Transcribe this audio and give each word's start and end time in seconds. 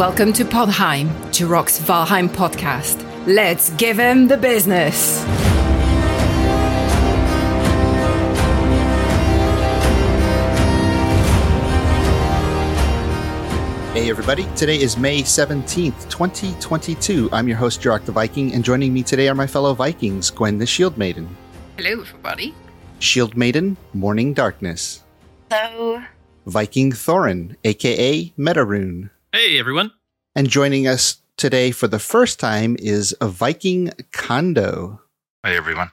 Welcome 0.00 0.32
to 0.32 0.46
Podheim, 0.46 1.10
Jiroc's 1.30 1.78
Valheim 1.78 2.30
podcast. 2.30 3.04
Let's 3.26 3.68
give 3.74 3.98
him 3.98 4.28
the 4.28 4.38
business. 4.38 5.22
Hey 13.92 14.08
everybody, 14.08 14.46
today 14.56 14.80
is 14.80 14.96
May 14.96 15.20
17th, 15.20 16.08
2022. 16.08 17.28
I'm 17.30 17.46
your 17.46 17.58
host, 17.58 17.82
Jiroc 17.82 18.06
the 18.06 18.12
Viking, 18.12 18.54
and 18.54 18.64
joining 18.64 18.94
me 18.94 19.02
today 19.02 19.28
are 19.28 19.34
my 19.34 19.46
fellow 19.46 19.74
Vikings, 19.74 20.30
Gwen 20.30 20.56
the 20.56 20.64
Shield 20.64 20.96
Maiden. 20.96 21.28
Hello, 21.76 22.00
everybody. 22.00 22.54
Shield 23.00 23.36
Maiden, 23.36 23.76
Morning 23.92 24.32
Darkness. 24.32 25.04
Hello. 25.50 26.02
Viking 26.46 26.90
Thorin, 26.90 27.54
aka 27.64 28.32
Metaroon. 28.38 29.10
Hey, 29.32 29.60
everyone. 29.60 29.92
And 30.34 30.50
joining 30.50 30.88
us 30.88 31.22
today 31.36 31.70
for 31.70 31.86
the 31.86 32.00
first 32.00 32.40
time 32.40 32.76
is 32.80 33.14
a 33.20 33.28
Viking 33.28 33.92
Kondo. 34.10 35.02
Hey, 35.44 35.56
everyone. 35.56 35.92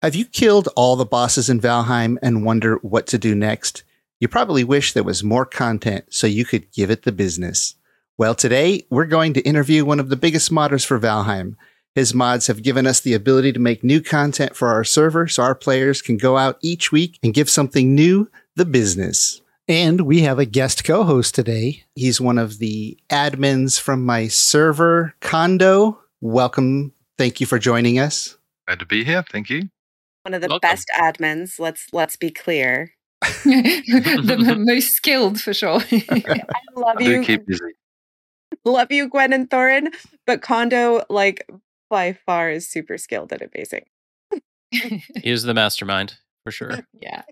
Have 0.00 0.14
you 0.14 0.24
killed 0.24 0.70
all 0.74 0.96
the 0.96 1.04
bosses 1.04 1.50
in 1.50 1.60
Valheim 1.60 2.16
and 2.22 2.46
wonder 2.46 2.76
what 2.76 3.06
to 3.08 3.18
do 3.18 3.34
next? 3.34 3.82
You 4.20 4.28
probably 4.28 4.64
wish 4.64 4.94
there 4.94 5.02
was 5.02 5.22
more 5.22 5.44
content 5.44 6.06
so 6.08 6.26
you 6.26 6.46
could 6.46 6.72
give 6.72 6.90
it 6.90 7.02
the 7.02 7.12
business. 7.12 7.74
Well, 8.16 8.34
today 8.34 8.86
we're 8.88 9.04
going 9.04 9.34
to 9.34 9.42
interview 9.42 9.84
one 9.84 10.00
of 10.00 10.08
the 10.08 10.16
biggest 10.16 10.50
modders 10.50 10.86
for 10.86 10.98
Valheim. 10.98 11.56
His 11.94 12.14
mods 12.14 12.46
have 12.46 12.62
given 12.62 12.86
us 12.86 13.00
the 13.00 13.12
ability 13.12 13.52
to 13.52 13.60
make 13.60 13.84
new 13.84 14.00
content 14.00 14.56
for 14.56 14.68
our 14.68 14.82
server 14.82 15.28
so 15.28 15.42
our 15.42 15.54
players 15.54 16.00
can 16.00 16.16
go 16.16 16.38
out 16.38 16.56
each 16.62 16.90
week 16.90 17.18
and 17.22 17.34
give 17.34 17.50
something 17.50 17.94
new 17.94 18.30
the 18.56 18.64
business. 18.64 19.41
And 19.72 20.02
we 20.02 20.20
have 20.20 20.38
a 20.38 20.44
guest 20.44 20.84
co 20.84 21.02
host 21.02 21.34
today. 21.34 21.82
He's 21.94 22.20
one 22.20 22.36
of 22.36 22.58
the 22.58 22.98
admins 23.08 23.80
from 23.80 24.04
my 24.04 24.28
server, 24.28 25.14
Kondo. 25.22 25.98
Welcome. 26.20 26.92
Thank 27.16 27.40
you 27.40 27.46
for 27.46 27.58
joining 27.58 27.98
us. 27.98 28.36
Glad 28.66 28.80
to 28.80 28.84
be 28.84 29.02
here. 29.02 29.24
Thank 29.32 29.48
you. 29.48 29.70
One 30.24 30.34
of 30.34 30.42
the 30.42 30.48
Welcome. 30.48 30.68
best 30.68 30.90
admins. 30.94 31.58
Let's 31.58 31.86
let's 31.90 32.16
be 32.16 32.30
clear. 32.30 32.90
the 33.22 34.56
most 34.58 34.88
skilled 34.92 35.40
for 35.40 35.54
sure. 35.54 35.80
I 35.90 36.42
love 36.76 36.96
I 36.98 37.04
you. 37.04 37.22
keep 37.22 37.46
busy. 37.46 37.64
love 38.66 38.92
you, 38.92 39.08
Gwen 39.08 39.32
and 39.32 39.48
Thorin. 39.48 39.86
But 40.26 40.42
Kondo, 40.42 41.02
like 41.08 41.48
by 41.88 42.12
far, 42.26 42.50
is 42.50 42.68
super 42.68 42.98
skilled 42.98 43.32
and 43.32 43.40
amazing. 43.40 43.84
He 44.70 45.30
is 45.30 45.44
the 45.44 45.54
mastermind 45.54 46.18
for 46.44 46.50
sure. 46.50 46.86
yeah. 47.00 47.22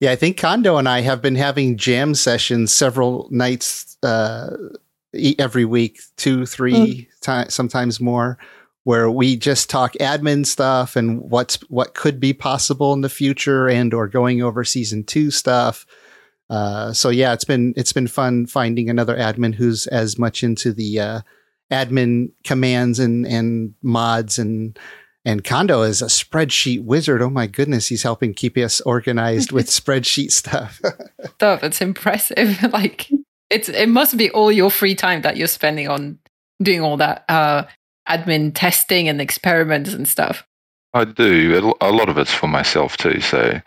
Yeah, 0.00 0.10
I 0.12 0.16
think 0.16 0.36
Kondo 0.36 0.76
and 0.76 0.88
I 0.88 1.00
have 1.00 1.22
been 1.22 1.36
having 1.36 1.78
jam 1.78 2.14
sessions 2.14 2.72
several 2.72 3.28
nights 3.30 3.96
uh, 4.02 4.50
every 5.38 5.64
week, 5.64 6.00
two, 6.16 6.44
three 6.44 7.08
times, 7.22 7.54
sometimes 7.54 7.98
more, 7.98 8.38
where 8.84 9.10
we 9.10 9.36
just 9.36 9.70
talk 9.70 9.94
admin 9.94 10.44
stuff 10.44 10.96
and 10.96 11.20
what's 11.22 11.56
what 11.70 11.94
could 11.94 12.20
be 12.20 12.34
possible 12.34 12.92
in 12.92 13.00
the 13.00 13.08
future, 13.08 13.68
and 13.68 13.94
or 13.94 14.06
going 14.06 14.42
over 14.42 14.64
season 14.64 15.02
two 15.02 15.30
stuff. 15.30 15.86
Uh, 16.50 16.92
so 16.92 17.08
yeah, 17.08 17.32
it's 17.32 17.44
been 17.44 17.72
it's 17.76 17.94
been 17.94 18.06
fun 18.06 18.46
finding 18.46 18.90
another 18.90 19.16
admin 19.16 19.54
who's 19.54 19.86
as 19.86 20.18
much 20.18 20.44
into 20.44 20.74
the 20.74 21.00
uh, 21.00 21.20
admin 21.72 22.30
commands 22.44 22.98
and 22.98 23.26
and 23.26 23.74
mods 23.82 24.38
and 24.38 24.78
and 25.26 25.42
Kondo 25.42 25.82
is 25.82 26.00
a 26.00 26.06
spreadsheet 26.06 26.84
wizard. 26.84 27.20
Oh 27.20 27.28
my 27.28 27.48
goodness, 27.48 27.88
he's 27.88 28.04
helping 28.04 28.32
keep 28.32 28.56
us 28.56 28.80
organized 28.82 29.50
with 29.50 29.66
spreadsheet 29.66 30.30
stuff. 30.30 30.80
Stuff. 31.34 31.64
It's 31.64 31.80
impressive. 31.82 32.62
like 32.72 33.10
it's 33.50 33.68
it 33.68 33.88
must 33.88 34.16
be 34.16 34.30
all 34.30 34.50
your 34.50 34.70
free 34.70 34.94
time 34.94 35.22
that 35.22 35.36
you're 35.36 35.48
spending 35.48 35.88
on 35.88 36.18
doing 36.62 36.80
all 36.80 36.96
that 36.96 37.24
uh 37.28 37.64
admin 38.08 38.52
testing 38.54 39.08
and 39.08 39.20
experiments 39.20 39.92
and 39.92 40.08
stuff. 40.08 40.46
I 40.94 41.04
do. 41.04 41.74
A 41.80 41.90
lot 41.90 42.08
of 42.08 42.16
it's 42.16 42.32
for 42.32 42.46
myself 42.46 42.96
too. 42.96 43.20
So 43.20 43.60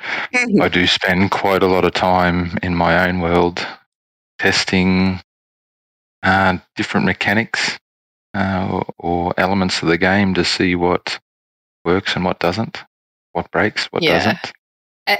I 0.62 0.70
do 0.70 0.88
spend 0.88 1.30
quite 1.30 1.62
a 1.62 1.68
lot 1.68 1.86
of 1.86 1.94
time 1.94 2.58
in 2.64 2.74
my 2.74 3.08
own 3.08 3.20
world 3.20 3.68
testing 4.40 5.20
uh, 6.24 6.58
different 6.76 7.06
mechanics 7.06 7.78
uh, 8.34 8.68
or, 8.72 8.86
or 8.98 9.34
elements 9.38 9.84
of 9.84 9.90
the 9.90 9.98
game 9.98 10.34
to 10.34 10.44
see 10.44 10.74
what 10.76 11.20
works 11.86 12.16
and 12.16 12.26
what 12.26 12.40
doesn't, 12.40 12.84
what 13.34 13.50
breaks, 13.52 13.86
what 13.88 14.04
Yeah. 14.04 14.18
doesn't. 14.18 14.52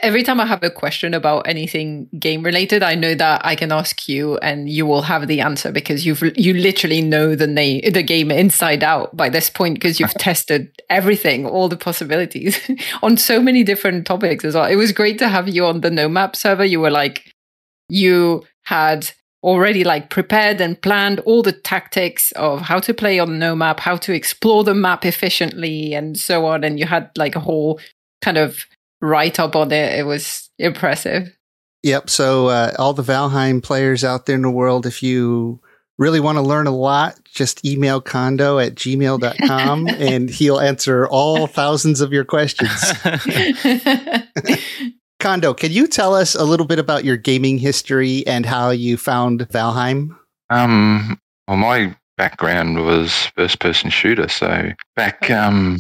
Every 0.04 0.22
time 0.22 0.40
I 0.40 0.46
have 0.46 0.62
a 0.62 0.70
question 0.70 1.16
about 1.16 1.48
anything 1.48 2.10
game 2.20 2.44
related, 2.44 2.84
I 2.84 2.94
know 2.94 3.16
that 3.16 3.42
I 3.44 3.56
can 3.56 3.72
ask 3.72 4.08
you 4.08 4.38
and 4.38 4.70
you 4.70 4.86
will 4.86 5.02
have 5.02 5.28
the 5.28 5.42
answer 5.42 5.72
because 5.72 6.06
you've 6.06 6.22
you 6.38 6.54
literally 6.54 7.02
know 7.02 7.34
the 7.34 7.48
name 7.48 7.82
the 7.92 8.04
game 8.04 8.30
inside 8.30 8.84
out 8.84 9.18
by 9.18 9.30
this 9.30 9.50
point 9.50 9.74
because 9.74 10.00
you've 10.00 10.14
tested 10.20 10.70
everything, 10.92 11.48
all 11.48 11.70
the 11.70 11.76
possibilities 11.78 12.60
on 13.02 13.18
so 13.18 13.42
many 13.42 13.64
different 13.64 14.06
topics 14.06 14.46
as 14.46 14.54
well. 14.54 14.66
It 14.66 14.76
was 14.76 14.92
great 14.92 15.18
to 15.20 15.28
have 15.28 15.50
you 15.50 15.66
on 15.66 15.82
the 15.82 15.90
No 15.90 16.08
Map 16.08 16.36
server. 16.36 16.66
You 16.66 16.82
were 16.82 16.92
like 16.92 17.34
you 17.90 18.44
had 18.66 19.10
already 19.44 19.84
like 19.84 20.10
prepared 20.10 20.60
and 20.60 20.82
planned 20.82 21.20
all 21.22 21.42
the 21.42 21.54
tactics 21.54 22.32
of 22.34 22.62
how 22.62 22.80
to 22.80 22.94
play 22.94 23.20
on 23.20 23.40
no 23.40 23.56
map, 23.56 23.80
how 23.80 23.96
to 23.98 24.14
explore 24.14 24.64
the 24.64 24.74
map 24.74 25.06
efficiently 25.06 25.94
and 25.94 26.18
so 26.18 26.46
on 26.46 26.64
and 26.64 26.80
you 26.80 26.86
had 26.86 27.10
like 27.18 27.36
a 27.36 27.40
whole 27.40 27.80
kind 28.22 28.38
of 28.38 28.66
write 29.02 29.40
up 29.40 29.56
on 29.56 29.72
it. 29.72 29.98
It 29.98 30.06
was 30.06 30.50
impressive. 30.58 31.36
Yep. 31.84 32.10
So, 32.10 32.48
uh, 32.48 32.74
all 32.78 32.94
the 32.94 33.04
Valheim 33.04 33.64
players 33.64 34.04
out 34.04 34.26
there 34.26 34.36
in 34.36 34.42
the 34.42 34.52
world, 34.52 34.86
if 34.86 35.02
you 35.02 35.62
really 35.98 36.20
want 36.20 36.38
to 36.38 36.42
learn 36.42 36.68
a 36.68 36.76
lot, 36.76 37.20
just 37.26 37.64
email 37.66 38.02
condo 38.02 38.60
at 38.60 38.76
gmail.com 38.76 39.88
and 40.00 40.30
he'll 40.30 40.60
answer 40.60 41.08
all 41.08 41.48
thousands 41.48 42.02
of 42.02 42.12
your 42.12 42.26
questions. 42.26 42.94
Kondo, 45.20 45.54
can 45.54 45.72
you 45.72 45.86
tell 45.86 46.16
us 46.16 46.34
a 46.34 46.46
little 46.46 46.66
bit 46.66 46.80
about 46.80 47.04
your 47.04 47.18
gaming 47.18 47.58
history 47.58 48.26
and 48.26 48.46
how 48.46 48.70
you 48.70 48.96
found 48.96 49.42
Valheim? 49.50 50.18
Um, 50.50 51.20
well, 51.48 51.58
my 51.58 51.96
background 52.18 52.86
was 52.86 53.28
first 53.36 53.60
person 53.60 53.90
shooter. 53.90 54.30
So 54.30 54.72
back, 54.96 55.30
um, 55.30 55.78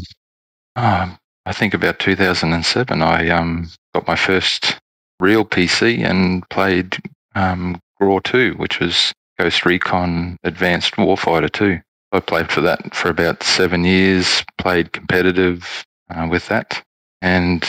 oh, 0.75 1.17
I 1.45 1.53
think 1.53 1.73
about 1.73 1.99
2007, 1.99 3.01
I 3.01 3.29
um, 3.29 3.69
got 3.93 4.07
my 4.07 4.15
first 4.15 4.77
real 5.19 5.45
PC 5.45 6.03
and 6.03 6.47
played 6.49 6.97
um, 7.35 7.79
GRAW 7.99 8.19
2, 8.19 8.55
which 8.55 8.79
was 8.79 9.13
Ghost 9.37 9.65
Recon 9.65 10.37
Advanced 10.43 10.95
Warfighter 10.95 11.51
2. 11.51 11.79
I 12.11 12.19
played 12.19 12.51
for 12.51 12.61
that 12.61 12.93
for 12.93 13.09
about 13.09 13.43
seven 13.43 13.85
years, 13.85 14.43
played 14.57 14.91
competitive 14.91 15.85
uh, 16.09 16.27
with 16.29 16.47
that. 16.47 16.83
And 17.21 17.65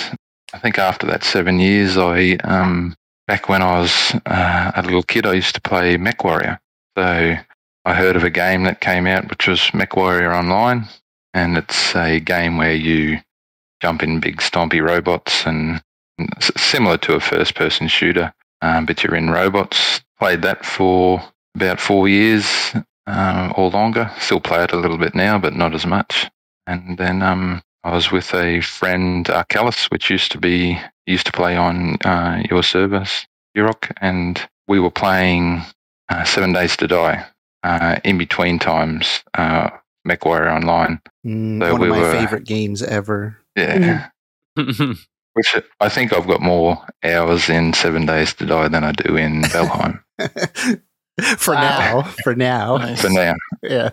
I 0.52 0.58
think 0.58 0.78
after 0.78 1.06
that 1.06 1.24
seven 1.24 1.60
years, 1.60 1.96
I, 1.96 2.34
um, 2.44 2.94
back 3.26 3.48
when 3.48 3.62
I 3.62 3.78
was 3.78 4.14
uh, 4.26 4.72
a 4.74 4.82
little 4.82 5.02
kid, 5.02 5.26
I 5.26 5.34
used 5.34 5.54
to 5.54 5.60
play 5.60 5.96
Mech 5.96 6.24
Warrior. 6.24 6.60
So 6.96 7.36
I 7.84 7.94
heard 7.94 8.16
of 8.16 8.24
a 8.24 8.30
game 8.30 8.64
that 8.64 8.80
came 8.80 9.06
out, 9.06 9.30
which 9.30 9.46
was 9.46 9.72
Mech 9.72 9.96
Warrior 9.96 10.32
Online, 10.32 10.86
and 11.34 11.56
it's 11.56 11.94
a 11.94 12.18
game 12.18 12.56
where 12.56 12.74
you 12.74 13.18
jump 13.80 14.02
in 14.02 14.20
big 14.20 14.38
stompy 14.38 14.82
robots 14.82 15.46
and 15.46 15.80
similar 16.56 16.98
to 16.98 17.14
a 17.14 17.20
first-person 17.20 17.88
shooter, 17.88 18.34
um, 18.60 18.86
but 18.86 19.02
you're 19.02 19.14
in 19.14 19.30
robots. 19.30 20.02
Played 20.18 20.42
that 20.42 20.66
for 20.66 21.22
about 21.54 21.80
four 21.80 22.08
years 22.08 22.74
uh, 23.06 23.52
or 23.56 23.70
longer. 23.70 24.10
Still 24.18 24.40
play 24.40 24.64
it 24.64 24.72
a 24.72 24.76
little 24.76 24.98
bit 24.98 25.14
now, 25.14 25.38
but 25.38 25.54
not 25.54 25.74
as 25.74 25.86
much. 25.86 26.28
And 26.66 26.98
then 26.98 27.22
um, 27.22 27.62
I 27.84 27.92
was 27.94 28.10
with 28.12 28.34
a 28.34 28.60
friend, 28.60 29.24
Arcalis, 29.26 29.90
which 29.90 30.10
used 30.10 30.32
to 30.32 30.38
be 30.38 30.78
used 31.06 31.26
to 31.26 31.32
play 31.32 31.56
on 31.56 31.96
uh, 32.04 32.42
your 32.50 32.62
service, 32.62 33.26
Jiroc, 33.56 33.90
and 34.00 34.40
we 34.68 34.78
were 34.80 34.90
playing 34.90 35.62
uh, 36.08 36.24
Seven 36.24 36.52
Days 36.52 36.76
to 36.78 36.86
Die 36.86 37.24
uh, 37.62 37.98
in 38.04 38.18
between 38.18 38.58
times, 38.58 39.22
uh, 39.34 39.70
Mech 40.04 40.24
Warrior 40.24 40.50
Online. 40.50 41.00
Mm, 41.26 41.60
So 41.64 41.72
one 41.72 41.80
we 41.80 41.88
of 41.88 41.96
my 41.96 42.00
were- 42.02 42.12
favorite 42.12 42.44
games 42.44 42.82
ever. 42.82 43.36
Yeah. 43.56 44.08
Which 45.34 45.54
I 45.80 45.88
think 45.88 46.12
I've 46.12 46.26
got 46.26 46.40
more 46.42 46.84
hours 47.04 47.48
in 47.48 47.72
Seven 47.72 48.04
Days 48.04 48.34
to 48.34 48.46
Die 48.46 48.68
than 48.68 48.84
I 48.84 48.92
do 48.92 49.16
in 49.16 49.42
Valheim 49.44 50.00
for 51.38 51.54
Wow. 51.54 51.60
now, 51.60 52.02
for 52.24 52.34
now. 52.34 52.76
Nice. 52.76 53.00
for 53.02 53.10
now. 53.10 53.34
Yeah. 53.62 53.90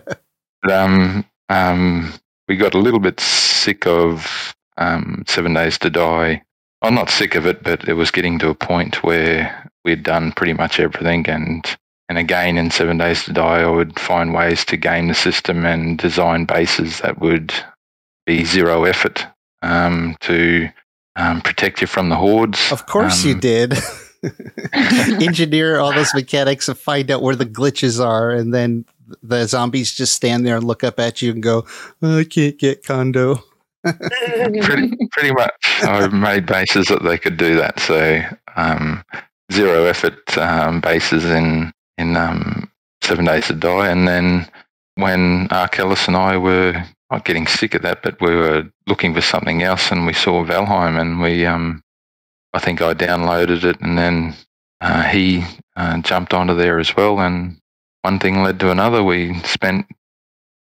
But, 0.62 0.72
um, 0.72 1.24
um, 1.48 2.12
we 2.48 2.56
got 2.56 2.74
a 2.74 2.78
little 2.78 2.98
bit 3.00 3.20
sick 3.58 3.86
of 3.86 4.54
um, 4.76 5.24
Seven 5.26 5.54
Days 5.54 5.78
to 5.78 5.90
Die. 5.90 6.42
I'm 6.82 6.94
not 6.94 7.10
sick 7.10 7.34
of 7.34 7.46
it, 7.46 7.62
but 7.62 7.88
it 7.88 7.94
was 7.94 8.10
getting 8.10 8.38
to 8.38 8.48
a 8.50 8.54
point 8.54 9.02
where 9.02 9.68
we'd 9.84 10.02
done 10.04 10.32
pretty 10.32 10.52
much 10.52 10.78
everything. 10.80 11.28
And 11.28 11.64
and 12.08 12.16
again, 12.18 12.56
in 12.56 12.70
Seven 12.70 12.96
Days 12.98 13.24
to 13.24 13.32
Die, 13.32 13.60
I 13.62 13.66
would 13.68 13.98
find 13.98 14.32
ways 14.32 14.64
to 14.66 14.76
game 14.76 15.08
the 15.08 15.14
system 15.14 15.66
and 15.66 15.98
design 15.98 16.44
bases 16.46 17.00
that 17.00 17.20
would 17.20 17.52
be 18.26 18.44
zero 18.44 18.84
effort 18.84 19.26
um, 19.62 20.16
to 20.20 20.68
um, 21.16 21.40
protect 21.42 21.80
you 21.80 21.86
from 21.86 22.08
the 22.08 22.16
hordes. 22.16 22.70
Of 22.72 22.86
course 22.86 23.24
you 23.24 23.34
Um, 23.34 23.40
did. 23.40 23.74
Engineer 25.22 25.78
all 25.80 25.92
those 25.92 26.14
mechanics 26.14 26.68
and 26.68 26.78
find 26.78 27.10
out 27.10 27.22
where 27.22 27.36
the 27.36 27.46
glitches 27.46 28.04
are, 28.04 28.30
and 28.30 28.54
then 28.54 28.84
the 29.22 29.46
zombies 29.46 29.92
just 29.92 30.14
stand 30.14 30.46
there 30.46 30.56
and 30.56 30.64
look 30.64 30.84
up 30.84 30.98
at 31.00 31.22
you 31.22 31.32
and 31.32 31.42
go, 31.42 31.66
"Oh, 32.02 32.18
"I 32.18 32.24
can't 32.24 32.58
get 32.58 32.84
Kondo." 32.84 33.42
pretty, 33.84 34.96
pretty 35.12 35.32
much. 35.32 35.52
I 35.82 36.08
made 36.08 36.46
bases 36.46 36.88
that 36.88 37.02
they 37.02 37.16
could 37.16 37.36
do 37.36 37.56
that. 37.56 37.78
So 37.80 38.22
um, 38.56 39.04
zero 39.52 39.84
effort 39.84 40.36
um, 40.36 40.80
bases 40.80 41.24
in 41.24 41.72
in 41.96 42.16
um, 42.16 42.70
Seven 43.02 43.24
Days 43.24 43.46
to 43.46 43.54
Die, 43.54 43.88
and 43.88 44.06
then 44.06 44.46
when 44.96 45.48
Ark 45.50 45.78
Ellis 45.78 46.06
and 46.08 46.16
I 46.16 46.36
were 46.36 46.84
not 47.10 47.24
getting 47.24 47.46
sick 47.46 47.74
of 47.74 47.82
that, 47.82 48.02
but 48.02 48.20
we 48.20 48.34
were 48.34 48.70
looking 48.86 49.14
for 49.14 49.20
something 49.20 49.62
else, 49.62 49.90
and 49.90 50.06
we 50.06 50.12
saw 50.12 50.44
Valheim, 50.44 51.00
and 51.00 51.20
we 51.20 51.46
um, 51.46 51.82
I 52.52 52.58
think 52.58 52.82
I 52.82 52.94
downloaded 52.94 53.64
it, 53.64 53.80
and 53.80 53.96
then 53.96 54.34
uh, 54.80 55.04
he 55.04 55.44
uh, 55.76 55.98
jumped 55.98 56.34
onto 56.34 56.54
there 56.54 56.78
as 56.78 56.96
well, 56.96 57.20
and 57.20 57.58
one 58.02 58.18
thing 58.18 58.42
led 58.42 58.60
to 58.60 58.70
another. 58.70 59.02
We 59.02 59.38
spent 59.40 59.86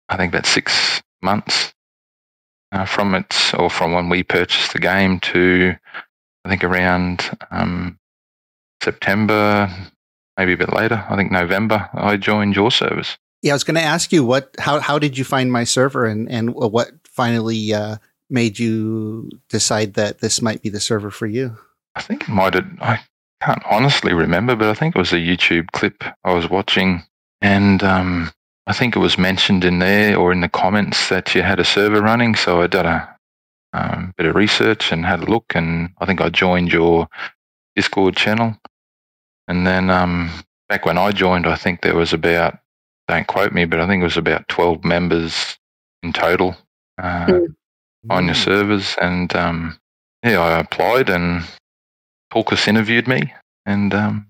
I 0.09 0.17
think 0.17 0.33
about 0.33 0.45
six 0.45 1.01
months 1.21 1.73
uh, 2.71 2.85
from 2.85 3.15
it, 3.15 3.53
or 3.57 3.69
from 3.69 3.93
when 3.93 4.09
we 4.09 4.23
purchased 4.23 4.73
the 4.73 4.79
game 4.79 5.19
to 5.21 5.75
I 6.45 6.49
think 6.49 6.63
around 6.63 7.37
um, 7.51 7.99
September, 8.81 9.69
maybe 10.37 10.53
a 10.53 10.57
bit 10.57 10.73
later. 10.73 11.05
I 11.09 11.15
think 11.15 11.31
November. 11.31 11.89
I 11.93 12.17
joined 12.17 12.55
your 12.55 12.71
service. 12.71 13.17
Yeah, 13.41 13.53
I 13.53 13.55
was 13.55 13.63
going 13.63 13.75
to 13.75 13.81
ask 13.81 14.11
you 14.11 14.23
what 14.23 14.55
how 14.59 14.79
how 14.79 14.99
did 14.99 15.17
you 15.17 15.23
find 15.23 15.51
my 15.51 15.63
server 15.63 16.05
and 16.05 16.29
and 16.29 16.53
what 16.53 16.91
finally 17.05 17.73
uh, 17.73 17.97
made 18.29 18.59
you 18.59 19.29
decide 19.49 19.93
that 19.95 20.19
this 20.19 20.41
might 20.41 20.61
be 20.61 20.69
the 20.69 20.79
server 20.79 21.11
for 21.11 21.27
you? 21.27 21.57
I 21.95 22.01
think 22.01 22.23
it 22.23 22.29
might 22.29 22.53
have. 22.53 22.67
I 22.79 22.99
can't 23.41 23.63
honestly 23.69 24.13
remember, 24.13 24.55
but 24.55 24.69
I 24.69 24.73
think 24.73 24.95
it 24.95 24.99
was 24.99 25.13
a 25.13 25.17
YouTube 25.17 25.71
clip 25.71 26.03
I 26.23 26.33
was 26.33 26.49
watching, 26.49 27.03
and 27.41 27.83
um, 27.83 28.31
I 28.67 28.73
think 28.73 28.95
it 28.95 28.99
was 28.99 29.17
mentioned 29.17 29.65
in 29.65 29.79
there 29.79 30.17
or 30.17 30.31
in 30.31 30.41
the 30.41 30.49
comments 30.49 31.09
that 31.09 31.33
you 31.33 31.41
had 31.41 31.59
a 31.59 31.65
server 31.65 32.01
running. 32.01 32.35
So 32.35 32.61
I 32.61 32.67
did 32.67 32.85
a 32.85 33.17
um, 33.73 34.13
bit 34.17 34.27
of 34.27 34.35
research 34.35 34.91
and 34.91 35.05
had 35.05 35.21
a 35.21 35.25
look, 35.25 35.55
and 35.55 35.89
I 35.99 36.05
think 36.05 36.21
I 36.21 36.29
joined 36.29 36.71
your 36.71 37.07
Discord 37.75 38.15
channel. 38.15 38.55
And 39.47 39.65
then 39.65 39.89
um, 39.89 40.29
back 40.69 40.85
when 40.85 40.97
I 40.97 41.11
joined, 41.11 41.47
I 41.47 41.55
think 41.55 41.81
there 41.81 41.95
was 41.95 42.13
about 42.13 42.57
don't 43.07 43.27
quote 43.27 43.51
me, 43.51 43.65
but 43.65 43.79
I 43.79 43.87
think 43.87 44.01
it 44.01 44.05
was 44.05 44.17
about 44.17 44.47
twelve 44.47 44.83
members 44.83 45.57
in 46.03 46.13
total 46.13 46.55
uh, 46.97 47.25
mm. 47.25 47.55
on 48.09 48.25
your 48.25 48.35
servers. 48.35 48.95
And 49.01 49.35
um, 49.35 49.77
yeah, 50.23 50.39
I 50.39 50.59
applied, 50.59 51.09
and 51.09 51.43
Tulkas 52.31 52.67
interviewed 52.67 53.07
me, 53.07 53.33
and 53.65 53.93
um, 53.93 54.27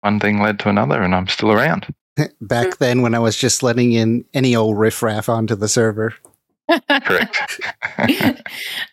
one 0.00 0.20
thing 0.20 0.40
led 0.40 0.58
to 0.60 0.68
another, 0.68 1.02
and 1.02 1.14
I'm 1.14 1.28
still 1.28 1.52
around. 1.52 1.92
Back 2.40 2.78
then, 2.78 3.02
when 3.02 3.14
I 3.14 3.18
was 3.18 3.36
just 3.36 3.62
letting 3.62 3.92
in 3.92 4.24
any 4.34 4.54
old 4.54 4.78
riffraff 4.78 5.28
onto 5.28 5.54
the 5.54 5.68
server. 5.68 6.14
Correct. 6.68 7.60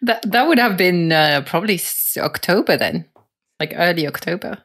that 0.02 0.22
that 0.24 0.48
would 0.48 0.60
have 0.60 0.78
been 0.78 1.12
uh, 1.12 1.44
probably 1.46 1.80
October 2.18 2.78
then, 2.78 3.06
like 3.60 3.74
early 3.76 4.08
October. 4.08 4.58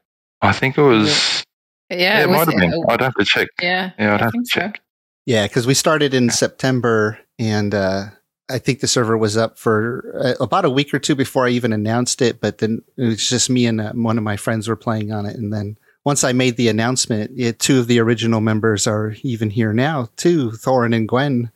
I 0.42 0.52
think 0.52 0.78
it 0.78 0.82
was. 0.82 1.44
Yeah, 1.90 1.96
yeah 1.96 2.20
it, 2.20 2.24
it 2.24 2.28
might 2.28 2.48
have 2.48 2.56
been. 2.56 2.84
I'd 2.88 3.00
have 3.00 3.14
to 3.14 3.24
check. 3.24 3.48
Yeah, 3.60 3.90
yeah, 3.98 4.14
I'd 4.14 4.20
have 4.20 4.32
to 4.32 4.44
check. 4.48 4.76
So. 4.76 4.82
Yeah, 5.26 5.46
because 5.46 5.66
we 5.66 5.74
started 5.74 6.12
in 6.12 6.30
September, 6.30 7.18
and 7.38 7.74
uh, 7.74 8.06
I 8.50 8.58
think 8.58 8.80
the 8.80 8.88
server 8.88 9.16
was 9.16 9.36
up 9.36 9.58
for 9.58 10.14
uh, 10.22 10.42
about 10.42 10.64
a 10.64 10.70
week 10.70 10.92
or 10.92 10.98
two 10.98 11.14
before 11.14 11.46
I 11.46 11.50
even 11.50 11.72
announced 11.72 12.20
it. 12.20 12.40
But 12.40 12.58
then 12.58 12.82
it 12.96 13.04
was 13.04 13.28
just 13.28 13.48
me 13.48 13.66
and 13.66 13.80
uh, 13.80 13.92
one 13.92 14.18
of 14.18 14.24
my 14.24 14.36
friends 14.36 14.68
were 14.68 14.76
playing 14.76 15.12
on 15.12 15.26
it, 15.26 15.36
and 15.36 15.52
then 15.52 15.78
once 16.04 16.22
I 16.22 16.32
made 16.32 16.56
the 16.56 16.68
announcement, 16.68 17.32
it, 17.36 17.58
two 17.58 17.78
of 17.78 17.86
the 17.86 17.98
original 17.98 18.40
members 18.40 18.86
are 18.86 19.16
even 19.22 19.50
here 19.50 19.72
now 19.72 20.08
too. 20.16 20.50
Thorin 20.50 20.94
and 20.94 21.08
Gwen 21.08 21.50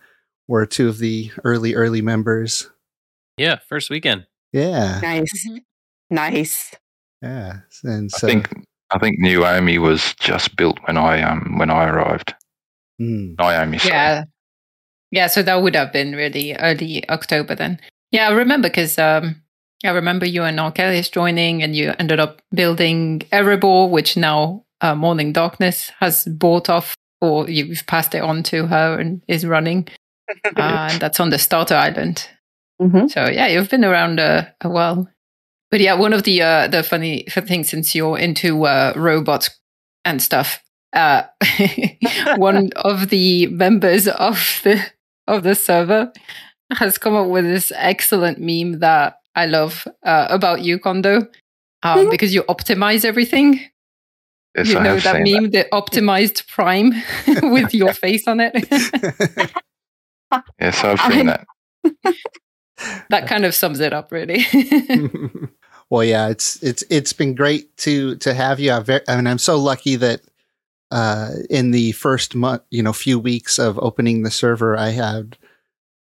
were 0.47 0.67
two 0.67 0.89
of 0.89 0.99
the 0.99 1.31
early 1.45 1.75
early 1.75 2.03
members. 2.03 2.71
Yeah, 3.37 3.59
first 3.69 3.91
weekend. 3.91 4.27
Yeah, 4.53 5.01
nice, 5.01 5.47
mm-hmm. 5.47 5.59
nice. 6.11 6.75
Yeah, 7.23 7.61
and 7.85 8.11
so 8.11 8.27
I 8.27 8.31
think 8.31 8.67
I 8.91 8.99
think 8.99 9.19
Naomi 9.19 9.79
was 9.79 10.15
just 10.15 10.57
built 10.57 10.79
when 10.87 10.97
I 10.97 11.23
um 11.23 11.59
when 11.59 11.71
I 11.71 11.85
arrived. 11.85 12.35
Mm. 13.01 13.39
Naomi, 13.39 13.79
yeah, 13.85 14.25
yeah. 15.11 15.27
So 15.27 15.43
that 15.43 15.63
would 15.63 15.77
have 15.77 15.93
been 15.93 16.15
really 16.15 16.55
early 16.55 17.09
October 17.09 17.55
then. 17.55 17.81
Yeah, 18.11 18.29
I 18.29 18.33
remember 18.33 18.69
because 18.69 18.99
um, 18.99 19.43
I 19.85 19.91
remember 19.91 20.27
you 20.27 20.43
and 20.43 20.59
Archelius 20.59 21.11
joining, 21.11 21.63
and 21.63 21.75
you 21.75 21.95
ended 21.99 22.19
up 22.19 22.43
building 22.53 23.21
Erebor, 23.33 23.89
which 23.91 24.17
now 24.17 24.65
uh, 24.81 24.95
Morning 24.95 25.33
Darkness 25.33 25.93
has 26.01 26.25
bought 26.25 26.69
off, 26.69 26.97
or 27.21 27.49
you've 27.49 27.87
passed 27.87 28.15
it 28.15 28.23
on 28.23 28.43
to 28.45 28.67
her 28.67 28.99
and 28.99 29.23
is 29.29 29.47
running. 29.47 29.89
uh, 30.45 30.89
and 30.91 31.01
that's 31.01 31.21
on 31.21 31.31
the 31.31 31.39
starter 31.39 31.75
island. 31.75 32.29
Mm-hmm. 32.81 33.09
So 33.09 33.29
yeah, 33.29 33.47
you've 33.47 33.71
been 33.71 33.85
around 33.85 34.21
uh, 34.21 34.47
a 34.61 34.69
while. 34.69 35.09
But 35.71 35.81
yeah, 35.81 35.95
one 35.95 36.13
of 36.13 36.23
the 36.23 36.43
uh, 36.43 36.69
the 36.69 36.83
funny 36.83 37.25
things 37.29 37.69
since 37.69 37.95
you're 37.95 38.19
into 38.19 38.65
uh, 38.65 38.93
robots 38.97 39.51
and 40.05 40.23
stuff, 40.23 40.63
uh, 40.93 41.25
one 42.37 42.71
of 42.77 43.11
the 43.11 43.47
members 43.49 44.09
of 44.09 44.61
the 44.65 44.83
of 45.27 45.43
the 45.43 45.55
server 45.55 46.13
has 46.73 46.99
come 46.99 47.15
up 47.15 47.29
with 47.29 47.45
this 47.45 47.73
excellent 47.75 48.39
meme 48.39 48.81
that 48.81 49.18
I 49.35 49.47
love 49.47 49.87
uh, 50.05 50.27
about 50.31 50.63
you, 50.63 50.79
Kondo, 50.79 51.17
um, 51.17 51.27
mm-hmm. 51.83 52.11
because 52.11 52.35
you 52.35 52.43
optimize 52.45 53.05
everything. 53.05 53.61
Yes, 54.57 54.69
you 54.69 54.79
I 54.79 54.83
know 54.83 54.99
that 54.99 55.23
meme, 55.23 55.51
that. 55.51 55.71
the 55.71 55.77
optimized 55.77 56.49
prime 56.49 56.93
with 57.53 57.75
your 57.75 57.93
face 58.05 58.27
on 58.27 58.41
it. 58.41 58.55
yes, 60.61 60.85
I've 60.85 61.01
seen 61.13 61.27
that. 61.27 61.47
that 63.11 63.27
kind 63.29 63.45
of 63.45 63.55
sums 63.55 63.81
it 63.81 63.93
up, 63.93 64.11
really. 64.11 64.45
well, 65.91 66.03
yeah, 66.03 66.29
it's 66.29 66.63
it's 66.63 66.83
it's 66.91 67.13
been 67.13 67.35
great 67.35 67.77
to 67.79 68.17
to 68.17 68.35
have 68.35 68.59
you. 68.59 68.73
I 68.73 69.17
mean, 69.17 69.27
I'm 69.27 69.39
so 69.39 69.57
lucky 69.57 69.97
that 69.97 70.23
uh, 70.91 71.31
in 71.51 71.71
the 71.71 71.93
first 71.93 72.35
month, 72.35 72.63
you 72.71 72.83
know, 72.83 72.93
few 72.93 73.19
weeks 73.19 73.59
of 73.59 73.79
opening 73.81 74.23
the 74.23 74.31
server, 74.31 74.77
I 74.77 74.91
had 74.91 75.37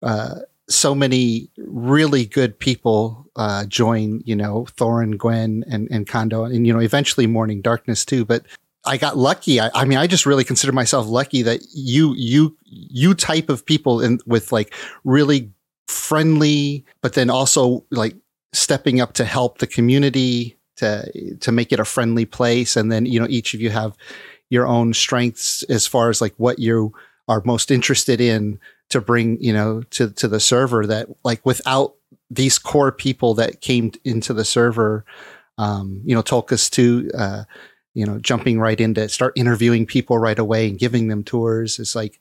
uh, 0.01 0.39
so 0.73 0.95
many 0.95 1.49
really 1.57 2.25
good 2.25 2.57
people 2.57 3.29
uh, 3.35 3.65
join. 3.65 4.21
You 4.25 4.35
know, 4.35 4.65
Thorin, 4.77 5.17
Gwen, 5.17 5.63
and 5.69 5.87
and 5.91 6.07
Kondo, 6.07 6.43
and 6.45 6.65
you 6.65 6.73
know, 6.73 6.79
eventually 6.79 7.27
Morning 7.27 7.61
Darkness 7.61 8.05
too. 8.05 8.25
But 8.25 8.45
I 8.85 8.97
got 8.97 9.17
lucky. 9.17 9.59
I, 9.59 9.69
I, 9.73 9.85
mean, 9.85 9.97
I 9.97 10.07
just 10.07 10.25
really 10.25 10.43
consider 10.43 10.71
myself 10.71 11.07
lucky 11.07 11.43
that 11.43 11.61
you, 11.73 12.15
you, 12.17 12.57
you 12.63 13.13
type 13.13 13.49
of 13.49 13.65
people 13.65 14.01
in 14.01 14.19
with 14.25 14.51
like 14.51 14.73
really 15.03 15.51
friendly, 15.87 16.85
but 17.01 17.13
then 17.13 17.29
also 17.29 17.85
like 17.91 18.15
stepping 18.53 18.99
up 18.99 19.13
to 19.13 19.25
help 19.25 19.59
the 19.59 19.67
community 19.67 20.57
to, 20.77 21.37
to 21.37 21.51
make 21.51 21.71
it 21.71 21.79
a 21.79 21.85
friendly 21.85 22.25
place. 22.25 22.75
And 22.75 22.91
then, 22.91 23.05
you 23.05 23.19
know, 23.19 23.27
each 23.29 23.53
of 23.53 23.61
you 23.61 23.69
have 23.69 23.95
your 24.49 24.67
own 24.67 24.93
strengths 24.93 25.63
as 25.63 25.85
far 25.85 26.09
as 26.09 26.19
like 26.19 26.33
what 26.37 26.57
you 26.59 26.93
are 27.27 27.41
most 27.45 27.69
interested 27.69 28.19
in 28.19 28.59
to 28.91 29.01
bring, 29.01 29.41
you 29.41 29.53
know, 29.53 29.83
to, 29.91 30.11
to 30.11 30.27
the 30.27 30.39
server 30.39 30.85
that 30.85 31.07
like 31.23 31.45
without 31.45 31.95
these 32.29 32.57
core 32.57 32.91
people 32.91 33.33
that 33.35 33.61
came 33.61 33.91
into 34.03 34.33
the 34.33 34.45
server, 34.45 35.05
um, 35.57 36.01
you 36.05 36.15
know, 36.15 36.23
Tulkas 36.23 36.69
too, 36.69 37.09
uh, 37.17 37.43
you 37.93 38.05
know, 38.05 38.19
jumping 38.19 38.59
right 38.59 38.79
into 38.79 39.09
start 39.09 39.33
interviewing 39.35 39.85
people 39.85 40.17
right 40.17 40.39
away 40.39 40.69
and 40.69 40.79
giving 40.79 41.07
them 41.07 41.23
tours. 41.23 41.79
It's 41.79 41.95
like, 41.95 42.19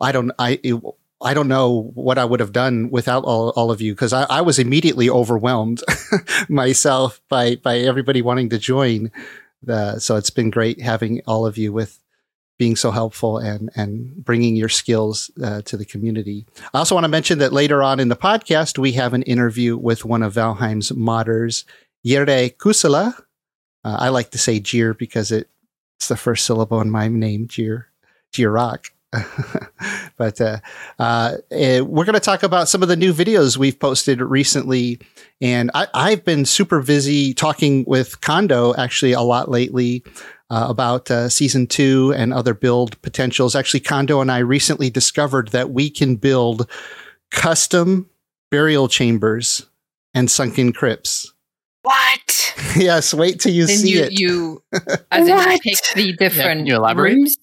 I 0.00 0.12
don't, 0.12 0.32
I, 0.38 0.58
it, 0.62 0.82
I 1.22 1.34
don't 1.34 1.48
know 1.48 1.92
what 1.94 2.18
I 2.18 2.24
would 2.24 2.40
have 2.40 2.52
done 2.52 2.90
without 2.90 3.24
all, 3.24 3.50
all 3.50 3.70
of 3.70 3.82
you 3.82 3.92
because 3.92 4.14
I, 4.14 4.22
I 4.24 4.40
was 4.40 4.58
immediately 4.58 5.10
overwhelmed 5.10 5.82
myself 6.48 7.20
by 7.28 7.56
by 7.56 7.78
everybody 7.78 8.22
wanting 8.22 8.48
to 8.50 8.58
join. 8.58 9.10
The, 9.62 9.98
so 9.98 10.16
it's 10.16 10.30
been 10.30 10.48
great 10.48 10.80
having 10.80 11.20
all 11.26 11.44
of 11.44 11.58
you 11.58 11.72
with 11.72 11.99
being 12.60 12.76
so 12.76 12.90
helpful 12.90 13.38
and 13.38 13.70
and 13.74 14.22
bringing 14.22 14.54
your 14.54 14.68
skills 14.68 15.30
uh, 15.42 15.62
to 15.62 15.78
the 15.78 15.84
community. 15.86 16.44
I 16.74 16.78
also 16.78 16.94
want 16.94 17.04
to 17.04 17.08
mention 17.08 17.38
that 17.38 17.54
later 17.54 17.82
on 17.82 17.98
in 17.98 18.08
the 18.08 18.16
podcast 18.16 18.76
we 18.76 18.92
have 18.92 19.14
an 19.14 19.22
interview 19.22 19.78
with 19.78 20.04
one 20.04 20.22
of 20.22 20.34
Valheim's 20.34 20.92
modders, 20.92 21.64
Jere 22.04 22.50
Kuusela, 22.50 23.18
uh, 23.82 23.96
I 23.98 24.10
like 24.10 24.30
to 24.32 24.38
say 24.38 24.60
Jir 24.60 24.92
because 24.96 25.32
it, 25.32 25.48
it's 25.96 26.08
the 26.08 26.18
first 26.18 26.44
syllable 26.44 26.82
in 26.82 26.90
my 26.90 27.08
name, 27.08 27.48
Jir, 27.48 27.86
Jiroc. 28.34 28.90
but 30.16 30.40
uh, 30.40 30.58
uh, 30.98 31.36
eh, 31.50 31.80
we're 31.80 32.04
going 32.04 32.14
to 32.14 32.20
talk 32.20 32.42
about 32.42 32.68
some 32.68 32.82
of 32.82 32.88
the 32.88 32.96
new 32.96 33.12
videos 33.12 33.56
we've 33.56 33.78
posted 33.78 34.20
recently. 34.20 35.00
And 35.40 35.70
I, 35.74 36.10
have 36.10 36.24
been 36.24 36.44
super 36.44 36.80
busy 36.82 37.34
talking 37.34 37.84
with 37.86 38.20
Kondo 38.20 38.74
actually 38.74 39.12
a 39.12 39.22
lot 39.22 39.50
lately 39.50 40.04
uh, 40.50 40.66
about 40.68 41.10
uh, 41.10 41.28
season 41.28 41.66
two 41.66 42.12
and 42.16 42.32
other 42.32 42.54
build 42.54 43.00
potentials. 43.02 43.56
Actually, 43.56 43.80
Kondo 43.80 44.20
and 44.20 44.30
I 44.30 44.38
recently 44.38 44.90
discovered 44.90 45.48
that 45.48 45.70
we 45.70 45.90
can 45.90 46.16
build 46.16 46.68
custom 47.30 48.08
burial 48.50 48.88
chambers 48.88 49.66
and 50.14 50.30
sunken 50.30 50.72
crypts. 50.72 51.32
What? 51.82 52.54
yes, 52.76 53.14
wait 53.14 53.40
till 53.40 53.52
you 53.52 53.66
then 53.66 53.76
see 53.76 53.92
you, 53.92 54.02
it. 54.02 54.12
You, 54.12 54.62
as 55.10 55.26
in, 55.26 55.38
you 55.38 55.58
pick 55.60 55.78
the 55.94 56.12
different 56.12 56.66
yeah, 56.66 56.72
you 56.72 56.76
elaborate? 56.76 57.14
rooms. 57.14 57.36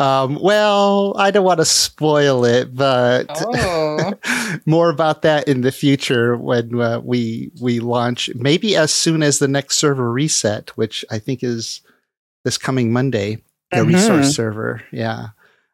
Um, 0.00 0.38
well, 0.40 1.12
I 1.18 1.30
don't 1.30 1.44
want 1.44 1.58
to 1.60 1.64
spoil 1.66 2.44
it, 2.46 2.74
but 2.74 3.26
Oh. 3.44 4.14
more 4.66 4.88
about 4.88 5.22
that 5.22 5.46
in 5.46 5.60
the 5.60 5.70
future 5.72 6.36
when 6.36 6.80
uh, 6.80 7.00
we 7.00 7.50
we 7.60 7.80
launch. 7.80 8.30
Maybe 8.34 8.76
as 8.76 8.92
soon 8.92 9.22
as 9.22 9.38
the 9.38 9.48
next 9.48 9.76
server 9.76 10.10
reset, 10.10 10.70
which 10.76 11.04
I 11.10 11.18
think 11.18 11.42
is 11.44 11.82
this 12.44 12.56
coming 12.56 12.92
Monday. 12.92 13.42
The 13.72 13.78
Mhm. 13.78 13.86
resource 13.94 14.34
server, 14.34 14.82
yeah. 14.90 15.28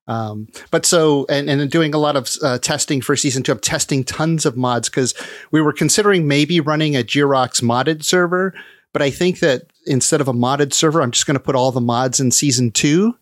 Um, 0.09 0.49
but 0.73 0.85
so 0.85 1.25
and 1.29 1.49
and 1.49 1.71
doing 1.71 1.95
a 1.95 1.99
lot 1.99 2.17
of 2.17 2.29
uh, 2.43 2.59
testing 2.59 3.01
for 3.01 3.15
season 3.17 3.43
two. 3.45 3.53
I'm 3.53 3.59
testing 3.61 4.03
tons 4.05 4.45
of 4.45 4.57
mods 4.57 4.89
because 4.89 5.15
we 5.53 5.61
were 5.61 5.73
considering 5.73 6.27
maybe 6.29 6.59
running 6.61 6.97
a 6.97 7.03
Jiroc's 7.05 7.61
modded 7.61 8.03
server, 8.03 8.53
but 8.93 9.03
I 9.03 9.11
think 9.11 9.39
that 9.39 9.63
instead 9.87 10.21
of 10.21 10.27
a 10.29 10.33
modded 10.33 10.73
server, 10.73 11.01
I'm 11.01 11.13
just 11.13 11.27
going 11.27 11.37
to 11.39 11.43
put 11.43 11.55
all 11.55 11.71
the 11.73 11.81
mods 11.81 12.19
in 12.21 12.33
season 12.33 12.73
two. 12.73 13.15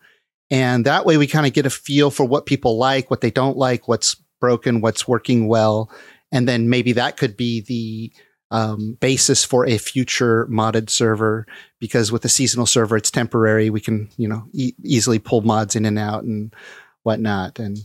And 0.51 0.85
that 0.85 1.07
way 1.07 1.17
we 1.17 1.27
kind 1.27 1.47
of 1.47 1.53
get 1.53 1.67
a 1.67 1.71
feel 1.71 2.11
for 2.11 2.25
what 2.25 2.47
people 2.47 2.77
like, 2.77 3.11
what 3.11 3.21
they 3.21 3.31
don't 3.31 3.57
like, 3.57 3.89
what's 3.89 4.17
broken, 4.41 4.81
what's 4.81 5.09
working 5.09 5.49
well. 5.49 5.91
And 6.31 6.49
then 6.49 6.69
maybe 6.69 6.93
that 6.93 7.17
could 7.17 7.37
be 7.37 7.61
the 7.61 8.13
um, 8.51 8.97
basis 9.01 9.45
for 9.45 9.67
a 9.67 9.79
future 9.79 10.47
modded 10.47 10.91
server 10.91 11.47
because 11.81 12.13
with 12.13 12.25
a 12.25 12.29
seasonal 12.29 12.67
server, 12.67 12.97
it's 12.97 13.11
temporary. 13.11 13.71
We 13.71 13.81
can, 13.81 14.09
you 14.17 14.29
know, 14.29 14.45
e- 14.53 14.75
easily 14.85 15.19
pull 15.19 15.41
mods 15.41 15.75
in 15.75 15.87
and 15.87 15.99
out 15.99 16.25
and 16.25 16.55
whatnot. 17.03 17.59
And, 17.59 17.79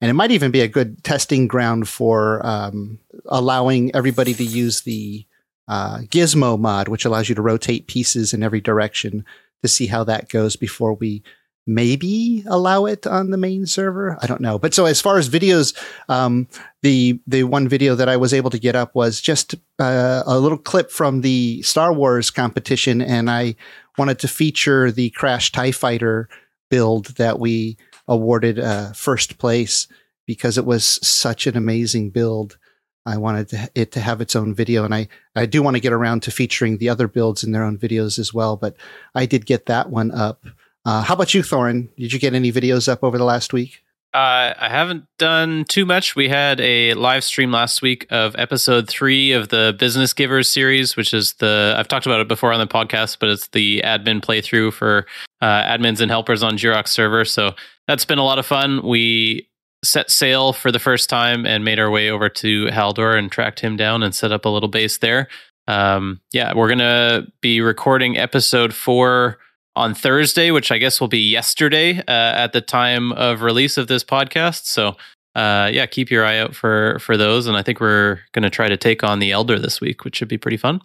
and 0.00 0.10
it 0.10 0.14
might 0.14 0.30
even 0.30 0.50
be 0.50 0.62
a 0.62 0.68
good 0.68 1.04
testing 1.04 1.46
ground 1.46 1.88
for 1.88 2.44
um, 2.44 2.98
allowing 3.26 3.94
everybody 3.94 4.34
to 4.34 4.44
use 4.44 4.80
the 4.80 5.26
uh, 5.68 5.98
Gizmo 6.08 6.58
mod, 6.58 6.88
which 6.88 7.04
allows 7.04 7.28
you 7.28 7.34
to 7.34 7.42
rotate 7.42 7.86
pieces 7.86 8.32
in 8.32 8.42
every 8.42 8.60
direction 8.60 9.24
to 9.62 9.68
see 9.68 9.86
how 9.86 10.04
that 10.04 10.28
goes 10.28 10.56
before 10.56 10.94
we 10.94 11.22
maybe 11.66 12.44
allow 12.46 12.86
it 12.86 13.06
on 13.06 13.30
the 13.30 13.36
main 13.36 13.66
server. 13.66 14.16
I 14.22 14.26
don't 14.26 14.40
know. 14.40 14.58
But 14.58 14.72
so 14.72 14.86
as 14.86 15.00
far 15.00 15.18
as 15.18 15.28
videos, 15.28 15.76
um, 16.08 16.48
the 16.82 17.20
the 17.26 17.44
one 17.44 17.68
video 17.68 17.94
that 17.96 18.08
I 18.08 18.16
was 18.16 18.32
able 18.32 18.50
to 18.50 18.58
get 18.58 18.76
up 18.76 18.94
was 18.94 19.20
just 19.20 19.54
uh, 19.78 20.22
a 20.26 20.38
little 20.38 20.58
clip 20.58 20.90
from 20.90 21.20
the 21.20 21.62
Star 21.62 21.92
Wars 21.92 22.30
competition, 22.30 23.02
and 23.02 23.30
I 23.30 23.56
wanted 23.98 24.18
to 24.20 24.28
feature 24.28 24.92
the 24.92 25.10
Crash 25.10 25.52
Tie 25.52 25.72
Fighter 25.72 26.28
build 26.70 27.06
that 27.16 27.38
we 27.38 27.76
awarded 28.08 28.58
uh, 28.58 28.92
first 28.92 29.38
place 29.38 29.88
because 30.26 30.58
it 30.58 30.64
was 30.64 30.84
such 31.06 31.46
an 31.46 31.56
amazing 31.56 32.10
build. 32.10 32.58
I 33.04 33.16
wanted 33.18 33.70
it 33.74 33.92
to 33.92 34.00
have 34.00 34.20
its 34.20 34.34
own 34.34 34.54
video, 34.54 34.84
and 34.84 34.94
I 34.94 35.08
I 35.34 35.46
do 35.46 35.62
want 35.62 35.74
to 35.76 35.80
get 35.80 35.92
around 35.92 36.22
to 36.22 36.30
featuring 36.30 36.78
the 36.78 36.88
other 36.88 37.08
builds 37.08 37.42
in 37.42 37.52
their 37.52 37.64
own 37.64 37.78
videos 37.78 38.18
as 38.18 38.32
well. 38.32 38.56
But 38.56 38.76
I 39.14 39.26
did 39.26 39.46
get 39.46 39.66
that 39.66 39.90
one 39.90 40.10
up. 40.12 40.44
Uh, 40.86 41.02
how 41.02 41.14
about 41.14 41.34
you, 41.34 41.42
Thorin? 41.42 41.88
Did 41.96 42.12
you 42.12 42.20
get 42.20 42.32
any 42.32 42.52
videos 42.52 42.88
up 42.88 43.02
over 43.02 43.18
the 43.18 43.24
last 43.24 43.52
week? 43.52 43.82
Uh, 44.14 44.54
I 44.56 44.68
haven't 44.70 45.04
done 45.18 45.64
too 45.64 45.84
much. 45.84 46.14
We 46.14 46.28
had 46.28 46.60
a 46.60 46.94
live 46.94 47.24
stream 47.24 47.50
last 47.50 47.82
week 47.82 48.06
of 48.08 48.36
episode 48.38 48.88
three 48.88 49.32
of 49.32 49.48
the 49.48 49.74
Business 49.76 50.12
Givers 50.12 50.48
series, 50.48 50.96
which 50.96 51.12
is 51.12 51.34
the 51.34 51.74
I've 51.76 51.88
talked 51.88 52.06
about 52.06 52.20
it 52.20 52.28
before 52.28 52.52
on 52.52 52.60
the 52.60 52.68
podcast, 52.68 53.18
but 53.18 53.28
it's 53.28 53.48
the 53.48 53.82
admin 53.84 54.20
playthrough 54.20 54.72
for 54.72 55.06
uh, 55.42 55.64
admins 55.64 56.00
and 56.00 56.08
helpers 56.08 56.44
on 56.44 56.56
Jiroc's 56.56 56.92
server. 56.92 57.24
So 57.24 57.54
that's 57.88 58.04
been 58.04 58.18
a 58.18 58.24
lot 58.24 58.38
of 58.38 58.46
fun. 58.46 58.86
We 58.86 59.48
set 59.84 60.08
sail 60.08 60.52
for 60.52 60.70
the 60.70 60.78
first 60.78 61.10
time 61.10 61.44
and 61.44 61.64
made 61.64 61.80
our 61.80 61.90
way 61.90 62.08
over 62.08 62.28
to 62.28 62.66
Haldor 62.66 63.18
and 63.18 63.30
tracked 63.30 63.58
him 63.58 63.76
down 63.76 64.04
and 64.04 64.14
set 64.14 64.30
up 64.30 64.44
a 64.44 64.48
little 64.48 64.68
base 64.68 64.98
there. 64.98 65.26
Um, 65.66 66.20
yeah, 66.32 66.54
we're 66.54 66.68
gonna 66.68 67.26
be 67.40 67.60
recording 67.60 68.16
episode 68.16 68.72
four 68.72 69.38
on 69.76 69.94
Thursday, 69.94 70.50
which 70.50 70.72
I 70.72 70.78
guess 70.78 71.00
will 71.00 71.08
be 71.08 71.20
yesterday 71.20 71.98
uh, 71.98 72.02
at 72.08 72.52
the 72.52 72.60
time 72.60 73.12
of 73.12 73.42
release 73.42 73.76
of 73.76 73.86
this 73.86 74.02
podcast. 74.02 74.64
So, 74.64 74.96
uh, 75.34 75.70
yeah, 75.72 75.86
keep 75.86 76.10
your 76.10 76.24
eye 76.24 76.38
out 76.38 76.54
for 76.54 76.98
for 76.98 77.16
those. 77.16 77.46
And 77.46 77.56
I 77.56 77.62
think 77.62 77.80
we're 77.80 78.20
going 78.32 78.42
to 78.42 78.50
try 78.50 78.68
to 78.68 78.76
take 78.76 79.04
on 79.04 79.18
the 79.18 79.30
Elder 79.32 79.58
this 79.58 79.80
week, 79.80 80.04
which 80.04 80.16
should 80.16 80.28
be 80.28 80.38
pretty 80.38 80.56
fun. 80.56 80.80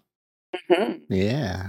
Mhm. 0.70 1.00
Yeah. 1.10 1.68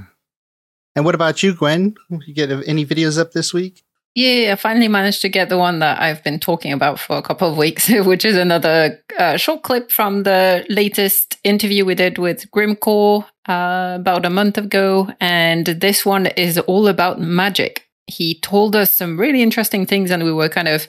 And 0.94 1.04
what 1.04 1.14
about 1.14 1.42
you, 1.42 1.54
Gwen? 1.54 1.94
You 2.10 2.34
get 2.34 2.50
any 2.66 2.84
videos 2.84 3.18
up 3.18 3.32
this 3.32 3.54
week? 3.54 3.82
Yeah, 4.14 4.52
I 4.52 4.56
finally 4.56 4.88
managed 4.88 5.22
to 5.22 5.30
get 5.30 5.48
the 5.48 5.56
one 5.56 5.78
that 5.78 6.00
I've 6.00 6.22
been 6.22 6.38
talking 6.38 6.72
about 6.72 6.98
for 6.98 7.16
a 7.16 7.22
couple 7.22 7.50
of 7.50 7.56
weeks, 7.56 7.88
which 7.90 8.24
is 8.24 8.36
another 8.36 9.02
uh, 9.18 9.38
short 9.38 9.62
clip 9.62 9.90
from 9.90 10.24
the 10.24 10.66
latest 10.68 11.38
interview 11.44 11.86
we 11.86 11.94
did 11.94 12.18
with 12.18 12.50
Grimcore 12.50 13.24
uh, 13.48 13.96
about 13.98 14.26
a 14.26 14.30
month 14.30 14.58
ago. 14.58 15.10
And 15.18 15.66
this 15.66 16.04
one 16.04 16.26
is 16.26 16.58
all 16.58 16.88
about 16.88 17.20
magic. 17.20 17.88
He 18.06 18.38
told 18.40 18.76
us 18.76 18.92
some 18.92 19.18
really 19.18 19.42
interesting 19.42 19.86
things, 19.86 20.10
and 20.10 20.24
we 20.24 20.32
were 20.32 20.50
kind 20.50 20.68
of, 20.68 20.86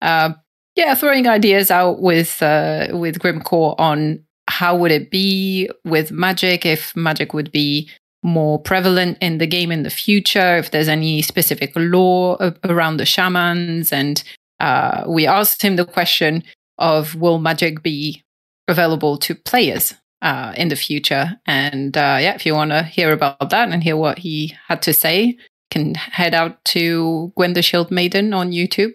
uh, 0.00 0.34
yeah, 0.76 0.94
throwing 0.94 1.26
ideas 1.26 1.72
out 1.72 2.00
with 2.00 2.40
uh, 2.40 2.88
with 2.92 3.18
Grimcore 3.18 3.74
on 3.80 4.22
how 4.48 4.76
would 4.76 4.92
it 4.92 5.10
be 5.10 5.68
with 5.84 6.12
magic 6.12 6.66
if 6.66 6.94
magic 6.94 7.32
would 7.32 7.50
be 7.50 7.88
more 8.22 8.58
prevalent 8.58 9.18
in 9.20 9.38
the 9.38 9.46
game 9.46 9.72
in 9.72 9.82
the 9.82 9.90
future, 9.90 10.56
if 10.56 10.70
there's 10.70 10.88
any 10.88 11.22
specific 11.22 11.72
law 11.74 12.36
around 12.64 12.98
the 12.98 13.06
shamans. 13.06 13.92
And 13.92 14.22
uh, 14.58 15.04
we 15.08 15.26
asked 15.26 15.62
him 15.62 15.76
the 15.76 15.84
question 15.84 16.44
of 16.78 17.14
will 17.14 17.38
magic 17.38 17.82
be 17.82 18.22
available 18.68 19.16
to 19.18 19.34
players 19.34 19.94
uh, 20.22 20.52
in 20.56 20.68
the 20.68 20.76
future? 20.76 21.38
And 21.46 21.96
uh, 21.96 22.18
yeah, 22.20 22.34
if 22.34 22.44
you 22.44 22.54
want 22.54 22.72
to 22.72 22.82
hear 22.82 23.12
about 23.12 23.50
that 23.50 23.70
and 23.70 23.82
hear 23.82 23.96
what 23.96 24.18
he 24.18 24.54
had 24.68 24.82
to 24.82 24.92
say, 24.92 25.38
can 25.70 25.94
head 25.94 26.34
out 26.34 26.64
to 26.66 27.32
Gwen 27.36 27.54
the 27.54 27.62
Shield 27.62 27.90
Maiden 27.90 28.34
on 28.34 28.50
YouTube. 28.50 28.92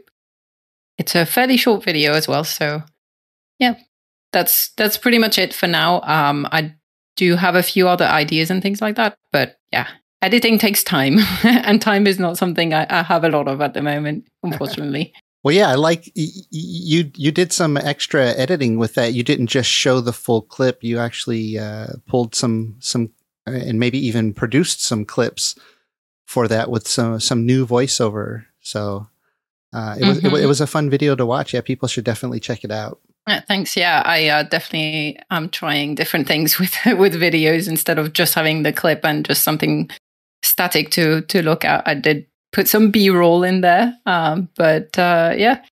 It's 0.98 1.16
a 1.16 1.26
fairly 1.26 1.58
short 1.58 1.84
video 1.84 2.14
as 2.14 2.28
well, 2.28 2.44
so 2.44 2.84
yeah, 3.60 3.76
that's 4.32 4.70
that's 4.78 4.98
pretty 4.98 5.18
much 5.18 5.38
it 5.38 5.54
for 5.54 5.68
now. 5.68 6.02
Um, 6.02 6.48
I 6.52 6.76
do 7.16 7.26
you 7.26 7.36
have 7.36 7.56
a 7.56 7.64
few 7.64 7.88
other 7.88 8.06
ideas 8.06 8.50
and 8.52 8.62
things 8.62 8.82
like 8.82 8.96
that. 8.96 9.18
But 9.32 9.58
yeah, 9.72 9.88
editing 10.22 10.58
takes 10.58 10.84
time, 10.84 11.18
and 11.44 11.82
time 11.82 12.08
is 12.08 12.20
not 12.20 12.38
something 12.38 12.74
I, 12.74 12.86
I 12.90 13.04
have 13.04 13.24
a 13.24 13.30
lot 13.30 13.48
of 13.48 13.62
at 13.62 13.74
the 13.74 13.82
moment, 13.82 14.28
unfortunately. 14.44 15.14
Well, 15.44 15.54
yeah, 15.54 15.70
I 15.70 15.76
like 15.76 16.12
y- 16.16 16.26
y- 16.34 16.50
you. 16.52 17.12
You 17.16 17.32
did 17.32 17.54
some 17.54 17.78
extra 17.78 18.32
editing 18.32 18.80
with 18.80 18.96
that. 18.96 19.14
You 19.14 19.22
didn't 19.22 19.46
just 19.46 19.70
show 19.70 20.02
the 20.02 20.12
full 20.12 20.42
clip. 20.42 20.84
You 20.84 20.98
actually 20.98 21.60
uh, 21.60 21.90
pulled 22.08 22.34
some 22.34 22.78
some 22.80 23.12
uh, 23.46 23.52
and 23.52 23.80
maybe 23.80 24.00
even 24.08 24.34
produced 24.34 24.82
some 24.82 25.06
clips 25.06 25.54
for 26.26 26.48
that 26.48 26.72
with 26.72 26.88
some 26.88 27.20
some 27.20 27.46
new 27.46 27.68
voiceover. 27.68 28.46
So 28.62 29.08
uh, 29.72 29.98
it 30.00 30.08
was 30.08 30.18
it, 30.26 30.32
wa- 30.32 30.40
it 30.40 30.48
was 30.48 30.62
a 30.62 30.66
fun 30.66 30.90
video 30.90 31.16
to 31.16 31.28
watch. 31.28 31.54
Yeah, 31.54 31.62
people 31.62 31.88
should 31.88 32.06
definitely 32.06 32.40
check 32.40 32.64
it 32.64 32.72
out. 32.72 33.00
Yeah, 33.28 33.42
thanks. 33.42 33.76
Yeah, 33.76 34.04
I 34.06 34.28
uh, 34.28 34.44
definitely 34.44 35.20
am 35.32 35.50
trying 35.50 35.96
different 35.96 36.28
things 36.28 36.60
with 36.60 36.76
with 36.86 37.16
videos 37.16 37.68
instead 37.68 37.98
of 37.98 38.14
just 38.14 38.36
having 38.36 38.64
the 38.64 38.74
clip 38.74 39.04
and 39.04 39.26
just 39.26 39.44
something 39.44 39.90
static 40.44 40.92
to 40.92 41.22
to 41.22 41.42
look 41.42 41.66
at. 41.66 41.88
I 41.88 41.96
did 41.96 42.28
put 42.52 42.68
some 42.68 42.92
B 42.92 43.10
roll 43.10 43.44
in 43.44 43.62
there, 43.62 43.98
um, 44.06 44.50
but 44.56 44.98
uh, 45.00 45.34
yeah, 45.36 45.64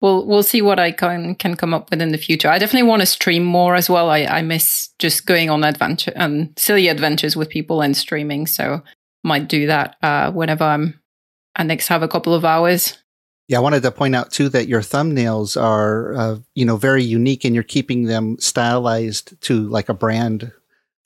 we'll 0.00 0.26
we'll 0.26 0.42
see 0.42 0.60
what 0.60 0.80
I 0.80 0.90
can 0.90 1.36
can 1.36 1.54
come 1.56 1.72
up 1.72 1.90
with 1.90 2.02
in 2.02 2.10
the 2.10 2.18
future. 2.18 2.48
I 2.48 2.58
definitely 2.58 2.88
want 2.88 3.00
to 3.00 3.06
stream 3.06 3.44
more 3.44 3.76
as 3.76 3.88
well. 3.88 4.10
I 4.10 4.24
I 4.24 4.42
miss 4.42 4.90
just 4.98 5.24
going 5.24 5.50
on 5.50 5.62
adventure 5.62 6.12
and 6.16 6.52
silly 6.58 6.88
adventures 6.88 7.36
with 7.36 7.48
people 7.48 7.80
and 7.80 7.96
streaming, 7.96 8.46
so 8.46 8.82
might 9.22 9.48
do 9.48 9.66
that 9.66 9.96
uh, 10.02 10.32
whenever 10.32 10.64
I'm. 10.64 11.00
I 11.56 11.64
next 11.64 11.88
have 11.88 12.02
a 12.04 12.08
couple 12.08 12.34
of 12.34 12.44
hours. 12.44 12.98
Yeah, 13.48 13.58
I 13.58 13.60
wanted 13.62 13.82
to 13.82 13.90
point 13.90 14.14
out 14.14 14.30
too 14.30 14.50
that 14.50 14.68
your 14.68 14.82
thumbnails 14.82 15.60
are, 15.60 16.14
uh, 16.14 16.36
you 16.54 16.66
know, 16.66 16.76
very 16.76 17.02
unique, 17.02 17.44
and 17.44 17.54
you're 17.54 17.64
keeping 17.64 18.04
them 18.04 18.36
stylized 18.38 19.40
to 19.42 19.66
like 19.68 19.88
a 19.88 19.94
brand 19.94 20.52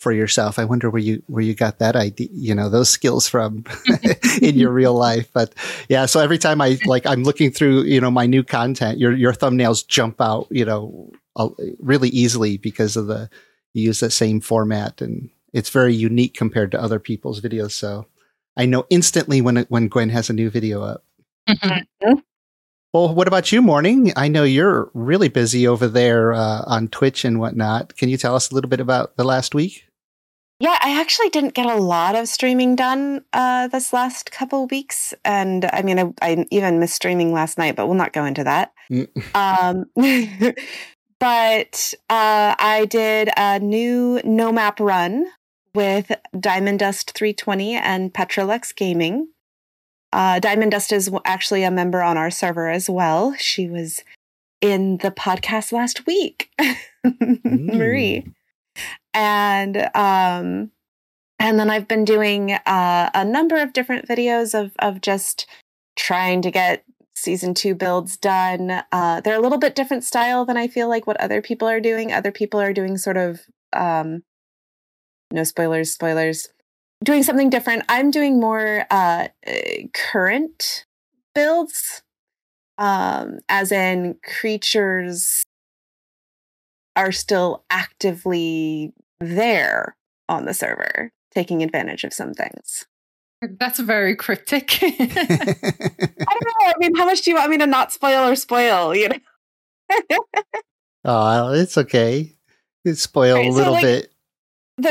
for 0.00 0.10
yourself. 0.10 0.58
I 0.58 0.64
wonder 0.64 0.90
where 0.90 1.00
you 1.00 1.22
where 1.28 1.44
you 1.44 1.54
got 1.54 1.78
that 1.78 1.94
idea, 1.94 2.28
you 2.32 2.54
know, 2.56 2.68
those 2.68 2.90
skills 2.90 3.28
from 3.28 3.64
in 4.42 4.56
your 4.56 4.72
real 4.72 4.94
life. 4.94 5.30
But 5.32 5.54
yeah, 5.88 6.06
so 6.06 6.18
every 6.18 6.38
time 6.38 6.60
I 6.60 6.78
like, 6.84 7.06
I'm 7.06 7.22
looking 7.22 7.52
through, 7.52 7.84
you 7.84 8.00
know, 8.00 8.10
my 8.10 8.26
new 8.26 8.42
content, 8.42 8.98
your 8.98 9.12
your 9.12 9.32
thumbnails 9.32 9.86
jump 9.86 10.20
out, 10.20 10.48
you 10.50 10.64
know, 10.64 11.12
uh, 11.36 11.50
really 11.78 12.08
easily 12.08 12.56
because 12.56 12.96
of 12.96 13.06
the 13.06 13.30
you 13.72 13.84
use 13.84 14.00
the 14.00 14.10
same 14.10 14.40
format, 14.40 15.00
and 15.00 15.30
it's 15.52 15.70
very 15.70 15.94
unique 15.94 16.34
compared 16.34 16.72
to 16.72 16.82
other 16.82 16.98
people's 16.98 17.40
videos. 17.40 17.70
So 17.70 18.06
I 18.56 18.66
know 18.66 18.84
instantly 18.90 19.40
when 19.40 19.58
it, 19.58 19.70
when 19.70 19.86
Gwen 19.86 20.08
has 20.08 20.28
a 20.28 20.32
new 20.32 20.50
video 20.50 20.82
up. 20.82 21.04
Well, 22.92 23.14
what 23.14 23.26
about 23.26 23.50
you, 23.50 23.62
Morning? 23.62 24.12
I 24.16 24.28
know 24.28 24.44
you're 24.44 24.90
really 24.92 25.28
busy 25.28 25.66
over 25.66 25.88
there 25.88 26.34
uh, 26.34 26.62
on 26.66 26.88
Twitch 26.88 27.24
and 27.24 27.40
whatnot. 27.40 27.96
Can 27.96 28.10
you 28.10 28.18
tell 28.18 28.34
us 28.34 28.50
a 28.50 28.54
little 28.54 28.68
bit 28.68 28.80
about 28.80 29.16
the 29.16 29.24
last 29.24 29.54
week? 29.54 29.86
Yeah, 30.60 30.78
I 30.82 31.00
actually 31.00 31.30
didn't 31.30 31.54
get 31.54 31.64
a 31.64 31.76
lot 31.76 32.14
of 32.14 32.28
streaming 32.28 32.76
done 32.76 33.24
uh, 33.32 33.68
this 33.68 33.94
last 33.94 34.30
couple 34.30 34.66
weeks, 34.66 35.14
and 35.24 35.64
I 35.72 35.80
mean, 35.80 35.98
I, 35.98 36.12
I 36.20 36.46
even 36.50 36.78
missed 36.78 36.94
streaming 36.94 37.32
last 37.32 37.56
night, 37.56 37.76
but 37.76 37.86
we'll 37.86 37.96
not 37.96 38.12
go 38.12 38.26
into 38.26 38.44
that. 38.44 38.72
Mm. 38.90 39.08
Um, 39.34 39.86
but 41.18 41.94
uh, 42.10 42.54
I 42.58 42.86
did 42.90 43.30
a 43.38 43.58
new 43.58 44.20
no 44.22 44.52
map 44.52 44.78
run 44.78 45.26
with 45.74 46.12
Diamond 46.38 46.80
Dust 46.80 47.12
320 47.14 47.74
and 47.74 48.12
Petrolux 48.12 48.76
Gaming. 48.76 49.31
Uh, 50.12 50.38
Diamond 50.40 50.72
Dust 50.72 50.92
is 50.92 51.10
actually 51.24 51.62
a 51.62 51.70
member 51.70 52.02
on 52.02 52.16
our 52.16 52.30
server 52.30 52.68
as 52.68 52.88
well. 52.88 53.34
She 53.38 53.68
was 53.68 54.02
in 54.60 54.98
the 54.98 55.10
podcast 55.10 55.72
last 55.72 56.06
week, 56.06 56.50
Marie. 57.44 58.26
And 59.14 59.76
um, 59.94 60.70
and 61.38 61.58
then 61.58 61.68
I've 61.70 61.88
been 61.88 62.04
doing 62.04 62.52
uh, 62.52 63.10
a 63.14 63.24
number 63.24 63.60
of 63.60 63.72
different 63.72 64.06
videos 64.08 64.58
of 64.58 64.72
of 64.78 65.00
just 65.00 65.46
trying 65.96 66.40
to 66.42 66.50
get 66.50 66.84
season 67.14 67.54
two 67.54 67.74
builds 67.74 68.16
done. 68.16 68.82
Uh, 68.90 69.20
they're 69.20 69.38
a 69.38 69.42
little 69.42 69.58
bit 69.58 69.74
different 69.74 70.04
style 70.04 70.44
than 70.44 70.56
I 70.56 70.68
feel 70.68 70.88
like 70.88 71.06
what 71.06 71.20
other 71.20 71.42
people 71.42 71.68
are 71.68 71.80
doing. 71.80 72.12
Other 72.12 72.32
people 72.32 72.60
are 72.60 72.72
doing 72.72 72.96
sort 72.96 73.16
of 73.16 73.40
um, 73.72 74.22
no 75.30 75.44
spoilers, 75.44 75.92
spoilers. 75.92 76.48
Doing 77.02 77.22
something 77.22 77.50
different. 77.50 77.84
I'm 77.88 78.10
doing 78.10 78.38
more 78.40 78.86
uh, 78.90 79.28
current 79.92 80.84
builds, 81.34 82.02
um, 82.78 83.38
as 83.48 83.72
in 83.72 84.16
creatures 84.24 85.44
are 86.94 87.12
still 87.12 87.64
actively 87.70 88.92
there 89.20 89.96
on 90.28 90.44
the 90.44 90.54
server, 90.54 91.10
taking 91.32 91.62
advantage 91.62 92.04
of 92.04 92.12
some 92.12 92.34
things. 92.34 92.86
That's 93.58 93.80
very 93.80 94.14
cryptic. 94.14 94.78
I 94.82 94.88
don't 94.96 96.18
know. 96.18 96.66
I 96.66 96.74
mean, 96.78 96.94
how 96.94 97.06
much 97.06 97.22
do 97.22 97.30
you 97.30 97.36
want 97.36 97.50
me 97.50 97.58
to 97.58 97.66
not 97.66 97.92
spoil 97.92 98.28
or 98.28 98.36
spoil? 98.36 98.94
You 98.94 99.08
know. 99.08 100.24
oh, 101.04 101.52
it's 101.52 101.76
okay. 101.76 102.34
You 102.84 102.94
spoil 102.94 103.36
right, 103.36 103.48
a 103.48 103.52
little 103.52 103.64
so 103.64 103.72
like, 103.72 103.82
bit. 103.82 104.11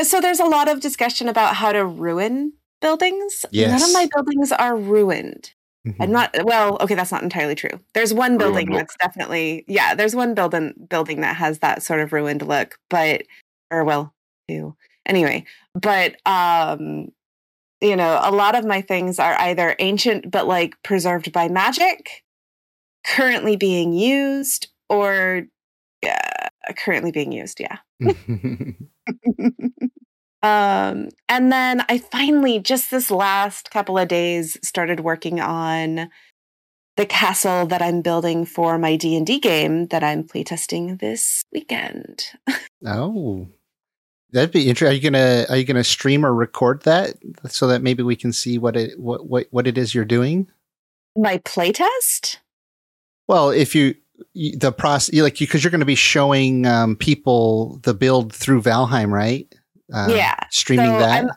So 0.04 0.22
there's 0.22 0.40
a 0.40 0.46
lot 0.46 0.68
of 0.68 0.80
discussion 0.80 1.28
about 1.28 1.56
how 1.56 1.72
to 1.72 1.86
ruin 1.86 2.54
buildings. 2.82 3.46
Yes. 3.52 3.80
None 3.80 3.90
of 3.90 3.94
my 3.94 4.10
buildings 4.14 4.52
are 4.52 4.76
ruined. 4.76 5.54
Mm-hmm. 5.88 6.02
I'm 6.02 6.12
not 6.12 6.36
well, 6.44 6.78
okay, 6.82 6.94
that's 6.94 7.12
not 7.12 7.24
entirely 7.24 7.56
true. 7.56 7.80
There's 7.94 8.14
one 8.14 8.38
building 8.38 8.68
ruined 8.68 8.82
that's 8.82 8.94
look. 8.94 9.00
definitely 9.00 9.66
yeah, 9.68 9.96
there's 9.96 10.16
one 10.16 10.36
building 10.36 10.74
building 10.90 11.22
that 11.22 11.38
has 11.38 11.60
that 11.60 11.82
sort 11.82 12.02
of 12.02 12.14
ruined 12.14 12.44
look, 12.48 12.78
but 12.90 13.24
or 13.72 13.84
well, 13.84 14.14
two. 14.48 14.76
Anyway, 15.08 15.46
but 15.74 16.16
um 16.28 17.12
you 17.82 17.96
know, 17.96 18.20
a 18.22 18.32
lot 18.32 18.54
of 18.54 18.64
my 18.64 18.82
things 18.82 19.18
are 19.18 19.34
either 19.40 19.76
ancient 19.80 20.30
but 20.30 20.46
like 20.46 20.76
preserved 20.84 21.32
by 21.32 21.48
magic, 21.48 22.24
currently 23.04 23.56
being 23.56 23.92
used, 23.92 24.68
or 24.88 25.48
yeah, 26.04 26.50
currently 26.78 27.12
being 27.12 27.32
used. 27.32 27.60
Yeah. 27.60 27.80
um, 30.44 31.10
and 31.30 31.52
then 31.52 31.86
I 31.88 31.98
finally, 32.12 32.60
just 32.60 32.92
this 32.92 33.12
last 33.12 33.72
couple 33.72 33.98
of 33.98 34.08
days, 34.08 34.58
started 34.64 35.02
working 35.02 35.40
on 35.40 36.10
the 36.98 37.06
castle 37.06 37.66
that 37.68 37.82
I'm 37.82 38.02
building 38.02 38.46
for 38.46 38.78
my 38.78 38.96
D 38.96 39.16
and 39.16 39.26
D 39.26 39.40
game 39.40 39.88
that 39.88 40.04
I'm 40.04 40.24
playtesting 40.24 41.00
this 41.00 41.44
weekend. 41.52 42.26
oh, 42.86 43.48
That'd 44.32 44.52
be 44.52 44.70
interesting. 44.70 44.88
Are 44.88 44.96
you 44.96 45.02
gonna 45.02 45.46
are 45.50 45.58
you 45.58 45.66
gonna 45.66 45.84
stream 45.84 46.26
or 46.26 46.34
record 46.34 46.84
that 46.84 47.16
so 47.50 47.68
that 47.68 47.82
maybe 47.82 48.02
we 48.02 48.16
can 48.16 48.32
see 48.32 48.58
what 48.58 48.78
it 48.78 48.98
what 48.98 49.28
what, 49.28 49.48
what 49.52 49.68
it 49.68 49.78
is 49.78 49.94
you're 49.94 50.06
doing? 50.06 50.48
My 51.18 51.40
playtest. 51.40 52.38
Well, 53.28 53.50
if 53.50 53.76
you 53.76 53.96
the 54.34 54.72
process 54.72 55.14
like 55.20 55.38
because 55.38 55.64
you, 55.64 55.68
are 55.68 55.72
going 55.72 55.80
to 55.80 55.86
be 55.86 55.96
showing 55.96 56.66
um, 56.66 56.96
people 56.96 57.80
the 57.84 57.94
build 57.94 58.34
through 58.34 58.62
Valheim, 58.62 59.12
right? 59.12 59.54
Uh, 59.94 60.08
yeah, 60.10 60.36
streaming 60.50 60.86
so 60.86 61.00
that. 61.00 61.24
I'm, 61.24 61.32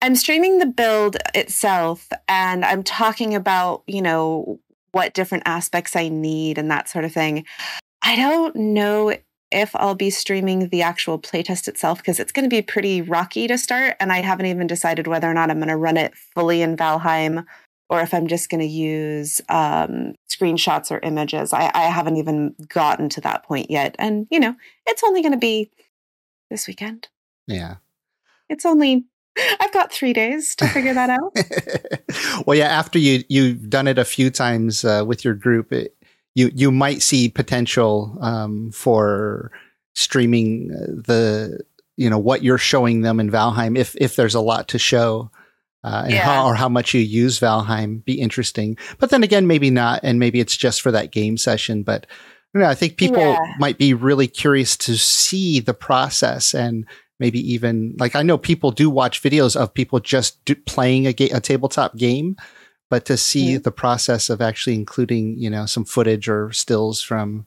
I'm 0.00 0.16
streaming 0.16 0.58
the 0.58 0.66
build 0.66 1.16
itself, 1.34 2.08
and 2.28 2.64
I'm 2.64 2.82
talking 2.82 3.34
about 3.34 3.82
you 3.86 4.02
know 4.02 4.60
what 4.92 5.14
different 5.14 5.44
aspects 5.46 5.96
I 5.96 6.08
need 6.08 6.58
and 6.58 6.70
that 6.70 6.88
sort 6.88 7.04
of 7.04 7.12
thing. 7.12 7.44
I 8.02 8.16
don't 8.16 8.54
know 8.56 9.14
if 9.50 9.74
I'll 9.76 9.94
be 9.94 10.10
streaming 10.10 10.68
the 10.68 10.82
actual 10.82 11.18
playtest 11.18 11.68
itself 11.68 11.98
because 11.98 12.20
it's 12.20 12.32
going 12.32 12.44
to 12.44 12.54
be 12.54 12.62
pretty 12.62 13.02
rocky 13.02 13.46
to 13.46 13.56
start. 13.56 13.96
And 13.98 14.12
I 14.12 14.20
haven't 14.20 14.46
even 14.46 14.66
decided 14.66 15.06
whether 15.06 15.28
or 15.30 15.34
not 15.34 15.50
I'm 15.50 15.58
going 15.58 15.68
to 15.68 15.76
run 15.76 15.96
it 15.96 16.14
fully 16.14 16.62
in 16.62 16.76
Valheim 16.76 17.44
or 17.90 18.00
if 18.00 18.12
I'm 18.12 18.26
just 18.26 18.50
going 18.50 18.60
to 18.60 18.66
use 18.66 19.40
um, 19.48 20.14
screenshots 20.28 20.90
or 20.90 20.98
images. 21.00 21.52
I, 21.52 21.70
I 21.74 21.84
haven't 21.84 22.16
even 22.16 22.54
gotten 22.68 23.08
to 23.10 23.20
that 23.22 23.44
point 23.44 23.70
yet. 23.70 23.96
And, 23.98 24.26
you 24.30 24.38
know, 24.38 24.54
it's 24.86 25.02
only 25.04 25.22
going 25.22 25.32
to 25.32 25.38
be 25.38 25.70
this 26.50 26.66
weekend. 26.66 27.08
Yeah. 27.46 27.76
It's 28.48 28.66
only 28.66 29.04
I've 29.60 29.72
got 29.72 29.92
three 29.92 30.12
days 30.12 30.54
to 30.56 30.66
figure 30.68 30.94
that 30.94 31.10
out. 31.10 31.36
well, 32.46 32.58
yeah, 32.58 32.66
after 32.66 32.98
you 32.98 33.22
you've 33.28 33.70
done 33.70 33.86
it 33.86 33.98
a 33.98 34.04
few 34.04 34.30
times 34.30 34.84
uh, 34.84 35.04
with 35.06 35.24
your 35.24 35.34
group, 35.34 35.72
it, 35.72 35.96
you 36.34 36.50
you 36.54 36.70
might 36.70 37.02
see 37.02 37.28
potential 37.28 38.16
um, 38.20 38.72
for 38.72 39.50
streaming 39.94 40.70
uh, 40.72 40.86
the 41.06 41.60
you 41.96 42.08
know 42.10 42.18
what 42.18 42.42
you're 42.42 42.58
showing 42.58 43.02
them 43.02 43.20
in 43.20 43.30
Valheim 43.30 43.76
if 43.76 43.94
if 43.96 44.16
there's 44.16 44.34
a 44.34 44.40
lot 44.40 44.68
to 44.68 44.78
show. 44.78 45.30
Uh, 45.84 46.02
and 46.04 46.12
yeah. 46.12 46.22
how 46.22 46.44
or 46.44 46.56
how 46.56 46.68
much 46.68 46.92
you 46.92 47.00
use 47.00 47.38
Valheim 47.38 48.04
be 48.04 48.20
interesting, 48.20 48.76
but 48.98 49.10
then 49.10 49.22
again, 49.22 49.46
maybe 49.46 49.70
not, 49.70 50.00
and 50.02 50.18
maybe 50.18 50.40
it's 50.40 50.56
just 50.56 50.82
for 50.82 50.90
that 50.90 51.12
game 51.12 51.36
session. 51.36 51.84
But 51.84 52.06
you 52.52 52.60
know, 52.60 52.66
I 52.66 52.74
think 52.74 52.96
people 52.96 53.22
yeah. 53.22 53.38
might 53.58 53.78
be 53.78 53.94
really 53.94 54.26
curious 54.26 54.76
to 54.78 54.96
see 54.96 55.60
the 55.60 55.74
process 55.74 56.54
and 56.54 56.84
maybe 57.20 57.40
even 57.52 57.94
like 57.98 58.16
I 58.16 58.22
know 58.22 58.38
people 58.38 58.70
do 58.70 58.90
watch 58.90 59.22
videos 59.22 59.56
of 59.56 59.74
people 59.74 60.00
just 60.00 60.44
do, 60.44 60.54
playing 60.54 61.06
a, 61.06 61.12
ga- 61.12 61.30
a 61.30 61.40
tabletop 61.40 61.96
game, 61.96 62.36
but 62.90 63.04
to 63.06 63.16
see 63.16 63.56
the 63.56 63.72
process 63.72 64.30
of 64.30 64.40
actually 64.40 64.74
including 64.74 65.38
you 65.38 65.50
know 65.50 65.66
some 65.66 65.84
footage 65.84 66.28
or 66.28 66.52
stills 66.52 67.02
from 67.02 67.46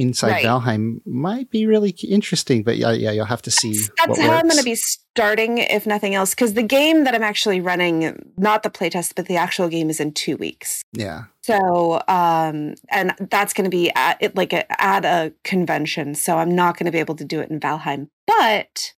inside 0.00 0.30
right. 0.30 0.44
Valheim 0.44 1.00
might 1.04 1.50
be 1.50 1.66
really 1.66 1.90
interesting. 1.90 2.62
But 2.62 2.78
yeah, 2.78 2.92
yeah, 2.92 3.10
you'll 3.10 3.26
have 3.26 3.42
to 3.42 3.50
see. 3.50 3.72
That's, 3.72 4.18
how 4.18 4.28
works. 4.28 4.40
I'm 4.40 4.48
going 4.48 4.58
to 4.58 4.64
be 4.64 4.74
starting, 4.74 5.58
if 5.58 5.86
nothing 5.86 6.14
else, 6.14 6.34
because 6.34 6.54
the 6.54 6.62
game 6.62 7.04
that 7.04 7.14
I'm 7.14 7.22
actually 7.22 7.60
running, 7.60 8.32
not 8.36 8.62
the 8.62 8.70
playtest, 8.70 9.14
but 9.14 9.26
the 9.26 9.36
actual 9.36 9.68
game, 9.68 9.90
is 9.90 10.00
in 10.00 10.12
two 10.12 10.36
weeks. 10.36 10.82
Yeah. 10.92 11.24
So, 11.42 12.02
um, 12.08 12.74
and 12.88 13.14
that's 13.30 13.52
going 13.52 13.64
to 13.64 13.70
be 13.70 13.90
at 13.94 14.16
it 14.20 14.36
like 14.36 14.52
a, 14.52 14.80
at 14.80 15.04
a 15.04 15.32
convention. 15.44 16.14
So 16.14 16.38
I'm 16.38 16.54
not 16.54 16.78
going 16.78 16.86
to 16.86 16.92
be 16.92 16.98
able 16.98 17.16
to 17.16 17.24
do 17.24 17.40
it 17.40 17.50
in 17.50 17.60
Valheim, 17.60 18.08
but 18.26 18.94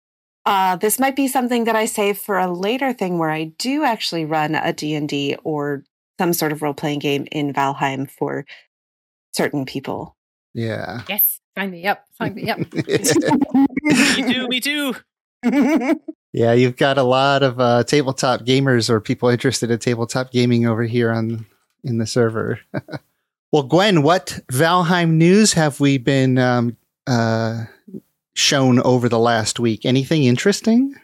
uh, 0.46 0.76
this 0.76 1.00
might 1.00 1.16
be 1.16 1.28
something 1.28 1.66
that 1.66 1.76
I 1.76 1.86
save 1.86 2.18
for 2.18 2.40
a 2.40 2.52
later 2.52 2.94
thing 2.94 3.18
where 3.18 3.30
I 3.30 3.46
do 3.58 3.84
actually 3.84 4.26
run 4.26 4.56
a 4.56 4.74
D&D 4.74 5.38
or 5.44 5.84
some 6.20 6.34
sort 6.34 6.52
of 6.52 6.62
role-playing 6.62 7.00
game 7.00 7.28
in 7.32 7.54
Valheim 7.54 8.10
for 8.10 8.46
certain 9.34 9.66
people. 9.66 10.16
Yeah. 10.54 11.02
Yes. 11.08 11.40
Sign 11.58 11.72
me 11.72 11.86
up. 11.86 12.06
Sign 12.18 12.34
me 12.34 12.50
up. 12.50 12.60
me 12.60 14.34
too. 14.34 14.48
Me 14.48 14.60
too. 14.60 14.96
yeah, 16.34 16.54
you've 16.54 16.78
got 16.78 16.98
a 16.98 17.04
lot 17.04 17.44
of 17.44 17.60
uh, 17.60 17.84
tabletop 17.84 18.42
gamers 18.42 18.90
or 18.90 19.02
people 19.02 19.30
interested 19.30 19.72
in 19.72 19.80
tabletop 19.80 20.32
gaming 20.32 20.66
over 20.66 20.84
here 20.84 21.12
on 21.12 21.46
in 21.84 21.98
the 21.98 22.06
server. 22.06 22.60
well, 23.52 23.64
Gwen, 23.64 24.04
what 24.04 24.40
Valheim 24.52 25.12
news 25.12 25.54
have 25.54 25.80
we 25.80 25.98
been 25.98 26.38
um, 26.38 26.78
uh, 27.08 27.66
shown 28.34 28.80
over 28.80 29.10
the 29.10 29.20
last 29.20 29.60
week? 29.60 29.86
Anything 29.86 30.24
interesting? 30.24 30.96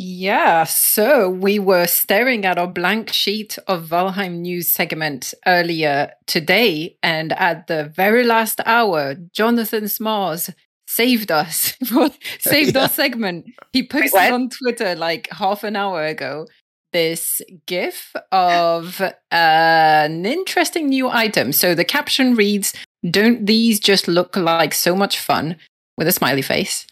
Yeah, 0.00 0.62
so 0.62 1.28
we 1.28 1.58
were 1.58 1.88
staring 1.88 2.44
at 2.46 2.56
our 2.56 2.68
blank 2.68 3.12
sheet 3.12 3.58
of 3.66 3.88
Valheim 3.88 4.38
news 4.38 4.68
segment 4.68 5.34
earlier 5.44 6.12
today, 6.26 6.96
and 7.02 7.32
at 7.32 7.66
the 7.66 7.92
very 7.96 8.22
last 8.22 8.60
hour, 8.64 9.16
Jonathan 9.32 9.84
Smars 9.84 10.54
saved 10.86 11.32
us, 11.32 11.74
saved 12.38 12.76
yeah. 12.76 12.82
our 12.82 12.88
segment. 12.88 13.46
He 13.72 13.84
posted 13.84 14.12
Wait, 14.14 14.32
on 14.32 14.50
Twitter 14.50 14.94
like 14.94 15.28
half 15.32 15.64
an 15.64 15.74
hour 15.74 16.04
ago 16.04 16.46
this 16.92 17.42
GIF 17.66 18.14
of 18.32 19.00
uh, 19.02 19.12
an 19.30 20.24
interesting 20.24 20.88
new 20.88 21.08
item. 21.08 21.52
So 21.52 21.74
the 21.74 21.84
caption 21.84 22.34
reads, 22.34 22.72
Don't 23.10 23.46
these 23.46 23.78
just 23.78 24.08
look 24.08 24.36
like 24.36 24.72
so 24.72 24.94
much 24.94 25.18
fun? 25.18 25.56
with 25.98 26.08
a 26.08 26.12
smiley 26.12 26.42
face. 26.42 26.86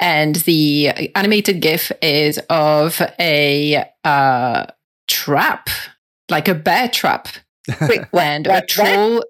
And 0.00 0.36
the 0.36 1.10
animated 1.14 1.60
GIF 1.60 1.92
is 2.02 2.38
of 2.50 3.00
a 3.18 3.84
uh, 4.02 4.66
trap, 5.08 5.68
like 6.28 6.48
a 6.48 6.54
bear 6.54 6.88
trap. 6.88 7.28
and 8.12 8.46
a 8.46 8.60
troll. 8.60 9.24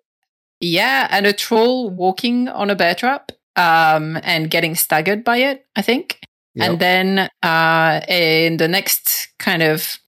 Yeah, 0.61 1.07
and 1.11 1.27
a 1.27 1.33
troll 1.33 1.90
walking 1.90 2.48
on 2.48 2.70
a 2.70 2.74
bear 2.74 2.94
trap 2.94 3.31
um, 3.57 4.18
and 4.22 4.50
getting 4.50 4.74
staggered 4.74 5.24
by 5.24 5.38
it, 5.38 5.66
I 5.77 5.83
think. 5.83 6.20
Yep. 6.55 6.70
And 6.70 6.79
then 6.81 7.29
uh, 7.42 8.00
in 8.09 8.57
the 8.57 8.68
next 8.68 9.29
kind 9.38 9.62
of 9.62 9.98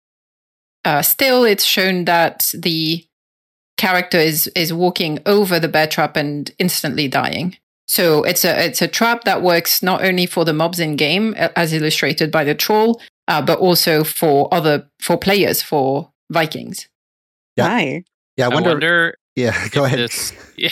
uh, 0.85 1.03
still, 1.03 1.45
it's 1.45 1.65
shown 1.65 2.05
that 2.05 2.51
the 2.55 3.05
character 3.77 4.19
is 4.19 4.47
is 4.49 4.73
walking 4.73 5.19
over 5.27 5.61
the 5.61 5.69
bear 5.69 5.87
trap 5.87 6.17
and 6.17 6.51
instantly 6.59 7.09
dying. 7.09 7.57
So 7.87 8.25
it's 8.25 8.45
a 8.45 8.65
it's 8.67 8.83
a 8.83 8.89
trap 8.89 9.25
that 9.25 9.43
works 9.43 9.83
not 9.83 10.05
only 10.05 10.27
for 10.27 10.45
the 10.45 10.53
mobs 10.53 10.81
in 10.81 10.97
game, 10.97 11.35
as 11.35 11.73
illustrated 11.73 12.31
by 12.33 12.45
the 12.45 12.55
troll, 12.55 13.01
uh, 13.29 13.41
but 13.43 13.59
also 13.59 14.03
for 14.05 14.53
other 14.53 14.89
for 15.01 15.17
players 15.17 15.63
for 15.63 16.11
Vikings. 16.31 16.89
Yeah. 17.57 17.69
Hi. 17.69 18.05
Yeah, 18.37 18.47
I 18.49 18.51
I 18.51 18.55
wonder. 18.55 18.71
wonder 18.71 19.15
yeah, 19.37 19.69
go 19.69 19.85
ahead. 19.85 19.99
This, 19.99 20.33
yeah, 20.57 20.71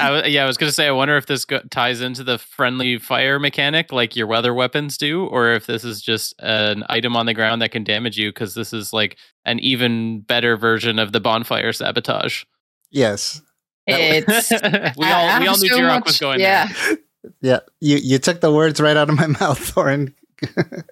I, 0.00 0.10
wa- 0.10 0.22
yeah. 0.26 0.42
I 0.42 0.46
was 0.46 0.56
gonna 0.56 0.72
say, 0.72 0.86
I 0.86 0.90
wonder 0.90 1.16
if 1.18 1.26
this 1.26 1.44
go- 1.44 1.60
ties 1.70 2.00
into 2.00 2.24
the 2.24 2.38
friendly 2.38 2.98
fire 2.98 3.38
mechanic, 3.38 3.92
like 3.92 4.16
your 4.16 4.26
weather 4.26 4.54
weapons 4.54 4.96
do, 4.96 5.26
or 5.26 5.52
if 5.52 5.66
this 5.66 5.84
is 5.84 6.00
just 6.00 6.34
an 6.38 6.82
item 6.88 7.14
on 7.14 7.26
the 7.26 7.34
ground 7.34 7.60
that 7.60 7.72
can 7.72 7.84
damage 7.84 8.16
you, 8.18 8.30
because 8.30 8.54
this 8.54 8.72
is 8.72 8.92
like 8.94 9.18
an 9.44 9.58
even 9.60 10.20
better 10.20 10.56
version 10.56 10.98
of 10.98 11.12
the 11.12 11.20
bonfire 11.20 11.72
sabotage. 11.74 12.44
yes. 12.90 13.42
It's 13.86 14.50
we 14.98 15.06
all 15.06 15.40
we 15.40 15.46
all 15.46 15.56
knew 15.58 15.68
so 15.68 15.78
Jiroc 15.78 15.88
much- 15.98 16.04
was 16.06 16.18
going 16.18 16.40
Yeah, 16.40 16.68
there. 16.68 16.98
Yeah. 17.40 17.58
You 17.80 17.96
you 17.96 18.18
took 18.18 18.40
the 18.40 18.52
words 18.52 18.80
right 18.80 18.96
out 18.96 19.08
of 19.10 19.16
my 19.16 19.26
mouth, 19.40 19.58
Thorin. 19.74 20.12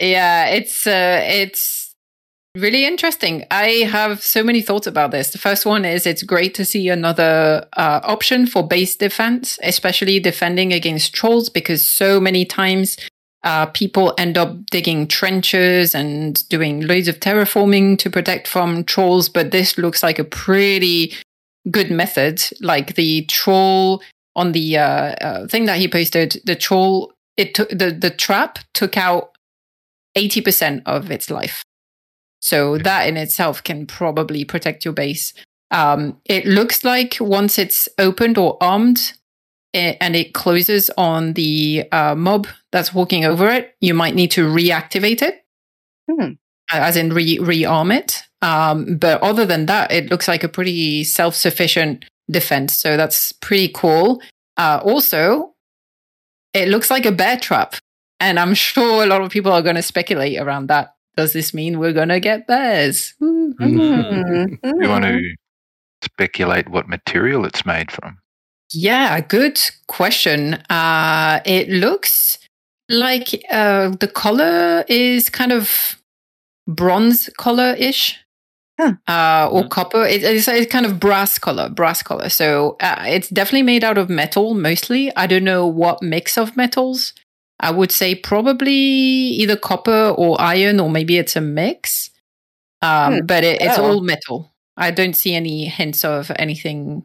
yeah. 0.00 0.46
It's 0.46 0.86
uh, 0.86 1.20
it's 1.24 1.94
really 2.56 2.84
interesting. 2.84 3.44
I 3.50 3.86
have 3.90 4.22
so 4.22 4.42
many 4.42 4.60
thoughts 4.62 4.86
about 4.86 5.10
this. 5.12 5.30
The 5.30 5.38
first 5.38 5.66
one 5.66 5.84
is 5.84 6.06
it's 6.06 6.22
great 6.22 6.54
to 6.54 6.64
see 6.64 6.88
another 6.88 7.66
uh, 7.76 8.00
option 8.02 8.46
for 8.46 8.66
base 8.66 8.96
defense, 8.96 9.58
especially 9.62 10.20
defending 10.20 10.72
against 10.72 11.14
trolls, 11.14 11.48
because 11.48 11.86
so 11.86 12.20
many 12.20 12.44
times 12.44 12.96
uh, 13.44 13.66
people 13.66 14.12
end 14.18 14.36
up 14.36 14.66
digging 14.66 15.06
trenches 15.06 15.94
and 15.94 16.46
doing 16.48 16.86
loads 16.86 17.08
of 17.08 17.20
terraforming 17.20 17.98
to 17.98 18.10
protect 18.10 18.48
from 18.48 18.84
trolls. 18.84 19.28
But 19.28 19.50
this 19.50 19.78
looks 19.78 20.02
like 20.02 20.18
a 20.18 20.24
pretty 20.24 21.14
good 21.70 21.90
method. 21.90 22.42
Like 22.60 22.94
the 22.94 23.24
troll 23.26 24.02
on 24.36 24.52
the 24.52 24.78
uh, 24.78 25.14
uh, 25.20 25.46
thing 25.48 25.66
that 25.66 25.78
he 25.78 25.88
posted, 25.88 26.40
the 26.44 26.56
troll 26.56 27.12
it 27.36 27.54
took 27.54 27.70
the 27.70 27.90
the 27.90 28.10
trap 28.10 28.58
took 28.74 28.96
out 28.96 29.32
eighty 30.14 30.40
percent 30.40 30.82
of 30.86 31.10
its 31.10 31.30
life. 31.30 31.62
So 32.40 32.78
that 32.78 33.06
in 33.06 33.16
itself 33.16 33.62
can 33.62 33.86
probably 33.86 34.44
protect 34.44 34.84
your 34.84 34.94
base. 34.94 35.34
Um, 35.70 36.20
it 36.24 36.46
looks 36.46 36.84
like 36.84 37.18
once 37.20 37.58
it's 37.58 37.88
opened 37.98 38.38
or 38.38 38.56
armed, 38.60 39.12
eh, 39.74 39.94
and 40.00 40.16
it 40.16 40.32
closes 40.34 40.90
on 40.96 41.34
the 41.34 41.84
uh, 41.92 42.14
mob 42.14 42.48
that's 42.72 42.94
walking 42.94 43.24
over 43.24 43.48
it, 43.48 43.74
you 43.80 43.94
might 43.94 44.14
need 44.14 44.30
to 44.32 44.46
reactivate 44.48 45.22
it, 45.22 45.44
Hmm. 46.10 46.32
As 46.72 46.96
in 46.96 47.12
re 47.12 47.38
rearm 47.38 47.96
it. 47.96 48.22
Um, 48.42 48.96
but 48.96 49.20
other 49.22 49.44
than 49.44 49.66
that, 49.66 49.92
it 49.92 50.10
looks 50.10 50.28
like 50.28 50.44
a 50.44 50.48
pretty 50.48 51.04
self 51.04 51.34
sufficient 51.34 52.04
defense. 52.30 52.74
So 52.76 52.96
that's 52.96 53.32
pretty 53.32 53.68
cool. 53.68 54.22
Uh, 54.56 54.80
also, 54.84 55.54
it 56.54 56.68
looks 56.68 56.90
like 56.90 57.06
a 57.06 57.12
bear 57.12 57.36
trap, 57.36 57.76
and 58.18 58.38
I'm 58.38 58.54
sure 58.68 59.02
a 59.02 59.06
lot 59.06 59.22
of 59.22 59.30
people 59.30 59.52
are 59.52 59.62
going 59.62 59.76
to 59.76 59.82
speculate 59.82 60.38
around 60.38 60.68
that. 60.68 60.94
Does 61.16 61.32
this 61.32 61.52
mean 61.52 61.78
we're 61.78 61.92
going 61.92 62.08
to 62.08 62.20
get 62.20 62.46
bears? 62.46 63.14
Woo. 63.20 63.52
Mm. 63.54 64.58
You 64.62 64.88
want 64.88 65.04
to 65.04 65.20
speculate 66.02 66.68
what 66.68 66.88
material 66.88 67.44
it's 67.44 67.66
made 67.66 67.90
from? 67.90 68.18
Yeah, 68.72 69.20
good 69.20 69.60
question. 69.88 70.54
Uh, 70.70 71.40
it 71.44 71.68
looks 71.68 72.38
like 72.88 73.44
uh, 73.50 73.90
the 74.00 74.08
color 74.08 74.84
is 74.88 75.28
kind 75.28 75.52
of 75.52 75.99
bronze 76.74 77.28
color 77.38 77.74
ish. 77.78 78.18
Huh. 78.78 78.94
Uh, 79.06 79.48
or 79.52 79.64
Mhm. 79.64 79.70
copper. 79.70 80.04
It, 80.06 80.22
it's, 80.24 80.48
it's 80.48 80.72
kind 80.72 80.86
of 80.86 80.98
brass 80.98 81.38
color, 81.38 81.68
brass 81.68 82.02
color. 82.02 82.30
So 82.30 82.76
uh, 82.80 83.04
it's 83.06 83.28
definitely 83.28 83.62
made 83.64 83.84
out 83.84 83.98
of 83.98 84.08
metal 84.08 84.54
mostly. 84.54 85.14
I 85.16 85.26
don't 85.26 85.44
know 85.44 85.66
what 85.66 86.02
mix 86.02 86.38
of 86.38 86.56
metals. 86.56 87.12
I 87.60 87.70
would 87.70 87.92
say 87.92 88.14
probably 88.14 88.72
either 88.72 89.54
copper 89.56 90.14
or 90.16 90.40
iron, 90.40 90.80
or 90.80 90.88
maybe 90.88 91.18
it's 91.18 91.36
a 91.36 91.42
mix. 91.42 92.08
Um, 92.80 93.18
Hmm. 93.20 93.26
But 93.26 93.44
it, 93.44 93.60
it's 93.60 93.78
Oh. 93.78 93.84
all 93.84 94.00
metal. 94.00 94.50
I 94.78 94.90
don't 94.92 95.14
see 95.14 95.34
any 95.34 95.66
hints 95.66 96.02
of 96.04 96.30
anything 96.36 97.02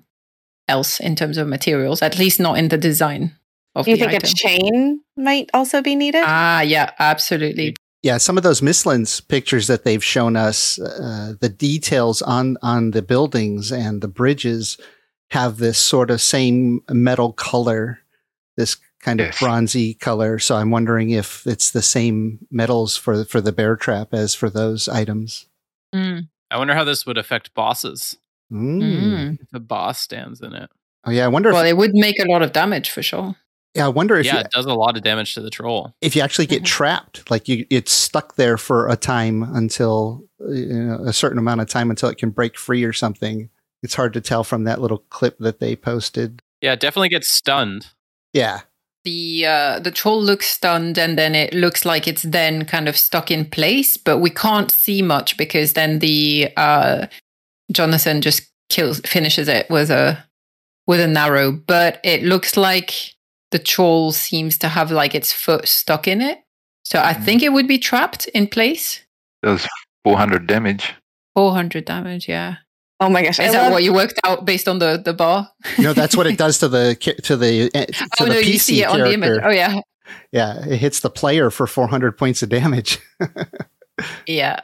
else 0.70 1.02
in 1.02 1.16
terms 1.18 1.38
of 1.38 1.48
materials, 1.48 2.02
at 2.02 2.18
least 2.18 2.40
not 2.40 2.58
in 2.58 2.70
the 2.70 2.78
design 2.78 3.36
of 3.76 3.84
Do 3.84 3.92
you 3.92 3.98
think 3.98 4.14
item. 4.14 4.22
a 4.24 4.34
chain 4.34 5.02
might 5.18 5.50
also 5.54 5.82
be 5.82 5.96
needed? 5.96 6.24
ah, 6.26 6.62
yeah, 6.62 6.92
absolutely. 7.00 7.76
Yeah, 8.06 8.18
some 8.18 8.38
of 8.38 8.44
those 8.44 8.62
Mistlands 8.62 9.28
pictures 9.28 9.66
that 9.66 9.84
they've 9.84 10.04
shown 10.04 10.36
us, 10.36 10.78
uh, 10.80 11.34
the 11.42 11.50
details 11.50 12.22
on 12.22 12.56
on 12.62 12.92
the 12.92 13.02
buildings 13.02 13.72
and 13.72 14.00
the 14.00 14.08
bridges 14.08 14.78
have 15.32 15.58
this 15.58 15.80
sort 15.80 16.12
of 16.12 16.22
same 16.22 16.82
metal 16.88 17.34
color, 17.34 17.98
this 18.58 18.78
kind 19.02 19.20
of 19.22 19.36
bronzy 19.40 19.96
color. 19.96 20.38
So 20.38 20.56
I'm 20.56 20.70
wondering 20.70 21.10
if 21.10 21.48
it's 21.48 21.72
the 21.72 21.82
same 21.82 22.46
metals 22.52 22.96
for 22.96 23.26
for 23.26 23.42
the 23.42 23.52
bear 23.52 23.76
trap 23.76 24.14
as 24.14 24.36
for 24.36 24.52
those 24.52 24.88
items. 24.88 25.48
Mm. 25.92 26.30
I 26.52 26.60
wonder 26.60 26.76
how 26.76 26.84
this 26.84 27.08
would 27.08 27.18
affect 27.18 27.56
bosses 27.56 28.18
Mm. 28.54 28.84
Mm. 28.84 29.42
if 29.42 29.52
a 29.52 29.60
boss 29.60 30.00
stands 30.00 30.42
in 30.42 30.54
it. 30.54 30.70
Oh 31.06 31.12
yeah, 31.12 31.26
I 31.26 31.30
wonder. 31.30 31.52
Well, 31.52 31.64
if, 31.64 31.72
it 31.72 31.78
would 31.78 31.96
make 31.96 32.20
a 32.20 32.32
lot 32.32 32.44
of 32.44 32.54
damage 32.54 32.92
for 32.92 33.02
sure. 33.02 33.36
Yeah, 33.76 33.86
I 33.86 33.90
wonder 33.90 34.16
if 34.18 34.26
yeah, 34.26 34.36
you, 34.36 34.40
it 34.42 34.52
does 34.52 34.66
a 34.66 34.74
lot 34.74 34.96
of 34.98 35.04
damage 35.04 35.34
to 35.36 35.42
the 35.42 35.50
troll. 35.50 35.94
if 36.02 36.16
you 36.16 36.22
actually 36.22 36.48
get 36.48 36.64
Mhm. 36.64 36.66
trapped, 36.66 37.30
like 37.30 37.48
you, 37.48 37.66
it's 37.70 37.92
stuck 37.92 38.36
there 38.36 38.58
for 38.58 38.88
a 38.90 38.96
time 38.96 39.44
until 39.44 40.24
uh, 40.42 40.52
you 40.52 40.74
know, 40.74 41.04
a 41.06 41.14
certain 41.14 41.38
amount 41.38 41.62
of 41.62 41.68
time 41.70 41.90
until 41.90 42.10
it 42.10 42.18
can 42.18 42.30
break 42.30 42.58
free 42.58 42.84
or 42.84 42.94
something. 42.94 43.50
It's 43.84 43.96
hard 43.96 44.14
to 44.14 44.22
tell 44.22 44.44
from 44.44 44.64
that 44.64 44.82
little 44.82 45.00
clip 45.10 45.38
that 45.40 45.60
they 45.60 45.76
posted. 45.76 46.42
Yeah, 46.62 46.74
it 46.74 46.80
definitely 46.80 47.10
gets 47.10 47.32
stunned. 47.32 47.88
Yeah, 48.34 48.62
The 49.04 49.46
uh, 49.46 49.80
the 49.80 49.92
troll 49.92 50.22
looks 50.24 50.48
stunned, 50.48 50.98
and 50.98 51.18
then 51.18 51.36
it 51.36 51.54
looks 51.54 51.86
like 51.86 52.08
it's 52.08 52.24
then 52.24 52.66
kind 52.66 52.88
of 52.90 52.98
stuck 52.98 53.30
in 53.30 53.46
place, 53.46 53.98
but 53.98 54.18
we 54.18 54.30
can't 54.32 54.72
see 54.72 55.02
much 55.02 55.38
because 55.38 55.74
then 55.74 56.00
the 56.00 56.50
uh, 56.58 57.06
Jonathan 57.72 58.22
just 58.22 58.44
kills 58.70 59.00
finishes 59.02 59.48
it 59.48 59.70
with 59.70 59.90
a 59.92 60.24
with 60.88 61.00
a 61.00 61.08
narrow. 61.08 61.52
But 61.52 62.00
it 62.04 62.24
looks 62.24 62.58
like 62.58 63.15
the 63.56 63.64
troll 63.64 64.12
seems 64.12 64.58
to 64.58 64.68
have 64.68 64.92
like 64.92 65.16
its 65.16 65.32
foot 65.32 65.66
stuck 65.68 66.08
in 66.08 66.20
it, 66.22 66.40
so 66.84 67.00
I 67.00 67.14
Mm. 67.14 67.24
think 67.26 67.42
it 67.44 67.54
would 67.54 67.68
be 67.68 67.78
trapped 67.80 68.28
in 68.34 68.48
place. 68.48 69.00
Does 69.42 69.66
400 70.04 70.46
damage. 70.48 70.94
Four 71.36 71.54
hundred 71.54 71.86
damage, 71.86 72.28
yeah. 72.28 72.56
oh 73.00 73.10
my 73.10 73.22
gosh! 73.24 73.40
I 73.40 73.46
Is 73.46 73.54
that 73.54 73.64
love- 73.64 73.72
what 73.74 73.84
you 73.84 73.94
worked 73.94 74.20
out 74.26 74.46
based 74.46 74.68
on 74.68 74.80
the 74.80 75.02
the 75.04 75.14
bar? 75.14 75.52
no, 75.80 75.94
that's 75.94 76.16
what 76.18 76.28
it 76.28 76.38
does 76.38 76.60
to 76.60 76.68
the 76.68 76.96
to 77.24 77.36
the 77.38 77.70
eh, 77.74 77.86
to 77.92 78.08
oh 78.20 78.26
the 78.26 78.34
no, 78.34 78.40
PC 78.42 78.54
you 78.54 78.60
see 78.60 78.82
it 78.84 78.88
on 78.90 79.00
the 79.00 79.14
image. 79.14 79.28
character. 79.40 79.48
Oh 79.50 79.52
yeah, 79.52 79.82
Yeah, 80.32 80.66
it 80.66 80.78
hits 80.78 81.00
the 81.02 81.10
player 81.10 81.50
for 81.52 81.68
400 81.68 82.18
points 82.18 82.42
of 82.44 82.50
damage. 82.50 83.00
yeah. 84.28 84.62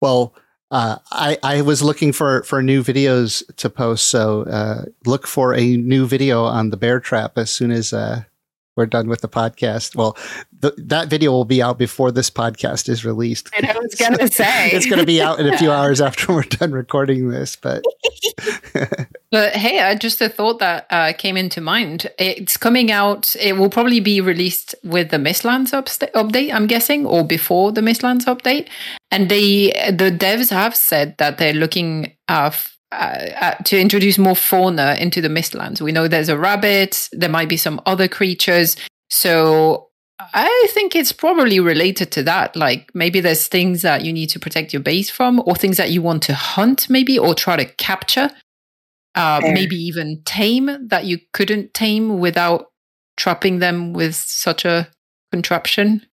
Well, 0.00 0.34
uh, 0.70 0.98
I 1.10 1.38
I 1.42 1.62
was 1.62 1.82
looking 1.82 2.12
for 2.12 2.42
for 2.42 2.62
new 2.62 2.82
videos 2.82 3.42
to 3.56 3.70
post, 3.70 4.08
so 4.08 4.42
uh, 4.42 4.86
look 5.04 5.26
for 5.26 5.54
a 5.54 5.76
new 5.76 6.06
video 6.06 6.44
on 6.44 6.70
the 6.70 6.76
bear 6.76 7.00
trap 7.00 7.38
as 7.38 7.50
soon 7.50 7.70
as 7.70 7.92
uh, 7.92 8.24
we're 8.76 8.86
done 8.86 9.08
with 9.08 9.22
the 9.22 9.28
podcast. 9.28 9.96
Well, 9.96 10.16
th- 10.62 10.74
that 10.76 11.08
video 11.08 11.32
will 11.32 11.44
be 11.44 11.62
out 11.62 11.78
before 11.78 12.12
this 12.12 12.30
podcast 12.30 12.88
is 12.88 13.04
released. 13.04 13.48
And 13.56 13.66
I 13.66 13.78
was 13.78 13.94
gonna 13.94 14.28
say 14.30 14.70
it's 14.70 14.86
going 14.86 15.00
to 15.00 15.06
be 15.06 15.20
out 15.20 15.40
in 15.40 15.52
a 15.52 15.56
few 15.58 15.72
hours 15.76 16.00
after 16.00 16.32
we're 16.32 16.42
done 16.42 16.72
recording 16.72 17.28
this, 17.30 17.56
but 17.56 17.82
But 19.32 19.54
hey, 19.54 19.80
uh, 19.80 19.96
just 19.96 20.20
a 20.20 20.28
thought 20.28 20.60
that 20.60 20.86
uh, 20.88 21.12
came 21.12 21.36
into 21.36 21.60
mind. 21.60 22.06
It's 22.18 22.56
coming 22.56 22.90
out. 22.92 23.34
It 23.40 23.56
will 23.56 23.68
probably 23.68 24.00
be 24.00 24.20
released 24.20 24.74
with 24.84 25.10
the 25.10 25.16
Mistlands 25.16 25.72
upsta- 25.72 26.12
update, 26.12 26.54
I'm 26.54 26.66
guessing, 26.66 27.04
or 27.06 27.24
before 27.24 27.72
the 27.72 27.80
Mistlands 27.80 28.24
update. 28.24 28.68
And 29.10 29.28
they, 29.28 29.72
the 29.90 30.10
devs 30.16 30.50
have 30.50 30.76
said 30.76 31.18
that 31.18 31.38
they're 31.38 31.52
looking 31.52 32.12
uh, 32.28 32.46
f- 32.52 32.75
uh, 32.92 32.94
uh, 33.40 33.54
to 33.64 33.80
introduce 33.80 34.18
more 34.18 34.36
fauna 34.36 34.96
into 35.00 35.20
the 35.20 35.28
Mistlands. 35.28 35.80
We 35.80 35.92
know 35.92 36.08
there's 36.08 36.28
a 36.28 36.38
rabbit. 36.38 37.08
There 37.12 37.28
might 37.28 37.48
be 37.48 37.56
some 37.56 37.80
other 37.86 38.08
creatures. 38.08 38.76
So 39.10 39.88
I 40.20 40.68
think 40.70 40.94
it's 40.94 41.12
probably 41.12 41.60
related 41.60 42.10
to 42.12 42.22
that. 42.24 42.56
Like 42.56 42.90
maybe 42.94 43.20
there's 43.20 43.48
things 43.48 43.82
that 43.82 44.04
you 44.04 44.12
need 44.12 44.28
to 44.30 44.40
protect 44.40 44.72
your 44.72 44.82
base 44.82 45.10
from, 45.10 45.42
or 45.46 45.54
things 45.54 45.76
that 45.76 45.90
you 45.90 46.00
want 46.02 46.22
to 46.24 46.34
hunt, 46.34 46.88
maybe, 46.88 47.18
or 47.18 47.34
try 47.34 47.56
to 47.56 47.64
capture 47.64 48.30
uh, 49.14 49.40
Fair. 49.40 49.54
maybe 49.54 49.76
even 49.76 50.22
tame 50.24 50.88
that 50.88 51.04
you 51.06 51.18
couldn't 51.32 51.74
tame 51.74 52.18
without 52.18 52.66
trapping 53.16 53.58
them 53.58 53.92
with 53.92 54.14
such 54.14 54.64
a 54.64 54.88
contraption. 55.32 56.06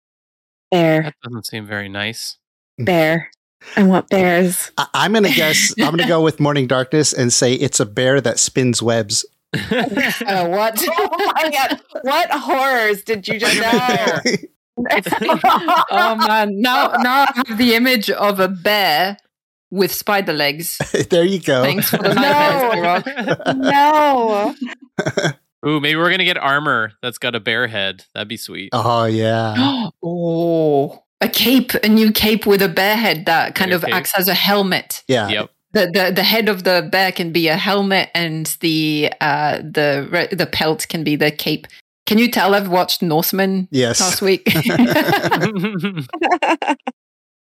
bear, 0.70 1.04
That 1.04 1.16
doesn't 1.24 1.48
seem 1.48 1.66
very 1.66 1.90
nice. 1.90 2.38
bear. 2.78 3.30
I 3.76 3.84
want 3.84 4.10
bears. 4.10 4.72
I- 4.78 4.88
I'm 4.94 5.12
going 5.14 5.24
to 5.24 5.32
guess. 5.34 5.74
I'm 5.80 5.86
going 5.88 5.98
to 6.00 6.08
go 6.08 6.22
with 6.22 6.40
Morning 6.40 6.68
Darkness 6.68 7.14
and 7.14 7.32
say 7.32 7.54
it's 7.54 7.80
a 7.80 7.86
bear 7.86 8.22
that 8.22 8.40
spins 8.40 8.82
webs. 8.82 9.26
Uh, 9.72 10.48
what? 10.48 10.82
oh 10.90 11.34
my 11.36 11.50
god! 11.52 11.82
What 12.04 12.30
horrors 12.32 13.04
did 13.04 13.28
you 13.28 13.38
just 13.38 13.60
know? 13.60 14.20
oh 15.92 16.16
man! 16.16 16.62
Now, 16.62 16.94
now 17.02 17.26
I 17.28 17.44
have 17.48 17.58
the 17.58 17.76
image 17.76 18.10
of 18.10 18.40
a 18.40 18.48
bear 18.48 19.18
with 19.70 19.92
spider 19.94 20.32
legs. 20.34 20.78
there 21.10 21.26
you 21.26 21.42
go. 21.42 21.64
Thanks 21.64 21.90
for 21.90 21.98
the 21.98 22.14
No. 22.14 23.54
no. 23.54 24.56
Ooh, 25.68 25.80
maybe 25.80 25.96
we're 25.98 26.10
gonna 26.12 26.24
get 26.24 26.38
armor 26.38 26.94
that's 27.02 27.18
got 27.18 27.36
a 27.36 27.40
bear 27.40 27.68
head. 27.68 28.06
That'd 28.14 28.28
be 28.30 28.38
sweet. 28.38 28.70
Oh 28.74 29.06
yeah. 29.06 29.90
oh, 30.04 31.04
a 31.22 31.30
cape, 31.30 31.74
a 31.84 31.88
new 31.88 32.12
cape 32.12 32.46
with 32.46 32.62
a 32.62 32.70
bear 32.70 32.96
head 32.96 33.26
that 33.28 33.56
kind 33.56 33.70
Bear 33.70 33.78
of 33.78 33.84
cape. 33.86 33.94
acts 33.94 34.14
as 34.18 34.28
a 34.28 34.34
helmet. 34.34 35.04
Yeah. 35.08 35.30
Yep. 35.30 35.50
The, 35.74 35.90
the 35.94 36.12
the 36.16 36.24
head 36.24 36.50
of 36.50 36.64
the 36.66 36.88
bear 36.92 37.14
can 37.14 37.32
be 37.32 37.48
a 37.48 37.56
helmet, 37.56 38.10
and 38.14 38.46
the 38.60 39.10
uh 39.22 39.60
the 39.60 40.06
re- 40.12 40.28
the 40.32 40.46
pelt 40.46 40.86
can 40.90 41.04
be 41.06 41.16
the 41.16 41.32
cape. 41.32 41.66
Can 42.06 42.18
you 42.18 42.30
tell 42.30 42.54
I've 42.56 42.68
watched 42.68 43.02
Norseman 43.02 43.70
Yes. 43.72 44.02
last 44.02 44.22
week? 44.22 44.46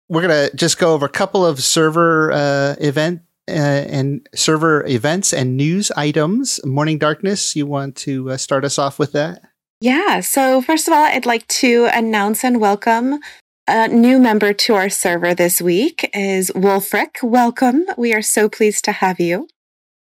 We're 0.09 0.22
gonna 0.22 0.50
just 0.55 0.79
go 0.79 0.92
over 0.94 1.07
a 1.07 1.11
couple 1.11 1.44
of 1.44 1.62
server 1.62 2.31
uh, 2.31 2.77
event 2.79 3.22
uh, 3.48 3.53
and 3.53 4.29
server 4.35 4.87
events 4.87 5.33
and 5.33 5.57
news 5.57 5.90
items. 5.96 6.61
Morning 6.64 6.98
Darkness, 6.98 7.57
you 7.57 7.66
want 7.66 7.96
to 7.96 8.31
uh, 8.31 8.37
start 8.37 8.64
us 8.64 8.79
off 8.79 8.98
with 8.98 9.12
that? 9.12 9.42
Yeah. 9.81 10.20
So, 10.20 10.62
first 10.62 10.87
of 10.88 10.94
all, 10.94 11.05
I'd 11.05 11.27
like 11.27 11.46
to 11.48 11.88
announce 11.92 12.44
and 12.44 12.61
welcome 12.61 13.18
a 13.66 13.88
new 13.88 14.18
member 14.18 14.53
to 14.53 14.74
our 14.74 14.88
server 14.90 15.35
this 15.35 15.61
week 15.62 16.11
is 16.14 16.50
Wolfric. 16.55 17.22
Welcome. 17.22 17.87
We 17.96 18.12
are 18.12 18.22
so 18.22 18.48
pleased 18.48 18.85
to 18.85 18.92
have 18.92 19.20
you. 19.20 19.48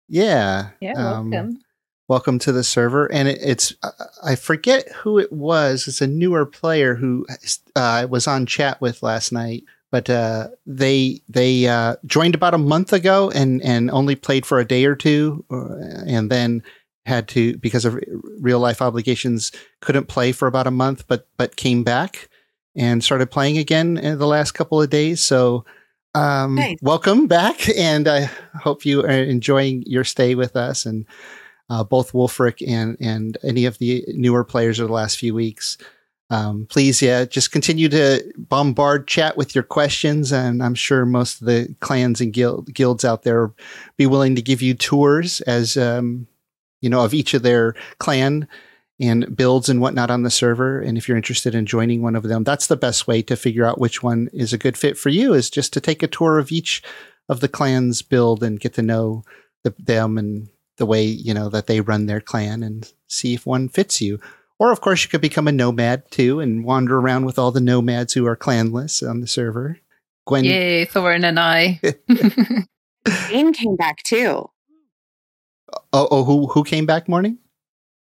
Yeah. 0.09 0.69
yeah, 0.81 0.93
Um, 0.93 1.29
welcome. 1.29 1.59
welcome 2.07 2.39
to 2.39 2.51
the 2.51 2.63
server 2.63 3.11
and 3.11 3.29
it, 3.29 3.39
it's 3.41 3.73
uh, 3.81 3.89
i 4.23 4.35
forget 4.35 4.91
who 4.91 5.17
it 5.17 5.31
was 5.31 5.87
it's 5.87 6.01
a 6.01 6.07
newer 6.07 6.45
player 6.45 6.93
who 6.95 7.25
uh, 7.29 7.79
I 7.79 8.05
was 8.05 8.27
on 8.27 8.45
chat 8.45 8.81
with 8.81 9.01
last 9.01 9.31
night 9.31 9.63
but 9.91 10.09
uh, 10.09 10.49
they 10.65 11.21
they 11.29 11.67
uh, 11.67 11.95
joined 12.05 12.35
about 12.35 12.53
a 12.53 12.59
month 12.59 12.91
ago 12.91 13.31
and 13.33 13.61
and 13.63 13.89
only 13.89 14.15
played 14.15 14.45
for 14.45 14.59
a 14.59 14.65
day 14.65 14.83
or 14.85 14.95
two 14.95 15.45
uh, 15.49 15.75
and 16.05 16.29
then 16.29 16.63
had 17.05 17.27
to 17.29 17.57
because 17.57 17.85
of 17.85 17.97
real 18.39 18.59
life 18.59 18.81
obligations 18.81 19.51
couldn't 19.79 20.09
play 20.09 20.31
for 20.33 20.47
about 20.47 20.67
a 20.67 20.71
month 20.71 21.07
but 21.07 21.27
but 21.37 21.55
came 21.55 21.83
back 21.83 22.27
and 22.75 23.03
started 23.03 23.31
playing 23.31 23.57
again 23.57 23.97
in 23.97 24.17
the 24.17 24.27
last 24.27 24.51
couple 24.51 24.81
of 24.81 24.89
days 24.89 25.21
so 25.21 25.65
um, 26.15 26.55
Nice. 26.55 26.77
welcome 26.81 27.27
back 27.27 27.67
and 27.77 28.07
i 28.07 28.29
hope 28.55 28.85
you 28.85 29.01
are 29.01 29.09
enjoying 29.09 29.83
your 29.85 30.03
stay 30.03 30.35
with 30.35 30.55
us 30.55 30.85
and 30.85 31.05
uh, 31.69 31.83
both 31.83 32.11
Wolfric 32.11 32.63
and 32.67 32.97
and 32.99 33.37
any 33.43 33.65
of 33.65 33.77
the 33.77 34.05
newer 34.09 34.43
players 34.43 34.79
of 34.79 34.87
the 34.87 34.93
last 34.93 35.17
few 35.17 35.33
weeks. 35.33 35.77
Um, 36.29 36.65
please, 36.69 37.01
yeah, 37.01 37.25
just 37.25 37.51
continue 37.51 37.89
to 37.89 38.23
bombard 38.37 39.07
chat 39.07 39.37
with 39.37 39.53
your 39.53 39.63
questions, 39.63 40.31
and 40.31 40.63
I'm 40.63 40.75
sure 40.75 41.05
most 41.05 41.41
of 41.41 41.47
the 41.47 41.75
clans 41.79 42.21
and 42.21 42.33
guild, 42.33 42.73
guilds 42.73 43.05
out 43.05 43.23
there 43.23 43.51
be 43.97 44.07
willing 44.07 44.35
to 44.35 44.41
give 44.41 44.61
you 44.61 44.73
tours 44.73 45.41
as 45.41 45.77
um, 45.77 46.27
you 46.81 46.89
know 46.89 47.03
of 47.03 47.13
each 47.13 47.33
of 47.33 47.43
their 47.43 47.75
clan 47.99 48.47
and 48.99 49.35
builds 49.35 49.69
and 49.69 49.81
whatnot 49.81 50.11
on 50.11 50.23
the 50.23 50.29
server. 50.29 50.79
And 50.79 50.97
if 50.97 51.07
you're 51.07 51.17
interested 51.17 51.55
in 51.55 51.65
joining 51.65 52.01
one 52.01 52.15
of 52.15 52.23
them, 52.23 52.43
that's 52.43 52.67
the 52.67 52.77
best 52.77 53.07
way 53.07 53.21
to 53.23 53.35
figure 53.35 53.65
out 53.65 53.79
which 53.79 54.03
one 54.03 54.29
is 54.33 54.53
a 54.53 54.57
good 54.57 54.77
fit 54.77 54.97
for 54.97 55.09
you. 55.09 55.33
Is 55.33 55.49
just 55.49 55.73
to 55.73 55.81
take 55.81 56.03
a 56.03 56.07
tour 56.07 56.39
of 56.39 56.51
each 56.51 56.83
of 57.29 57.39
the 57.39 57.47
clans 57.47 58.01
build 58.01 58.43
and 58.43 58.59
get 58.59 58.73
to 58.75 58.81
know 58.81 59.23
the, 59.63 59.73
them 59.79 60.17
and 60.17 60.49
the 60.77 60.85
way 60.85 61.03
you 61.03 61.33
know 61.33 61.49
that 61.49 61.67
they 61.67 61.81
run 61.81 62.05
their 62.05 62.21
clan 62.21 62.63
and 62.63 62.91
see 63.07 63.33
if 63.33 63.45
one 63.45 63.69
fits 63.69 64.01
you 64.01 64.19
or 64.59 64.71
of 64.71 64.81
course 64.81 65.03
you 65.03 65.09
could 65.09 65.21
become 65.21 65.47
a 65.47 65.51
nomad 65.51 66.09
too 66.11 66.39
and 66.39 66.65
wander 66.65 66.99
around 66.99 67.25
with 67.25 67.37
all 67.37 67.51
the 67.51 67.61
nomads 67.61 68.13
who 68.13 68.25
are 68.25 68.35
clanless 68.35 69.07
on 69.07 69.21
the 69.21 69.27
server 69.27 69.79
gwen 70.25 70.43
Yay, 70.43 70.85
Thorin 70.85 71.23
and 71.23 71.39
I. 71.39 71.79
Bane 73.29 73.53
came 73.53 73.75
back 73.75 74.01
too. 74.03 74.49
oh, 75.93 76.07
oh 76.11 76.23
who 76.23 76.47
who 76.47 76.63
came 76.63 76.85
back 76.85 77.07
morning 77.07 77.37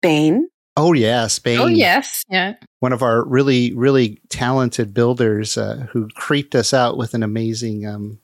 Bane. 0.03 0.49
Oh 0.79 0.93
yeah 0.93 1.27
spain 1.27 1.59
oh 1.59 1.67
yes, 1.67 2.23
yeah. 2.29 2.55
one 2.81 2.93
of 2.93 3.03
our 3.03 3.25
really 3.25 3.75
really 3.75 4.21
talented 4.29 4.95
builders 4.95 5.59
uh, 5.59 5.87
who 5.91 6.09
creeped 6.15 6.55
us 6.55 6.73
out 6.73 6.97
with 6.97 7.15
an 7.15 7.23
amazing 7.23 7.85
um 7.87 8.19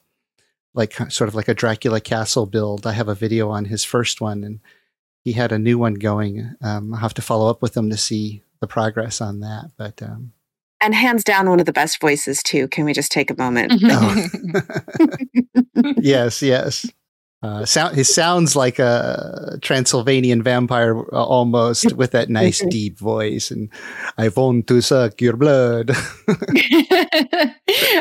like 0.73 0.95
sort 1.11 1.29
of 1.29 1.35
like 1.35 1.49
a 1.49 1.55
dracula 1.55 2.01
castle 2.01 2.47
build 2.47 2.87
i 2.87 2.93
have 2.93 3.09
a 3.09 3.14
video 3.14 3.51
on 3.51 3.64
his 3.64 3.85
first 3.85 4.21
one 4.21 4.45
and 4.45 4.61
he 5.25 5.33
had 5.33 5.53
a 5.53 5.59
new 5.59 5.79
one 5.79 5.95
going 5.95 6.55
um, 6.62 6.95
i'll 6.95 7.01
have 7.01 7.14
to 7.14 7.23
follow 7.23 7.51
up 7.51 7.61
with 7.61 7.77
him 7.77 7.90
to 7.90 7.97
see 7.97 8.43
the 8.61 8.67
progress 8.67 9.21
on 9.21 9.40
that 9.40 9.71
but 9.77 10.01
um 10.03 10.33
And 10.81 10.95
hands 10.95 11.25
down, 11.25 11.49
one 11.49 11.61
of 11.61 11.67
the 11.67 11.73
best 11.73 11.99
voices 12.01 12.43
too. 12.43 12.69
Can 12.69 12.85
we 12.85 12.93
just 12.93 13.11
take 13.11 13.31
a 13.31 13.37
moment? 13.38 13.73
Oh. 13.85 14.27
yes, 15.97 16.43
yes. 16.43 16.87
Uh, 17.44 17.66
sound, 17.66 17.94
he 17.94 18.02
sounds 18.02 18.57
like 18.57 18.78
a 18.78 19.59
Transylvanian 19.61 20.42
vampire 20.42 20.98
uh, 21.12 21.22
almost 21.22 21.92
with 21.92 22.12
that 22.12 22.30
nice 22.30 22.64
deep 22.70 22.98
voice. 22.98 23.50
And 23.50 23.68
I 24.16 24.28
want 24.28 24.66
to 24.68 24.80
suck 24.80 25.20
your 25.20 25.37
blood. 25.37 25.90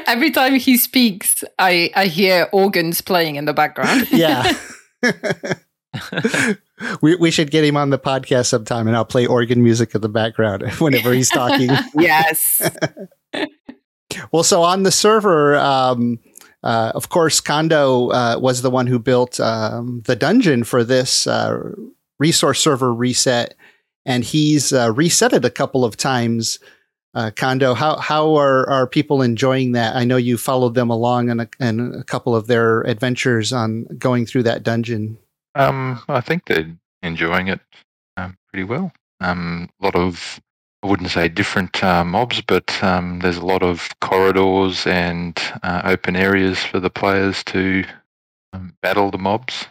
Every 0.07 0.31
time 0.31 0.55
he 0.55 0.77
speaks, 0.77 1.43
I, 1.59 1.91
I 1.93 2.05
hear 2.05 2.47
organs 2.53 3.01
playing 3.01 3.35
in 3.35 3.43
the 3.43 3.53
background. 3.53 4.07
yeah. 4.13 4.57
we, 7.01 7.17
we 7.17 7.29
should 7.29 7.51
get 7.51 7.65
him 7.65 7.75
on 7.75 7.89
the 7.89 7.99
podcast 7.99 8.45
sometime 8.45 8.87
and 8.87 8.95
I'll 8.95 9.03
play 9.03 9.25
organ 9.25 9.61
music 9.61 9.93
in 9.93 9.99
the 9.99 10.07
background 10.07 10.63
whenever 10.79 11.11
he's 11.11 11.29
talking. 11.29 11.69
yes. 11.95 12.61
Well, 14.31 14.43
so 14.43 14.63
on 14.63 14.83
the 14.83 14.91
server, 14.91 15.57
um, 15.57 16.19
uh, 16.63 16.91
of 16.95 17.09
course, 17.09 17.41
Kondo 17.41 18.09
uh, 18.09 18.37
was 18.39 18.61
the 18.61 18.71
one 18.71 18.87
who 18.87 18.99
built 18.99 19.39
um, 19.39 20.01
the 20.05 20.15
dungeon 20.15 20.63
for 20.63 20.83
this 20.83 21.27
uh, 21.27 21.73
resource 22.19 22.59
server 22.59 22.93
reset, 22.93 23.55
and 24.05 24.23
he's 24.23 24.71
uh, 24.71 24.91
reset 24.93 25.33
it 25.33 25.45
a 25.45 25.49
couple 25.49 25.83
of 25.83 25.97
times. 25.97 26.59
Uh, 27.15 27.29
Kondo, 27.35 27.73
how 27.73 27.97
how 27.97 28.35
are 28.35 28.67
are 28.69 28.87
people 28.87 29.21
enjoying 29.21 29.73
that? 29.73 29.95
I 29.95 30.03
know 30.03 30.17
you 30.17 30.37
followed 30.37 30.73
them 30.73 30.89
along 30.89 31.29
in 31.29 31.41
a, 31.41 31.49
in 31.59 31.93
a 31.99 32.03
couple 32.03 32.35
of 32.35 32.47
their 32.47 32.81
adventures 32.81 33.53
on 33.53 33.85
going 33.97 34.25
through 34.25 34.43
that 34.43 34.63
dungeon. 34.63 35.17
Um, 35.55 36.01
I 36.07 36.21
think 36.21 36.45
they're 36.45 36.75
enjoying 37.03 37.49
it 37.49 37.59
um, 38.17 38.37
pretty 38.49 38.63
well. 38.63 38.91
Um, 39.19 39.69
a 39.79 39.85
lot 39.85 39.95
of, 39.95 40.39
I 40.83 40.87
wouldn't 40.87 41.11
say 41.11 41.29
different 41.29 41.81
uh, 41.81 42.03
mobs, 42.03 42.41
but 42.41 42.83
um, 42.83 43.19
there's 43.19 43.37
a 43.37 43.45
lot 43.45 43.63
of 43.63 43.89
corridors 44.01 44.85
and 44.85 45.39
uh, 45.63 45.81
open 45.85 46.17
areas 46.17 46.59
for 46.59 46.81
the 46.81 46.89
players 46.89 47.41
to 47.45 47.85
um, 48.51 48.75
battle 48.81 49.09
the 49.09 49.17
mobs 49.17 49.65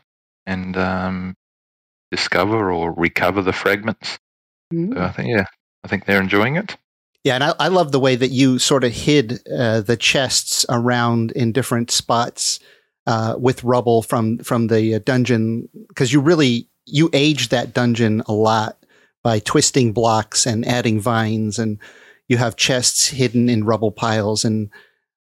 and 0.46 0.75
um, 0.77 1.37
discover 2.11 2.72
or 2.72 2.92
recover 2.92 3.42
the 3.42 3.53
fragments. 3.53 4.18
So 4.72 4.94
I 4.96 5.11
think, 5.11 5.29
yeah, 5.29 5.44
I 5.85 5.88
think 5.88 6.07
they're 6.07 6.20
enjoying 6.20 6.57
it. 6.57 6.79
Yeah, 7.25 7.35
and 7.35 7.44
I, 7.44 7.55
I 7.61 7.68
love 7.68 7.92
the 7.92 8.01
way 8.01 8.16
that 8.16 8.31
you 8.31 8.59
sort 8.59 8.83
of 8.83 8.92
hid 8.92 9.46
uh, 9.46 9.83
the 9.83 9.98
chests 9.98 10.64
around 10.70 11.31
in 11.33 11.53
different 11.53 11.90
spots 11.90 12.59
uh, 13.07 13.35
with 13.38 13.62
rubble 13.64 14.01
from 14.01 14.38
from 14.38 14.68
the 14.68 14.94
uh, 14.94 15.01
dungeon 15.05 15.68
because 15.88 16.12
you 16.12 16.20
really 16.20 16.68
you 16.87 17.11
aged 17.12 17.51
that 17.51 17.75
dungeon 17.75 18.22
a 18.27 18.33
lot 18.33 18.82
by 19.22 19.38
twisting 19.38 19.92
blocks 19.92 20.46
and 20.46 20.66
adding 20.66 21.00
vines, 21.00 21.58
and 21.58 21.78
you 22.28 22.37
have 22.38 22.56
chests 22.56 23.08
hidden 23.08 23.48
in 23.48 23.64
rubble 23.64 23.92
piles, 23.92 24.44
and 24.44 24.70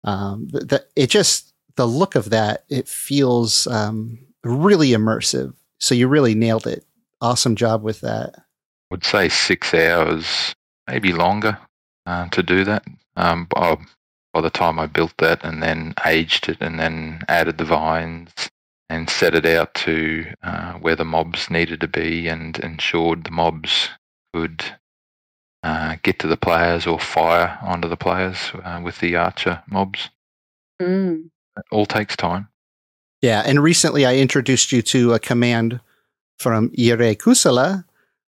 um, 0.03 0.47
th- 0.51 0.67
th- 0.67 0.81
it 0.95 1.09
just 1.09 1.53
the 1.75 1.87
look 1.87 2.15
of 2.15 2.29
that 2.29 2.65
it 2.69 2.87
feels 2.87 3.67
um, 3.67 4.19
really 4.43 4.89
immersive. 4.89 5.53
So 5.79 5.95
you 5.95 6.07
really 6.07 6.35
nailed 6.35 6.67
it. 6.67 6.85
Awesome 7.21 7.55
job 7.55 7.83
with 7.83 8.01
that. 8.01 8.35
I 8.37 8.41
would 8.91 9.03
say 9.03 9.29
six 9.29 9.73
hours, 9.73 10.53
maybe 10.87 11.13
longer, 11.13 11.57
uh, 12.05 12.27
to 12.29 12.43
do 12.43 12.63
that. 12.65 12.83
Um, 13.15 13.47
by, 13.49 13.77
by 14.33 14.41
the 14.41 14.49
time 14.49 14.79
I 14.79 14.85
built 14.85 15.13
that 15.17 15.43
and 15.43 15.61
then 15.61 15.93
aged 16.05 16.49
it 16.49 16.57
and 16.61 16.79
then 16.79 17.21
added 17.27 17.57
the 17.57 17.65
vines 17.65 18.31
and 18.91 19.09
set 19.09 19.33
it 19.33 19.45
out 19.45 19.73
to 19.73 20.25
uh, 20.43 20.73
where 20.73 20.97
the 20.97 21.05
mobs 21.05 21.49
needed 21.49 21.79
to 21.79 21.87
be 21.87 22.27
and 22.27 22.59
ensured 22.59 23.23
the 23.23 23.31
mobs 23.31 23.89
could 24.33 24.65
uh, 25.63 25.95
get 26.03 26.19
to 26.19 26.27
the 26.27 26.35
players 26.35 26.85
or 26.85 26.99
fire 26.99 27.57
onto 27.61 27.87
the 27.87 27.95
players 27.95 28.51
uh, 28.65 28.81
with 28.83 28.99
the 28.99 29.15
archer 29.15 29.63
mobs. 29.67 30.09
Mm. 30.81 31.29
It 31.57 31.63
all 31.71 31.85
takes 31.85 32.17
time. 32.17 32.49
Yeah, 33.21 33.43
and 33.45 33.63
recently 33.63 34.05
I 34.05 34.17
introduced 34.17 34.73
you 34.73 34.81
to 34.81 35.13
a 35.13 35.19
command 35.19 35.79
from 36.39 36.71
Jere 36.75 37.15
Kuusela 37.15 37.85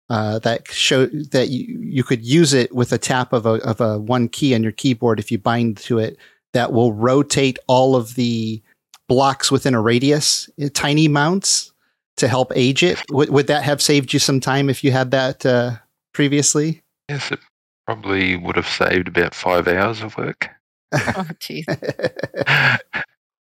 uh, 0.09 0.39
that 0.39 0.69
showed 0.69 1.31
that 1.31 1.49
you, 1.49 1.79
you 1.81 2.03
could 2.03 2.23
use 2.23 2.53
it 2.53 2.73
with 2.73 2.93
a 2.93 2.97
tap 2.97 3.33
of 3.33 3.45
a 3.45 3.55
of 3.67 3.81
a 3.81 3.99
one 3.99 4.29
key 4.29 4.55
on 4.55 4.63
your 4.63 4.71
keyboard 4.71 5.19
if 5.19 5.31
you 5.31 5.37
bind 5.37 5.77
to 5.77 5.97
it 5.97 6.17
that 6.53 6.71
will 6.71 6.93
rotate 6.93 7.57
all 7.67 7.95
of 7.95 8.15
the 8.15 8.61
blocks 9.07 9.51
within 9.51 9.73
a 9.73 9.81
radius, 9.81 10.49
uh, 10.61 10.69
tiny 10.73 11.07
mounts 11.07 11.71
to 12.17 12.27
help 12.27 12.51
age 12.55 12.83
it. 12.83 13.01
Would, 13.11 13.29
would 13.29 13.47
that 13.47 13.63
have 13.63 13.81
saved 13.81 14.13
you 14.13 14.19
some 14.19 14.39
time 14.39 14.69
if 14.69 14.83
you 14.83 14.91
had 14.91 15.11
that 15.11 15.45
uh, 15.45 15.77
previously? 16.13 16.81
Yes, 17.09 17.31
it 17.31 17.39
probably 17.85 18.35
would 18.35 18.55
have 18.55 18.67
saved 18.67 19.07
about 19.07 19.35
five 19.35 19.67
hours 19.67 20.01
of 20.01 20.17
work. 20.17 20.49
oh, 20.93 21.27
jeez. 21.39 21.65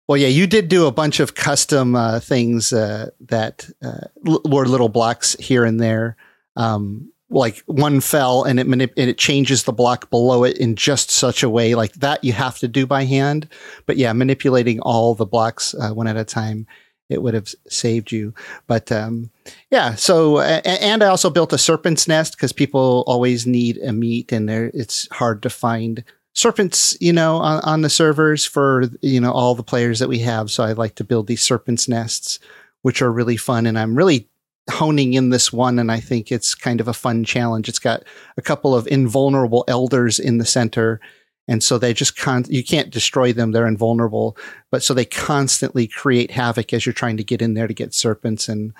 Well, 0.10 0.17
yeah, 0.17 0.28
you 0.28 0.48
did 0.48 0.69
do 0.69 0.88
a 0.88 0.91
bunch 0.91 1.19
of 1.19 1.36
custom 1.36 1.95
uh, 1.95 2.19
things 2.19 2.74
uh, 2.74 3.12
that 3.28 3.69
uh, 3.84 4.08
l- 4.28 4.41
were 4.43 4.65
little 4.65 4.89
blocks 4.89 5.36
here 5.36 5.63
and 5.63 5.80
there. 5.80 6.17
Um, 6.56 7.12
like 7.30 7.63
one 7.68 8.02
fell 8.02 8.44
and 8.44 8.60
it 8.60 8.68
manip- 8.68 8.94
and 8.98 9.10
it 9.10 9.18
changes 9.18 9.63
the 9.63 9.74
block 9.74 10.10
below 10.10 10.44
it 10.44 10.58
in 10.58 10.76
just 10.76 11.12
such 11.12 11.44
a 11.44 11.50
way 11.50 11.76
like 11.76 11.94
that 11.94 12.24
you 12.24 12.34
have 12.34 12.58
to 12.60 12.68
do 12.68 12.88
by 12.88 13.06
hand. 13.06 13.48
But 13.86 13.98
yeah, 13.98 14.13
manipulating 14.13 14.80
all 14.82 15.15
the 15.15 15.26
blocks 15.26 15.76
uh, 15.76 15.92
one 15.92 16.08
at 16.08 16.18
a 16.18 16.24
time, 16.24 16.65
it 17.10 17.22
would 17.22 17.34
have 17.34 17.54
saved 17.68 18.12
you. 18.12 18.34
But 18.68 18.92
um, 18.92 19.30
yeah, 19.70 19.96
so 19.96 20.39
and 20.39 21.04
I 21.04 21.08
also 21.08 21.30
built 21.30 21.54
a 21.54 21.58
serpent's 21.58 22.08
nest 22.08 22.36
because 22.36 22.52
people 22.52 23.04
always 23.06 23.46
need 23.46 23.78
a 23.78 23.94
meat 23.94 24.32
and 24.32 24.50
there 24.50 24.72
it's 24.74 25.08
hard 25.12 25.44
to 25.44 25.50
find 25.50 26.04
serpents, 26.34 26.96
you 27.00 27.12
know, 27.12 27.38
on, 27.38 27.60
on 27.62 27.82
the 27.82 27.89
servers 27.89 28.46
for 28.46 28.86
you 29.02 29.20
know 29.20 29.32
all 29.32 29.56
the 29.56 29.63
players 29.63 30.00
that 30.00 30.10
we 30.10 30.20
have. 30.20 30.50
So 30.50 30.63
I 30.63 30.74
like 30.74 30.96
to 30.96 31.04
build 31.04 31.28
these 31.28 31.44
serpents 31.44 31.88
nests, 31.88 32.39
which 32.82 33.02
are 33.02 33.12
really 33.12 33.38
fun, 33.38 33.65
and 33.65 33.78
I'm 33.78 33.96
really 33.96 34.30
honing 34.69 35.13
in 35.13 35.29
this 35.29 35.51
one 35.51 35.79
and 35.79 35.91
I 35.91 35.99
think 35.99 36.32
it's 36.32 36.55
kind 36.55 36.79
of 36.79 36.88
a 36.88 36.93
fun 36.93 37.23
challenge. 37.23 37.69
It's 37.69 37.79
got 37.79 38.03
a 38.38 38.41
couple 38.41 38.75
of 38.75 38.88
invulnerable 38.88 39.65
elders 39.67 40.19
in 40.19 40.38
the 40.38 40.45
center 40.45 40.99
and 41.47 41.63
so 41.63 41.77
they 41.77 41.93
just 41.93 42.15
con 42.15 42.45
you 42.47 42.63
can't 42.63 42.91
destroy 42.91 43.34
them 43.34 43.51
they're 43.51 43.67
invulnerable 43.67 44.38
but 44.71 44.84
so 44.84 44.93
they 44.93 45.03
constantly 45.03 45.88
create 45.88 46.32
havoc 46.32 46.71
as 46.71 46.86
you're 46.86 46.93
trying 46.93 47.17
to 47.17 47.23
get 47.23 47.41
in 47.41 47.55
there 47.55 47.67
to 47.67 47.73
get 47.73 47.93
serpents 47.93 48.47
and 48.47 48.71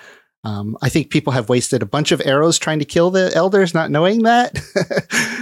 um, 0.42 0.78
I 0.80 0.88
think 0.88 1.10
people 1.10 1.32
have 1.32 1.48
wasted 1.48 1.82
a 1.82 1.86
bunch 1.86 2.12
of 2.12 2.22
arrows 2.24 2.58
trying 2.58 2.78
to 2.78 2.84
kill 2.86 3.10
the 3.10 3.30
elders, 3.34 3.74
not 3.74 3.90
knowing 3.90 4.22
that. 4.22 4.58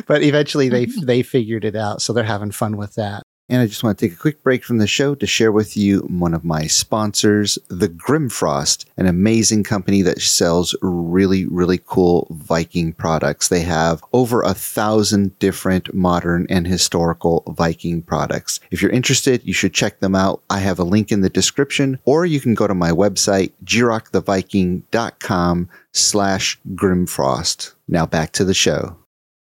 but 0.09 0.23
eventually, 0.23 0.69
they 0.69 0.87
mm-hmm. 0.87 1.07
they 1.07 1.23
figured 1.23 1.65
it 1.65 1.77
out, 1.77 2.03
so 2.03 2.13
they're 2.13 2.25
having 2.25 2.51
fun 2.51 2.77
with 2.77 2.95
that. 2.95 3.23
And 3.51 3.63
I 3.63 3.67
just 3.67 3.83
want 3.83 3.99
to 3.99 4.07
take 4.07 4.13
a 4.15 4.21
quick 4.21 4.43
break 4.43 4.63
from 4.63 4.77
the 4.77 4.87
show 4.87 5.15
to 5.15 5.27
share 5.27 5.51
with 5.51 5.75
you 5.75 6.01
one 6.01 6.35
of 6.35 6.45
my 6.45 6.67
sponsors, 6.67 7.59
the 7.69 7.89
Grimfrost, 7.89 8.85
an 8.99 9.07
amazing 9.07 9.65
company 9.65 10.03
that 10.03 10.21
sells 10.21 10.75
really, 10.83 11.47
really 11.47 11.81
cool 11.87 12.27
Viking 12.31 12.93
products. 12.93 13.49
They 13.49 13.63
have 13.63 14.05
over 14.13 14.43
a 14.43 14.53
thousand 14.53 15.39
different 15.39 15.95
modern 15.95 16.47
and 16.51 16.67
historical 16.67 17.43
Viking 17.49 18.03
products. 18.03 18.61
If 18.71 18.83
you're 18.83 18.91
interested, 18.91 19.43
you 19.45 19.55
should 19.55 19.73
check 19.73 20.01
them 20.01 20.15
out. 20.15 20.43
I 20.51 20.59
have 20.59 20.79
a 20.79 20.85
link 20.85 21.11
in 21.11 21.23
the 21.23 21.31
description, 21.31 21.99
or 22.05 22.27
you 22.27 22.41
can 22.41 22.55
go 22.55 22.67
to 22.67 22.75
my 22.75 22.91
website, 22.91 23.53
jiroctheviking.com 23.65 25.71
slash 25.93 26.61
Grimfrost. 26.75 27.73
Now 27.89 28.05
back 28.05 28.33
to 28.33 28.45
the 28.45 28.53
show. 28.53 28.98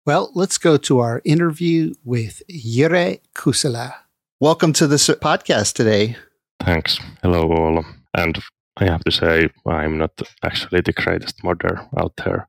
Well, 0.06 0.30
let's 0.36 0.60
go 0.60 0.78
to 0.78 1.00
our 1.00 1.20
interview 1.26 1.96
with 2.04 2.44
Jere 2.48 3.22
Kuusela. 3.34 3.96
Welcome 4.40 4.72
to 4.74 4.86
this 4.86 5.08
podcast 5.08 5.74
today. 5.74 6.16
Thanks. 6.64 7.00
Hello, 7.24 7.52
all. 7.52 7.84
And 8.14 8.38
I 8.78 8.86
have 8.86 9.04
to 9.06 9.12
say, 9.12 9.50
I'm 9.66 9.98
not 9.98 10.12
actually 10.44 10.82
the 10.82 10.94
greatest 10.94 11.44
modder 11.44 11.90
out 11.98 12.14
there. 12.18 12.48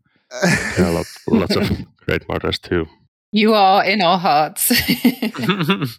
There 0.77 0.85
are 0.87 0.93
lot, 0.93 1.07
lots 1.29 1.57
of 1.57 1.71
great 2.05 2.29
modders 2.29 2.61
too. 2.61 2.85
You 3.33 3.55
are 3.55 3.83
in 3.87 4.03
our 4.03 4.19
hearts. 4.19 4.71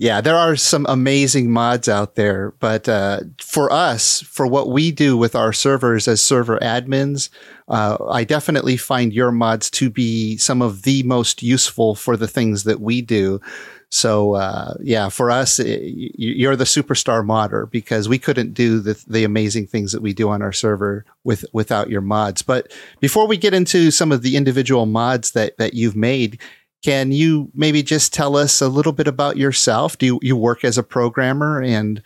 Yeah, 0.00 0.22
there 0.22 0.34
are 0.34 0.56
some 0.56 0.86
amazing 0.88 1.50
mods 1.50 1.86
out 1.86 2.14
there, 2.14 2.54
but 2.58 2.88
uh, 2.88 3.20
for 3.38 3.70
us, 3.70 4.22
for 4.22 4.46
what 4.46 4.70
we 4.70 4.92
do 4.92 5.14
with 5.14 5.36
our 5.36 5.52
servers 5.52 6.08
as 6.08 6.22
server 6.22 6.58
admins, 6.60 7.28
uh, 7.68 7.98
I 8.08 8.24
definitely 8.24 8.78
find 8.78 9.12
your 9.12 9.30
mods 9.30 9.68
to 9.72 9.90
be 9.90 10.38
some 10.38 10.62
of 10.62 10.84
the 10.84 11.02
most 11.02 11.42
useful 11.42 11.94
for 11.94 12.16
the 12.16 12.26
things 12.26 12.64
that 12.64 12.80
we 12.80 13.02
do. 13.02 13.42
So 13.90 14.36
uh, 14.36 14.72
yeah, 14.80 15.10
for 15.10 15.30
us, 15.30 15.58
it, 15.58 15.82
you're 15.84 16.56
the 16.56 16.64
superstar 16.64 17.22
modder 17.22 17.66
because 17.66 18.08
we 18.08 18.18
couldn't 18.18 18.54
do 18.54 18.80
the, 18.80 19.02
the 19.06 19.24
amazing 19.24 19.66
things 19.66 19.92
that 19.92 20.00
we 20.00 20.14
do 20.14 20.30
on 20.30 20.40
our 20.40 20.52
server 20.52 21.04
with 21.24 21.44
without 21.52 21.90
your 21.90 22.00
mods. 22.00 22.40
But 22.40 22.72
before 23.00 23.26
we 23.26 23.36
get 23.36 23.52
into 23.52 23.90
some 23.90 24.12
of 24.12 24.22
the 24.22 24.36
individual 24.36 24.86
mods 24.86 25.32
that 25.32 25.58
that 25.58 25.74
you've 25.74 25.96
made, 25.96 26.40
can 26.82 27.12
you 27.12 27.50
maybe 27.54 27.82
just 27.82 28.12
tell 28.12 28.36
us 28.36 28.60
a 28.60 28.68
little 28.68 28.92
bit 28.92 29.06
about 29.06 29.36
yourself? 29.36 29.98
Do 29.98 30.06
you, 30.06 30.18
you 30.22 30.36
work 30.36 30.64
as 30.64 30.78
a 30.78 30.82
programmer 30.82 31.62
and 31.62 32.02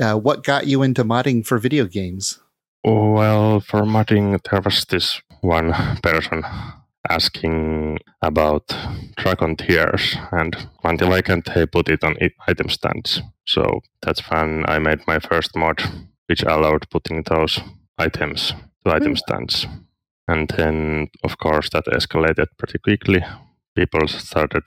uh, 0.00 0.14
what 0.14 0.44
got 0.44 0.66
you 0.66 0.82
into 0.82 1.04
modding 1.04 1.46
for 1.46 1.58
video 1.58 1.86
games? 1.86 2.40
Well, 2.84 3.60
for 3.60 3.82
modding, 3.82 4.40
there 4.50 4.60
was 4.60 4.84
this 4.84 5.20
one 5.40 5.72
person 6.02 6.44
asking 7.08 7.98
about 8.22 8.76
dragon 9.16 9.56
tears, 9.56 10.16
and 10.32 10.56
until 10.84 11.12
I 11.12 11.22
can't 11.22 11.48
put 11.70 11.88
it 11.88 12.02
on 12.02 12.16
item 12.46 12.68
stands. 12.68 13.22
So 13.46 13.80
that's 14.02 14.28
when 14.30 14.64
I 14.68 14.78
made 14.78 15.06
my 15.06 15.18
first 15.20 15.56
mod, 15.56 15.82
which 16.26 16.42
allowed 16.42 16.90
putting 16.90 17.22
those 17.22 17.60
items 17.98 18.52
to 18.84 18.92
item 18.92 19.12
hmm. 19.12 19.16
stands. 19.16 19.66
And 20.28 20.48
then, 20.56 21.08
of 21.22 21.38
course, 21.38 21.70
that 21.70 21.86
escalated 21.86 22.48
pretty 22.58 22.78
quickly 22.78 23.24
people 23.76 24.08
started 24.08 24.64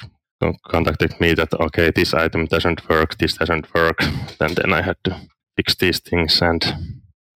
contacting 0.72 1.14
me 1.20 1.34
that 1.34 1.54
okay 1.60 1.92
this 1.92 2.14
item 2.14 2.46
doesn't 2.46 2.88
work 2.90 3.18
this 3.18 3.38
doesn't 3.38 3.74
work. 3.74 4.02
And 4.40 4.56
then 4.56 4.74
i 4.74 4.82
had 4.82 4.98
to 5.04 5.12
fix 5.58 5.76
these 5.76 6.00
things 6.00 6.42
and 6.42 6.64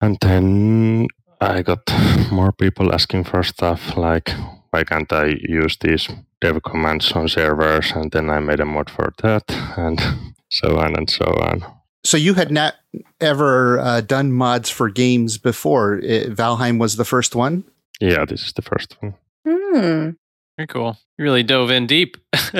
and 0.00 0.16
then 0.20 1.08
i 1.40 1.62
got 1.62 1.82
more 2.30 2.52
people 2.52 2.94
asking 2.94 3.24
for 3.24 3.42
stuff 3.42 3.96
like 3.96 4.30
why 4.70 4.84
can't 4.84 5.12
i 5.12 5.36
use 5.48 5.76
these 5.80 6.08
dev 6.40 6.62
commands 6.62 7.12
on 7.12 7.28
servers? 7.28 7.92
And 7.92 8.10
then 8.10 8.30
i 8.30 8.40
made 8.40 8.60
a 8.60 8.64
mod 8.64 8.90
for 8.90 9.12
that 9.22 9.44
and 9.76 10.00
so 10.50 10.78
on 10.78 10.96
and 10.96 11.10
so 11.10 11.24
on. 11.24 11.64
So 12.04 12.16
you 12.16 12.34
had 12.34 12.50
not 12.50 12.74
ever 13.20 13.78
uh, 13.78 14.00
done 14.02 14.32
mods 14.32 14.68
for 14.68 14.90
games 14.90 15.38
before. 15.38 15.98
It, 15.98 16.34
valheim 16.36 16.78
was 16.78 16.96
the 16.96 17.04
first 17.04 17.34
one? 17.34 17.64
Yeah 18.00 18.24
this 18.24 18.42
is 18.46 18.52
the 18.52 18.62
first 18.62 18.96
one. 19.00 19.14
Hmm. 19.46 20.10
Very 20.56 20.66
cool. 20.66 20.98
You 21.18 21.24
really 21.24 21.42
dove 21.42 21.70
in 21.70 21.86
deep. 21.86 22.16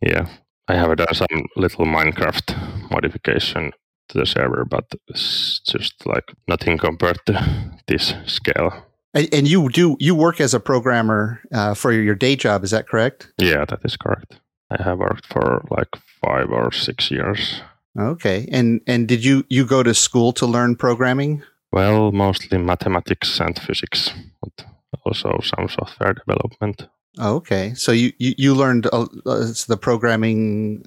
yeah, 0.00 0.28
I 0.68 0.74
have 0.74 0.96
done 0.96 1.14
some 1.14 1.46
little 1.56 1.84
Minecraft 1.84 2.90
modification 2.90 3.72
to 4.08 4.18
the 4.18 4.26
server, 4.26 4.64
but 4.64 4.84
it's 5.08 5.60
just 5.60 6.06
like 6.06 6.32
nothing 6.46 6.78
compared 6.78 7.18
to 7.26 7.78
this 7.86 8.14
scale. 8.26 8.86
And, 9.14 9.28
and 9.32 9.48
you 9.48 9.68
do 9.68 9.96
you 9.98 10.14
work 10.14 10.40
as 10.40 10.54
a 10.54 10.60
programmer 10.60 11.40
uh, 11.52 11.74
for 11.74 11.92
your 11.92 12.14
day 12.14 12.36
job? 12.36 12.62
Is 12.62 12.70
that 12.70 12.88
correct? 12.88 13.32
Yeah, 13.38 13.64
that 13.64 13.80
is 13.84 13.96
correct. 13.96 14.40
I 14.70 14.82
have 14.82 14.98
worked 14.98 15.26
for 15.26 15.64
like 15.70 15.88
five 16.22 16.50
or 16.50 16.70
six 16.70 17.10
years. 17.10 17.62
Okay, 17.98 18.48
and 18.52 18.80
and 18.86 19.08
did 19.08 19.24
you 19.24 19.44
you 19.48 19.66
go 19.66 19.82
to 19.82 19.94
school 19.94 20.32
to 20.34 20.46
learn 20.46 20.76
programming? 20.76 21.42
Well, 21.72 22.12
mostly 22.12 22.58
mathematics 22.58 23.40
and 23.40 23.58
physics, 23.58 24.12
but 24.40 24.64
also 25.04 25.40
some 25.42 25.68
software 25.68 26.14
development. 26.14 26.88
Oh, 27.18 27.36
okay, 27.36 27.74
so 27.74 27.92
you 27.92 28.12
you, 28.18 28.34
you 28.38 28.54
learned 28.54 28.86
uh, 28.92 29.06
the 29.24 29.78
programming. 29.80 30.84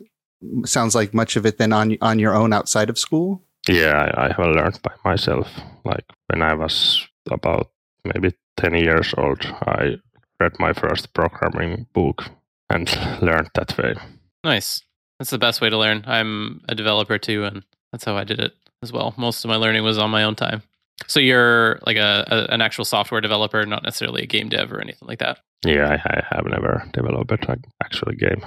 Sounds 0.66 0.94
like 0.96 1.14
much 1.14 1.36
of 1.36 1.46
it 1.46 1.58
then 1.58 1.74
on 1.74 1.98
on 2.02 2.20
your 2.20 2.36
own 2.36 2.54
outside 2.54 2.90
of 2.90 2.98
school. 2.98 3.42
Yeah, 3.68 4.12
I, 4.16 4.26
I 4.26 4.28
have 4.30 4.40
learned 4.40 4.82
by 4.82 4.94
myself. 5.06 5.48
Like 5.86 6.06
when 6.28 6.42
I 6.42 6.54
was 6.54 7.08
about 7.32 7.72
maybe 8.06 8.34
ten 8.58 8.76
years 8.76 9.14
old, 9.18 9.46
I 9.46 9.98
read 10.40 10.60
my 10.60 10.74
first 10.74 11.14
programming 11.14 11.88
book 11.94 12.26
and 12.70 12.90
learned 13.22 13.50
that 13.56 13.78
way. 13.78 13.96
Nice. 14.44 14.82
That's 15.20 15.30
the 15.30 15.38
best 15.38 15.62
way 15.62 15.70
to 15.70 15.78
learn. 15.78 16.04
I'm 16.06 16.62
a 16.68 16.76
developer 16.76 17.18
too, 17.18 17.46
and 17.46 17.64
that's 17.92 18.04
how 18.04 18.18
I 18.18 18.24
did 18.24 18.40
it 18.40 18.54
as 18.82 18.92
well. 18.92 19.14
Most 19.18 19.46
of 19.46 19.50
my 19.50 19.56
learning 19.56 19.84
was 19.84 19.98
on 19.98 20.10
my 20.10 20.24
own 20.24 20.36
time. 20.36 20.64
So 21.08 21.20
you're 21.20 21.80
like 21.86 21.98
a, 21.98 22.26
a, 22.28 22.54
an 22.54 22.62
actual 22.62 22.86
software 22.86 23.22
developer, 23.22 23.66
not 23.66 23.84
necessarily 23.84 24.24
a 24.24 24.28
game 24.28 24.50
dev 24.50 24.72
or 24.72 24.80
anything 24.80 25.08
like 25.08 25.20
that. 25.20 25.40
Yeah, 25.66 25.90
I, 25.90 26.10
I 26.10 26.36
have 26.36 26.46
never 26.46 26.90
developed 26.94 27.32
an 27.32 27.64
actual 27.84 28.12
game. 28.14 28.46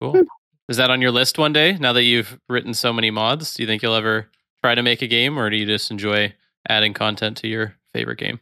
Cool. 0.00 0.24
Is 0.68 0.76
that 0.78 0.90
on 0.90 1.02
your 1.02 1.10
list 1.10 1.38
one 1.38 1.52
day? 1.52 1.76
Now 1.78 1.92
that 1.92 2.04
you've 2.04 2.38
written 2.48 2.74
so 2.74 2.92
many 2.92 3.10
mods, 3.10 3.54
do 3.54 3.62
you 3.62 3.66
think 3.66 3.82
you'll 3.82 3.94
ever 3.94 4.28
try 4.62 4.74
to 4.74 4.82
make 4.82 5.02
a 5.02 5.06
game, 5.06 5.38
or 5.38 5.50
do 5.50 5.56
you 5.56 5.66
just 5.66 5.90
enjoy 5.90 6.32
adding 6.68 6.94
content 6.94 7.36
to 7.38 7.48
your 7.48 7.74
favorite 7.92 8.18
game? 8.18 8.40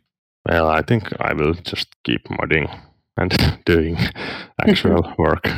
Well, 0.48 0.68
I 0.68 0.82
think 0.82 1.08
I 1.20 1.32
will 1.34 1.54
just 1.54 1.88
keep 2.04 2.24
modding 2.24 2.72
and 3.16 3.62
doing 3.64 3.98
actual 4.60 5.12
work. 5.18 5.48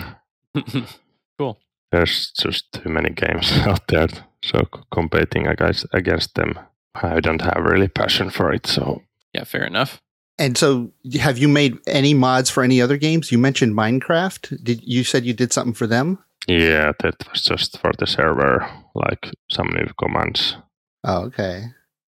cool. 1.39 1.59
There's 1.93 2.33
just 2.33 2.73
too 2.73 2.89
many 2.89 3.11
games 3.11 3.53
out 3.59 3.87
there, 3.89 4.09
so 4.43 4.67
competing 4.91 5.47
against 5.47 5.87
against 5.93 6.35
them 6.35 6.59
I 6.95 7.21
don't 7.21 7.41
have 7.43 7.65
really 7.65 7.89
passion 7.89 8.31
for 8.31 8.53
it. 8.53 8.67
So 8.67 9.03
yeah, 9.33 9.45
fair 9.45 9.65
enough. 9.65 10.01
And 10.39 10.59
so, 10.59 10.93
have 11.21 11.39
you 11.39 11.47
made 11.47 11.79
any 11.87 12.13
mods 12.13 12.51
for 12.51 12.65
any 12.65 12.81
other 12.81 12.97
games? 12.97 13.31
You 13.31 13.39
mentioned 13.39 13.75
Minecraft. 13.75 14.65
Did 14.65 14.83
you 14.83 15.05
said 15.05 15.25
you 15.25 15.33
did 15.33 15.53
something 15.53 15.75
for 15.75 15.87
them? 15.87 16.19
Yeah, 16.49 16.93
that 17.01 17.25
was 17.31 17.43
just 17.43 17.79
for 17.79 17.93
the 17.99 18.07
server, 18.07 18.69
like 18.95 19.31
some 19.49 19.69
new 19.69 19.87
commands. 19.99 20.57
Oh, 21.05 21.25
okay. 21.27 21.67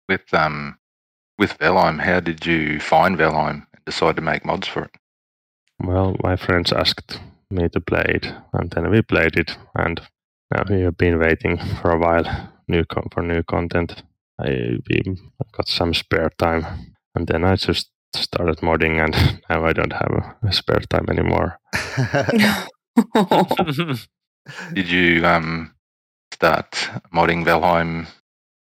With 0.09 0.33
um, 0.33 0.79
with 1.37 1.57
Valheim, 1.59 1.99
how 1.99 2.19
did 2.19 2.45
you 2.45 2.79
find 2.79 3.17
Valheim 3.17 3.67
and 3.73 3.85
decide 3.85 4.15
to 4.15 4.21
make 4.21 4.45
mods 4.45 4.67
for 4.67 4.83
it? 4.83 4.95
Well, 5.79 6.15
my 6.23 6.35
friends 6.35 6.73
asked 6.73 7.19
me 7.51 7.69
to 7.69 7.79
play 7.79 8.05
it, 8.07 8.33
and 8.53 8.71
then 8.71 8.89
we 8.89 9.03
played 9.03 9.37
it, 9.37 9.55
and 9.75 10.01
now 10.51 10.63
we 10.67 10.81
have 10.81 10.97
been 10.97 11.19
waiting 11.19 11.59
for 11.81 11.91
a 11.91 11.99
while 11.99 12.51
new 12.67 12.83
for 13.13 13.21
new 13.21 13.43
content. 13.43 14.01
I 14.39 14.77
got 15.51 15.67
some 15.67 15.93
spare 15.93 16.29
time, 16.37 16.95
and 17.15 17.27
then 17.27 17.43
I 17.43 17.55
just 17.55 17.89
started 18.13 18.57
modding, 18.57 19.03
and 19.03 19.41
now 19.49 19.65
I 19.65 19.73
don't 19.73 19.93
have 19.93 20.35
a 20.43 20.53
spare 20.53 20.81
time 20.89 21.07
anymore. 21.09 21.59
Did 24.73 24.89
you 24.89 25.25
um, 25.25 25.73
start 26.31 26.71
modding 27.13 27.45
Valheim 27.45 28.07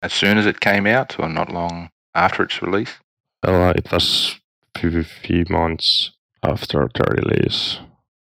as 0.02 0.12
soon 0.12 0.38
as 0.38 0.46
it 0.46 0.60
came 0.60 0.86
out, 0.86 1.18
or 1.18 1.28
not 1.28 1.52
long 1.52 1.90
after 2.14 2.42
its 2.42 2.62
release? 2.62 2.92
Well, 3.44 3.62
uh, 3.62 3.72
it 3.72 3.90
was 3.90 4.36
a 4.76 5.04
few 5.04 5.44
months 5.48 6.12
after 6.42 6.88
the 6.94 7.04
release. 7.04 7.78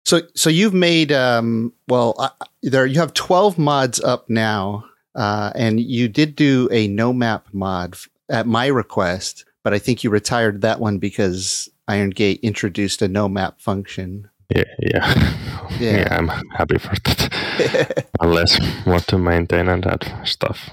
So, 0.05 0.22
so 0.34 0.51
you've 0.51 0.74
made 0.74 1.12
um, 1.12 1.72
well, 1.88 2.14
uh, 2.18 2.30
there 2.62 2.86
you 2.86 3.01
have 3.01 3.14
twelve 3.14 3.59
mods 3.59 4.01
up 4.01 4.28
now, 4.28 4.84
uh, 5.15 5.53
and 5.55 5.81
you 5.81 6.09
did 6.09 6.37
do 6.37 6.69
a 6.73 6.89
no 6.89 7.13
map 7.13 7.47
mod 7.53 7.95
f- 7.95 8.09
at 8.29 8.47
my 8.47 8.67
request, 8.67 9.45
but 9.65 9.75
I 9.75 9.79
think 9.79 10.03
you 10.05 10.11
retired 10.11 10.61
that 10.63 10.81
one 10.81 10.99
because 10.99 11.69
Iron 11.89 12.11
Gate 12.11 12.41
introduced 12.43 13.03
a 13.03 13.09
no 13.09 13.29
map 13.29 13.61
function. 13.61 14.29
Yeah, 14.55 14.65
yeah, 14.79 15.39
Yeah. 15.81 15.97
yeah. 15.99 16.17
I'm 16.19 16.29
happy 16.29 16.79
for 16.79 16.95
that. 16.95 18.07
Unless 18.21 18.59
want 18.87 19.07
to 19.09 19.19
maintain 19.19 19.69
and 19.69 19.83
that 19.85 20.11
stuff. 20.27 20.71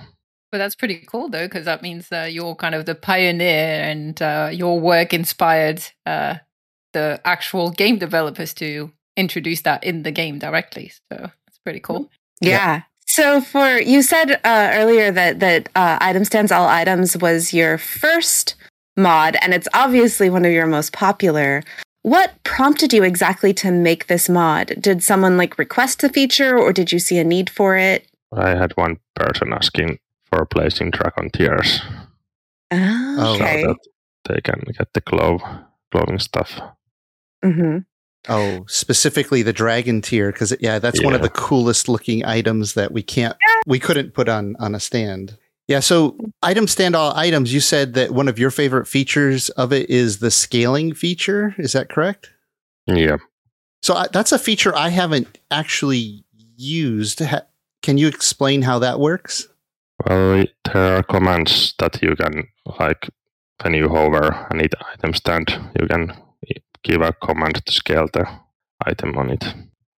But 0.52 0.58
that's 0.58 0.76
pretty 0.76 1.04
cool, 1.06 1.30
though, 1.30 1.46
because 1.46 1.66
that 1.66 1.82
means 1.84 2.10
that 2.10 2.34
you're 2.34 2.56
kind 2.56 2.74
of 2.74 2.86
the 2.86 2.96
pioneer 2.96 3.82
and 3.84 4.20
uh, 4.22 4.50
your 4.52 4.80
work 4.80 5.14
inspired 5.14 5.84
uh, 6.08 6.36
the 6.94 7.22
actual 7.24 7.70
game 7.70 8.00
developers 8.00 8.54
to 8.56 8.92
introduce 9.16 9.62
that 9.62 9.84
in 9.84 10.02
the 10.04 10.12
game 10.12 10.40
directly. 10.40 10.92
So 11.12 11.30
it's 11.48 11.60
pretty 11.60 11.80
cool. 11.80 12.10
Yeah. 12.42 12.82
So 13.20 13.42
for 13.42 13.78
you 13.82 14.02
said 14.02 14.40
uh, 14.46 14.72
earlier 14.76 15.12
that 15.12 15.42
that 15.42 15.68
uh, 15.76 15.98
item 16.00 16.24
stands 16.24 16.54
all 16.54 16.70
items 16.70 17.18
was 17.18 17.54
your 17.54 17.78
first 17.78 18.56
mod, 18.96 19.36
and 19.42 19.54
it's 19.54 19.68
obviously 19.74 20.30
one 20.30 20.46
of 20.46 20.54
your 20.54 20.66
most 20.66 20.94
popular. 20.94 21.62
What 22.04 22.42
prompted 22.46 22.94
you 22.94 23.04
exactly 23.04 23.54
to 23.56 23.72
make 23.72 24.08
this 24.08 24.30
mod? 24.30 24.74
Did 24.80 25.04
someone 25.04 25.36
like 25.36 25.60
request 25.60 26.00
the 26.00 26.08
feature, 26.08 26.58
or 26.58 26.72
did 26.72 26.94
you 26.94 27.00
see 27.00 27.18
a 27.18 27.26
need 27.26 27.50
for 27.50 27.76
it? 27.76 28.08
I 28.32 28.52
had 28.52 28.72
one 28.78 28.96
person 29.16 29.52
asking 29.52 30.00
for 30.32 30.46
placing 30.46 30.92
dragon 30.92 31.30
tears 31.30 31.82
Oh, 32.72 33.36
okay. 33.36 33.64
so 33.64 33.68
that 33.68 33.78
they 34.30 34.40
can 34.40 34.62
get 34.78 34.94
the 34.94 35.02
glow, 35.02 35.40
glowing 35.92 36.20
stuff. 36.20 36.58
hmm 37.44 37.80
Oh, 38.28 38.66
specifically 38.68 39.42
the 39.44 39.54
dragon 39.54 40.02
tear 40.02 40.32
because 40.32 40.54
yeah, 40.60 40.78
that's 40.78 41.02
one 41.04 41.14
of 41.16 41.22
the 41.22 41.30
coolest 41.30 41.88
looking 41.88 42.26
items 42.26 42.74
that 42.74 42.92
we 42.92 43.02
can't 43.02 43.36
we 43.66 43.80
couldn't 43.80 44.14
put 44.14 44.28
on 44.28 44.56
on 44.58 44.76
a 44.76 44.80
stand. 44.80 45.38
Yeah, 45.70 45.80
so 45.80 46.18
item 46.42 46.68
stand 46.68 46.96
all 46.96 47.16
items. 47.16 47.54
You 47.54 47.60
said 47.60 47.94
that 47.94 48.12
one 48.12 48.28
of 48.28 48.38
your 48.40 48.52
favorite 48.52 48.88
features 48.88 49.50
of 49.52 49.72
it 49.72 49.90
is 49.90 50.18
the 50.20 50.32
scaling 50.32 50.94
feature. 50.94 51.56
Is 51.58 51.74
that 51.74 51.90
correct? 51.90 52.32
Yeah. 52.88 53.18
So 53.84 53.94
I, 53.94 54.08
that's 54.12 54.32
a 54.32 54.40
feature 54.40 54.76
I 54.76 54.90
haven't 54.90 55.38
actually 55.52 56.24
used. 56.58 57.20
Ha- 57.20 57.46
can 57.84 57.98
you 57.98 58.08
explain 58.08 58.64
how 58.64 58.80
that 58.80 59.00
works? 59.00 59.48
Well, 60.06 60.44
there 60.74 60.98
are 60.98 61.04
commands 61.04 61.76
that 61.80 62.02
you 62.02 62.16
can, 62.16 62.48
like, 62.80 63.10
when 63.62 63.74
you 63.74 63.90
hover 63.90 64.48
an 64.50 64.60
it- 64.62 64.74
item 64.94 65.14
stand, 65.14 65.50
you 65.80 65.88
can 65.88 66.14
give 66.84 67.02
a 67.02 67.14
command 67.14 67.64
to 67.66 67.72
scale 67.74 68.08
the 68.12 68.28
item 68.86 69.18
on 69.18 69.30
it. 69.30 69.44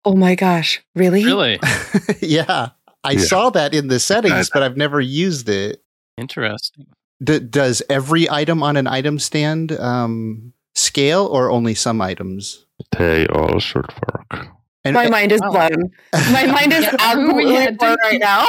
Oh 0.04 0.14
my 0.16 0.34
gosh! 0.34 0.80
Really? 0.94 1.24
really 1.24 1.58
yeah, 2.22 2.70
I 3.04 3.12
Yeah. 3.12 3.20
saw 3.20 3.50
that 3.50 3.74
in 3.74 3.88
the 3.88 4.00
settings, 4.00 4.50
but 4.50 4.62
I've 4.62 4.76
never 4.76 5.00
used 5.00 5.48
it. 5.48 5.82
interesting. 6.16 6.86
D- 7.22 7.38
does 7.40 7.82
every 7.90 8.30
item 8.30 8.62
on 8.62 8.76
an 8.78 8.86
item 8.86 9.18
stand 9.18 9.72
um, 9.72 10.54
scale, 10.74 11.26
or 11.26 11.50
only 11.50 11.74
some 11.74 12.00
items? 12.00 12.64
They 12.96 13.26
all 13.26 13.58
should 13.60 13.84
work. 14.08 14.46
And, 14.84 14.94
My 14.94 15.10
mind 15.10 15.30
is 15.32 15.40
Wow. 15.42 15.50
blown. 15.68 15.90
My 16.32 16.46
mind 16.46 16.72
is 16.72 16.84
Yeah, 16.88 16.96
absolutely 16.98 17.52
yeah, 17.52 17.70
blown 17.72 17.96
right 18.02 18.18
now. 18.20 18.46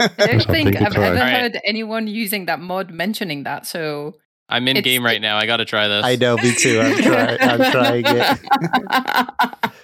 I 0.00 0.08
don't 0.16 0.46
think 0.46 0.76
I've 0.80 0.96
ever 0.96 1.04
Alright. 1.04 1.32
heard 1.36 1.60
anyone 1.62 2.06
using 2.06 2.46
that 2.46 2.58
mod 2.58 2.90
mentioning 2.90 3.42
that. 3.44 3.66
So 3.66 4.14
I'm 4.50 4.66
in 4.68 4.76
It's- 4.76 4.84
game 4.84 5.04
right 5.04 5.20
now. 5.20 5.36
I 5.38 5.46
got 5.46 5.58
to 5.58 5.64
try 5.64 5.88
this. 5.88 6.04
I 6.04 6.16
know, 6.16 6.36
me 6.36 6.52
too. 6.58 6.80
I'm 6.80 6.96
trying. 7.02 7.38
I'm 7.40 7.70
trying 7.72 8.04
it. 8.06 9.70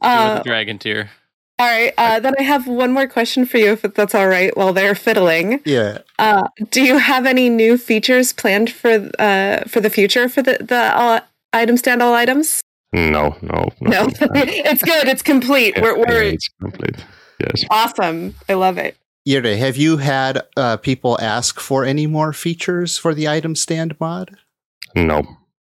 Uh, 0.00 0.42
dragon 0.42 0.78
tear. 0.78 1.10
all 1.60 1.66
right. 1.68 1.92
Uh, 1.96 2.18
then 2.18 2.34
I 2.38 2.42
have 2.42 2.66
one 2.66 2.92
more 2.92 3.06
question 3.06 3.46
for 3.46 3.58
you, 3.58 3.72
if 3.72 3.82
that's 3.82 4.14
all 4.14 4.26
right. 4.26 4.56
While 4.56 4.72
they're 4.72 4.96
fiddling, 4.96 5.60
Yeah. 5.64 5.98
uh, 6.18 6.48
do 6.70 6.82
you 6.82 6.98
have 6.98 7.26
any 7.26 7.48
new 7.48 7.78
features 7.78 8.32
planned 8.32 8.70
for 8.70 9.08
uh, 9.20 9.60
for 9.68 9.80
the 9.80 9.90
future 9.90 10.28
for 10.28 10.42
the 10.42 10.56
the 10.60 10.74
uh, 10.76 11.20
item 11.52 11.76
stand 11.76 12.02
all 12.02 12.14
items? 12.14 12.60
No, 12.92 13.36
no, 13.40 13.68
No, 13.80 14.04
nothing. 14.06 14.28
it's 14.34 14.82
good. 14.82 15.06
It's 15.06 15.22
complete. 15.22 15.80
We're, 15.80 15.96
we're 15.96 16.22
it's 16.22 16.48
complete. 16.60 16.96
Yes. 17.38 17.64
awesome. 17.70 18.34
I 18.48 18.54
love 18.54 18.78
it. 18.78 18.96
Jere, 19.26 19.56
have 19.56 19.76
you 19.76 19.98
had 19.98 20.42
uh, 20.56 20.76
people 20.78 21.18
ask 21.20 21.60
for 21.60 21.84
any 21.84 22.06
more 22.06 22.32
features 22.32 22.98
for 22.98 23.14
the 23.14 23.28
item 23.28 23.54
stand 23.54 23.98
mod? 24.00 24.36
No. 24.94 25.22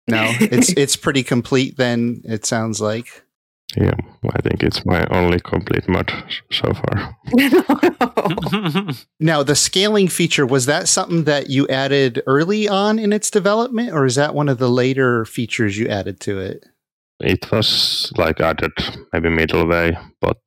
No, 0.09 0.32
it's 0.40 0.70
it's 0.76 0.97
pretty 0.97 1.22
complete. 1.22 1.76
Then 1.76 2.22
it 2.24 2.45
sounds 2.47 2.80
like. 2.80 3.22
Yeah, 3.76 3.97
I 4.32 4.40
think 4.42 4.62
it's 4.62 4.86
my 4.86 5.05
only 5.11 5.40
complete 5.40 5.88
mod 5.88 6.12
so 6.53 6.72
far. 6.72 7.16
Now, 9.20 9.42
the 9.42 9.55
scaling 9.55 10.09
feature 10.09 10.47
was 10.47 10.66
that 10.66 10.88
something 10.88 11.24
that 11.24 11.51
you 11.51 11.66
added 11.68 12.22
early 12.26 12.68
on 12.68 12.99
in 12.99 13.12
its 13.12 13.30
development, 13.30 13.92
or 13.92 14.07
is 14.07 14.14
that 14.14 14.34
one 14.34 14.49
of 14.49 14.59
the 14.59 14.68
later 14.68 15.24
features 15.24 15.76
you 15.78 15.88
added 15.88 16.20
to 16.20 16.38
it? 16.38 16.64
It 17.20 17.51
was 17.51 18.12
like 18.16 18.40
added 18.40 18.72
maybe 19.12 19.28
middle 19.28 19.66
way, 19.66 19.97
but 20.20 20.38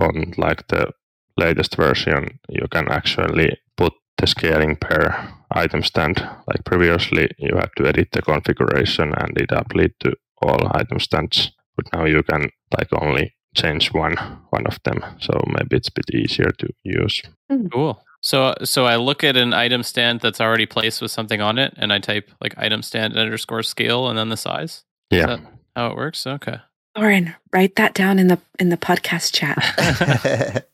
on 0.00 0.34
like 0.36 0.66
the 0.68 0.92
latest 1.36 1.76
version, 1.76 2.38
you 2.48 2.66
can 2.70 2.88
actually 2.88 3.56
put 3.76 3.92
the 4.18 4.26
scaling 4.26 4.76
per 4.76 5.28
item 5.50 5.82
stand. 5.82 6.16
Like 6.46 6.64
previously, 6.64 7.30
you 7.38 7.56
had 7.56 7.70
to 7.76 7.86
edit 7.86 8.08
the 8.12 8.22
configuration 8.22 9.12
and 9.14 9.36
it 9.38 9.50
applied 9.52 9.92
to 10.00 10.12
all 10.42 10.70
item 10.74 11.00
stands, 11.00 11.52
but 11.76 11.86
now 11.92 12.04
you 12.04 12.22
can 12.22 12.50
like 12.76 12.88
only 12.92 13.34
change 13.56 13.92
one 13.92 14.16
one 14.50 14.66
of 14.66 14.78
them. 14.84 15.02
So 15.20 15.32
maybe 15.46 15.76
it's 15.76 15.88
a 15.88 15.92
bit 15.92 16.10
easier 16.14 16.50
to 16.58 16.68
use. 16.82 17.22
Hmm. 17.50 17.66
Cool. 17.68 18.02
So 18.20 18.54
so 18.64 18.86
I 18.86 18.96
look 18.96 19.22
at 19.24 19.36
an 19.36 19.52
item 19.52 19.82
stand 19.82 20.20
that's 20.20 20.40
already 20.40 20.66
placed 20.66 21.02
with 21.02 21.10
something 21.10 21.40
on 21.40 21.58
it, 21.58 21.74
and 21.76 21.92
I 21.92 21.98
type 21.98 22.30
like 22.40 22.54
item 22.56 22.82
stand 22.82 23.16
underscore 23.16 23.62
scale 23.62 24.08
and 24.08 24.18
then 24.18 24.28
the 24.28 24.36
size. 24.36 24.84
Yeah. 25.10 25.26
that- 25.26 25.40
How 25.76 25.88
it 25.90 25.96
works? 25.96 26.26
Okay. 26.26 26.56
Lauren, 26.96 27.34
write 27.52 27.74
that 27.76 27.94
down 27.94 28.18
in 28.18 28.28
the 28.28 28.38
in 28.58 28.68
the 28.70 28.76
podcast 28.76 29.32
chat. 29.34 30.64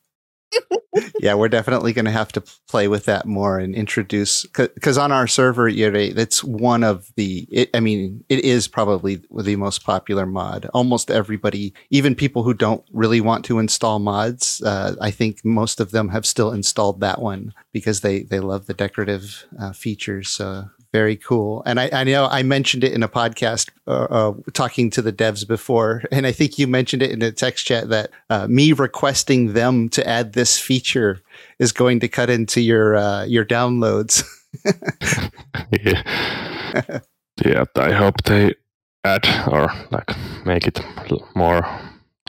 yeah, 1.19 1.33
we're 1.33 1.49
definitely 1.49 1.93
going 1.93 2.05
to 2.05 2.11
have 2.11 2.31
to 2.33 2.43
play 2.67 2.87
with 2.87 3.05
that 3.05 3.25
more 3.25 3.59
and 3.59 3.75
introduce 3.75 4.45
because 4.45 4.97
on 4.97 5.11
our 5.11 5.27
server, 5.27 5.71
that's 6.11 6.43
one 6.43 6.83
of 6.83 7.11
the. 7.15 7.47
It, 7.49 7.69
I 7.73 7.79
mean, 7.79 8.23
it 8.29 8.39
is 8.39 8.67
probably 8.67 9.21
the 9.31 9.55
most 9.55 9.83
popular 9.83 10.25
mod. 10.25 10.69
Almost 10.73 11.11
everybody, 11.11 11.73
even 11.89 12.15
people 12.15 12.43
who 12.43 12.53
don't 12.53 12.83
really 12.91 13.21
want 13.21 13.45
to 13.45 13.59
install 13.59 13.99
mods, 13.99 14.61
uh, 14.63 14.95
I 14.99 15.11
think 15.11 15.43
most 15.45 15.79
of 15.79 15.91
them 15.91 16.09
have 16.09 16.25
still 16.25 16.51
installed 16.51 16.99
that 17.01 17.21
one 17.21 17.53
because 17.71 18.01
they 18.01 18.23
they 18.23 18.39
love 18.39 18.65
the 18.65 18.73
decorative 18.73 19.45
uh, 19.59 19.71
features. 19.71 20.29
So 20.29 20.69
very 20.91 21.15
cool. 21.15 21.63
And 21.65 21.79
I, 21.79 21.89
I 21.91 22.03
know 22.03 22.25
I 22.25 22.43
mentioned 22.43 22.83
it 22.83 22.93
in 22.93 23.03
a 23.03 23.09
podcast 23.09 23.69
uh, 23.87 24.07
uh, 24.09 24.33
talking 24.53 24.89
to 24.91 25.01
the 25.01 25.13
devs 25.13 25.47
before, 25.47 26.03
and 26.11 26.27
I 26.27 26.31
think 26.31 26.59
you 26.59 26.67
mentioned 26.67 27.01
it 27.01 27.11
in 27.11 27.21
a 27.21 27.31
text 27.31 27.65
chat 27.65 27.89
that 27.89 28.11
uh, 28.29 28.47
me 28.47 28.73
requesting 28.73 29.53
them 29.53 29.89
to 29.89 30.07
add 30.07 30.33
this 30.33 30.59
feature 30.59 31.21
is 31.59 31.71
going 31.71 31.99
to 32.01 32.07
cut 32.07 32.29
into 32.29 32.61
your 32.61 32.95
uh, 32.95 33.23
your 33.23 33.45
downloads. 33.45 34.23
yeah. 35.71 36.99
yeah, 37.45 37.63
I 37.75 37.91
hope 37.91 38.23
they 38.23 38.53
add 39.03 39.25
or 39.47 39.71
like 39.91 40.11
make 40.45 40.67
it 40.67 40.81
more, 41.35 41.65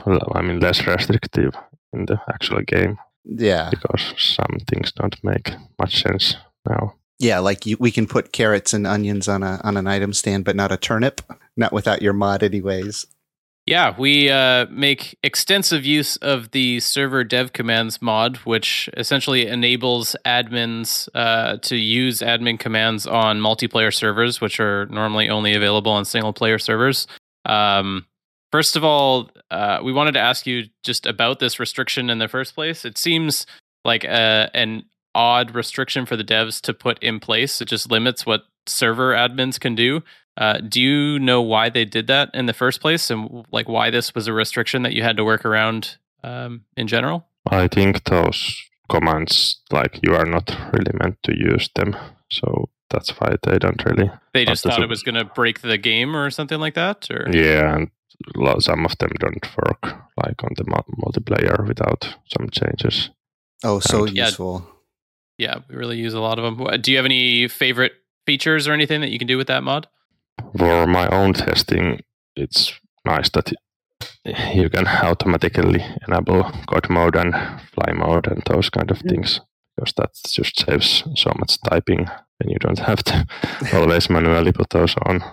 I 0.05 0.41
mean, 0.41 0.59
less 0.59 0.85
restrictive 0.87 1.53
in 1.91 2.05
the 2.05 2.19
actual 2.29 2.61
game 2.61 2.97
yeah, 3.25 3.69
because 3.69 4.13
some 4.17 4.57
things 4.67 4.91
don't 4.91 5.21
make 5.23 5.51
much 5.79 6.01
sense 6.01 6.35
now. 6.67 6.95
Yeah, 7.19 7.39
like 7.39 7.65
you, 7.65 7.77
we 7.79 7.91
can 7.91 8.07
put 8.07 8.31
carrots 8.31 8.73
and 8.73 8.85
onions 8.87 9.27
on 9.27 9.43
a 9.43 9.59
on 9.63 9.77
an 9.77 9.87
item 9.87 10.13
stand, 10.13 10.45
but 10.45 10.55
not 10.55 10.71
a 10.71 10.77
turnip. 10.77 11.21
Not 11.55 11.71
without 11.71 12.01
your 12.01 12.13
mod, 12.13 12.43
anyways. 12.43 13.05
Yeah, 13.65 13.95
we 13.97 14.29
uh, 14.29 14.65
make 14.69 15.17
extensive 15.23 15.85
use 15.85 16.17
of 16.17 16.51
the 16.51 16.81
server 16.81 17.23
dev 17.23 17.53
commands 17.53 18.01
mod, 18.01 18.37
which 18.37 18.89
essentially 18.97 19.47
enables 19.47 20.17
admins 20.25 21.07
uh, 21.15 21.57
to 21.57 21.77
use 21.77 22.19
admin 22.19 22.59
commands 22.59 23.07
on 23.07 23.39
multiplayer 23.39 23.93
servers, 23.93 24.41
which 24.41 24.59
are 24.59 24.87
normally 24.87 25.29
only 25.29 25.53
available 25.53 25.93
on 25.93 26.03
single 26.03 26.33
player 26.33 26.59
servers. 26.59 27.07
Um, 27.45 28.05
first 28.51 28.75
of 28.75 28.83
all, 28.83 29.29
uh, 29.49 29.79
we 29.81 29.93
wanted 29.93 30.13
to 30.13 30.19
ask 30.19 30.45
you 30.45 30.65
just 30.83 31.05
about 31.05 31.39
this 31.39 31.57
restriction 31.57 32.09
in 32.09 32.17
the 32.17 32.27
first 32.27 32.55
place. 32.55 32.83
It 32.83 32.97
seems 32.97 33.45
like 33.85 34.03
a, 34.03 34.49
an 34.53 34.83
odd 35.15 35.53
restriction 35.55 36.05
for 36.05 36.15
the 36.17 36.23
devs 36.23 36.59
to 36.61 36.73
put 36.73 37.01
in 37.03 37.19
place. 37.19 37.61
It 37.61 37.67
just 37.67 37.91
limits 37.91 38.25
what 38.25 38.43
server 38.65 39.13
admins 39.13 39.59
can 39.59 39.75
do. 39.75 40.01
Uh, 40.37 40.57
do 40.59 40.81
you 40.81 41.19
know 41.19 41.41
why 41.41 41.69
they 41.69 41.85
did 41.85 42.07
that 42.07 42.29
in 42.33 42.47
the 42.47 42.53
first 42.53 42.81
place, 42.81 43.09
and 43.11 43.45
like 43.51 43.69
why 43.69 43.89
this 43.91 44.15
was 44.15 44.27
a 44.27 44.33
restriction 44.33 44.81
that 44.83 44.93
you 44.93 45.03
had 45.03 45.17
to 45.17 45.23
work 45.23 45.45
around 45.45 45.97
um, 46.23 46.61
in 46.75 46.87
general? 46.87 47.27
I 47.51 47.67
think 47.67 48.05
those 48.05 48.57
commands, 48.89 49.59
like 49.71 49.99
you 50.01 50.15
are 50.15 50.25
not 50.25 50.49
really 50.73 50.91
meant 50.99 51.21
to 51.23 51.37
use 51.37 51.69
them, 51.75 51.95
so 52.31 52.69
that's 52.89 53.09
why 53.19 53.35
they 53.43 53.59
don't 53.59 53.83
really. 53.85 54.09
They 54.33 54.45
just 54.45 54.65
Not 54.65 54.71
thought 54.71 54.77
to- 54.79 54.83
it 54.85 54.89
was 54.89 55.03
going 55.03 55.15
to 55.15 55.25
break 55.25 55.61
the 55.61 55.77
game 55.77 56.15
or 56.15 56.31
something 56.31 56.59
like 56.59 56.73
that, 56.75 57.07
or 57.11 57.29
Yeah, 57.31 57.75
and 57.75 57.91
lo- 58.35 58.59
some 58.59 58.85
of 58.85 58.97
them 58.97 59.11
don't 59.19 59.45
work 59.57 59.83
like 60.17 60.43
on 60.43 60.51
the 60.57 60.63
multiplayer 60.63 61.67
without 61.67 62.15
some 62.37 62.49
changes. 62.49 63.09
Oh, 63.63 63.79
so 63.79 64.05
Yeah. 64.05 64.25
useful. 64.25 64.65
yeah, 64.65 64.72
we 65.39 65.75
really 65.75 65.97
use 65.97 66.13
a 66.13 66.19
lot 66.19 66.39
of 66.39 66.43
them. 66.43 66.81
Do 66.81 66.91
you 66.91 66.97
have 66.97 67.05
any 67.05 67.47
favorite 67.47 67.93
features 68.25 68.67
or 68.67 68.73
anything 68.73 69.01
that 69.01 69.09
you 69.09 69.19
can 69.19 69.27
do 69.27 69.37
with 69.37 69.47
that 69.47 69.63
mod? 69.63 69.87
For 70.57 70.87
my 70.87 71.07
own 71.07 71.33
testing, 71.33 72.01
it's 72.35 72.73
nice 73.05 73.29
that 73.31 73.51
you 74.53 74.69
can 74.69 74.87
automatically 74.87 75.83
enable 76.07 76.51
God 76.67 76.89
mode 76.89 77.15
and 77.15 77.33
fly 77.73 77.93
mode 77.93 78.27
and 78.27 78.41
those 78.45 78.69
kind 78.69 78.89
of 78.91 78.99
things 78.99 79.39
because 79.75 79.93
that 79.97 80.09
just 80.27 80.65
saves 80.65 81.03
so 81.15 81.31
much 81.37 81.59
typing 81.61 82.07
and 82.39 82.51
you 82.51 82.57
don't 82.59 82.79
have 82.79 83.03
to 83.03 83.25
always 83.73 84.09
manually 84.09 84.51
put 84.51 84.69
those 84.69 84.95
on. 85.05 85.23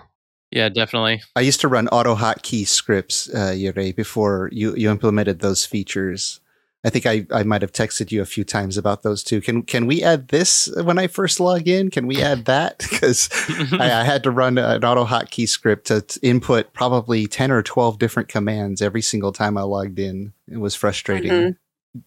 Yeah, 0.51 0.67
definitely. 0.67 1.21
I 1.35 1.41
used 1.41 1.61
to 1.61 1.69
run 1.69 1.87
AutoHotkey 1.87 2.67
scripts, 2.67 3.33
uh, 3.33 3.53
Yuri, 3.55 3.93
before 3.93 4.49
you, 4.51 4.75
you 4.75 4.91
implemented 4.91 5.39
those 5.39 5.65
features. 5.65 6.40
I 6.83 6.89
think 6.89 7.05
I, 7.05 7.27
I 7.31 7.43
might 7.43 7.61
have 7.61 7.71
texted 7.71 8.11
you 8.11 8.21
a 8.21 8.25
few 8.25 8.43
times 8.43 8.75
about 8.75 9.03
those 9.03 9.23
too. 9.23 9.39
Can 9.39 9.61
can 9.61 9.85
we 9.85 10.01
add 10.01 10.29
this 10.29 10.67
when 10.83 10.97
I 10.97 11.07
first 11.07 11.39
log 11.39 11.67
in? 11.67 11.91
Can 11.91 12.07
we 12.07 12.21
add 12.21 12.45
that? 12.45 12.79
Because 12.89 13.29
I, 13.73 13.91
I 14.01 14.03
had 14.03 14.23
to 14.23 14.31
run 14.31 14.57
an 14.57 14.81
AutoHotkey 14.81 15.47
script 15.47 15.87
to 15.87 16.03
input 16.21 16.73
probably 16.73 17.27
ten 17.27 17.51
or 17.51 17.61
twelve 17.61 17.99
different 17.99 18.29
commands 18.29 18.81
every 18.81 19.01
single 19.01 19.31
time 19.31 19.57
I 19.57 19.61
logged 19.61 19.99
in. 19.99 20.33
It 20.47 20.57
was 20.57 20.75
frustrating. 20.75 21.31
Mhm. 21.31 21.57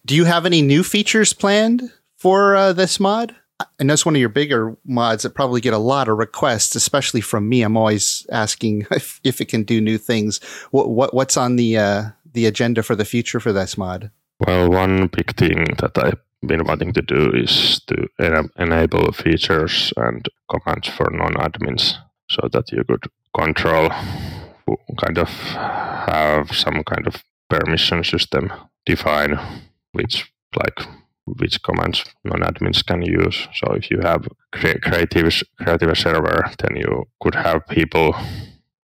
Do 0.05 0.15
you 0.15 0.25
have 0.25 0.45
any 0.45 0.61
new 0.61 0.83
features 0.83 1.31
planned 1.33 1.91
for 2.17 2.55
uh, 2.55 2.73
this 2.73 2.99
mod? 2.99 3.35
I 3.79 3.83
know 3.83 3.93
it's 3.93 4.05
one 4.05 4.15
of 4.15 4.19
your 4.19 4.29
bigger 4.29 4.75
mods 4.83 5.23
that 5.23 5.35
probably 5.35 5.61
get 5.61 5.73
a 5.73 5.77
lot 5.77 6.09
of 6.09 6.17
requests, 6.17 6.75
especially 6.75 7.21
from 7.21 7.47
me. 7.47 7.61
I'm 7.61 7.77
always 7.77 8.25
asking 8.29 8.87
if, 8.91 9.21
if 9.23 9.39
it 9.39 9.45
can 9.45 9.63
do 9.63 9.79
new 9.79 9.97
things. 9.97 10.43
What, 10.71 10.89
what 10.89 11.13
what's 11.13 11.37
on 11.37 11.55
the 11.55 11.77
uh, 11.77 12.03
the 12.33 12.45
agenda 12.45 12.83
for 12.83 12.95
the 12.95 13.05
future 13.05 13.39
for 13.39 13.53
this 13.53 13.77
mod? 13.77 14.11
Well, 14.39 14.69
one 14.69 15.07
big 15.07 15.35
thing 15.37 15.65
that 15.79 15.97
I've 15.97 16.19
been 16.45 16.65
wanting 16.65 16.93
to 16.93 17.01
do 17.01 17.31
is 17.31 17.79
to 17.87 18.07
ena- 18.19 18.49
enable 18.57 19.11
features 19.11 19.93
and 19.97 20.27
commands 20.49 20.89
for 20.89 21.09
non-admins 21.11 21.93
so 22.29 22.47
that 22.51 22.71
you 22.71 22.83
could 22.83 23.05
control, 23.35 23.89
kind 24.97 25.17
of 25.17 25.29
have 25.29 26.51
some 26.51 26.83
kind 26.83 27.07
of 27.07 27.23
permission 27.49 28.03
system 28.03 28.51
define 28.85 29.39
which 29.93 30.31
like 30.55 30.79
which 31.25 31.61
commands 31.63 32.03
non-admins 32.23 32.85
can 32.85 33.01
use. 33.01 33.47
So 33.55 33.73
if 33.73 33.89
you 33.89 33.99
have 34.01 34.27
cre- 34.51 34.79
creative 34.81 35.43
creative 35.57 35.97
server, 35.97 36.51
then 36.59 36.75
you 36.75 37.05
could 37.21 37.35
have 37.35 37.65
people 37.67 38.15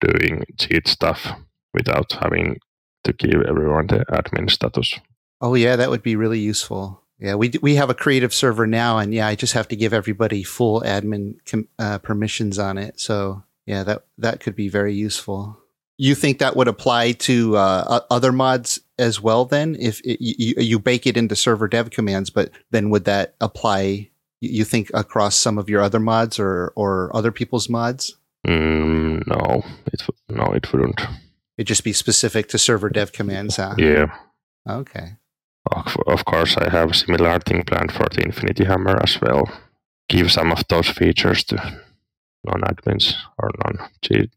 doing 0.00 0.44
cheat 0.58 0.88
stuff 0.88 1.32
without 1.72 2.12
having 2.20 2.58
to 3.04 3.12
give 3.12 3.42
everyone 3.48 3.86
the 3.86 4.04
admin 4.10 4.50
status. 4.50 4.98
Oh 5.40 5.54
yeah, 5.54 5.76
that 5.76 5.90
would 5.90 6.02
be 6.02 6.16
really 6.16 6.40
useful. 6.40 7.02
Yeah, 7.18 7.34
we 7.34 7.52
we 7.62 7.74
have 7.76 7.90
a 7.90 7.94
creative 7.94 8.32
server 8.32 8.66
now, 8.66 8.98
and 8.98 9.12
yeah, 9.12 9.26
I 9.26 9.34
just 9.34 9.52
have 9.54 9.68
to 9.68 9.76
give 9.76 9.92
everybody 9.92 10.42
full 10.42 10.82
admin 10.82 11.36
com- 11.46 11.68
uh, 11.78 11.98
permissions 11.98 12.58
on 12.58 12.78
it. 12.78 13.00
So 13.00 13.42
yeah, 13.66 13.82
that 13.84 14.04
that 14.18 14.40
could 14.40 14.54
be 14.54 14.68
very 14.68 14.94
useful. 14.94 15.58
You 15.96 16.14
think 16.14 16.38
that 16.38 16.54
would 16.54 16.68
apply 16.68 17.12
to 17.12 17.56
uh, 17.56 18.00
other 18.08 18.30
mods 18.30 18.80
as 19.00 19.20
well? 19.20 19.44
Then, 19.44 19.76
if 19.80 20.00
it, 20.02 20.18
you, 20.20 20.54
you 20.56 20.78
bake 20.78 21.08
it 21.08 21.16
into 21.16 21.34
server 21.34 21.66
dev 21.66 21.90
commands, 21.90 22.30
but 22.30 22.52
then 22.70 22.90
would 22.90 23.04
that 23.06 23.34
apply? 23.40 24.10
You 24.40 24.64
think 24.64 24.92
across 24.94 25.34
some 25.34 25.58
of 25.58 25.68
your 25.68 25.82
other 25.82 25.98
mods 25.98 26.38
or 26.38 26.72
or 26.76 27.14
other 27.16 27.32
people's 27.32 27.68
mods? 27.68 28.16
Mm, 28.46 29.26
no, 29.26 29.64
it 29.86 30.02
no, 30.28 30.44
it 30.52 30.72
wouldn't. 30.72 31.00
It'd 31.56 31.66
just 31.66 31.82
be 31.82 31.92
specific 31.92 32.48
to 32.50 32.58
server 32.58 32.88
dev 32.88 33.12
commands, 33.12 33.56
huh? 33.56 33.74
Yeah, 33.76 34.16
Okay. 34.68 35.16
Of, 35.72 35.96
of 36.06 36.24
course, 36.24 36.56
I 36.56 36.70
have 36.70 36.90
a 36.90 36.94
similar 36.94 37.38
thing 37.40 37.64
planned 37.64 37.92
for 37.92 38.06
the 38.10 38.22
Infinity 38.22 38.64
Hammer 38.64 38.98
as 39.02 39.20
well. 39.20 39.50
Give 40.08 40.30
some 40.30 40.52
of 40.52 40.66
those 40.68 40.88
features 40.88 41.44
to 41.44 41.56
non-admins 42.44 43.14
or 43.38 43.50
non-cheat 43.64 44.30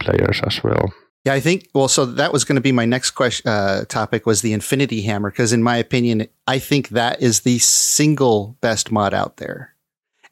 players 0.00 0.40
as 0.46 0.62
well. 0.64 0.92
Yeah, 1.24 1.34
I 1.34 1.40
think. 1.40 1.68
Well, 1.72 1.88
so 1.88 2.04
that 2.04 2.32
was 2.32 2.44
going 2.44 2.56
to 2.56 2.62
be 2.62 2.72
my 2.72 2.84
next 2.84 3.12
question. 3.12 3.48
Uh, 3.48 3.84
topic 3.84 4.26
was 4.26 4.42
the 4.42 4.52
Infinity 4.52 5.02
Hammer 5.02 5.30
because, 5.30 5.52
in 5.52 5.62
my 5.62 5.76
opinion, 5.76 6.26
I 6.48 6.58
think 6.58 6.88
that 6.88 7.22
is 7.22 7.40
the 7.40 7.58
single 7.60 8.56
best 8.60 8.90
mod 8.90 9.14
out 9.14 9.36
there. 9.36 9.72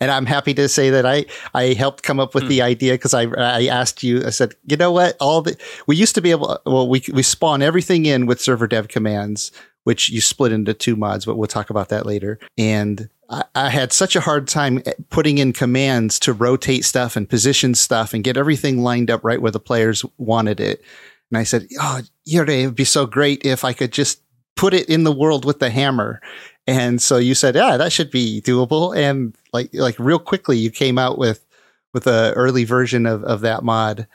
And 0.00 0.10
I'm 0.10 0.26
happy 0.26 0.54
to 0.54 0.66
say 0.66 0.88
that 0.90 1.04
I 1.04 1.26
I 1.52 1.74
helped 1.74 2.02
come 2.02 2.18
up 2.18 2.34
with 2.34 2.48
the 2.48 2.62
idea 2.62 2.94
because 2.94 3.12
I 3.12 3.24
I 3.24 3.66
asked 3.66 4.02
you. 4.02 4.24
I 4.24 4.30
said, 4.30 4.54
you 4.64 4.78
know 4.78 4.90
what? 4.90 5.14
All 5.20 5.42
the 5.42 5.56
we 5.86 5.94
used 5.94 6.14
to 6.14 6.22
be 6.22 6.30
able. 6.30 6.58
Well, 6.64 6.88
we 6.88 7.02
we 7.12 7.22
spawn 7.22 7.60
everything 7.60 8.06
in 8.06 8.24
with 8.24 8.40
server 8.40 8.66
dev 8.66 8.88
commands, 8.88 9.52
which 9.84 10.10
you 10.10 10.20
split 10.20 10.52
into 10.52 10.74
two 10.74 10.96
mods, 10.96 11.24
but 11.24 11.36
we'll 11.36 11.46
talk 11.46 11.70
about 11.70 11.88
that 11.88 12.06
later. 12.06 12.38
And 12.58 13.08
I, 13.28 13.44
I 13.54 13.70
had 13.70 13.92
such 13.92 14.16
a 14.16 14.20
hard 14.20 14.48
time 14.48 14.82
putting 15.08 15.38
in 15.38 15.52
commands 15.52 16.18
to 16.20 16.32
rotate 16.32 16.84
stuff 16.84 17.16
and 17.16 17.28
position 17.28 17.74
stuff 17.74 18.12
and 18.12 18.24
get 18.24 18.36
everything 18.36 18.82
lined 18.82 19.10
up 19.10 19.24
right 19.24 19.40
where 19.40 19.50
the 19.50 19.60
players 19.60 20.04
wanted 20.18 20.60
it. 20.60 20.82
And 21.30 21.38
I 21.38 21.44
said, 21.44 21.68
"Oh, 21.80 22.00
Yuri, 22.24 22.62
it 22.62 22.66
would 22.66 22.74
be 22.74 22.84
so 22.84 23.06
great 23.06 23.44
if 23.44 23.64
I 23.64 23.72
could 23.72 23.92
just 23.92 24.20
put 24.56 24.74
it 24.74 24.88
in 24.88 25.04
the 25.04 25.12
world 25.12 25.44
with 25.44 25.60
the 25.60 25.70
hammer." 25.70 26.20
And 26.66 27.00
so 27.00 27.16
you 27.16 27.34
said, 27.34 27.54
"Yeah, 27.54 27.76
that 27.76 27.92
should 27.92 28.10
be 28.10 28.42
doable." 28.42 28.96
And 28.96 29.34
like 29.52 29.70
like 29.72 29.98
real 29.98 30.18
quickly, 30.18 30.58
you 30.58 30.70
came 30.70 30.98
out 30.98 31.18
with 31.18 31.46
with 31.94 32.06
a 32.06 32.32
early 32.34 32.64
version 32.64 33.06
of 33.06 33.22
of 33.24 33.40
that 33.42 33.62
mod, 33.62 34.06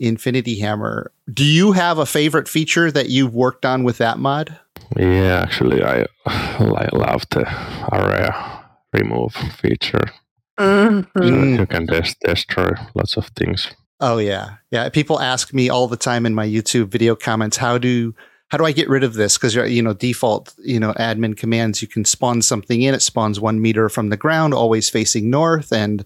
Infinity 0.00 0.58
Hammer. 0.60 1.12
Do 1.32 1.44
you 1.44 1.72
have 1.72 1.98
a 1.98 2.06
favorite 2.06 2.48
feature 2.48 2.90
that 2.90 3.08
you've 3.08 3.34
worked 3.34 3.64
on 3.64 3.84
with 3.84 3.98
that 3.98 4.18
mod? 4.18 4.58
Yeah, 4.96 5.42
actually, 5.42 5.82
I 5.82 6.06
I 6.26 6.88
love 6.92 7.22
the 7.30 7.46
area 7.92 8.64
remove 8.92 9.34
feature. 9.60 10.10
Mhm. 10.58 11.06
Mm. 11.16 11.58
You 11.58 11.66
can 11.66 11.86
des- 11.86 12.14
destroy 12.24 12.70
lots 12.94 13.16
of 13.16 13.26
things. 13.36 13.68
Oh 14.00 14.18
yeah, 14.18 14.56
yeah. 14.70 14.88
People 14.88 15.20
ask 15.20 15.52
me 15.52 15.68
all 15.68 15.88
the 15.88 15.96
time 15.96 16.26
in 16.26 16.34
my 16.34 16.46
YouTube 16.46 16.88
video 16.88 17.16
comments, 17.16 17.56
how 17.56 17.78
do 17.78 18.14
how 18.48 18.58
do 18.58 18.64
I 18.64 18.72
get 18.72 18.88
rid 18.88 19.02
of 19.02 19.14
this? 19.14 19.36
Because 19.36 19.54
you 19.54 19.82
know, 19.82 19.94
default, 19.94 20.54
you 20.58 20.78
know, 20.78 20.92
admin 20.94 21.36
commands, 21.36 21.82
you 21.82 21.88
can 21.88 22.04
spawn 22.04 22.40
something 22.42 22.82
in. 22.82 22.94
It 22.94 23.02
spawns 23.02 23.40
one 23.40 23.60
meter 23.60 23.88
from 23.88 24.10
the 24.10 24.16
ground, 24.16 24.54
always 24.54 24.88
facing 24.88 25.28
north, 25.28 25.72
and 25.72 26.04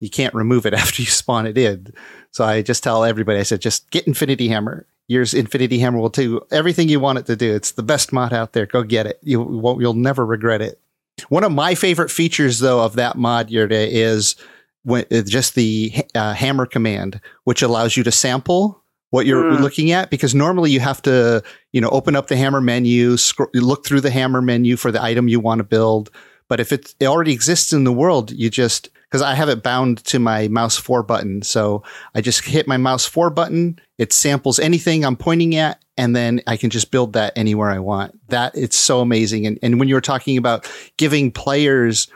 you 0.00 0.10
can't 0.10 0.34
remove 0.34 0.66
it 0.66 0.74
after 0.82 1.02
you 1.02 1.06
spawn 1.06 1.46
it 1.46 1.56
in. 1.58 1.88
So 2.30 2.44
I 2.44 2.62
just 2.62 2.82
tell 2.82 3.04
everybody, 3.04 3.38
I 3.38 3.42
said, 3.44 3.60
just 3.60 3.90
get 3.90 4.06
Infinity 4.06 4.48
Hammer. 4.48 4.86
Yours 5.06 5.34
Infinity 5.34 5.78
Hammer 5.78 5.98
will 5.98 6.08
do 6.08 6.40
everything 6.50 6.88
you 6.88 6.98
want 6.98 7.18
it 7.18 7.26
to 7.26 7.36
do. 7.36 7.54
It's 7.54 7.72
the 7.72 7.82
best 7.82 8.12
mod 8.12 8.32
out 8.32 8.54
there. 8.54 8.66
Go 8.66 8.82
get 8.82 9.06
it. 9.06 9.18
You 9.22 9.40
won't. 9.42 9.80
You'll 9.80 9.92
never 9.94 10.24
regret 10.24 10.62
it. 10.62 10.80
One 11.28 11.44
of 11.44 11.52
my 11.52 11.74
favorite 11.74 12.10
features, 12.10 12.58
though, 12.58 12.80
of 12.82 12.96
that 12.96 13.16
mod, 13.16 13.48
Yurda, 13.50 13.86
is 13.88 14.34
when, 14.82 15.04
uh, 15.12 15.20
just 15.22 15.54
the 15.54 15.92
uh, 16.14 16.32
hammer 16.34 16.66
command, 16.66 17.20
which 17.44 17.62
allows 17.62 17.96
you 17.96 18.02
to 18.04 18.10
sample 18.10 18.82
what 19.10 19.26
you're 19.26 19.44
Mm. 19.44 19.60
looking 19.60 19.92
at. 19.92 20.10
Because 20.10 20.34
normally 20.34 20.70
you 20.72 20.80
have 20.80 21.00
to, 21.02 21.42
you 21.72 21.80
know, 21.80 21.90
open 21.90 22.16
up 22.16 22.26
the 22.28 22.36
hammer 22.36 22.60
menu, 22.62 23.16
scro- 23.18 23.46
look 23.54 23.84
through 23.86 24.00
the 24.00 24.10
hammer 24.10 24.40
menu 24.42 24.76
for 24.76 24.90
the 24.90 25.02
item 25.02 25.28
you 25.28 25.38
want 25.38 25.58
to 25.60 25.64
build. 25.64 26.10
But 26.48 26.60
if 26.60 26.72
it, 26.72 26.94
it 27.00 27.06
already 27.06 27.32
exists 27.32 27.72
in 27.72 27.84
the 27.84 27.92
world, 27.92 28.30
you 28.30 28.50
just 28.50 28.90
because 29.04 29.22
I 29.22 29.34
have 29.34 29.48
it 29.48 29.62
bound 29.62 30.04
to 30.06 30.18
my 30.18 30.48
mouse 30.48 30.76
four 30.76 31.02
button, 31.02 31.42
so 31.42 31.84
I 32.14 32.20
just 32.20 32.44
hit 32.44 32.66
my 32.66 32.76
mouse 32.76 33.06
four 33.06 33.30
button. 33.30 33.78
It 33.96 34.12
samples 34.12 34.58
anything 34.58 35.04
I'm 35.04 35.16
pointing 35.16 35.54
at, 35.54 35.82
and 35.96 36.16
then 36.16 36.40
I 36.46 36.56
can 36.56 36.70
just 36.70 36.90
build 36.90 37.12
that 37.12 37.32
anywhere 37.36 37.70
I 37.70 37.78
want. 37.78 38.18
That 38.28 38.56
it's 38.56 38.76
so 38.76 39.00
amazing. 39.00 39.46
And 39.46 39.58
and 39.62 39.78
when 39.78 39.88
you 39.88 39.94
were 39.94 40.00
talking 40.00 40.36
about 40.36 40.70
giving 40.96 41.30
players 41.30 42.08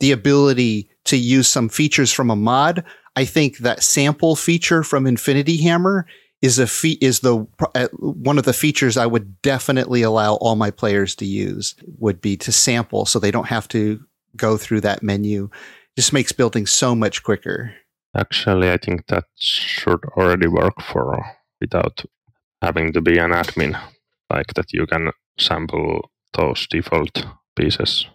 the 0.00 0.12
ability 0.12 0.90
to 1.04 1.16
use 1.16 1.48
some 1.48 1.68
features 1.68 2.12
from 2.12 2.30
a 2.30 2.36
mod, 2.36 2.84
I 3.16 3.24
think 3.24 3.58
that 3.58 3.82
sample 3.82 4.36
feature 4.36 4.82
from 4.82 5.06
Infinity 5.06 5.56
Hammer 5.58 6.06
is 6.42 6.58
a 6.58 6.66
fe- 6.66 6.98
is 7.00 7.20
the 7.20 7.46
uh, 7.74 7.88
one 7.92 8.38
of 8.38 8.44
the 8.44 8.52
features 8.52 8.96
I 8.96 9.06
would 9.06 9.40
definitely 9.42 10.02
allow 10.02 10.34
all 10.36 10.56
my 10.56 10.70
players 10.70 11.14
to 11.16 11.26
use 11.26 11.74
would 11.98 12.20
be 12.20 12.36
to 12.38 12.52
sample 12.52 13.06
so 13.06 13.18
they 13.18 13.30
don't 13.30 13.48
have 13.48 13.68
to 13.68 14.00
go 14.36 14.56
through 14.56 14.80
that 14.82 15.02
menu. 15.02 15.50
Just 15.96 16.12
makes 16.12 16.32
building 16.32 16.66
so 16.66 16.94
much 16.94 17.22
quicker. 17.22 17.74
Actually, 18.16 18.70
I 18.70 18.76
think 18.76 19.06
that 19.08 19.24
should 19.36 20.04
already 20.16 20.46
work 20.48 20.80
for 20.80 21.24
without 21.60 22.04
having 22.62 22.92
to 22.92 23.00
be 23.00 23.18
an 23.18 23.32
admin. 23.32 23.80
Like 24.30 24.54
that, 24.54 24.72
you 24.72 24.86
can 24.86 25.10
sample 25.38 26.10
those 26.34 26.66
default 26.68 27.26
pieces. 27.56 28.06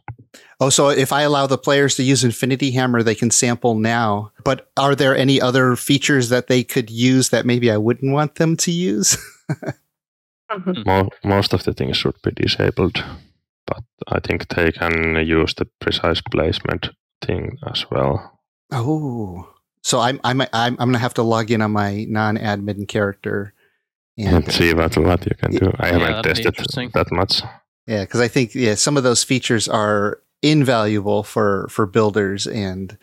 Oh, 0.61 0.69
so 0.69 0.89
if 0.89 1.11
I 1.11 1.23
allow 1.23 1.47
the 1.47 1.57
players 1.57 1.95
to 1.95 2.03
use 2.03 2.23
Infinity 2.23 2.71
Hammer, 2.71 3.03
they 3.03 3.15
can 3.15 3.29
sample 3.29 3.75
now. 3.75 4.31
But 4.43 4.69
are 4.77 4.95
there 4.95 5.15
any 5.15 5.41
other 5.41 5.75
features 5.75 6.29
that 6.29 6.47
they 6.47 6.63
could 6.63 6.89
use 6.89 7.29
that 7.29 7.45
maybe 7.45 7.69
I 7.69 7.77
wouldn't 7.77 8.13
want 8.13 8.35
them 8.35 8.55
to 8.57 8.71
use? 8.71 9.17
Mhm. 10.51 11.09
Most 11.23 11.53
of 11.53 11.63
the 11.63 11.73
things 11.73 11.97
should 11.97 12.15
be 12.21 12.31
disabled, 12.31 13.03
but 13.65 13.83
I 14.07 14.19
think 14.19 14.47
they 14.49 14.71
can 14.71 15.15
use 15.25 15.55
the 15.55 15.65
precise 15.81 16.21
placement 16.21 16.89
thing 17.21 17.57
as 17.67 17.89
well. 17.89 18.39
oh, 18.71 19.49
so 19.81 19.99
I'm 19.99 20.19
I'm 20.23 20.41
I'm, 20.41 20.47
I'm 20.53 20.75
gonna 20.77 20.99
have 20.99 21.15
to 21.15 21.23
log 21.23 21.49
in 21.51 21.61
on 21.61 21.71
my 21.71 22.05
non-admin 22.07 22.87
character, 22.87 23.53
and 24.17 24.35
And 24.45 24.51
see 24.53 24.73
what 24.73 24.95
what 24.97 25.25
you 25.25 25.35
can 25.35 25.51
do. 25.51 25.73
I 25.79 25.87
Yeah, 25.87 25.93
haven't 25.97 26.23
that'd 26.27 26.43
tested 26.55 26.91
that 26.93 27.11
much. 27.11 27.41
Yeah, 27.87 28.01
because 28.05 28.21
I 28.21 28.27
think 28.27 28.53
yeah, 28.55 28.75
some 28.75 28.97
of 28.97 29.03
those 29.03 29.23
features 29.23 29.67
are 29.67 30.19
invaluable 30.51 31.23
for 31.23 31.67
for 31.69 31.85
builders, 31.85 32.47
and 32.47 32.97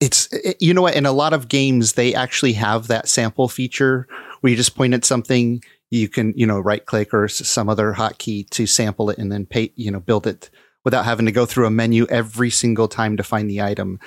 it's 0.00 0.28
it- 0.32 0.56
you 0.60 0.74
know 0.74 0.82
what. 0.82 0.94
In 0.94 1.06
a 1.06 1.12
lot 1.12 1.32
of 1.32 1.48
games, 1.48 1.92
they 1.94 2.14
actually 2.14 2.54
have 2.54 2.88
that 2.88 3.08
sample 3.08 3.48
feature 3.48 4.06
where 4.40 4.50
you 4.50 4.56
just 4.56 4.76
point 4.76 4.94
at 4.94 5.04
something, 5.04 5.62
you 5.90 6.08
can 6.08 6.32
you 6.36 6.46
know 6.46 6.58
right 6.58 6.84
click 6.84 7.14
or 7.14 7.28
some 7.28 7.68
other 7.68 7.94
hotkey 7.94 8.48
to 8.50 8.66
sample 8.66 9.10
it, 9.10 9.18
and 9.18 9.30
then 9.32 9.46
pay 9.46 9.72
you 9.76 9.90
know 9.90 10.00
build 10.00 10.26
it 10.26 10.50
without 10.84 11.04
having 11.04 11.26
to 11.26 11.32
go 11.32 11.46
through 11.46 11.66
a 11.66 11.70
menu 11.70 12.06
every 12.08 12.50
single 12.50 12.88
time 12.88 13.16
to 13.16 13.22
find 13.22 13.48
the 13.50 13.62
item. 13.62 13.98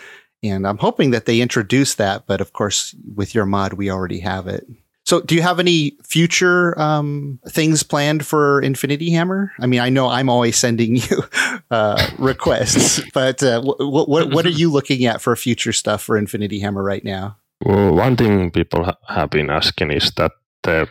And 0.41 0.67
I'm 0.67 0.79
hoping 0.79 1.11
that 1.11 1.25
they 1.25 1.39
introduce 1.39 1.95
that, 1.95 2.25
but 2.27 2.41
of 2.41 2.51
course, 2.51 2.93
with 3.15 3.33
your 3.33 3.45
mod, 3.45 3.73
we 3.73 3.89
already 3.89 4.19
have 4.19 4.47
it. 4.47 4.65
So, 5.05 5.19
do 5.19 5.35
you 5.35 5.41
have 5.41 5.59
any 5.59 5.97
future 6.03 6.79
um, 6.79 7.39
things 7.47 7.83
planned 7.83 8.25
for 8.25 8.61
Infinity 8.61 9.11
Hammer? 9.11 9.51
I 9.59 9.65
mean, 9.67 9.81
I 9.81 9.89
know 9.89 10.07
I'm 10.07 10.29
always 10.29 10.57
sending 10.57 10.95
you 11.03 11.23
uh, 11.71 12.09
requests, 12.17 13.01
but 13.13 13.43
uh, 13.43 13.61
what, 13.61 14.07
what 14.07 14.33
what 14.33 14.45
are 14.45 14.49
you 14.49 14.71
looking 14.71 15.05
at 15.05 15.21
for 15.21 15.35
future 15.35 15.73
stuff 15.73 16.01
for 16.01 16.17
Infinity 16.17 16.59
Hammer 16.59 16.83
right 16.83 17.03
now? 17.03 17.37
Well, 17.65 17.93
one 17.93 18.15
thing 18.15 18.51
people 18.51 18.83
ha- 18.83 18.97
have 19.07 19.29
been 19.29 19.49
asking 19.49 19.91
is 19.91 20.11
that 20.17 20.31
the, 20.63 20.87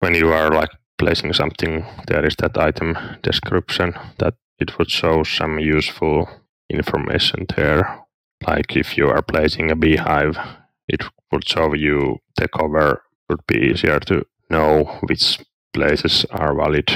when 0.00 0.14
you 0.14 0.32
are 0.32 0.50
like 0.50 0.70
placing 0.98 1.32
something, 1.32 1.84
there 2.06 2.24
is 2.24 2.34
that 2.36 2.58
item 2.58 2.98
description 3.22 3.94
that 4.18 4.34
it 4.58 4.78
would 4.78 4.90
show 4.90 5.22
some 5.22 5.58
useful 5.58 6.28
information 6.68 7.46
there. 7.56 8.04
Like 8.46 8.76
if 8.76 8.96
you 8.96 9.08
are 9.08 9.22
placing 9.22 9.70
a 9.70 9.76
beehive, 9.76 10.36
it 10.88 11.02
would 11.30 11.46
show 11.46 11.74
you 11.74 12.18
the 12.36 12.48
cover 12.48 13.02
would 13.28 13.46
be 13.46 13.58
easier 13.58 14.00
to 14.00 14.24
know 14.50 14.84
which 15.08 15.38
places 15.72 16.24
are 16.30 16.54
valid 16.54 16.90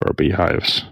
for 0.00 0.12
beehives. 0.12 0.84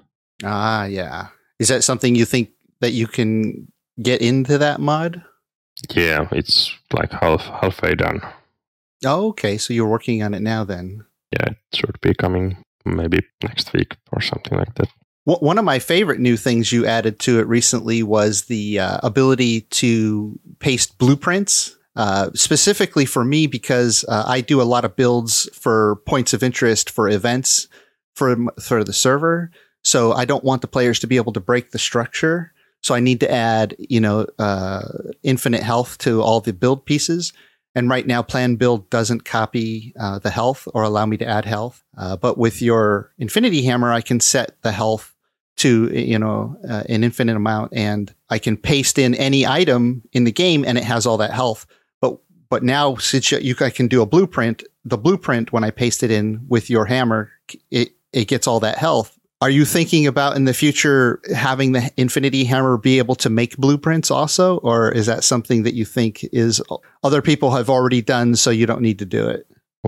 Ah, 0.45 0.85
yeah. 0.85 1.29
Is 1.59 1.69
that 1.69 1.85
something 1.85 2.15
you 2.15 2.25
think 2.25 2.51
that 2.81 2.93
you 2.93 3.07
can 3.07 3.69
get 4.01 4.21
into 4.21 4.59
that 4.59 4.81
mod? 4.81 5.23
Yeah, 5.95 6.29
it's 6.33 6.73
like 6.93 7.13
half 7.13 7.43
halfway 7.43 7.95
done. 7.95 8.21
Oh, 9.05 9.29
okay. 9.29 9.59
So 9.59 9.73
you're 9.73 9.89
working 9.89 10.23
on 10.23 10.35
it 10.35 10.43
now, 10.43 10.65
then. 10.65 11.05
Yeah, 11.33 11.51
it 11.51 11.57
should 11.75 12.01
be 12.01 12.15
coming 12.15 12.63
maybe 12.85 13.21
next 13.43 13.73
week 13.73 13.97
or 14.13 14.21
something 14.21 14.59
like 14.59 14.75
that. 14.75 14.89
One 15.25 15.57
of 15.57 15.65
my 15.65 15.79
favorite 15.79 16.19
new 16.19 16.37
things 16.37 16.73
you 16.73 16.85
added 16.85 17.21
to 17.21 17.39
it 17.39 17.47
recently 17.47 18.03
was 18.03 18.47
the 18.47 18.81
uh, 18.81 18.99
ability 19.05 19.63
to 19.63 20.39
paste 20.59 20.99
blueprints. 20.99 21.77
Uh, 21.95 22.31
specifically 22.35 23.05
for 23.05 23.25
me, 23.25 23.47
because 23.47 24.05
uh, 24.09 24.25
I 24.27 24.41
do 24.41 24.63
a 24.63 24.65
lot 24.65 24.85
of 24.85 24.97
builds 24.97 25.49
for 25.53 25.97
points 26.07 26.33
of 26.33 26.43
interest 26.43 26.89
for 26.89 27.09
events 27.09 27.69
for 28.15 28.35
for 28.61 28.83
the 28.83 28.95
server. 28.95 29.51
So 29.85 30.13
I 30.13 30.25
don't 30.25 30.45
want 30.45 30.63
the 30.63 30.69
players 30.69 31.01
to 31.01 31.07
be 31.07 31.17
able 31.17 31.33
to 31.33 31.41
break 31.41 31.71
the 31.71 31.79
structure. 31.79 32.53
So 32.83 32.95
I 32.95 33.01
need 33.01 33.21
to 33.21 33.31
add, 33.31 33.77
you 33.79 34.01
know, 34.01 34.27
uh, 34.39 34.83
infinite 35.23 35.63
health 35.63 35.99
to 35.99 36.23
all 36.23 36.41
the 36.41 36.53
build 36.53 36.85
pieces. 36.87 37.33
And 37.75 37.89
right 37.89 38.07
now, 38.07 38.23
PlanBuild 38.23 38.91
doesn't 38.91 39.25
copy 39.25 39.95
uh, 39.99 40.19
the 40.19 40.31
health 40.31 40.69
or 40.75 40.83
allow 40.83 41.07
me 41.07 41.17
to 41.19 41.27
add 41.27 41.45
health. 41.45 41.83
Uh, 41.97 42.17
but 42.17 42.37
with 42.37 42.61
your 42.61 43.13
Infinity 43.19 43.63
Hammer, 43.63 43.93
I 43.93 44.03
can 44.03 44.21
set 44.21 44.61
the 44.63 44.73
health 44.73 45.15
to 45.59 45.91
you 45.97 46.19
know 46.19 46.57
uh, 46.69 46.83
an 46.89 47.05
infinite 47.05 47.37
amount, 47.37 47.73
and 47.75 48.15
I 48.31 48.39
can 48.39 48.57
paste 48.57 48.99
in 48.99 49.15
any 49.15 49.47
item 49.47 50.03
in 50.13 50.25
the 50.25 50.33
game, 50.33 50.65
and 50.65 50.77
it 50.77 50.85
has 50.85 51.07
all 51.07 51.19
that 51.19 51.33
health. 51.33 51.67
But 52.53 52.63
but 52.63 52.67
now 52.67 52.97
since 52.97 53.33
you, 53.33 53.39
you 53.39 53.55
I 53.61 53.71
can 53.71 53.89
do 53.89 54.03
a 54.03 54.07
blueprint, 54.07 54.63
the 54.85 54.99
blueprint 54.99 55.53
when 55.53 55.65
I 55.65 55.71
paste 55.71 56.03
it 56.03 56.11
in 56.11 56.45
with 56.49 56.69
your 56.69 56.85
hammer, 56.85 57.33
it 57.71 57.95
it 58.13 58.29
gets 58.29 58.47
all 58.47 58.61
that 58.61 58.77
health. 58.79 59.19
Are 59.41 59.51
you 59.51 59.65
thinking 59.65 60.07
about 60.07 60.37
in 60.37 60.45
the 60.45 60.53
future 60.53 61.21
having 61.35 61.73
the 61.73 61.91
Infinity 61.97 62.45
Hammer 62.45 62.77
be 62.77 62.99
able 62.99 63.17
to 63.17 63.31
make 63.31 63.57
blueprints 63.57 64.11
also, 64.11 64.59
or 64.59 64.93
is 64.93 65.07
that 65.07 65.25
something 65.25 65.65
that 65.65 65.75
you 65.75 65.85
think 65.87 66.25
is 66.33 66.63
other 67.03 67.23
people 67.23 67.51
have 67.51 67.71
already 67.71 68.03
done, 68.03 68.37
so 68.37 68.51
you 68.51 68.67
don't 68.67 68.83
need 68.83 68.99
to 68.99 69.07
do 69.07 69.29
it? 69.29 69.47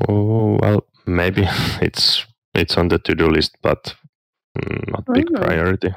Oh 0.09 0.59
well, 0.63 0.85
maybe 1.07 1.45
it's 1.81 2.27
it's 2.55 2.79
on 2.79 2.89
the 2.89 2.99
to-do 2.99 3.29
list, 3.29 3.57
but 3.63 3.95
mm, 4.59 4.91
not 4.91 5.05
big 5.13 5.27
Mm. 5.27 5.45
priority. 5.45 5.95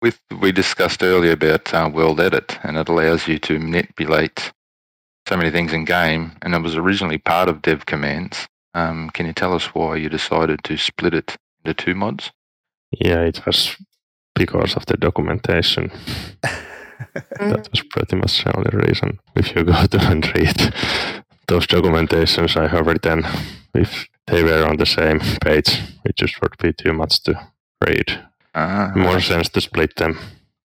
With 0.00 0.20
we 0.40 0.52
discussed 0.52 1.02
earlier 1.02 1.32
about 1.32 1.74
uh, 1.74 1.90
World 1.92 2.20
Edit, 2.20 2.58
and 2.62 2.76
it 2.78 2.88
allows 2.88 3.26
you 3.26 3.38
to 3.40 3.58
manipulate 3.58 4.52
so 5.28 5.36
many 5.36 5.50
things 5.50 5.72
in 5.72 5.84
game, 5.84 6.32
and 6.42 6.54
it 6.54 6.62
was 6.62 6.76
originally 6.76 7.18
part 7.18 7.48
of 7.48 7.62
Dev 7.62 7.86
Commands. 7.86 8.46
Um, 8.74 9.10
can 9.10 9.26
you 9.26 9.32
tell 9.32 9.54
us 9.54 9.74
why 9.74 9.96
you 9.96 10.08
decided 10.08 10.62
to 10.64 10.76
split 10.76 11.14
it 11.14 11.36
into 11.64 11.74
two 11.74 11.94
mods? 11.94 12.30
Yeah, 12.92 13.20
it 13.22 13.44
was 13.46 13.76
because 14.34 14.74
of 14.76 14.86
the 14.86 14.96
documentation. 14.96 15.90
that 17.40 17.68
was 17.70 17.82
pretty 17.90 18.16
much 18.16 18.44
the 18.44 18.56
only 18.56 18.70
reason. 18.86 19.18
If 19.34 19.54
you 19.54 19.64
go 19.64 19.86
to 19.86 19.98
and 20.10 20.26
read 20.34 20.72
those 21.48 21.66
documentations 21.66 22.56
I 22.56 22.68
have 22.68 22.86
written, 22.86 23.24
if 23.74 24.06
they 24.26 24.42
were 24.42 24.64
on 24.66 24.76
the 24.76 24.86
same 24.86 25.20
page, 25.40 25.80
it 26.04 26.16
just 26.16 26.40
would 26.42 26.56
be 26.58 26.72
too 26.72 26.92
much 26.92 27.22
to 27.24 27.48
read. 27.86 28.24
Ah, 28.54 28.92
More 28.94 29.20
sense 29.20 29.48
to 29.50 29.60
split 29.60 29.96
them. 29.96 30.18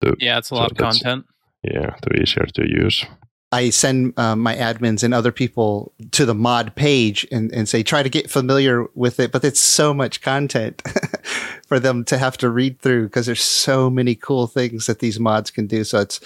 To, 0.02 0.14
Yeah, 0.18 0.38
it's 0.38 0.48
a 0.48 0.54
So 0.54 0.56
lot 0.56 0.70
of 0.70 0.76
content. 0.76 1.26
yeah, 1.62 1.90
to 2.02 2.20
easier 2.20 2.46
to 2.46 2.62
use. 2.68 3.04
I 3.52 3.70
send 3.70 4.16
uh, 4.16 4.36
my 4.36 4.54
admins 4.54 5.02
and 5.02 5.12
other 5.12 5.32
people 5.32 5.92
to 6.12 6.24
the 6.24 6.34
mod 6.34 6.76
page 6.76 7.26
and, 7.32 7.52
and 7.52 7.68
say, 7.68 7.82
try 7.82 8.02
to 8.02 8.08
get 8.08 8.30
familiar 8.30 8.86
with 8.94 9.18
it. 9.18 9.32
But 9.32 9.44
it's 9.44 9.60
so 9.60 9.92
much 9.92 10.20
content 10.20 10.82
for 11.66 11.80
them 11.80 12.04
to 12.04 12.18
have 12.18 12.38
to 12.38 12.48
read 12.48 12.78
through 12.80 13.04
because 13.04 13.26
there's 13.26 13.42
so 13.42 13.90
many 13.90 14.14
cool 14.14 14.46
things 14.46 14.86
that 14.86 15.00
these 15.00 15.18
mods 15.18 15.50
can 15.50 15.66
do. 15.66 15.82
So 15.82 15.98
it's, 16.00 16.20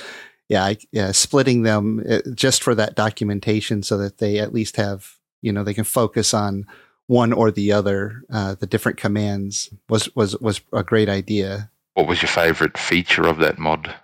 yeah, 0.50 0.64
I, 0.64 0.76
yeah, 0.92 1.12
splitting 1.12 1.62
them 1.62 2.04
uh, 2.08 2.18
just 2.34 2.62
for 2.62 2.74
that 2.74 2.94
documentation 2.94 3.82
so 3.82 3.96
that 3.96 4.18
they 4.18 4.38
at 4.38 4.52
least 4.52 4.76
have, 4.76 5.16
you 5.40 5.50
know, 5.50 5.64
they 5.64 5.74
can 5.74 5.84
focus 5.84 6.34
on 6.34 6.66
one 7.06 7.32
or 7.32 7.50
the 7.50 7.72
other. 7.72 8.22
Uh, 8.30 8.54
the 8.54 8.66
different 8.66 8.98
commands 8.98 9.70
was, 9.88 10.14
was, 10.14 10.38
was 10.40 10.60
a 10.74 10.82
great 10.82 11.08
idea. 11.08 11.70
what 11.94 12.06
was 12.06 12.20
your 12.20 12.28
favorite 12.28 12.76
feature 12.76 13.26
of 13.26 13.38
that 13.38 13.58
mod, 13.58 13.94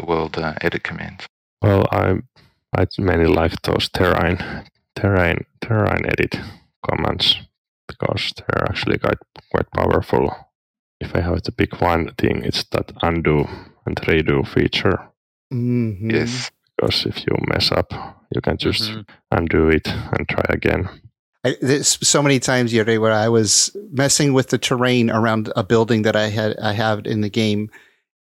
the 0.00 0.06
World 0.06 0.38
uh, 0.38 0.54
Edit 0.60 0.82
Commands? 0.82 1.26
Well, 1.62 1.86
I 1.92 2.18
I 2.76 2.86
mainly 2.98 3.26
like 3.26 3.60
those 3.62 3.88
terrain 3.88 4.38
terrain 4.96 5.44
terrain 5.60 6.06
edit 6.06 6.38
commands 6.88 7.36
because 7.88 8.32
they're 8.36 8.64
actually 8.68 8.98
quite 8.98 9.18
quite 9.50 9.70
powerful. 9.72 10.34
If 11.00 11.14
I 11.14 11.20
have 11.20 11.42
to 11.42 11.52
pick 11.52 11.80
one 11.80 12.12
thing, 12.18 12.42
it's 12.44 12.64
that 12.70 12.92
undo 13.02 13.46
and 13.86 13.96
redo 13.96 14.46
feature. 14.46 14.98
Mhm. 15.52 16.12
Yes. 16.12 16.50
Because 16.76 17.06
if 17.06 17.18
you 17.26 17.36
mess 17.52 17.70
up, 17.72 17.92
you 18.34 18.40
can 18.40 18.56
just 18.56 18.82
Mhm. 18.90 19.04
undo 19.30 19.68
it 19.68 19.86
and 19.88 20.28
try 20.28 20.44
again. 20.48 20.88
I, 21.44 21.56
there's 21.60 21.98
so 22.06 22.22
many 22.22 22.40
times 22.40 22.72
yesterday 22.72 22.98
where 22.98 23.12
I 23.12 23.28
was 23.28 23.76
messing 23.92 24.32
with 24.32 24.48
the 24.48 24.58
terrain 24.58 25.10
around 25.10 25.52
a 25.56 25.62
building 25.62 26.02
that 26.02 26.16
I 26.16 26.28
had 26.28 26.56
I 26.58 26.72
have 26.72 27.06
in 27.06 27.20
the 27.20 27.28
game, 27.28 27.68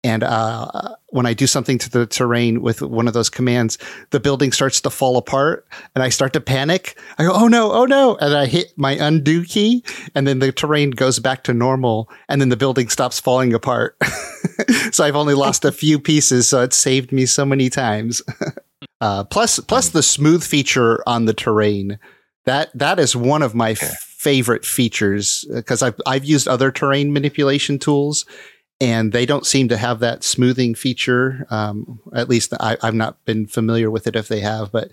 and 0.03 0.23
uh, 0.23 0.95
when 1.09 1.25
I 1.25 1.33
do 1.33 1.45
something 1.45 1.77
to 1.77 1.89
the 1.89 2.05
terrain 2.05 2.61
with 2.61 2.81
one 2.81 3.07
of 3.07 3.13
those 3.13 3.29
commands, 3.29 3.77
the 4.09 4.19
building 4.19 4.51
starts 4.51 4.81
to 4.81 4.89
fall 4.89 5.17
apart, 5.17 5.67
and 5.93 6.03
I 6.03 6.09
start 6.09 6.33
to 6.33 6.41
panic. 6.41 6.97
I 7.19 7.23
go, 7.23 7.31
"Oh 7.33 7.47
no! 7.47 7.71
Oh 7.71 7.85
no!" 7.85 8.15
and 8.17 8.33
I 8.35 8.47
hit 8.47 8.73
my 8.77 8.93
undo 8.93 9.43
key, 9.45 9.83
and 10.15 10.25
then 10.27 10.39
the 10.39 10.51
terrain 10.51 10.91
goes 10.91 11.19
back 11.19 11.43
to 11.45 11.53
normal, 11.53 12.09
and 12.29 12.41
then 12.41 12.49
the 12.49 12.57
building 12.57 12.89
stops 12.89 13.19
falling 13.19 13.53
apart. 13.53 13.95
so 14.91 15.03
I've 15.03 15.15
only 15.15 15.33
lost 15.35 15.65
a 15.65 15.71
few 15.71 15.99
pieces, 15.99 16.47
so 16.47 16.61
it 16.63 16.73
saved 16.73 17.11
me 17.11 17.25
so 17.25 17.45
many 17.45 17.69
times. 17.69 18.21
uh, 19.01 19.23
plus, 19.25 19.59
plus 19.59 19.89
the 19.89 20.03
smooth 20.03 20.43
feature 20.43 21.03
on 21.07 21.25
the 21.25 21.33
terrain 21.33 21.99
that 22.45 22.71
that 22.73 22.99
is 22.99 23.15
one 23.15 23.43
of 23.43 23.53
my 23.53 23.71
Okay. 23.71 23.91
favorite 24.17 24.65
features 24.65 25.45
because 25.53 25.83
I've 25.83 25.99
I've 26.07 26.25
used 26.25 26.47
other 26.47 26.71
terrain 26.71 27.13
manipulation 27.13 27.77
tools, 27.77 28.25
and 28.81 29.11
they 29.11 29.27
don't 29.27 29.45
seem 29.45 29.67
to 29.69 29.77
have 29.77 29.99
that 29.99 30.23
smoothing 30.23 30.73
feature. 30.73 31.45
Um, 31.51 31.99
at 32.15 32.27
least 32.27 32.51
I, 32.59 32.77
I've 32.81 32.95
not 32.95 33.23
been 33.25 33.45
familiar 33.45 33.91
with 33.91 34.07
it 34.07 34.15
if 34.15 34.27
they 34.27 34.39
have, 34.39 34.71
but 34.71 34.89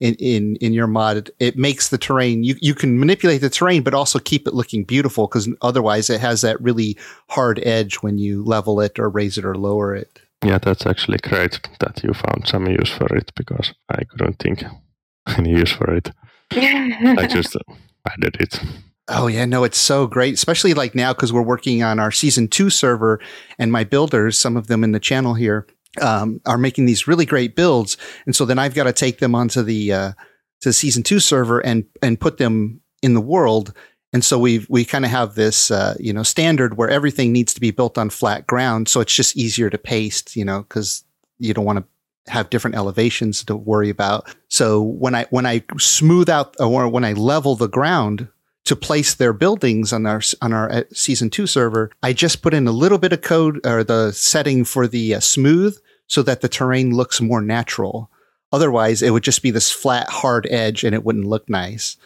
in, 0.00 0.16
in, 0.16 0.56
in 0.56 0.72
your 0.72 0.88
mod, 0.88 1.30
it 1.38 1.56
makes 1.56 1.88
the 1.88 1.98
terrain, 1.98 2.42
you, 2.42 2.56
you 2.60 2.74
can 2.74 2.98
manipulate 2.98 3.40
the 3.40 3.48
terrain, 3.48 3.82
but 3.82 3.94
also 3.94 4.18
keep 4.18 4.48
it 4.48 4.54
looking 4.54 4.82
beautiful 4.82 5.28
because 5.28 5.48
otherwise 5.62 6.10
it 6.10 6.20
has 6.20 6.40
that 6.40 6.60
really 6.60 6.98
hard 7.28 7.60
edge 7.64 7.96
when 7.96 8.18
you 8.18 8.42
level 8.44 8.80
it 8.80 8.98
or 8.98 9.08
raise 9.08 9.38
it 9.38 9.44
or 9.44 9.54
lower 9.54 9.94
it. 9.94 10.20
Yeah, 10.44 10.58
that's 10.58 10.84
actually 10.84 11.18
great 11.18 11.60
that 11.78 12.02
you 12.02 12.14
found 12.14 12.46
some 12.46 12.66
use 12.66 12.90
for 12.90 13.14
it 13.16 13.32
because 13.36 13.72
I 13.88 14.02
couldn't 14.04 14.40
think 14.40 14.64
any 15.36 15.50
use 15.50 15.72
for 15.72 15.94
it. 15.94 16.10
I 16.50 17.26
just 17.30 17.56
added 18.04 18.36
it. 18.40 18.60
Oh 19.08 19.26
yeah, 19.26 19.46
no, 19.46 19.64
it's 19.64 19.78
so 19.78 20.06
great, 20.06 20.34
especially 20.34 20.74
like 20.74 20.94
now 20.94 21.14
because 21.14 21.32
we're 21.32 21.40
working 21.40 21.82
on 21.82 21.98
our 21.98 22.12
season 22.12 22.46
two 22.46 22.68
server, 22.68 23.20
and 23.58 23.72
my 23.72 23.82
builders, 23.84 24.38
some 24.38 24.56
of 24.56 24.66
them 24.66 24.84
in 24.84 24.92
the 24.92 25.00
channel 25.00 25.32
here, 25.32 25.66
um, 26.00 26.40
are 26.44 26.58
making 26.58 26.84
these 26.84 27.08
really 27.08 27.24
great 27.24 27.56
builds, 27.56 27.96
and 28.26 28.36
so 28.36 28.44
then 28.44 28.58
I've 28.58 28.74
got 28.74 28.84
to 28.84 28.92
take 28.92 29.18
them 29.18 29.34
onto 29.34 29.62
the 29.62 29.92
uh, 29.92 30.12
to 30.60 30.68
the 30.68 30.72
season 30.74 31.02
two 31.02 31.20
server 31.20 31.60
and 31.60 31.84
and 32.02 32.20
put 32.20 32.36
them 32.36 32.82
in 33.02 33.14
the 33.14 33.20
world. 33.20 33.72
And 34.12 34.24
so 34.24 34.38
we 34.38 34.66
we 34.68 34.84
kind 34.84 35.06
of 35.06 35.10
have 35.10 35.36
this 35.36 35.70
uh, 35.70 35.96
you 35.98 36.12
know 36.12 36.22
standard 36.22 36.76
where 36.76 36.90
everything 36.90 37.32
needs 37.32 37.54
to 37.54 37.60
be 37.60 37.70
built 37.70 37.96
on 37.96 38.10
flat 38.10 38.46
ground, 38.46 38.88
so 38.88 39.00
it's 39.00 39.14
just 39.14 39.36
easier 39.36 39.70
to 39.70 39.78
paste, 39.78 40.36
you 40.36 40.44
know, 40.44 40.62
because 40.62 41.02
you 41.38 41.54
don't 41.54 41.64
want 41.64 41.78
to 41.78 42.32
have 42.32 42.50
different 42.50 42.76
elevations 42.76 43.42
to 43.44 43.56
worry 43.56 43.88
about. 43.88 44.34
So 44.48 44.82
when 44.82 45.14
I 45.14 45.24
when 45.30 45.46
I 45.46 45.64
smooth 45.78 46.28
out 46.28 46.56
or 46.60 46.88
when 46.88 47.04
I 47.04 47.14
level 47.14 47.56
the 47.56 47.68
ground 47.68 48.28
to 48.68 48.76
place 48.76 49.14
their 49.14 49.32
buildings 49.32 49.94
on 49.94 50.04
our 50.04 50.20
on 50.42 50.52
our 50.52 50.70
uh, 50.70 50.82
season 50.92 51.30
two 51.30 51.46
server, 51.46 51.90
I 52.02 52.12
just 52.12 52.42
put 52.42 52.52
in 52.52 52.68
a 52.68 52.72
little 52.72 52.98
bit 52.98 53.14
of 53.14 53.22
code 53.22 53.66
or 53.66 53.82
the 53.82 54.12
setting 54.12 54.62
for 54.64 54.86
the 54.86 55.14
uh, 55.14 55.20
smooth 55.20 55.78
so 56.06 56.22
that 56.22 56.42
the 56.42 56.50
terrain 56.50 56.94
looks 56.94 57.18
more 57.18 57.40
natural. 57.40 58.10
Otherwise, 58.52 59.00
it 59.00 59.10
would 59.10 59.22
just 59.22 59.42
be 59.42 59.50
this 59.50 59.72
flat, 59.72 60.10
hard 60.10 60.46
edge, 60.50 60.84
and 60.84 60.94
it 60.94 61.02
wouldn't 61.02 61.24
look 61.24 61.48
nice. 61.48 61.96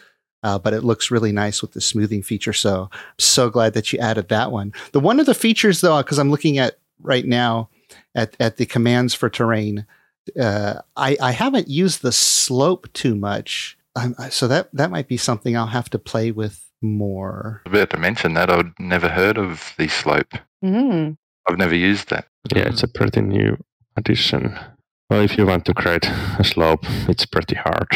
Uh, 0.41 0.57
but 0.57 0.73
it 0.73 0.85
looks 0.85 1.11
really 1.11 1.33
nice 1.33 1.61
with 1.61 1.73
the 1.73 1.81
smoothing 1.81 2.21
feature. 2.21 2.53
So 2.53 2.89
I'm 2.93 2.99
so 3.19 3.49
glad 3.49 3.73
that 3.73 3.91
you 3.91 3.99
added 3.99 4.29
that 4.29 4.51
one. 4.51 4.73
The 4.93 5.01
one 5.01 5.19
of 5.19 5.25
the 5.25 5.33
features, 5.33 5.81
though, 5.81 5.97
because 6.01 6.17
I'm 6.17 6.31
looking 6.31 6.57
at 6.57 6.77
right 7.01 7.25
now 7.25 7.69
at 8.15 8.37
at 8.39 8.55
the 8.55 8.65
commands 8.65 9.13
for 9.13 9.29
terrain, 9.29 9.85
uh, 10.39 10.75
I 10.95 11.17
I 11.21 11.31
haven't 11.31 11.67
used 11.67 12.01
the 12.01 12.13
slope 12.13 12.87
too 12.93 13.15
much. 13.15 13.77
Um, 13.95 14.15
so 14.29 14.47
that 14.47 14.69
that 14.73 14.89
might 14.91 15.07
be 15.07 15.17
something 15.17 15.55
I'll 15.55 15.67
have 15.67 15.89
to 15.91 15.99
play 15.99 16.31
with 16.31 16.65
more. 16.81 17.61
I 17.65 17.69
was 17.69 17.79
about 17.79 17.89
to 17.91 17.97
mention 17.97 18.33
that 18.33 18.49
I'd 18.49 18.71
never 18.79 19.09
heard 19.09 19.37
of 19.37 19.73
the 19.77 19.87
slope. 19.87 20.33
Mm. 20.63 21.17
I've 21.47 21.57
never 21.57 21.75
used 21.75 22.09
that. 22.09 22.27
Yeah, 22.53 22.67
it's 22.67 22.83
a 22.83 22.87
pretty 22.87 23.21
new 23.21 23.57
addition. 23.95 24.57
Well, 25.09 25.21
if 25.21 25.37
you 25.37 25.45
want 25.45 25.65
to 25.65 25.73
create 25.73 26.05
a 26.05 26.43
slope, 26.43 26.85
it's 27.07 27.25
pretty 27.25 27.55
hard. 27.55 27.89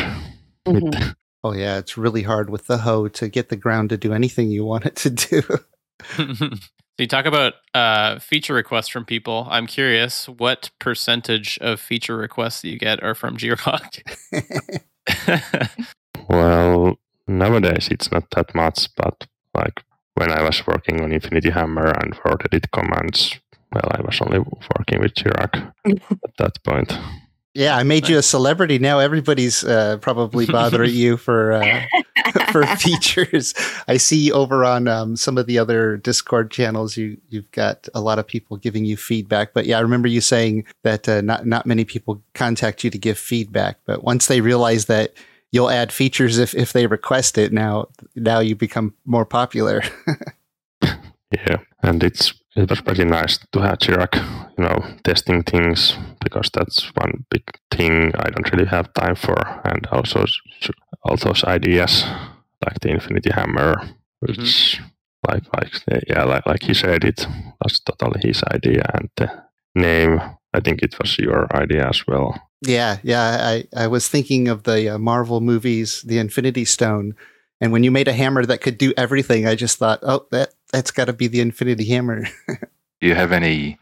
Mhm. 0.68 1.16
Oh 1.44 1.54
yeah, 1.54 1.78
it's 1.78 1.98
really 1.98 2.24
hard 2.24 2.50
with 2.50 2.68
the 2.68 2.80
hoe 2.80 3.08
to 3.10 3.30
get 3.30 3.50
the 3.50 3.56
ground 3.56 3.90
to 3.90 3.98
do 3.98 4.14
anything 4.14 4.52
you 4.52 4.66
want 4.66 4.86
it 4.86 4.96
to 4.98 5.10
do. 5.10 5.42
so 6.16 6.50
you 6.98 7.08
talk 7.08 7.26
about 7.26 7.54
uh, 7.74 8.20
feature 8.20 8.54
requests 8.54 8.90
from 8.90 9.06
people. 9.06 9.48
I'm 9.50 9.68
curious, 9.68 10.28
what 10.28 10.72
percentage 10.80 11.58
of 11.60 11.80
feature 11.80 12.18
requests 12.18 12.62
that 12.62 12.70
you 12.70 12.78
get 12.78 13.02
are 13.04 13.16
from 13.16 13.38
Jiroc? 13.38 14.02
well, 16.30 16.98
nowadays 17.28 17.88
it's 17.90 18.12
not 18.12 18.30
that 18.32 18.54
much, 18.56 18.88
but 18.96 19.28
like 19.54 19.84
when 20.16 20.32
I 20.32 20.42
was 20.42 20.66
working 20.66 21.02
on 21.02 21.12
Infinity 21.12 21.52
Hammer 21.52 21.88
and 21.88 22.18
World 22.24 22.42
Edit 22.46 22.72
Commands, 22.72 23.40
well, 23.72 23.92
I 23.92 24.02
was 24.02 24.20
only 24.22 24.40
working 24.40 25.02
with 25.02 25.14
Jiroc 25.14 25.72
at 25.86 26.38
that 26.38 26.64
point. 26.64 26.98
Yeah, 27.58 27.76
I 27.76 27.82
made 27.82 28.08
you 28.08 28.20
a 28.20 28.22
celebrity. 28.22 28.78
Now 28.78 29.00
everybody's 29.00 29.64
uh, 29.64 29.98
probably 29.98 30.46
bothering 30.60 30.94
you 30.94 31.18
for 31.18 31.54
uh, 31.54 31.82
for 32.52 32.68
features. 32.68 33.56
I 33.88 33.98
see 33.98 34.32
over 34.32 34.64
on 34.64 34.88
um, 34.88 35.16
some 35.16 35.40
of 35.40 35.48
the 35.48 35.58
other 35.58 35.98
Discord 35.98 36.52
channels, 36.52 36.98
you 36.98 37.18
you've 37.30 37.50
got 37.52 37.90
a 37.96 38.00
lot 38.00 38.20
of 38.20 38.28
people 38.28 38.58
giving 38.58 38.86
you 38.86 38.96
feedback. 38.96 39.54
But 39.56 39.66
yeah, 39.66 39.80
I 39.80 39.82
remember 39.82 40.08
you 40.08 40.22
saying 40.22 40.66
that 40.84 41.10
uh, 41.10 41.22
not 41.22 41.48
not 41.48 41.66
many 41.66 41.84
people 41.84 42.22
contact 42.36 42.84
you 42.84 42.92
to 42.92 42.98
give 43.00 43.18
feedback, 43.18 43.80
but 43.86 44.04
once 44.04 44.28
they 44.28 44.40
realize 44.40 44.86
that 44.86 45.14
you'll 45.52 45.72
add 45.72 45.92
features 45.92 46.38
if 46.38 46.54
if 46.54 46.74
they 46.74 46.86
request 46.86 47.40
it, 47.40 47.52
now 47.52 47.88
now 48.16 48.38
you 48.40 48.56
become 48.56 48.94
more 49.04 49.26
popular. 49.26 49.82
Yeah, 51.32 51.58
and 51.84 52.04
it's 52.04 52.34
it 52.58 52.70
was 52.70 52.82
pretty 52.82 53.06
nice 53.06 53.38
to 53.52 53.60
have 53.62 53.78
Jiroc, 53.78 54.16
you 54.58 54.64
know, 54.64 54.84
testing 55.04 55.44
things 55.44 55.96
because 56.24 56.50
that's 56.52 56.92
one 56.96 57.26
big 57.30 57.44
thing 57.72 58.12
I 58.16 58.30
don't 58.30 58.52
really 58.52 58.66
have 58.66 58.94
time 58.94 59.16
for, 59.16 59.38
and 59.64 59.86
also 59.92 60.26
all 61.04 61.18
those 61.18 61.44
ideas 61.44 62.04
like 62.66 62.80
the 62.82 62.90
Infinity 62.90 63.32
Hammer, 63.32 63.82
which 64.20 64.82
like 65.28 65.44
like 65.56 65.72
yeah, 66.08 66.24
like 66.24 66.46
like 66.46 66.64
he 66.64 66.74
said, 66.74 67.04
it 67.04 67.28
was 67.64 67.80
totally 67.80 68.22
his 68.22 68.44
idea, 68.44 68.90
and 68.94 69.10
the 69.16 69.30
name 69.76 70.20
I 70.54 70.60
think 70.60 70.82
it 70.82 70.98
was 71.00 71.18
your 71.20 71.48
idea 71.56 71.88
as 71.88 72.08
well. 72.08 72.42
Yeah, 72.62 72.98
yeah. 73.04 73.38
I, 73.40 73.66
I 73.76 73.88
was 73.88 74.08
thinking 74.08 74.48
of 74.48 74.64
the 74.64 74.96
uh, 74.96 74.98
Marvel 74.98 75.42
movies, 75.42 76.02
the 76.02 76.18
Infinity 76.18 76.66
Stone, 76.66 77.14
and 77.62 77.72
when 77.72 77.84
you 77.84 77.92
made 77.92 78.08
a 78.08 78.14
hammer 78.14 78.46
that 78.46 78.62
could 78.62 78.80
do 78.80 78.94
everything, 78.98 79.46
I 79.46 79.54
just 79.54 79.78
thought, 79.78 80.00
oh, 80.02 80.26
that 80.32 80.54
that's 80.72 80.92
got 80.92 81.06
to 81.06 81.14
be 81.14 81.28
the 81.28 81.42
Infinity 81.42 81.86
Hammer. 81.86 82.24
Do 82.48 83.08
you 83.08 83.16
have 83.16 83.32
any 83.32 83.78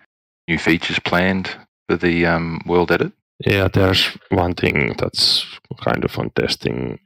new 0.48 0.58
features 0.58 1.00
planned 1.00 1.56
for 1.88 1.98
the 1.98 2.26
um, 2.26 2.62
world 2.66 2.92
edit? 2.92 3.14
Yeah, 3.46 3.68
there's 3.68 4.18
one 4.30 4.54
thing 4.54 4.96
that's 4.98 5.46
kind 5.84 6.04
of 6.06 6.18
on 6.18 6.30
testing 6.32 7.00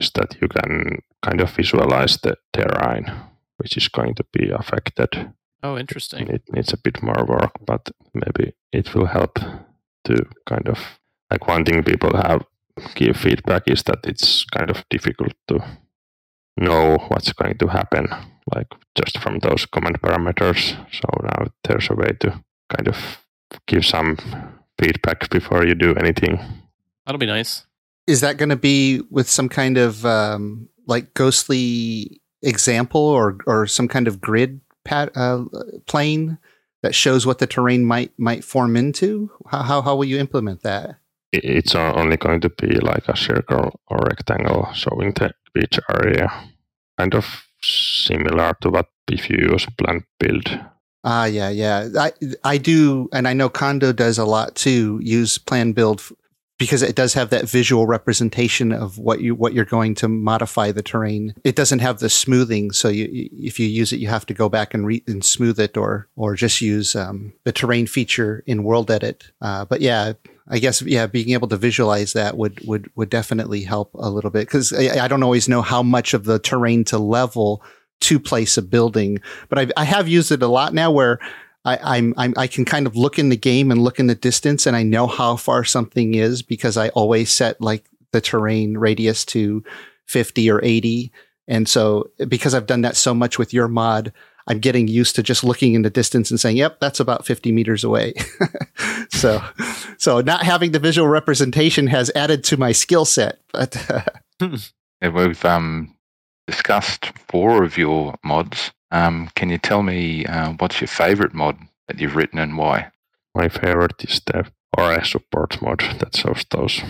is 0.00 0.10
that 0.14 0.36
you 0.40 0.48
can 0.48 1.02
kind 1.22 1.40
of 1.40 1.50
visualize 1.50 2.18
the 2.18 2.36
terrain 2.52 3.10
which 3.58 3.76
is 3.76 3.88
going 3.88 4.14
to 4.14 4.24
be 4.32 4.50
affected. 4.50 5.32
oh, 5.62 5.78
interesting. 5.78 6.28
It 6.28 6.42
needs 6.52 6.72
a 6.72 6.76
bit 6.76 7.02
more 7.02 7.24
work, 7.26 7.52
but 7.64 7.88
maybe 8.14 8.52
it 8.72 8.94
will 8.94 9.06
help 9.06 9.38
to 10.04 10.26
kind 10.46 10.68
of 10.68 10.78
like 11.30 11.48
one 11.48 11.64
thing 11.64 11.82
people 11.82 12.16
have 12.16 12.44
give 12.94 13.16
feedback 13.16 13.62
is 13.66 13.82
that 13.84 14.00
it's 14.04 14.44
kind 14.44 14.70
of 14.70 14.84
difficult 14.90 15.32
to 15.48 15.64
know 16.58 16.98
what's 17.08 17.32
going 17.32 17.56
to 17.58 17.66
happen, 17.66 18.08
like 18.54 18.68
just 18.94 19.18
from 19.18 19.38
those 19.40 19.66
command 19.66 20.00
parameters. 20.00 20.76
So 20.92 21.08
now 21.22 21.46
there's 21.64 21.90
a 21.90 21.94
way 21.94 22.12
to 22.20 22.42
kind 22.74 22.88
of 22.88 22.96
give 23.66 23.84
some 23.84 24.16
feedback 24.78 25.28
before 25.30 25.66
you 25.66 25.74
do 25.74 25.94
anything. 25.94 26.38
That'll 27.04 27.18
be 27.18 27.26
nice. 27.26 27.66
Is 28.06 28.20
that 28.20 28.36
going 28.36 28.50
to 28.50 28.56
be 28.56 29.02
with 29.10 29.28
some 29.28 29.48
kind 29.48 29.78
of 29.78 30.06
um, 30.06 30.68
like 30.86 31.14
ghostly 31.14 32.20
example 32.42 33.00
or 33.00 33.38
or 33.46 33.66
some 33.66 33.88
kind 33.88 34.06
of 34.06 34.20
grid 34.20 34.60
pat, 34.84 35.10
uh, 35.16 35.44
plane 35.86 36.38
that 36.82 36.94
shows 36.94 37.26
what 37.26 37.38
the 37.38 37.46
terrain 37.46 37.84
might 37.84 38.12
might 38.18 38.44
form 38.44 38.76
into? 38.76 39.30
How 39.48 39.62
how, 39.62 39.82
how 39.82 39.96
will 39.96 40.04
you 40.04 40.18
implement 40.18 40.62
that? 40.62 40.98
It's 41.32 41.74
only 41.74 42.16
going 42.16 42.40
to 42.42 42.48
be 42.48 42.76
like 42.76 43.08
a 43.08 43.16
circle 43.16 43.80
or 43.88 43.98
rectangle 43.98 44.72
showing 44.72 45.12
the 45.12 45.32
beach 45.52 45.78
area, 45.90 46.32
kind 46.96 47.14
of 47.14 47.45
similar 48.06 48.54
to 48.60 48.70
what 48.70 48.86
if 49.10 49.30
you 49.30 49.50
use 49.52 49.66
plant 49.78 50.04
build. 50.18 50.46
Ah, 51.04 51.24
yeah, 51.26 51.50
yeah. 51.50 51.88
I 51.98 52.12
I 52.42 52.58
do, 52.58 53.08
and 53.12 53.28
I 53.28 53.32
know 53.32 53.48
Kondo 53.48 53.92
does 53.92 54.18
a 54.18 54.24
lot 54.24 54.56
too. 54.56 54.98
Use 55.02 55.38
plan 55.38 55.72
build 55.72 56.02
because 56.58 56.82
it 56.82 56.96
does 56.96 57.14
have 57.14 57.30
that 57.30 57.48
visual 57.48 57.86
representation 57.86 58.72
of 58.72 58.98
what 58.98 59.20
you 59.20 59.34
what 59.34 59.52
you're 59.52 59.64
going 59.64 59.94
to 59.96 60.08
modify 60.08 60.72
the 60.72 60.82
terrain. 60.82 61.34
It 61.44 61.56
doesn't 61.56 61.80
have 61.80 61.98
the 61.98 62.08
smoothing, 62.08 62.72
so 62.72 62.88
you 62.88 63.28
if 63.32 63.60
you 63.60 63.66
use 63.66 63.92
it, 63.92 64.00
you 64.00 64.08
have 64.08 64.26
to 64.26 64.34
go 64.34 64.48
back 64.48 64.74
and 64.74 64.86
re- 64.86 65.04
and 65.06 65.24
smooth 65.24 65.60
it, 65.60 65.76
or 65.76 66.08
or 66.16 66.34
just 66.34 66.60
use 66.60 66.96
um, 66.96 67.32
the 67.44 67.52
terrain 67.52 67.86
feature 67.86 68.42
in 68.46 68.64
World 68.64 68.90
Edit. 68.90 69.30
Uh, 69.40 69.64
but 69.64 69.80
yeah. 69.80 70.14
I 70.48 70.60
guess 70.60 70.80
yeah, 70.80 71.08
being 71.08 71.30
able 71.30 71.48
to 71.48 71.56
visualize 71.56 72.12
that 72.12 72.36
would 72.36 72.64
would 72.68 72.88
would 72.94 73.10
definitely 73.10 73.62
help 73.62 73.90
a 73.94 74.08
little 74.08 74.30
bit 74.30 74.46
because 74.46 74.72
I, 74.72 75.04
I 75.04 75.08
don't 75.08 75.24
always 75.24 75.48
know 75.48 75.60
how 75.60 75.82
much 75.82 76.14
of 76.14 76.22
the 76.22 76.38
terrain 76.38 76.84
to 76.84 76.98
level 76.98 77.64
to 78.02 78.20
place 78.20 78.56
a 78.56 78.62
building, 78.62 79.18
but 79.48 79.58
I, 79.58 79.66
I 79.76 79.82
have 79.82 80.06
used 80.06 80.30
it 80.30 80.44
a 80.44 80.46
lot 80.46 80.72
now 80.72 80.92
where 80.92 81.18
I, 81.66 81.96
I'm, 81.96 82.14
I'm 82.16 82.32
I 82.36 82.46
can 82.46 82.64
kind 82.64 82.86
of 82.86 82.96
look 82.96 83.18
in 83.18 83.28
the 83.28 83.36
game 83.36 83.70
and 83.70 83.82
look 83.82 83.98
in 83.98 84.06
the 84.06 84.14
distance 84.14 84.66
and 84.66 84.74
I 84.74 84.82
know 84.82 85.06
how 85.06 85.36
far 85.36 85.64
something 85.64 86.14
is 86.14 86.40
because 86.40 86.76
I 86.76 86.88
always 86.90 87.30
set 87.30 87.60
like 87.60 87.84
the 88.12 88.20
terrain 88.20 88.78
radius 88.78 89.24
to 89.26 89.62
50 90.06 90.50
or 90.50 90.64
80. 90.64 91.12
And 91.48 91.68
so 91.68 92.10
because 92.28 92.54
I've 92.54 92.66
done 92.66 92.82
that 92.82 92.96
so 92.96 93.12
much 93.12 93.38
with 93.38 93.52
your 93.52 93.68
mod, 93.68 94.12
I'm 94.46 94.60
getting 94.60 94.86
used 94.86 95.16
to 95.16 95.22
just 95.22 95.42
looking 95.42 95.74
in 95.74 95.82
the 95.82 95.90
distance 95.90 96.30
and 96.30 96.38
saying, 96.38 96.56
yep, 96.56 96.78
that's 96.80 97.00
about 97.00 97.26
50 97.26 97.50
meters 97.50 97.82
away. 97.82 98.14
so, 99.10 99.42
so 99.98 100.20
not 100.20 100.44
having 100.44 100.70
the 100.70 100.78
visual 100.78 101.08
representation 101.08 101.88
has 101.88 102.12
added 102.14 102.44
to 102.44 102.56
my 102.56 102.72
skill 102.72 103.04
set, 103.04 103.40
but 103.52 103.76
And 105.00 105.14
we've 105.14 105.44
um, 105.44 105.94
discussed 106.46 107.12
four 107.28 107.62
of 107.62 107.76
your 107.76 108.14
mods. 108.24 108.72
Um, 108.90 109.30
can 109.34 109.50
you 109.50 109.58
tell 109.58 109.82
me 109.82 110.24
uh, 110.26 110.52
what's 110.58 110.80
your 110.80 110.88
favorite 110.88 111.34
mod 111.34 111.58
that 111.88 112.00
you've 112.00 112.16
written 112.16 112.38
and 112.38 112.56
why? 112.56 112.90
My 113.34 113.48
favorite 113.48 114.04
is 114.04 114.20
the 114.26 114.46
Ore 114.78 115.04
Support 115.04 115.60
mod 115.60 115.80
that 115.98 116.16
shows 116.16 116.44
those 116.50 116.82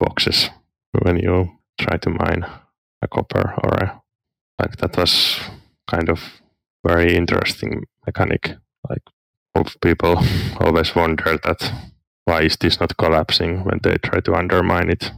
boxes 0.00 0.50
when 1.02 1.18
you 1.18 1.58
try 1.78 1.96
to 1.98 2.10
mine 2.10 2.46
a 3.02 3.08
copper 3.08 3.54
or 3.62 3.74
a, 3.74 4.02
like 4.58 4.76
that 4.78 4.96
was 4.96 5.38
kind 5.86 6.08
of 6.08 6.40
very 6.84 7.16
interesting 7.16 7.84
mechanic. 8.06 8.56
Like 8.88 9.02
people 9.80 10.22
always 10.60 10.94
wonder 10.94 11.38
that 11.44 11.72
why 12.24 12.42
is 12.42 12.56
this 12.56 12.80
not 12.80 12.96
collapsing 12.96 13.64
when 13.64 13.80
they 13.82 13.96
try 13.98 14.20
to 14.20 14.34
undermine 14.34 14.90
it, 14.90 15.12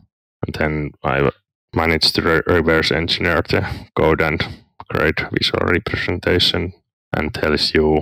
and 0.46 0.54
then 0.54 0.90
I 1.02 1.30
managed 1.74 2.14
to 2.14 2.22
re- 2.22 2.42
reverse 2.46 2.90
engineer 2.90 3.42
the 3.42 3.66
code 3.96 4.20
and 4.20 4.46
create 4.90 5.20
visual 5.32 5.66
representation 5.66 6.72
and 7.12 7.34
tells 7.34 7.74
you 7.74 8.00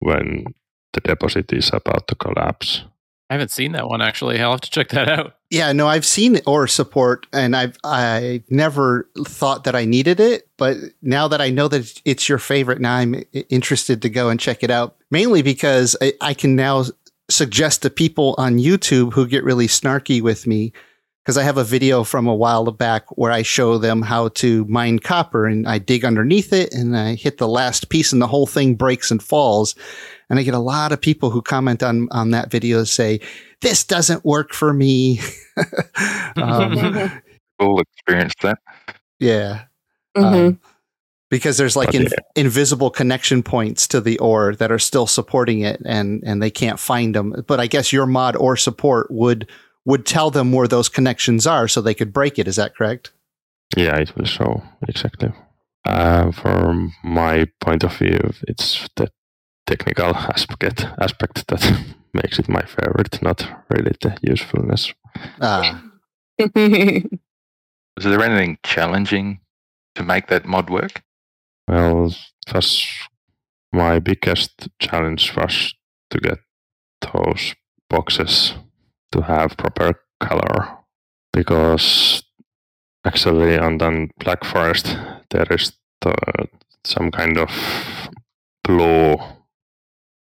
when 0.00 0.44
the 0.92 1.00
deposit 1.00 1.52
is 1.52 1.70
about 1.72 2.08
to 2.08 2.14
collapse. 2.14 2.84
I 3.28 3.34
haven't 3.34 3.52
seen 3.52 3.72
that 3.72 3.88
one 3.88 4.02
actually. 4.02 4.40
I'll 4.40 4.52
have 4.52 4.60
to 4.62 4.70
check 4.70 4.88
that 4.88 5.08
out. 5.08 5.36
Yeah, 5.50 5.72
no, 5.72 5.86
I've 5.86 6.06
seen 6.06 6.40
Ore 6.46 6.66
Support, 6.66 7.26
and 7.32 7.56
I've 7.56 7.76
I 7.84 8.42
never 8.50 9.08
thought 9.18 9.64
that 9.64 9.76
I 9.76 9.84
needed 9.84 10.20
it, 10.20 10.48
but 10.56 10.76
now 11.02 11.28
that 11.28 11.40
I 11.40 11.50
know 11.50 11.68
that 11.68 12.00
it's 12.04 12.28
your 12.28 12.38
favorite, 12.38 12.80
now 12.80 12.96
I'm 12.96 13.22
interested 13.48 14.02
to 14.02 14.08
go 14.08 14.30
and 14.30 14.38
check 14.38 14.62
it 14.62 14.70
out. 14.70 14.96
Mainly 15.10 15.42
because 15.42 15.96
I, 16.00 16.12
I 16.20 16.34
can 16.34 16.56
now 16.56 16.84
suggest 17.28 17.82
to 17.82 17.90
people 17.90 18.34
on 18.38 18.58
YouTube 18.58 19.12
who 19.12 19.26
get 19.26 19.44
really 19.44 19.68
snarky 19.68 20.20
with 20.20 20.46
me 20.46 20.72
because 21.24 21.36
I 21.36 21.42
have 21.42 21.58
a 21.58 21.64
video 21.64 22.02
from 22.02 22.26
a 22.26 22.34
while 22.34 22.70
back 22.72 23.04
where 23.16 23.30
I 23.30 23.42
show 23.42 23.78
them 23.78 24.02
how 24.02 24.28
to 24.28 24.64
mine 24.66 24.98
copper 24.98 25.46
and 25.46 25.68
I 25.68 25.78
dig 25.78 26.04
underneath 26.04 26.52
it 26.52 26.72
and 26.72 26.96
I 26.96 27.14
hit 27.14 27.38
the 27.38 27.48
last 27.48 27.90
piece 27.90 28.12
and 28.12 28.22
the 28.22 28.26
whole 28.26 28.46
thing 28.46 28.74
breaks 28.74 29.10
and 29.10 29.22
falls. 29.22 29.74
And 30.30 30.38
I 30.38 30.42
get 30.42 30.54
a 30.54 30.58
lot 30.58 30.92
of 30.92 31.00
people 31.00 31.30
who 31.30 31.42
comment 31.42 31.82
on, 31.82 32.08
on 32.10 32.30
that 32.30 32.50
video 32.50 32.84
say, 32.84 33.20
this 33.60 33.84
doesn't 33.84 34.24
work 34.24 34.54
for 34.54 34.72
me. 34.72 35.20
um, 36.36 37.22
We'll 37.58 37.80
experience 37.80 38.32
that. 38.42 38.58
Yeah. 39.18 39.64
Mm-hmm. 40.16 40.46
Um, 40.46 40.60
because 41.30 41.58
there's 41.58 41.76
like 41.76 41.94
in, 41.94 42.08
invisible 42.34 42.90
connection 42.90 43.42
points 43.42 43.86
to 43.88 44.00
the 44.00 44.18
ore 44.18 44.54
that 44.56 44.72
are 44.72 44.78
still 44.78 45.06
supporting 45.06 45.60
it 45.60 45.80
and, 45.84 46.22
and 46.24 46.42
they 46.42 46.50
can't 46.50 46.80
find 46.80 47.14
them. 47.14 47.44
But 47.46 47.60
I 47.60 47.66
guess 47.66 47.92
your 47.92 48.06
mod 48.06 48.34
ore 48.34 48.56
support 48.56 49.10
would 49.10 49.48
would 49.84 50.06
tell 50.06 50.30
them 50.30 50.52
where 50.52 50.68
those 50.68 50.88
connections 50.88 51.46
are 51.46 51.68
so 51.68 51.80
they 51.80 51.94
could 51.94 52.12
break 52.12 52.38
it. 52.38 52.48
Is 52.48 52.56
that 52.56 52.74
correct? 52.76 53.12
Yeah, 53.76 53.96
it 53.96 54.16
will 54.16 54.24
show 54.24 54.62
exactly. 54.88 55.32
Uh, 55.84 56.30
from 56.32 56.92
my 57.02 57.46
point 57.60 57.84
of 57.84 57.96
view, 57.96 58.18
it's 58.46 58.88
the 58.96 59.10
technical 59.66 60.14
aspect 60.14 60.84
aspect 61.00 61.46
that 61.48 61.84
makes 62.12 62.38
it 62.38 62.48
my 62.48 62.62
favorite, 62.62 63.22
not 63.22 63.48
really 63.70 63.92
the 64.00 64.16
usefulness. 64.22 64.92
Ah. 65.40 65.82
Was 66.38 68.04
there 68.04 68.22
anything 68.22 68.58
challenging 68.64 69.40
to 69.94 70.02
make 70.02 70.28
that 70.28 70.46
mod 70.46 70.70
work? 70.70 71.02
Well, 71.68 72.14
was 72.52 72.86
my 73.72 73.98
biggest 74.00 74.68
challenge 74.80 75.36
was 75.36 75.74
to 76.10 76.18
get 76.18 76.38
those 77.12 77.54
boxes 77.88 78.54
to 79.12 79.22
have 79.22 79.56
proper 79.56 79.94
color 80.20 80.78
because 81.32 82.22
actually 83.04 83.58
on 83.58 83.78
the 83.78 84.08
Black 84.18 84.44
Forest 84.44 84.96
there 85.30 85.46
is 85.50 85.72
the, 86.00 86.14
some 86.84 87.10
kind 87.10 87.38
of 87.38 87.50
blue 88.64 89.16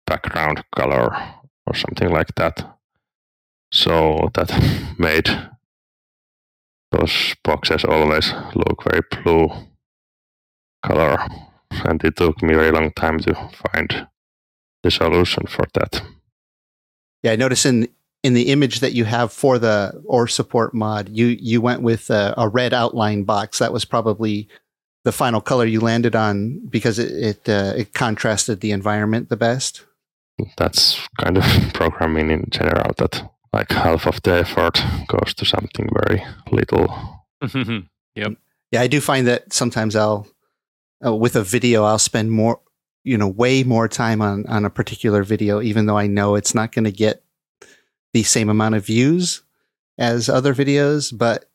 background 0.07 0.62
color 0.74 1.16
or 1.66 1.74
something 1.74 2.11
like 2.11 2.35
that. 2.37 2.79
So 3.72 4.31
that 4.35 4.51
made 4.99 5.29
those 6.93 7.35
boxes 7.43 7.85
always 7.85 8.33
look 8.55 8.85
very 8.85 9.03
blue 9.22 9.49
color. 10.85 11.18
And 11.85 12.03
it 12.05 12.16
took 12.16 12.43
me 12.43 12.55
a 12.55 12.59
very 12.59 12.70
long 12.70 12.93
time 12.93 13.18
to 13.20 13.35
find 13.35 14.07
the 14.83 14.91
solution 14.91 15.47
for 15.47 15.66
that. 15.74 16.03
Yeah, 17.22 17.33
I 17.33 17.37
noticed 17.37 17.66
in 17.66 17.89
in 18.27 18.35
the 18.35 18.49
image 18.49 18.81
that 18.81 18.93
you 18.93 19.05
have 19.05 19.33
for 19.33 19.57
the 19.57 20.03
ore 20.05 20.27
support 20.27 20.74
mod, 20.74 21.09
you 21.09 21.27
you 21.27 21.61
went 21.61 21.83
with 21.83 22.11
a, 22.11 22.35
a 22.37 22.49
red 22.49 22.74
outline 22.74 23.22
box. 23.22 23.61
That 23.61 23.72
was 23.72 23.85
probably 23.85 24.49
the 25.05 25.12
final 25.12 25.41
color 25.41 25.64
you 25.64 25.79
landed 25.79 26.16
on 26.16 26.61
because 26.68 26.99
it 26.99 27.12
it, 27.12 27.49
uh, 27.49 27.72
it 27.77 27.95
contrasted 27.95 28.61
the 28.61 28.72
environment 28.72 29.29
the 29.29 29.37
best. 29.37 29.85
That's 30.57 31.01
kind 31.22 31.39
of 31.39 31.45
programming 31.72 32.33
in 32.33 32.47
general. 32.51 32.93
That 32.99 33.31
like 33.53 33.70
half 33.70 34.09
of 34.09 34.20
the 34.22 34.41
effort 34.41 34.83
goes 35.07 35.33
to 35.35 35.45
something 35.45 35.89
very 36.03 36.24
little. 36.51 36.89
yep. 38.16 38.33
Yeah, 38.72 38.81
I 38.81 38.89
do 38.89 39.01
find 39.01 39.29
that 39.29 39.53
sometimes 39.53 39.95
I'll 39.95 40.27
uh, 41.07 41.14
with 41.14 41.37
a 41.37 41.45
video 41.45 41.85
I'll 41.85 42.01
spend 42.01 42.33
more 42.33 42.61
you 43.05 43.16
know 43.16 43.29
way 43.29 43.62
more 43.62 43.87
time 43.87 44.20
on 44.20 44.47
on 44.47 44.64
a 44.64 44.70
particular 44.70 45.22
video 45.22 45.62
even 45.62 45.87
though 45.87 45.97
I 45.97 46.09
know 46.09 46.35
it's 46.35 46.57
not 46.57 46.72
going 46.72 46.87
to 46.87 46.91
get 46.91 47.22
the 48.12 48.22
same 48.22 48.48
amount 48.48 48.74
of 48.74 48.86
views 48.86 49.42
as 49.98 50.28
other 50.28 50.54
videos, 50.54 51.16
but 51.16 51.48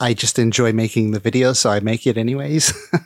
I 0.00 0.14
just 0.14 0.38
enjoy 0.38 0.72
making 0.72 1.10
the 1.10 1.20
video, 1.20 1.52
so 1.52 1.70
I 1.70 1.80
make 1.80 2.06
it 2.06 2.16
anyways. 2.16 2.72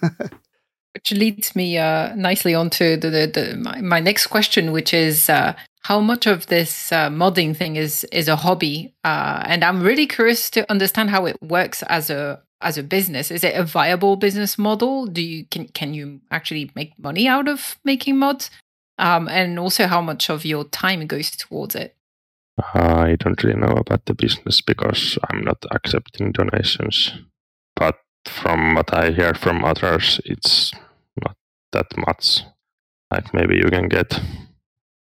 which 0.94 1.12
leads 1.12 1.56
me 1.56 1.78
uh, 1.78 2.14
nicely 2.14 2.54
onto 2.54 2.96
the, 2.96 3.10
the, 3.10 3.26
the 3.26 3.56
my, 3.56 3.80
my, 3.80 4.00
next 4.00 4.26
question, 4.26 4.72
which 4.72 4.92
is 4.92 5.30
uh, 5.30 5.54
how 5.80 6.00
much 6.00 6.26
of 6.26 6.46
this 6.46 6.92
uh, 6.92 7.08
modding 7.08 7.56
thing 7.56 7.76
is 7.76 8.04
is 8.12 8.28
a 8.28 8.36
hobby, 8.36 8.94
uh, 9.04 9.42
and 9.46 9.64
I'm 9.64 9.82
really 9.82 10.06
curious 10.06 10.50
to 10.50 10.70
understand 10.70 11.10
how 11.10 11.26
it 11.26 11.42
works 11.42 11.82
as 11.84 12.10
a 12.10 12.42
as 12.60 12.78
a 12.78 12.82
business. 12.82 13.30
Is 13.30 13.42
it 13.42 13.56
a 13.56 13.64
viable 13.64 14.16
business 14.16 14.58
model? 14.58 15.06
Do 15.06 15.22
you 15.22 15.46
can 15.46 15.68
can 15.68 15.94
you 15.94 16.20
actually 16.30 16.70
make 16.74 16.92
money 16.98 17.26
out 17.26 17.48
of 17.48 17.78
making 17.84 18.18
mods? 18.18 18.50
Um, 18.98 19.26
and 19.28 19.58
also 19.58 19.86
how 19.86 20.02
much 20.02 20.28
of 20.28 20.44
your 20.44 20.64
time 20.64 21.06
goes 21.06 21.30
towards 21.30 21.74
it? 21.74 21.96
I 22.74 23.16
don't 23.18 23.42
really 23.42 23.58
know 23.58 23.74
about 23.76 24.06
the 24.06 24.14
business 24.14 24.60
because 24.60 25.18
I'm 25.30 25.42
not 25.44 25.64
accepting 25.70 26.32
donations. 26.32 27.12
But 27.76 27.96
from 28.26 28.74
what 28.74 28.92
I 28.94 29.10
hear 29.10 29.34
from 29.34 29.64
others, 29.64 30.20
it's 30.24 30.72
not 31.22 31.36
that 31.72 31.96
much. 31.96 32.42
Like 33.10 33.34
maybe 33.34 33.56
you 33.56 33.68
can 33.68 33.88
get 33.88 34.12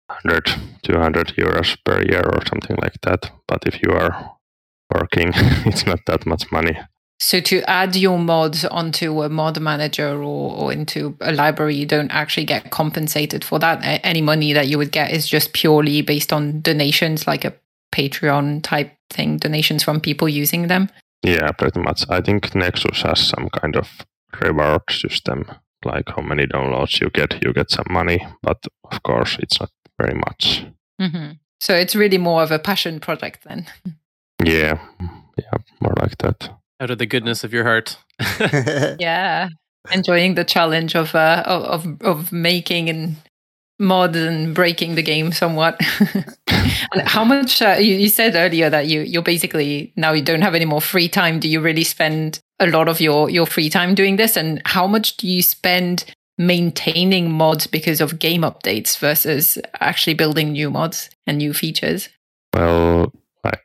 100, 0.06 0.54
200 0.82 1.34
euros 1.36 1.76
per 1.84 2.02
year 2.02 2.22
or 2.22 2.44
something 2.46 2.76
like 2.80 3.00
that. 3.02 3.30
But 3.48 3.66
if 3.66 3.82
you 3.82 3.90
are 3.90 4.36
working, 4.94 5.32
it's 5.66 5.86
not 5.86 6.00
that 6.06 6.26
much 6.26 6.50
money. 6.52 6.78
So 7.18 7.40
to 7.40 7.62
add 7.68 7.96
your 7.96 8.18
mods 8.18 8.64
onto 8.66 9.22
a 9.22 9.28
mod 9.28 9.58
manager 9.58 10.22
or, 10.22 10.54
or, 10.54 10.72
into 10.72 11.16
a 11.20 11.32
library, 11.32 11.74
you 11.74 11.86
don't 11.86 12.10
actually 12.10 12.44
get 12.44 12.70
compensated 12.70 13.42
for 13.42 13.58
that. 13.58 13.80
Any 14.04 14.20
money 14.20 14.52
that 14.52 14.68
you 14.68 14.76
would 14.76 14.92
get 14.92 15.12
is 15.12 15.26
just 15.26 15.54
purely 15.54 16.02
based 16.02 16.32
on 16.32 16.60
donations, 16.60 17.26
like 17.26 17.44
a 17.44 17.54
Patreon 17.90 18.62
type 18.62 18.92
thing, 19.08 19.38
donations 19.38 19.82
from 19.82 20.00
people 20.00 20.28
using 20.28 20.66
them. 20.66 20.90
Yeah, 21.22 21.50
pretty 21.52 21.80
much. 21.80 22.04
I 22.10 22.20
think 22.20 22.54
Nexus 22.54 23.00
has 23.02 23.20
some 23.20 23.48
kind 23.48 23.76
of 23.76 23.88
reward 24.42 24.82
system, 24.90 25.50
like 25.86 26.10
how 26.10 26.20
many 26.20 26.46
downloads 26.46 27.00
you 27.00 27.08
get, 27.08 27.42
you 27.42 27.54
get 27.54 27.70
some 27.70 27.86
money, 27.88 28.26
but 28.42 28.62
of 28.92 29.02
course, 29.02 29.38
it's 29.40 29.58
not 29.58 29.70
very 29.98 30.14
much. 30.14 30.66
Mm-hmm. 31.00 31.32
So 31.60 31.74
it's 31.74 31.96
really 31.96 32.18
more 32.18 32.42
of 32.42 32.50
a 32.50 32.58
passion 32.58 33.00
project 33.00 33.44
then. 33.44 33.66
yeah, 34.44 34.78
yeah, 35.38 35.58
more 35.80 35.94
like 35.98 36.18
that 36.18 36.50
out 36.80 36.90
of 36.90 36.98
the 36.98 37.06
goodness 37.06 37.44
of 37.44 37.52
your 37.52 37.64
heart. 37.64 37.96
yeah, 38.98 39.48
enjoying 39.92 40.34
the 40.34 40.44
challenge 40.44 40.94
of 40.94 41.14
uh, 41.14 41.42
of 41.46 41.86
of 42.02 42.32
making 42.32 42.88
and 42.88 43.16
mods 43.78 44.16
and 44.16 44.54
breaking 44.54 44.94
the 44.94 45.02
game 45.02 45.32
somewhat. 45.32 45.80
and 46.48 47.02
how 47.02 47.24
much 47.24 47.60
uh, 47.60 47.76
you, 47.78 47.94
you 47.94 48.08
said 48.08 48.34
earlier 48.34 48.70
that 48.70 48.86
you 48.86 49.00
you're 49.00 49.22
basically 49.22 49.92
now 49.96 50.12
you 50.12 50.22
don't 50.22 50.42
have 50.42 50.54
any 50.54 50.64
more 50.64 50.80
free 50.80 51.08
time. 51.08 51.40
Do 51.40 51.48
you 51.48 51.60
really 51.60 51.84
spend 51.84 52.40
a 52.58 52.66
lot 52.66 52.88
of 52.88 53.00
your 53.00 53.30
your 53.30 53.46
free 53.46 53.70
time 53.70 53.94
doing 53.94 54.16
this? 54.16 54.36
And 54.36 54.62
how 54.64 54.86
much 54.86 55.16
do 55.16 55.26
you 55.26 55.42
spend 55.42 56.04
maintaining 56.38 57.30
mods 57.30 57.66
because 57.66 58.00
of 58.00 58.18
game 58.18 58.42
updates 58.42 58.98
versus 58.98 59.58
actually 59.80 60.14
building 60.14 60.52
new 60.52 60.70
mods 60.70 61.10
and 61.26 61.38
new 61.38 61.52
features? 61.52 62.08
Well, 62.54 63.12
like 63.44 63.60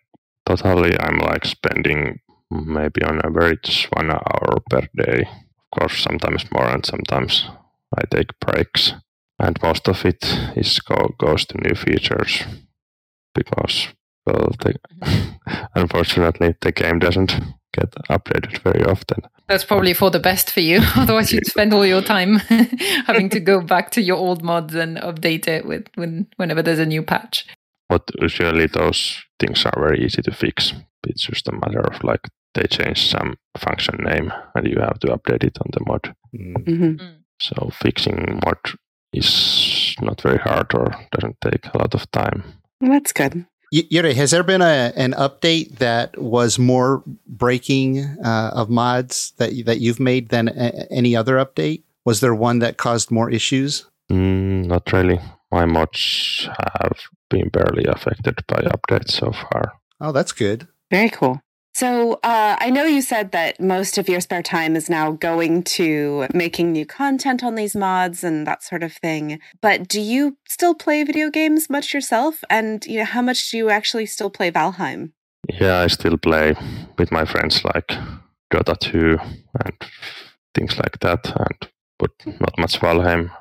totally, 0.45 0.99
I'm 0.99 1.19
like 1.19 1.45
spending 1.45 2.19
maybe 2.51 3.03
on 3.03 3.25
average 3.25 3.87
one 3.93 4.11
hour 4.11 4.57
per 4.69 4.87
day. 4.95 5.21
Of 5.21 5.79
course, 5.79 6.03
sometimes 6.03 6.51
more 6.51 6.67
and 6.67 6.85
sometimes 6.85 7.49
I 7.97 8.03
take 8.05 8.39
breaks. 8.39 8.93
And 9.39 9.57
most 9.63 9.87
of 9.87 10.05
it 10.05 10.23
is 10.55 10.79
go, 10.79 11.15
goes 11.17 11.45
to 11.45 11.57
new 11.57 11.73
features 11.73 12.43
because, 13.33 13.87
well, 14.25 14.51
the, 14.59 14.75
mm-hmm. 15.01 15.63
unfortunately, 15.75 16.55
the 16.61 16.71
game 16.71 16.99
doesn't 16.99 17.31
get 17.73 17.91
updated 18.09 18.61
very 18.61 18.83
often. 18.83 19.23
That's 19.47 19.63
probably 19.63 19.93
for 19.93 20.11
the 20.11 20.19
best 20.19 20.51
for 20.51 20.59
you. 20.59 20.81
Otherwise, 20.95 21.33
you'd 21.33 21.47
spend 21.47 21.73
all 21.73 21.85
your 21.85 22.01
time 22.01 22.35
having 23.07 23.29
to 23.29 23.39
go 23.39 23.61
back 23.61 23.91
to 23.91 24.01
your 24.01 24.17
old 24.17 24.43
mods 24.43 24.75
and 24.75 24.97
update 24.97 25.47
it 25.47 25.65
with 25.65 25.87
when 25.95 26.27
whenever 26.37 26.61
there's 26.61 26.79
a 26.79 26.85
new 26.85 27.01
patch. 27.01 27.47
But 27.89 28.03
usually 28.21 28.67
those 28.67 29.21
things 29.39 29.65
are 29.65 29.73
very 29.77 30.05
easy 30.05 30.21
to 30.21 30.31
fix. 30.31 30.73
It's 31.07 31.23
just 31.23 31.47
a 31.47 31.51
matter 31.51 31.81
of 31.81 32.03
like 32.03 32.29
they 32.53 32.67
change 32.67 33.09
some 33.09 33.35
function 33.57 33.95
name 34.03 34.31
and 34.55 34.67
you 34.67 34.77
have 34.79 34.99
to 34.99 35.07
update 35.07 35.43
it 35.43 35.57
on 35.59 35.69
the 35.73 35.83
mod. 35.85 36.13
Mm. 36.35 36.97
hmm 36.97 37.05
So 37.39 37.69
fixing 37.81 38.39
mod 38.45 38.57
is 39.13 39.95
not 40.01 40.21
very 40.21 40.37
hard 40.37 40.73
or 40.73 40.91
doesn't 41.11 41.37
take 41.41 41.65
a 41.73 41.77
lot 41.77 41.93
of 41.93 42.09
time. 42.11 42.43
That's 42.79 43.11
good. 43.13 43.45
Y- 43.73 43.87
Yuri, 43.89 44.13
has 44.15 44.31
there 44.31 44.43
been 44.43 44.61
a 44.61 44.91
an 44.95 45.13
update 45.13 45.77
that 45.79 46.17
was 46.17 46.59
more 46.59 47.03
breaking 47.27 47.99
uh, 48.23 48.51
of 48.53 48.69
mods 48.69 49.33
that 49.37 49.51
that 49.65 49.79
you've 49.79 49.99
made 49.99 50.29
than 50.29 50.47
a- 50.49 50.87
any 50.91 51.15
other 51.15 51.35
update? 51.37 51.83
Was 52.05 52.19
there 52.19 52.35
one 52.35 52.59
that 52.59 52.77
caused 52.77 53.11
more 53.11 53.29
issues? 53.31 53.85
Mm, 54.11 54.65
not 54.67 54.91
really. 54.91 55.19
My 55.51 55.65
mods 55.65 56.49
have 56.81 56.97
been 57.29 57.49
barely 57.49 57.85
affected 57.85 58.35
by 58.47 58.61
updates 58.75 59.11
so 59.11 59.31
far. 59.31 59.73
Oh, 59.99 60.11
that's 60.11 60.31
good. 60.33 60.67
Very 60.89 61.09
cool. 61.09 61.39
So 61.73 62.13
uh, 62.23 62.57
I 62.59 62.69
know 62.69 62.83
you 62.83 63.01
said 63.01 63.31
that 63.31 63.59
most 63.59 63.97
of 63.97 64.09
your 64.09 64.19
spare 64.19 64.43
time 64.43 64.75
is 64.75 64.89
now 64.89 65.11
going 65.11 65.63
to 65.63 66.27
making 66.33 66.73
new 66.73 66.85
content 66.85 67.43
on 67.43 67.55
these 67.55 67.75
mods 67.75 68.23
and 68.23 68.45
that 68.45 68.63
sort 68.63 68.83
of 68.83 68.93
thing. 68.93 69.39
But 69.61 69.87
do 69.87 70.01
you 70.01 70.37
still 70.47 70.75
play 70.75 71.03
video 71.03 71.29
games 71.29 71.69
much 71.69 71.93
yourself? 71.93 72.43
And 72.49 72.85
you 72.85 72.99
know, 72.99 73.05
how 73.05 73.21
much 73.21 73.49
do 73.51 73.57
you 73.57 73.69
actually 73.69 74.05
still 74.05 74.29
play 74.29 74.51
Valheim? 74.51 75.11
Yeah, 75.59 75.79
I 75.79 75.87
still 75.87 76.17
play 76.17 76.55
with 76.97 77.11
my 77.11 77.25
friends 77.25 77.63
like 77.63 77.87
Dota 78.53 78.77
2 78.77 79.17
and 79.65 79.73
things 80.53 80.77
like 80.77 80.99
that, 80.99 81.25
and 81.35 81.71
but 81.97 82.11
not 82.39 82.57
much 82.59 82.79
Valheim. 82.79 83.31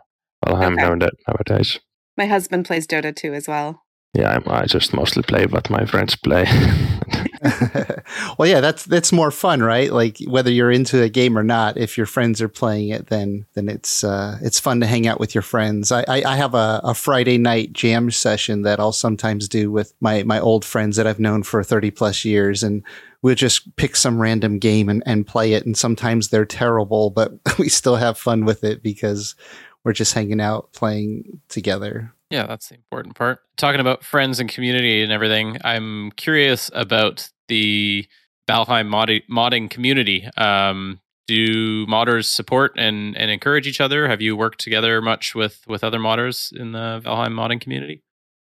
Valheim 0.47 0.78
Okay. 0.78 1.11
nowadays. 1.28 1.78
My 2.16 2.26
husband 2.26 2.64
plays 2.64 2.87
Dota 2.87 3.14
2 3.14 3.35
as 3.35 3.49
well. 3.49 3.83
Yeah, 4.14 4.31
I'm, 4.31 4.45
I 4.47 4.64
just 4.66 4.95
mostly 4.95 5.22
play 5.22 5.47
what 5.47 5.70
my 5.70 5.85
friends 5.85 6.16
play. 6.16 6.47
well, 8.38 8.49
yeah, 8.49 8.61
that's 8.61 8.84
that's 8.84 9.12
more 9.12 9.30
fun, 9.30 9.62
right? 9.62 9.91
Like 9.91 10.18
whether 10.26 10.51
you're 10.51 10.70
into 10.70 11.03
a 11.03 11.09
game 11.09 11.38
or 11.38 11.43
not, 11.43 11.78
if 11.78 11.97
your 11.97 12.07
friends 12.07 12.43
are 12.43 12.49
playing 12.49 12.91
it, 12.91 13.07
then 13.07 13.47
then 13.55 13.68
it's 13.68 14.05
uh, 14.05 14.38
it's 14.43 14.61
fun 14.61 14.80
to 14.80 14.86
hang 14.86 15.07
out 15.07 15.18
with 15.18 15.34
your 15.34 15.43
friends. 15.43 15.91
I, 15.91 16.05
I, 16.07 16.22
I 16.24 16.36
have 16.36 16.55
a, 16.55 16.80
a 16.84 16.95
Friday 16.95 17.38
night 17.38 17.72
jam 17.72 18.11
session 18.11 18.62
that 18.62 18.78
I'll 18.78 18.93
sometimes 18.93 19.49
do 19.49 19.70
with 19.70 19.95
my 20.01 20.22
my 20.24 20.38
old 20.38 20.66
friends 20.66 20.97
that 20.97 21.07
I've 21.07 21.20
known 21.20 21.43
for 21.43 21.62
thirty 21.62 21.91
plus 21.91 22.26
years, 22.26 22.62
and 22.62 22.82
we'll 23.22 23.34
just 23.34 23.74
pick 23.76 23.97
some 23.97 24.20
random 24.20 24.59
game 24.59 24.91
and, 24.91 25.03
and 25.07 25.26
play 25.26 25.55
it. 25.55 25.64
And 25.64 25.76
sometimes 25.76 26.28
they're 26.28 26.45
terrible, 26.45 27.09
but 27.09 27.32
we 27.59 27.70
still 27.70 27.97
have 27.97 28.18
fun 28.18 28.45
with 28.45 28.64
it 28.64 28.82
because 28.82 29.34
we're 29.82 29.95
just 29.95 30.12
hanging 30.12 30.43
out 30.43 30.72
playing 30.72 31.41
together. 31.49 32.12
Yeah, 32.31 32.47
that's 32.47 32.68
the 32.68 32.76
important 32.76 33.16
part. 33.16 33.41
Talking 33.57 33.81
about 33.81 34.05
friends 34.05 34.39
and 34.41 34.49
community 34.49 35.03
and 35.03 35.11
everything, 35.12 35.59
I'm 35.64 36.12
curious 36.12 36.70
about 36.74 37.28
the 37.49 38.07
Valheim 38.49 38.89
modding, 38.89 39.22
modding 39.31 39.68
community. 39.68 40.28
Um, 40.37 41.01
do 41.26 41.87
modders 41.87 42.26
support 42.26 42.72
and, 42.76 43.16
and 43.16 43.31
encourage 43.31 43.66
each 43.66 43.81
other? 43.81 44.09
Have 44.09 44.20
you 44.20 44.37
worked 44.37 44.61
together 44.61 45.01
much 45.03 45.35
with, 45.35 45.62
with 45.66 45.83
other 45.85 45.99
modders 45.99 46.53
in 46.57 46.72
the 46.72 47.01
Valheim 47.05 47.33
modding 47.33 47.61
community? 47.61 48.03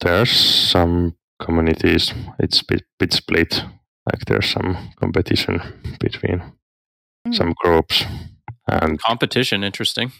there's 0.03 0.31
some 0.31 1.15
communities, 1.39 2.11
it's 2.39 2.63
bit, 2.63 2.83
bit 2.97 3.13
split. 3.13 3.63
Like 4.11 4.25
there's 4.25 4.49
some 4.49 4.91
competition 4.99 5.61
between 5.99 6.41
Mm. 7.27 7.35
some 7.35 7.53
groups. 7.63 8.03
And 8.67 8.99
Competition, 8.99 9.63
interesting. 9.63 10.11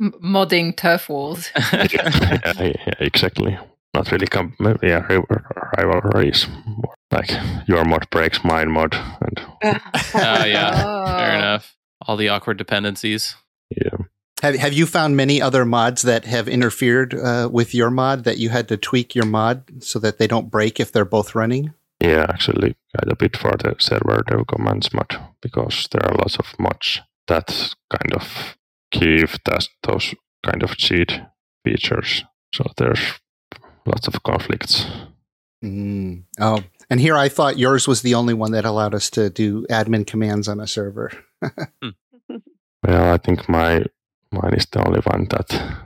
M- 0.00 0.12
modding 0.22 0.76
turf 0.76 1.08
walls. 1.08 1.50
yeah, 1.72 1.88
yeah, 1.92 2.52
yeah, 2.58 2.94
exactly. 3.00 3.58
Not 3.94 4.10
really, 4.12 4.26
com- 4.26 4.54
yeah, 4.82 5.00
rival- 5.08 5.26
rivalries. 5.76 6.46
More 6.66 6.94
Like 7.10 7.30
your 7.66 7.84
mod 7.84 8.08
breaks 8.10 8.44
mine 8.44 8.70
mod, 8.70 8.94
and 8.94 9.40
Oh, 10.14 10.44
yeah. 10.44 10.82
Oh. 10.86 11.06
Fair 11.06 11.34
enough. 11.38 11.76
All 12.06 12.16
the 12.16 12.28
awkward 12.28 12.56
dependencies. 12.56 13.34
yeah, 13.76 13.96
Have 14.42 14.54
Have 14.56 14.72
you 14.72 14.86
found 14.86 15.16
many 15.16 15.42
other 15.42 15.64
mods 15.64 16.02
that 16.02 16.24
have 16.24 16.48
interfered 16.48 17.14
uh, 17.14 17.48
with 17.52 17.74
your 17.74 17.90
mod 17.90 18.24
that 18.24 18.38
you 18.38 18.48
had 18.50 18.68
to 18.68 18.76
tweak 18.76 19.14
your 19.14 19.26
mod 19.26 19.82
so 19.82 19.98
that 19.98 20.18
they 20.18 20.26
don't 20.28 20.50
break 20.50 20.78
if 20.80 20.92
they're 20.92 21.04
both 21.04 21.34
running? 21.34 21.74
yeah, 22.02 22.24
actually, 22.30 22.74
quite 22.96 23.12
a 23.12 23.16
bit 23.16 23.36
for 23.36 23.50
the 23.58 23.74
server 23.78 24.22
dev 24.26 24.46
commands 24.46 24.94
mod 24.94 25.18
because 25.42 25.86
there 25.90 26.06
are 26.06 26.14
lots 26.16 26.36
of 26.38 26.46
mods 26.58 27.00
that 27.26 27.74
kind 27.90 28.12
of 28.14 28.56
give 28.90 29.38
that, 29.46 29.66
those 29.82 30.14
kind 30.44 30.62
of 30.62 30.76
cheat 30.76 31.20
features. 31.64 32.24
So 32.54 32.64
there's 32.76 33.00
lots 33.86 34.06
of 34.08 34.22
conflicts. 34.22 34.86
Mm. 35.64 36.24
Oh, 36.40 36.62
and 36.88 37.00
here 37.00 37.16
I 37.16 37.28
thought 37.28 37.58
yours 37.58 37.86
was 37.86 38.02
the 38.02 38.14
only 38.14 38.34
one 38.34 38.52
that 38.52 38.64
allowed 38.64 38.94
us 38.94 39.10
to 39.10 39.30
do 39.30 39.66
admin 39.70 40.06
commands 40.06 40.48
on 40.48 40.60
a 40.60 40.66
server. 40.66 41.10
Well, 42.82 43.12
I 43.12 43.18
think 43.18 43.46
my 43.48 43.84
mine 44.32 44.54
is 44.54 44.66
the 44.72 44.82
only 44.86 45.00
one 45.00 45.26
that 45.30 45.76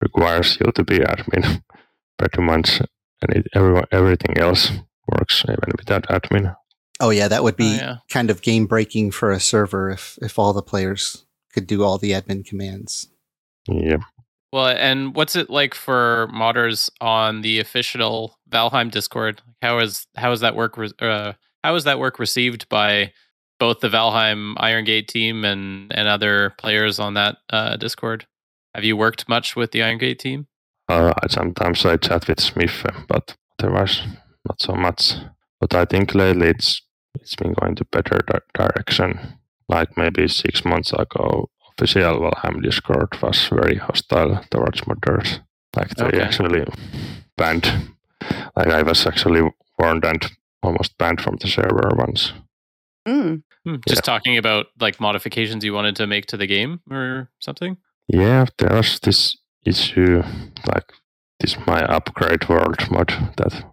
requires 0.00 0.58
you 0.60 0.72
to 0.72 0.82
be 0.84 0.98
admin. 0.98 1.62
Pretty 2.18 2.42
much, 2.42 2.80
and 3.22 3.36
it, 3.36 3.46
everyone, 3.54 3.84
everything 3.92 4.36
else 4.36 4.72
works 5.06 5.44
even 5.48 5.70
without 5.78 6.08
admin. 6.08 6.54
Oh 6.98 7.10
yeah, 7.10 7.28
that 7.28 7.44
would 7.44 7.56
be 7.56 7.74
Oh, 7.74 7.76
yeah. 7.76 7.96
kind 8.10 8.30
of 8.30 8.42
game 8.42 8.66
breaking 8.66 9.12
for 9.12 9.30
a 9.30 9.38
server 9.40 9.90
if 9.90 10.18
if 10.20 10.38
all 10.40 10.52
the 10.52 10.60
players 10.62 11.24
could 11.52 11.66
do 11.66 11.82
all 11.82 11.98
the 11.98 12.12
admin 12.12 12.44
commands. 12.44 13.08
Yeah, 13.68 13.98
Well, 14.52 14.68
and 14.68 15.14
what's 15.14 15.36
it 15.36 15.50
like 15.50 15.74
for 15.74 16.28
modders 16.32 16.90
on 17.00 17.42
the 17.42 17.60
official 17.60 18.38
Valheim 18.50 18.90
Discord? 18.90 19.42
How 19.62 19.78
is 19.78 20.06
how 20.16 20.32
is 20.32 20.40
that 20.40 20.56
work? 20.56 20.76
Re- 20.76 20.90
uh, 21.00 21.34
how 21.62 21.74
is 21.74 21.84
that 21.84 21.98
work 21.98 22.18
received 22.18 22.68
by 22.68 23.12
both 23.58 23.80
the 23.80 23.88
Valheim 23.88 24.54
Iron 24.56 24.84
Gate 24.84 25.08
team 25.08 25.44
and 25.44 25.92
and 25.94 26.08
other 26.08 26.54
players 26.58 26.98
on 26.98 27.14
that 27.14 27.36
uh, 27.50 27.76
Discord? 27.76 28.26
Have 28.74 28.84
you 28.84 28.96
worked 28.96 29.28
much 29.28 29.56
with 29.56 29.72
the 29.72 29.82
Iron 29.82 29.98
Gate 29.98 30.18
team? 30.18 30.46
uh, 30.88 31.12
sometimes 31.28 31.84
I 31.84 31.96
chat 31.96 32.26
with 32.26 32.40
Smith, 32.40 32.84
uh, 32.84 33.00
but 33.06 33.36
otherwise 33.60 34.02
not 34.48 34.60
so 34.60 34.72
much. 34.74 35.12
But 35.60 35.74
I 35.74 35.84
think 35.84 36.14
lately 36.14 36.48
it's 36.48 36.82
it's 37.14 37.36
been 37.36 37.52
going 37.52 37.76
to 37.76 37.84
better 37.92 38.18
di- 38.26 38.40
direction. 38.54 39.39
Like 39.70 39.96
maybe 39.96 40.28
six 40.28 40.64
months 40.64 40.92
ago, 40.92 41.48
official 41.70 42.20
Valheim 42.20 42.62
Discord 42.62 43.08
was 43.22 43.48
very 43.48 43.76
hostile 43.76 44.40
towards 44.50 44.80
modders. 44.82 45.40
Like 45.76 45.90
they 45.96 46.04
Okay. 46.06 46.20
actually 46.20 46.64
banned. 47.36 47.66
Like 48.56 48.68
I 48.78 48.82
was 48.82 49.06
actually 49.06 49.42
warned 49.78 50.04
and 50.04 50.22
almost 50.62 50.98
banned 50.98 51.20
from 51.20 51.36
the 51.40 51.48
server 51.48 51.90
once. 51.96 52.32
Mm. 53.08 53.42
Just 53.88 54.04
talking 54.04 54.36
about 54.38 54.66
like 54.80 55.00
modifications 55.00 55.64
you 55.64 55.72
wanted 55.72 55.96
to 55.96 56.06
make 56.06 56.26
to 56.26 56.36
the 56.36 56.46
game 56.46 56.80
or 56.90 57.30
something. 57.40 57.76
Yeah, 58.08 58.46
there 58.58 58.76
was 58.76 58.98
this 59.00 59.36
issue, 59.64 60.22
like 60.66 60.92
this 61.38 61.56
my 61.66 61.80
upgrade 61.96 62.48
world 62.48 62.90
mod 62.90 63.08
that 63.36 63.64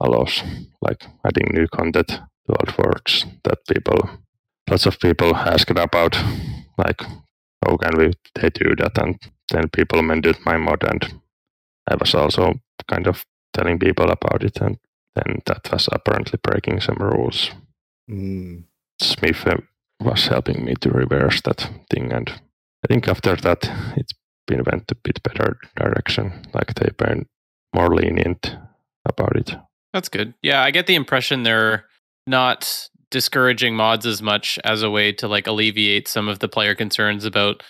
allows 0.00 0.42
like 0.82 1.06
adding 1.24 1.48
new 1.52 1.66
content 1.68 2.08
to 2.08 2.20
old 2.48 2.76
worlds 2.78 3.24
that 3.44 3.58
people, 3.72 4.10
lots 4.68 4.86
of 4.86 4.98
people 5.00 5.34
asked 5.34 5.70
about, 5.70 6.16
like 6.78 7.02
how 7.64 7.76
can 7.76 7.96
we 7.98 8.12
they 8.34 8.50
do 8.50 8.74
that, 8.76 8.98
and 8.98 9.18
then 9.50 9.68
people 9.68 10.02
mended 10.02 10.36
my 10.44 10.56
mod, 10.56 10.84
and 10.84 11.20
I 11.90 11.96
was 11.96 12.14
also 12.14 12.54
kind 12.88 13.06
of 13.06 13.24
telling 13.52 13.78
people 13.78 14.10
about 14.10 14.42
it, 14.42 14.60
and 14.60 14.78
then 15.14 15.42
that 15.46 15.70
was 15.72 15.88
apparently 15.92 16.38
breaking 16.42 16.80
some 16.80 16.96
rules. 16.98 17.50
Mm. 18.10 18.64
Smith 19.00 19.46
uh, 19.46 19.56
was 20.00 20.26
helping 20.26 20.64
me 20.64 20.74
to 20.80 20.90
reverse 20.90 21.40
that 21.42 21.70
thing, 21.90 22.12
and 22.12 22.28
I 22.84 22.86
think 22.88 23.08
after 23.08 23.36
that 23.36 23.70
it's 23.96 24.12
been 24.46 24.62
went 24.64 24.90
a 24.90 24.94
bit 24.94 25.22
better 25.22 25.58
direction. 25.76 26.46
Like 26.52 26.74
they've 26.74 26.96
been 26.96 27.26
more 27.74 27.94
lenient 27.94 28.56
about 29.06 29.36
it. 29.36 29.56
That's 29.92 30.08
good. 30.08 30.34
Yeah, 30.42 30.62
I 30.62 30.70
get 30.70 30.86
the 30.86 30.94
impression 30.96 31.42
they're 31.42 31.86
not 32.26 32.88
discouraging 33.14 33.76
mods 33.76 34.06
as 34.06 34.20
much 34.20 34.58
as 34.64 34.82
a 34.82 34.90
way 34.90 35.12
to 35.12 35.28
like 35.28 35.46
alleviate 35.46 36.08
some 36.08 36.26
of 36.26 36.40
the 36.40 36.48
player 36.48 36.74
concerns 36.74 37.24
about 37.24 37.62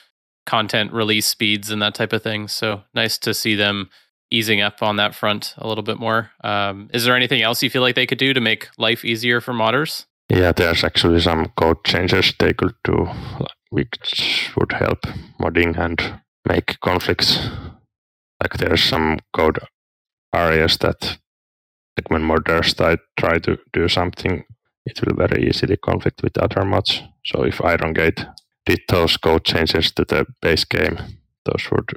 content 0.46 0.90
release 0.90 1.26
speeds 1.26 1.70
and 1.70 1.82
that 1.82 1.94
type 1.94 2.14
of 2.14 2.22
thing. 2.22 2.48
So 2.48 2.82
nice 2.94 3.18
to 3.18 3.34
see 3.34 3.54
them 3.54 3.90
easing 4.30 4.62
up 4.62 4.82
on 4.82 4.96
that 4.96 5.14
front 5.14 5.54
a 5.58 5.68
little 5.68 5.84
bit 5.84 6.00
more. 6.00 6.30
Um, 6.42 6.88
is 6.94 7.04
there 7.04 7.14
anything 7.14 7.42
else 7.42 7.62
you 7.62 7.68
feel 7.68 7.82
like 7.82 7.94
they 7.94 8.06
could 8.06 8.16
do 8.16 8.32
to 8.32 8.40
make 8.40 8.70
life 8.78 9.04
easier 9.04 9.42
for 9.42 9.52
modders? 9.52 10.06
Yeah, 10.30 10.52
there's 10.52 10.82
actually 10.82 11.20
some 11.20 11.52
code 11.60 11.84
changes 11.84 12.32
they 12.38 12.54
could 12.54 12.74
do, 12.82 13.06
which 13.68 14.50
would 14.56 14.72
help 14.72 15.02
modding 15.38 15.78
and 15.78 16.20
make 16.48 16.80
conflicts. 16.80 17.50
Like 18.42 18.54
there's 18.54 18.82
some 18.82 19.18
code 19.36 19.58
areas 20.34 20.78
that, 20.78 21.18
like 21.98 22.08
when 22.08 22.22
modders 22.22 22.74
try, 22.74 22.96
try 23.18 23.38
to 23.40 23.58
do 23.74 23.88
something, 23.88 24.44
it 24.84 25.00
will 25.04 25.16
very 25.16 25.48
easily 25.48 25.76
conflict 25.76 26.22
with 26.22 26.38
other 26.38 26.64
mods. 26.64 27.02
So 27.24 27.42
if 27.44 27.64
Iron 27.64 27.92
Gate 27.92 28.26
did 28.66 28.80
those 28.88 29.16
code 29.16 29.44
changes 29.44 29.90
to 29.92 30.04
the 30.04 30.26
base 30.40 30.64
game, 30.64 30.98
those 31.44 31.70
would 31.70 31.90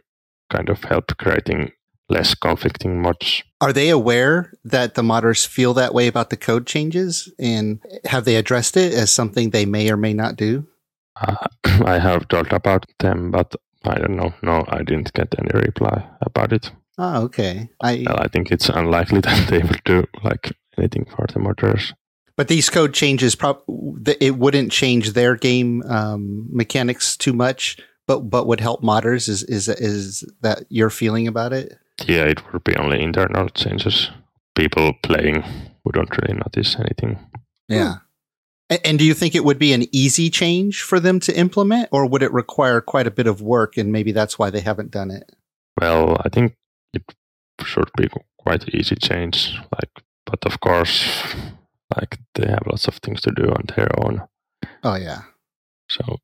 kind 0.49 0.69
of 0.69 0.83
help 0.83 1.17
creating 1.17 1.71
less 2.09 2.33
conflicting 2.33 3.01
mods. 3.01 3.43
Are 3.59 3.73
they 3.73 3.89
aware 3.89 4.53
that 4.63 4.95
the 4.95 5.01
modders 5.01 5.45
feel 5.45 5.73
that 5.73 5.93
way 5.93 6.07
about 6.07 6.29
the 6.29 6.37
code 6.37 6.65
changes? 6.65 7.31
And 7.39 7.79
have 8.05 8.25
they 8.25 8.35
addressed 8.35 8.77
it 8.77 8.93
as 8.93 9.11
something 9.11 9.49
they 9.49 9.65
may 9.65 9.91
or 9.91 9.97
may 9.97 10.13
not 10.13 10.35
do? 10.35 10.67
Uh, 11.19 11.35
I 11.85 11.99
have 11.99 12.27
talked 12.27 12.53
about 12.53 12.85
them, 12.99 13.31
but 13.31 13.55
I 13.83 13.95
don't 13.95 14.15
know. 14.15 14.33
No, 14.41 14.65
I 14.69 14.83
didn't 14.83 15.13
get 15.13 15.35
any 15.37 15.49
reply 15.53 16.07
about 16.21 16.53
it. 16.53 16.71
Oh, 16.97 17.23
okay. 17.23 17.69
I 17.81 18.03
Well, 18.07 18.19
I 18.19 18.27
think 18.27 18.51
it's 18.51 18.69
unlikely 18.69 19.21
that 19.27 19.47
they 19.49 19.59
will 19.59 19.81
do 19.85 20.05
like 20.23 20.53
anything 20.77 21.05
for 21.05 21.27
the 21.27 21.39
modders. 21.39 21.93
But 22.37 22.47
these 22.47 22.69
code 22.69 22.93
changes, 22.93 23.35
prob- 23.35 23.63
it 24.21 24.37
wouldn't 24.37 24.71
change 24.71 25.11
their 25.13 25.35
game 25.35 25.81
um, 25.83 26.47
mechanics 26.51 27.17
too 27.17 27.33
much, 27.33 27.77
but 28.07 28.29
but 28.29 28.47
would 28.47 28.59
help 28.61 28.81
modders. 28.81 29.27
Is 29.27 29.43
is 29.43 29.67
is 29.67 30.23
that 30.41 30.63
your 30.69 30.89
feeling 30.89 31.27
about 31.27 31.51
it? 31.53 31.77
Yeah, 32.05 32.25
it 32.25 32.41
would 32.53 32.63
be 32.63 32.75
only 32.77 33.01
internal 33.01 33.49
changes. 33.49 34.09
People 34.55 34.93
playing 35.03 35.43
wouldn't 35.83 36.15
really 36.17 36.33
notice 36.37 36.75
anything. 36.79 37.17
Yeah. 37.67 37.95
A- 38.69 38.85
And 38.85 38.99
do 38.99 39.05
you 39.05 39.13
think 39.13 39.33
it 39.35 39.43
would 39.45 39.59
be 39.59 39.73
an 39.73 39.85
easy 39.91 40.29
change 40.29 40.81
for 40.83 40.99
them 40.99 41.19
to 41.21 41.37
implement, 41.37 41.89
or 41.91 42.05
would 42.05 42.21
it 42.23 42.31
require 42.33 42.81
quite 42.81 43.07
a 43.07 43.11
bit 43.11 43.27
of 43.27 43.41
work, 43.41 43.77
and 43.77 43.91
maybe 43.91 44.11
that's 44.11 44.37
why 44.37 44.49
they 44.49 44.61
haven't 44.61 44.91
done 44.91 45.09
it? 45.11 45.31
Well, 45.81 46.17
I 46.25 46.29
think 46.29 46.53
it 46.93 47.03
should 47.63 47.89
be 47.97 48.09
quite 48.37 48.67
easy 48.75 48.95
change. 48.95 49.55
Like, 49.71 50.03
but 50.25 50.45
of 50.45 50.59
course, 50.59 51.23
like 51.99 52.17
they 52.35 52.47
have 52.47 52.63
lots 52.67 52.87
of 52.87 52.95
things 52.95 53.21
to 53.21 53.31
do 53.31 53.45
on 53.49 53.63
their 53.75 53.89
own. 54.05 54.21
Oh 54.83 54.95
yeah. 54.95 55.21
So 55.89 56.17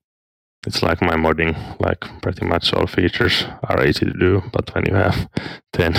it's 0.67 0.81
like 0.83 1.01
my 1.01 1.15
modding. 1.15 1.55
Like 1.79 2.01
pretty 2.21 2.45
much 2.45 2.73
all 2.73 2.87
features 2.87 3.45
are 3.69 3.85
easy 3.85 4.05
to 4.05 4.13
do, 4.13 4.41
but 4.51 4.73
when 4.75 4.85
you 4.85 4.95
have 4.95 5.27
ten 5.73 5.93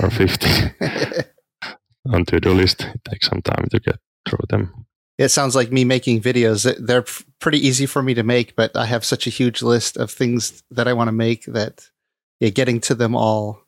or 0.00 0.10
fifty 0.10 0.50
on 2.12 2.24
to-do 2.26 2.52
list, 2.52 2.82
it 2.82 3.00
takes 3.08 3.28
some 3.28 3.42
time 3.42 3.66
to 3.70 3.80
get 3.80 3.98
through 4.28 4.44
them. 4.48 4.86
It 5.16 5.28
sounds 5.28 5.54
like 5.54 5.70
me 5.72 5.84
making 5.84 6.20
videos. 6.22 6.64
They- 6.64 6.80
They're 6.84 7.04
pretty 7.40 7.58
easy 7.66 7.86
for 7.86 8.02
me 8.02 8.14
to 8.14 8.22
make, 8.22 8.56
but 8.56 8.76
I 8.76 8.86
have 8.86 9.04
such 9.04 9.26
a 9.26 9.30
huge 9.30 9.62
list 9.62 9.96
of 9.96 10.10
things 10.10 10.62
that 10.70 10.88
I 10.88 10.92
want 10.92 11.08
to 11.08 11.12
make 11.12 11.44
that 11.46 11.88
yeah, 12.40 12.48
getting 12.50 12.80
to 12.80 12.94
them 12.94 13.14
all. 13.14 13.60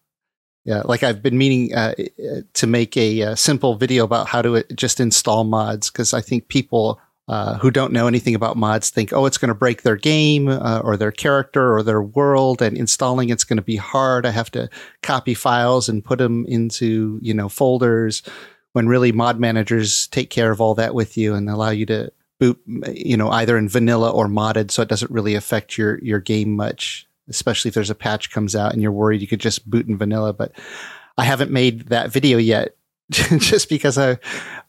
Yeah, 0.66 0.82
like 0.84 1.04
I've 1.04 1.22
been 1.22 1.38
meaning 1.38 1.72
uh, 1.72 1.94
uh, 1.98 2.40
to 2.54 2.66
make 2.66 2.96
a, 2.96 3.22
uh 3.22 3.34
simple 3.36 3.76
video 3.76 4.04
about 4.04 4.26
how 4.26 4.42
to 4.42 4.56
uh, 4.56 4.62
just 4.74 4.98
install 4.98 5.44
mods 5.44 5.90
because 5.90 6.12
I 6.12 6.20
think 6.20 6.48
people 6.48 7.00
uh, 7.28 7.56
who 7.58 7.70
don't 7.70 7.92
know 7.92 8.08
anything 8.08 8.34
about 8.34 8.56
mods 8.56 8.90
think, 8.90 9.12
oh, 9.12 9.26
it's 9.26 9.38
going 9.38 9.48
to 9.48 9.54
break 9.54 9.82
their 9.82 9.96
game 9.96 10.48
uh, 10.48 10.80
or 10.84 10.96
their 10.96 11.12
character 11.12 11.76
or 11.76 11.84
their 11.84 12.02
world, 12.02 12.62
and 12.62 12.76
installing 12.76 13.30
it's 13.30 13.44
going 13.44 13.56
to 13.56 13.62
be 13.62 13.76
hard. 13.76 14.26
I 14.26 14.30
have 14.30 14.50
to 14.52 14.68
copy 15.02 15.34
files 15.34 15.88
and 15.88 16.04
put 16.04 16.18
them 16.18 16.44
into 16.46 17.20
you 17.22 17.32
know 17.32 17.48
folders 17.48 18.22
when 18.72 18.88
really 18.88 19.12
mod 19.12 19.38
managers 19.38 20.08
take 20.08 20.30
care 20.30 20.50
of 20.50 20.60
all 20.60 20.74
that 20.74 20.94
with 20.94 21.16
you 21.16 21.34
and 21.34 21.48
allow 21.48 21.70
you 21.70 21.86
to 21.86 22.12
boot 22.38 22.60
you 22.92 23.16
know 23.16 23.30
either 23.30 23.56
in 23.56 23.68
vanilla 23.68 24.10
or 24.10 24.26
modded 24.26 24.70
so 24.70 24.82
it 24.82 24.88
doesn't 24.88 25.10
really 25.10 25.34
affect 25.34 25.78
your 25.78 25.98
your 26.04 26.20
game 26.20 26.54
much 26.54 27.05
especially 27.28 27.68
if 27.68 27.74
there's 27.74 27.90
a 27.90 27.94
patch 27.94 28.30
comes 28.30 28.54
out 28.54 28.72
and 28.72 28.82
you're 28.82 28.92
worried 28.92 29.20
you 29.20 29.26
could 29.26 29.40
just 29.40 29.68
boot 29.68 29.86
in 29.86 29.96
vanilla 29.96 30.32
but 30.32 30.52
i 31.18 31.24
haven't 31.24 31.50
made 31.50 31.88
that 31.88 32.10
video 32.10 32.38
yet 32.38 32.76
just 33.10 33.68
because 33.68 33.98
i 33.98 34.18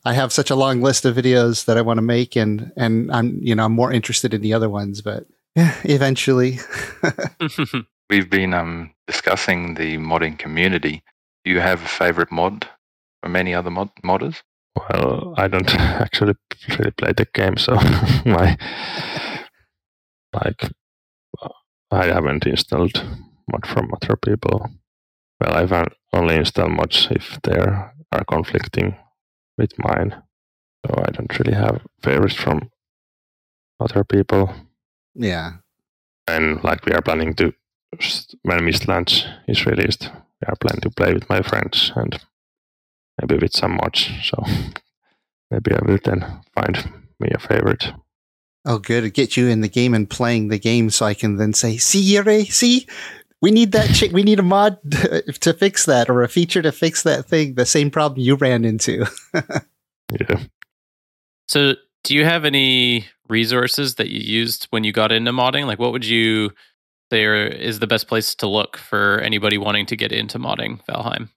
i 0.06 0.14
have 0.14 0.32
such 0.32 0.50
a 0.50 0.56
long 0.56 0.82
list 0.82 1.06
of 1.06 1.16
videos 1.16 1.66
that 1.66 1.78
i 1.78 1.82
want 1.82 1.98
to 1.98 2.04
make 2.04 2.36
and 2.36 2.72
and 2.78 3.12
i'm 3.12 3.40
you 3.42 3.56
know 3.56 3.66
i'm 3.66 3.74
more 3.74 3.92
interested 3.92 4.34
in 4.34 4.42
the 4.42 4.54
other 4.54 4.70
ones 4.70 5.02
but 5.02 5.26
yeah, 5.56 5.76
eventually 5.84 6.60
We've 8.10 8.30
been 8.30 8.54
um, 8.54 8.94
discussing 9.06 9.74
the 9.74 9.98
modding 9.98 10.40
community. 10.40 11.04
Do 11.44 11.52
you 11.52 11.60
have 11.60 11.82
a 11.82 11.88
favorite 11.88 12.32
mod 12.32 12.68
from 13.22 13.36
any 13.36 13.54
other 13.54 13.70
mod- 13.70 13.96
modders? 14.04 14.42
Well, 14.78 15.34
I 15.38 15.48
don't 15.48 15.74
actually 15.76 16.36
really 16.70 16.92
play 16.92 17.12
the 17.12 17.28
game, 17.34 17.58
so 17.58 17.76
my 18.26 18.58
like 20.34 20.72
I 21.92 22.06
haven't 22.06 22.46
installed 22.46 23.02
mod 23.52 23.66
from 23.66 23.92
other 23.94 24.18
people. 24.18 24.70
Well, 25.40 25.56
I've 25.56 25.88
only 26.14 26.36
installed 26.36 26.72
mods 26.72 27.08
if 27.12 27.40
they 27.44 27.58
are 27.58 27.94
conflicting 28.28 28.96
with 29.58 29.78
mine, 29.78 30.16
so 30.86 31.04
I 31.06 31.12
don't 31.12 31.40
really 31.40 31.56
have 31.56 31.82
favorites 32.02 32.36
from 32.36 32.70
other 33.80 34.04
people. 34.04 34.54
yeah 35.16 35.54
And 36.28 36.64
like 36.64 36.86
we 36.86 36.94
are 36.94 37.02
planning 37.02 37.34
to 37.36 37.54
when 38.44 38.60
Mistlands 38.60 39.26
is 39.48 39.66
released, 39.66 40.12
we 40.42 40.46
are 40.48 40.56
planning 40.60 40.82
to 40.82 40.90
play 40.90 41.14
with 41.14 41.30
my 41.30 41.42
friends 41.42 41.92
and 41.96 42.20
maybe 43.20 43.40
with 43.42 43.56
some 43.56 43.76
mods. 43.76 44.10
So 44.24 44.44
maybe 45.52 45.72
I 45.74 45.80
will 45.86 46.00
then 46.04 46.42
find 46.54 46.76
me 47.20 47.30
a 47.34 47.40
favorite. 47.40 47.94
Oh, 48.68 48.80
good. 48.80 49.02
To 49.02 49.10
get 49.10 49.38
you 49.38 49.48
in 49.48 49.62
the 49.62 49.70
game 49.70 49.94
and 49.94 50.10
playing 50.10 50.50
the 50.50 50.60
game 50.60 50.90
so 50.90 51.06
I 51.06 51.14
can 51.14 51.38
then 51.38 51.54
say, 51.54 51.78
see, 51.78 52.14
Jere, 52.14 52.44
see, 52.44 52.86
we 53.42 53.50
need 53.50 53.72
that. 53.72 53.88
Ch- 53.96 54.12
we 54.12 54.24
need 54.24 54.40
a 54.40 54.44
mod 54.44 54.78
to 54.92 55.54
fix 55.54 55.86
that 55.86 56.10
or 56.10 56.22
a 56.22 56.28
feature 56.28 56.62
to 56.62 56.74
fix 56.74 57.04
that 57.04 57.26
thing. 57.26 57.56
The 57.56 57.66
same 57.66 57.90
problem 57.90 58.20
you 58.20 58.36
ran 58.36 58.66
into. 58.66 59.06
Yeah. 60.10 60.40
So, 61.50 61.74
do 62.06 62.16
you 62.16 62.24
have 62.24 62.46
any 62.46 63.06
resources 63.28 63.96
that 63.96 64.10
you 64.10 64.20
used 64.20 64.68
when 64.70 64.86
you 64.86 64.94
got 64.94 65.12
into 65.12 65.32
modding? 65.32 65.66
Like, 65.66 65.80
what 65.80 65.92
would 65.92 66.06
you 66.06 66.52
say 67.12 67.26
is 67.26 67.80
the 67.80 67.88
best 67.88 68.08
place 68.08 68.34
to 68.36 68.48
look 68.48 68.78
for 68.78 69.20
anybody 69.20 69.58
wanting 69.58 69.86
to 69.88 69.98
get 69.98 70.14
into 70.14 70.40
modding 70.40 70.80
Valheim? 70.86 71.28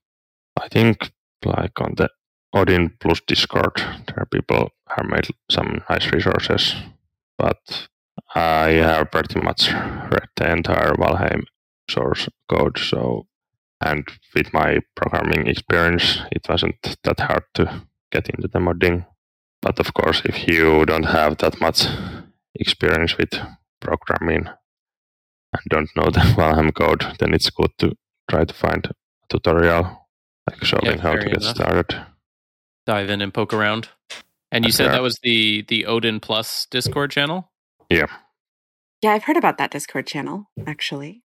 I 0.61 0.69
think 0.69 1.11
like 1.45 1.81
on 1.81 1.95
the 1.97 2.11
Odin 2.53 2.93
Plus 3.01 3.21
Discord, 3.27 3.73
there 3.77 4.19
are 4.19 4.27
people 4.27 4.71
have 4.89 5.07
made 5.07 5.27
some 5.51 5.83
nice 5.89 6.13
resources, 6.13 6.75
but 7.41 7.89
I 8.35 8.69
have 8.89 9.11
pretty 9.11 9.41
much 9.41 9.71
read 10.15 10.29
the 10.37 10.53
entire 10.53 10.93
Valheim 10.93 11.43
source 11.89 12.29
code. 12.49 12.79
So, 12.79 13.27
and 13.81 14.07
with 14.35 14.53
my 14.53 14.81
programming 14.95 15.47
experience, 15.47 16.19
it 16.33 16.47
wasn't 16.49 16.97
that 17.05 17.21
hard 17.21 17.45
to 17.55 17.65
get 18.13 18.29
into 18.29 18.49
the 18.49 18.59
modding. 18.59 19.07
But 19.63 19.79
of 19.81 19.93
course, 19.95 20.23
if 20.25 20.47
you 20.49 20.85
don't 20.87 21.07
have 21.19 21.39
that 21.39 21.61
much 21.61 21.87
experience 22.55 23.17
with 23.19 23.33
programming 23.81 24.47
and 25.53 25.63
don't 25.69 25.91
know 25.97 26.11
the 26.17 26.21
Valheim 26.37 26.73
code, 26.75 27.05
then 27.19 27.35
it's 27.35 27.51
good 27.51 27.73
to 27.79 27.97
try 28.31 28.45
to 28.45 28.55
find 28.55 28.87
a 28.87 28.93
tutorial 29.29 29.83
like 30.49 30.63
showing 30.65 30.85
Yeah, 30.85 30.97
how 30.99 31.15
to 31.17 31.25
get 31.25 31.43
enough. 31.43 31.57
started. 31.57 32.07
Dive 32.87 33.11
in 33.11 33.21
and 33.23 33.33
poke 33.35 33.53
around. 33.55 33.89
And 34.53 34.65
you 34.65 34.73
said 34.73 34.87
there 34.87 34.93
that 34.95 35.03
was 35.03 35.19
the 35.23 35.63
the 35.69 35.87
Odin 35.87 36.21
Plus 36.21 36.67
Discord 36.71 37.11
channel. 37.11 37.51
Yeah. 37.89 38.07
Yeah, 39.03 39.13
I've 39.13 39.25
heard 39.25 39.37
about 39.37 39.59
that 39.59 39.71
Discord 39.71 40.07
channel 40.07 40.51
actually. 40.67 41.23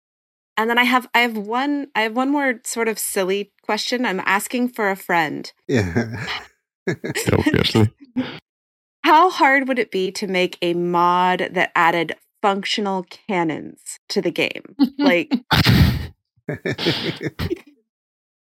And 0.58 0.70
then 0.70 0.78
I 0.78 0.84
have 0.84 1.08
I 1.14 1.20
have 1.20 1.38
one 1.38 1.88
I 1.96 2.02
have 2.02 2.16
one 2.16 2.30
more 2.32 2.60
sort 2.66 2.88
of 2.88 3.00
silly 3.00 3.54
question. 3.64 4.06
I'm 4.06 4.22
asking 4.22 4.70
for 4.70 4.90
a 4.90 4.96
friend. 4.96 5.52
yeah. 5.68 6.26
Obviously. 7.32 7.92
How 9.04 9.30
hard 9.30 9.68
would 9.68 9.80
it 9.80 9.92
be 9.92 10.12
to 10.12 10.28
make 10.28 10.58
a 10.62 10.74
mod 10.74 11.50
that 11.54 11.72
added 11.76 12.16
functional 12.42 13.04
cannons 13.04 14.00
to 14.10 14.22
the 14.22 14.32
game? 14.32 14.76
Like 14.98 15.32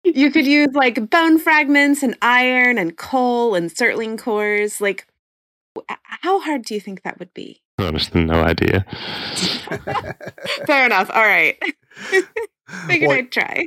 you 0.04 0.30
could 0.30 0.46
use 0.46 0.68
like 0.74 1.10
bone 1.10 1.38
fragments 1.38 2.02
and 2.02 2.16
iron 2.22 2.78
and 2.78 2.96
coal 2.96 3.54
and 3.54 3.70
surtling 3.70 4.18
cores. 4.18 4.80
Like 4.80 5.06
how 5.88 6.40
hard 6.40 6.64
do 6.64 6.74
you 6.74 6.80
think 6.80 7.02
that 7.02 7.18
would 7.18 7.32
be? 7.34 7.60
Honestly, 7.78 8.24
no 8.24 8.42
idea. 8.42 8.84
Fair 10.66 10.86
enough. 10.86 11.10
All 11.10 11.22
right. 11.22 11.56
Figured 12.86 13.08
well, 13.08 13.18
I'd 13.18 13.32
try. 13.32 13.64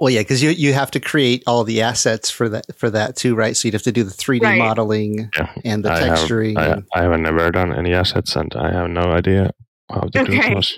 well, 0.00 0.10
yeah, 0.10 0.20
because 0.20 0.42
you 0.42 0.50
you 0.50 0.72
have 0.72 0.90
to 0.92 1.00
create 1.00 1.42
all 1.46 1.64
the 1.64 1.82
assets 1.82 2.30
for 2.30 2.48
that 2.48 2.64
for 2.76 2.88
that 2.90 3.16
too, 3.16 3.34
right? 3.34 3.56
So 3.56 3.66
you'd 3.68 3.74
have 3.74 3.82
to 3.82 3.92
do 3.92 4.04
the 4.04 4.10
three 4.10 4.38
D 4.38 4.46
Right. 4.46 4.58
modeling 4.58 5.28
Yeah, 5.36 5.52
and 5.64 5.84
the 5.84 5.92
I 5.92 5.98
have- 6.00 6.18
texturing. 6.18 6.56
I, 6.56 6.66
and- 6.66 6.84
I 6.94 7.02
have 7.02 7.18
never 7.20 7.50
done 7.50 7.74
any 7.74 7.92
assets, 7.92 8.36
and 8.36 8.52
I 8.56 8.72
have 8.72 8.90
no 8.90 9.02
idea 9.02 9.50
how 9.90 10.00
to 10.02 10.10
do 10.24 10.32
Okay. 10.38 10.54
those. 10.54 10.76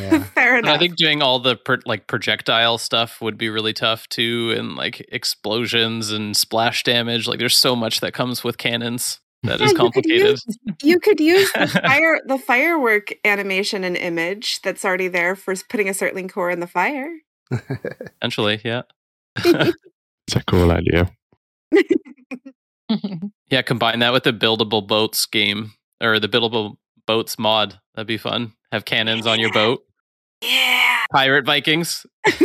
Yeah. 0.00 0.22
Fair 0.34 0.56
And 0.56 0.66
enough. 0.66 0.76
I 0.76 0.78
think 0.78 0.96
doing 0.96 1.22
all 1.22 1.38
the 1.40 1.56
pro- 1.56 1.78
like 1.86 2.06
projectile 2.06 2.78
stuff 2.78 3.20
would 3.20 3.36
be 3.38 3.48
really 3.48 3.72
tough 3.72 4.08
too, 4.08 4.54
and 4.56 4.74
like 4.76 5.04
explosions 5.10 6.10
and 6.10 6.36
splash 6.36 6.82
damage. 6.84 7.26
Like, 7.28 7.38
there's 7.38 7.56
so 7.56 7.74
much 7.76 8.00
that 8.00 8.12
comes 8.14 8.42
with 8.44 8.58
cannons 8.58 9.20
that 9.42 9.58
Yeah, 9.60 9.66
is 9.66 9.72
you 9.72 9.76
could 9.76 9.80
complicated. 9.82 10.26
use- 10.30 10.46
you 10.82 11.00
could 11.00 11.20
use 11.20 11.50
the 11.52 11.66
fire 11.84 12.20
the 12.26 12.38
firework 12.38 13.12
animation 13.24 13.84
and 13.84 13.96
image 13.96 14.60
that's 14.62 14.84
already 14.84 15.08
there 15.08 15.34
for 15.36 15.54
putting 15.68 15.88
a 15.88 15.92
surtling 15.92 16.30
core 16.30 16.50
in 16.50 16.60
the 16.60 16.66
fire. 16.66 17.10
Eventually, 18.22 18.60
yeah, 18.64 18.82
It's 19.44 20.36
a 20.36 20.44
cool 20.46 20.70
idea. 20.70 21.10
yeah. 23.50 23.62
Combine 23.62 23.98
that 24.00 24.12
with 24.12 24.24
the 24.24 24.32
buildable 24.32 24.86
boats 24.86 25.26
game 25.26 25.72
or 26.02 26.18
the 26.20 26.28
buildable 26.28 26.76
boats 27.06 27.38
mod. 27.38 27.78
That'd 27.94 28.06
be 28.06 28.18
fun. 28.18 28.52
Have 28.72 28.86
cannons 28.86 29.26
on 29.26 29.38
your 29.38 29.52
boat. 29.52 29.84
Yeah. 30.42 31.04
pirate 31.12 31.44
Vikings. 31.44 32.06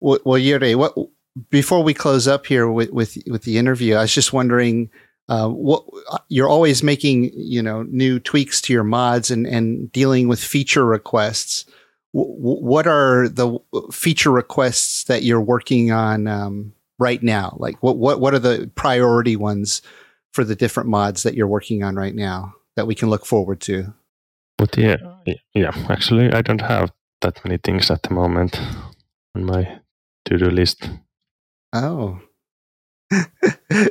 well, 0.00 0.18
well 0.24 0.40
Jere, 0.40 0.74
what 0.74 0.94
before 1.48 1.84
we 1.84 1.94
close 1.94 2.26
up 2.26 2.44
here 2.46 2.68
with 2.68 2.90
with, 2.90 3.16
with 3.28 3.44
the 3.44 3.56
interview, 3.56 3.94
I 3.94 4.02
was 4.02 4.14
just 4.14 4.32
wondering. 4.32 4.90
Uh, 5.30 5.46
what 5.46 5.84
you're 6.30 6.48
always 6.48 6.82
making, 6.82 7.30
you 7.34 7.62
know, 7.62 7.82
new 7.82 8.18
tweaks 8.18 8.62
to 8.62 8.72
your 8.72 8.82
mods 8.82 9.30
and, 9.30 9.46
and 9.46 9.92
dealing 9.92 10.26
with 10.26 10.40
feature 10.42 10.86
requests. 10.86 11.66
W- 12.14 12.32
what 12.40 12.86
are 12.86 13.28
the 13.28 13.58
feature 13.92 14.30
requests 14.30 15.04
that 15.04 15.24
you're 15.24 15.38
working 15.38 15.92
on 15.92 16.26
um, 16.26 16.72
right 16.98 17.22
now? 17.22 17.54
Like, 17.60 17.82
what 17.82 17.98
what 17.98 18.20
what 18.20 18.32
are 18.32 18.38
the 18.38 18.70
priority 18.74 19.36
ones 19.36 19.82
for 20.32 20.44
the 20.44 20.56
different 20.56 20.88
mods 20.88 21.24
that 21.24 21.34
you're 21.34 21.46
working 21.46 21.82
on 21.82 21.94
right 21.94 22.14
now 22.14 22.54
that 22.78 22.86
we 22.86 22.94
can 22.94 23.10
look 23.10 23.26
forward 23.26 23.60
to? 23.62 23.92
But 24.56 24.76
yeah, 24.76 24.96
yeah. 25.54 25.72
Actually, 25.88 26.32
I 26.32 26.42
don't 26.42 26.60
have 26.60 26.92
that 27.22 27.44
many 27.44 27.58
things 27.58 27.90
at 27.90 28.02
the 28.04 28.14
moment 28.14 28.60
on 29.34 29.44
my 29.44 29.80
to-do 30.24 30.46
list. 30.46 30.88
Oh. 31.72 32.20
yeah. 33.10 33.88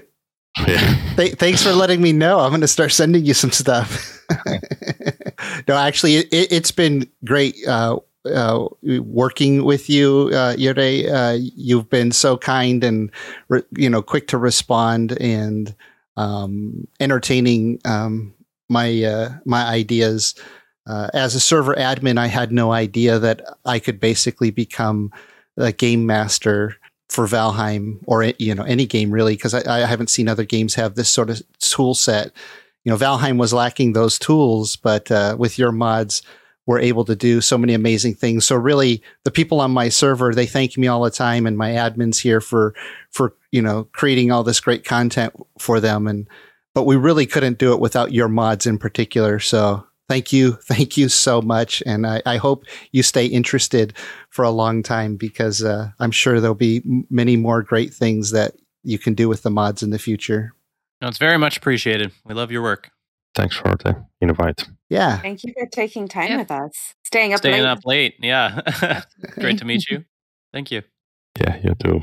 Th- 1.18 1.36
thanks 1.36 1.64
for 1.64 1.74
letting 1.74 2.02
me 2.02 2.14
know. 2.14 2.40
I'm 2.40 2.52
going 2.52 2.62
to 2.62 2.68
start 2.68 2.94
sending 2.94 3.26
you 3.26 3.34
some 3.34 3.52
stuff. 3.52 4.26
no, 5.68 5.76
actually, 5.76 6.16
it, 6.16 6.52
has 6.52 6.72
been 6.72 7.10
great 7.26 7.56
uh, 7.68 7.98
uh, 8.26 8.68
working 8.82 9.66
with 9.66 9.90
you, 9.90 10.32
uh, 10.34 10.56
Jere. 10.56 11.10
Uh, 11.10 11.38
you've 11.40 11.90
been 11.90 12.12
so 12.12 12.38
kind 12.38 12.84
and 12.84 13.12
re- 13.50 13.64
you 13.76 13.90
know 13.90 14.02
quick 14.02 14.28
to 14.30 14.38
respond 14.38 15.18
and 15.22 15.76
um, 16.18 16.88
entertaining 17.00 17.80
um, 17.86 18.34
my 18.70 19.04
uh, 19.04 19.30
my 19.46 19.66
ideas. 19.66 20.36
Uh, 20.86 21.10
as 21.14 21.36
a 21.36 21.40
server 21.40 21.76
admin, 21.76 22.18
I 22.18 22.28
had 22.28 22.54
no 22.54 22.72
idea 22.72 23.20
that 23.20 23.42
I 23.66 23.78
could 23.78 24.00
basically 24.00 24.52
become 24.52 25.12
a 25.58 25.74
game 25.74 26.06
master 26.06 26.78
for 27.10 27.26
Valheim 27.26 28.00
or 28.06 28.24
you 28.38 28.54
know 28.54 28.64
any 28.64 28.86
game 28.86 29.12
really 29.12 29.36
because 29.36 29.54
I, 29.54 29.82
I, 29.82 29.86
haven't 29.86 30.10
seen 30.10 30.28
other 30.28 30.44
games 30.44 30.76
have 30.76 30.96
this 30.96 31.10
sort 31.10 31.30
of 31.30 31.42
tool 31.60 31.94
set. 31.94 32.32
You 32.84 32.92
know, 32.92 32.98
Valheim 32.98 33.38
was 33.38 33.54
lacking 33.54 33.94
those 33.94 34.20
tools, 34.20 34.76
but 34.76 35.12
uh, 35.12 35.36
with 35.38 35.58
your 35.58 35.72
mods, 35.72 36.22
we're 36.66 36.80
able 36.80 37.06
to 37.06 37.16
do 37.16 37.42
so 37.42 37.58
many 37.58 37.74
amazing 37.74 38.16
things. 38.16 38.46
So 38.46 38.56
really, 38.56 39.02
the 39.24 39.32
people 39.32 39.62
on 39.62 39.72
my 39.72 39.90
server 39.90 40.34
they 40.34 40.46
thank 40.46 40.78
me 40.78 40.88
all 40.88 41.02
the 41.02 41.10
time, 41.10 41.46
and 41.46 41.58
my 41.58 41.72
admins 41.72 42.20
here 42.22 42.42
for 42.42 42.76
for 43.12 43.34
you 43.52 43.62
know 43.62 43.86
creating 43.94 44.32
all 44.32 44.44
this 44.44 44.60
great 44.60 44.84
content 44.84 45.34
for 45.60 45.80
them. 45.80 46.08
And 46.08 46.28
but 46.78 46.84
we 46.84 46.96
really 46.96 47.26
couldn't 47.26 47.58
do 47.58 47.74
it 47.74 47.80
without 47.80 48.14
your 48.14 48.28
mods 48.28 48.68
in 48.68 48.78
particular. 48.78 49.40
So 49.40 49.84
thank 50.08 50.32
you. 50.32 50.52
Thank 50.62 50.96
you 50.96 51.10
so 51.10 51.42
much. 51.42 51.82
And 51.88 52.06
I, 52.06 52.22
I 52.24 52.38
hope 52.38 52.66
you 52.92 53.02
stay 53.02 53.26
interested 53.26 53.98
for 54.30 54.46
a 54.46 54.52
long 54.52 54.84
time 54.84 55.16
because 55.16 55.64
uh, 55.64 55.90
I'm 56.00 56.12
sure 56.12 56.40
there'll 56.40 56.54
be 56.54 56.84
many 57.10 57.36
more 57.36 57.64
great 57.64 57.96
things 57.96 58.30
that 58.30 58.54
you 58.84 59.00
can 59.00 59.16
do 59.16 59.28
with 59.28 59.42
the 59.42 59.50
mods 59.50 59.82
in 59.82 59.90
the 59.90 59.98
future. 59.98 60.54
No, 61.02 61.08
it's 61.08 61.18
very 61.18 61.40
much 61.40 61.58
appreciated. 61.58 62.12
We 62.26 62.36
love 62.36 62.52
your 62.52 62.62
work. 62.62 62.92
Thanks 63.34 63.56
for 63.56 63.76
the 63.76 64.06
invite. 64.22 64.68
Yeah. 64.88 65.18
Thank 65.18 65.44
you 65.44 65.54
for 65.60 65.66
taking 65.66 66.08
time 66.08 66.30
yeah. 66.30 66.38
with 66.38 66.52
us. 66.52 66.94
Staying 67.06 67.34
up 67.34 67.40
Staying 67.40 67.64
late. 67.64 67.70
up 67.70 67.80
late. 67.86 68.16
Yeah. 68.20 69.02
Great 69.32 69.58
to 69.58 69.66
meet 69.66 69.90
you. 69.90 70.06
Thank 70.54 70.70
you. 70.70 70.84
Yeah, 71.40 71.58
you 71.64 71.74
too. 71.74 72.02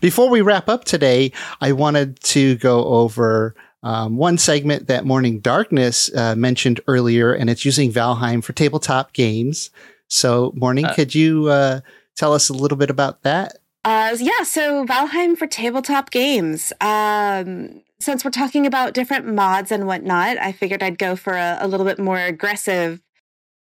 Before 0.00 0.30
we 0.30 0.40
wrap 0.40 0.70
up 0.70 0.84
today, 0.84 1.32
I 1.60 1.72
wanted 1.72 2.18
to 2.20 2.56
go 2.56 2.84
over 2.84 3.54
um, 3.82 4.16
one 4.16 4.38
segment 4.38 4.86
that 4.88 5.04
Morning 5.04 5.40
Darkness 5.40 6.12
uh, 6.14 6.34
mentioned 6.34 6.80
earlier, 6.86 7.32
and 7.32 7.48
it's 7.48 7.64
using 7.64 7.92
Valheim 7.92 8.42
for 8.44 8.52
tabletop 8.52 9.12
games. 9.12 9.70
So, 10.08 10.52
Morning, 10.54 10.84
uh, 10.84 10.94
could 10.94 11.14
you 11.14 11.48
uh, 11.48 11.80
tell 12.16 12.34
us 12.34 12.48
a 12.48 12.54
little 12.54 12.76
bit 12.76 12.90
about 12.90 13.22
that? 13.22 13.58
Uh, 13.84 14.14
yeah, 14.20 14.42
so 14.42 14.84
Valheim 14.84 15.38
for 15.38 15.46
tabletop 15.46 16.10
games. 16.10 16.72
Um, 16.80 17.82
since 17.98 18.24
we're 18.24 18.30
talking 18.30 18.66
about 18.66 18.92
different 18.92 19.26
mods 19.26 19.72
and 19.72 19.86
whatnot, 19.86 20.36
I 20.38 20.52
figured 20.52 20.82
I'd 20.82 20.98
go 20.98 21.16
for 21.16 21.34
a, 21.34 21.58
a 21.60 21.68
little 21.68 21.86
bit 21.86 21.98
more 21.98 22.18
aggressive 22.18 23.00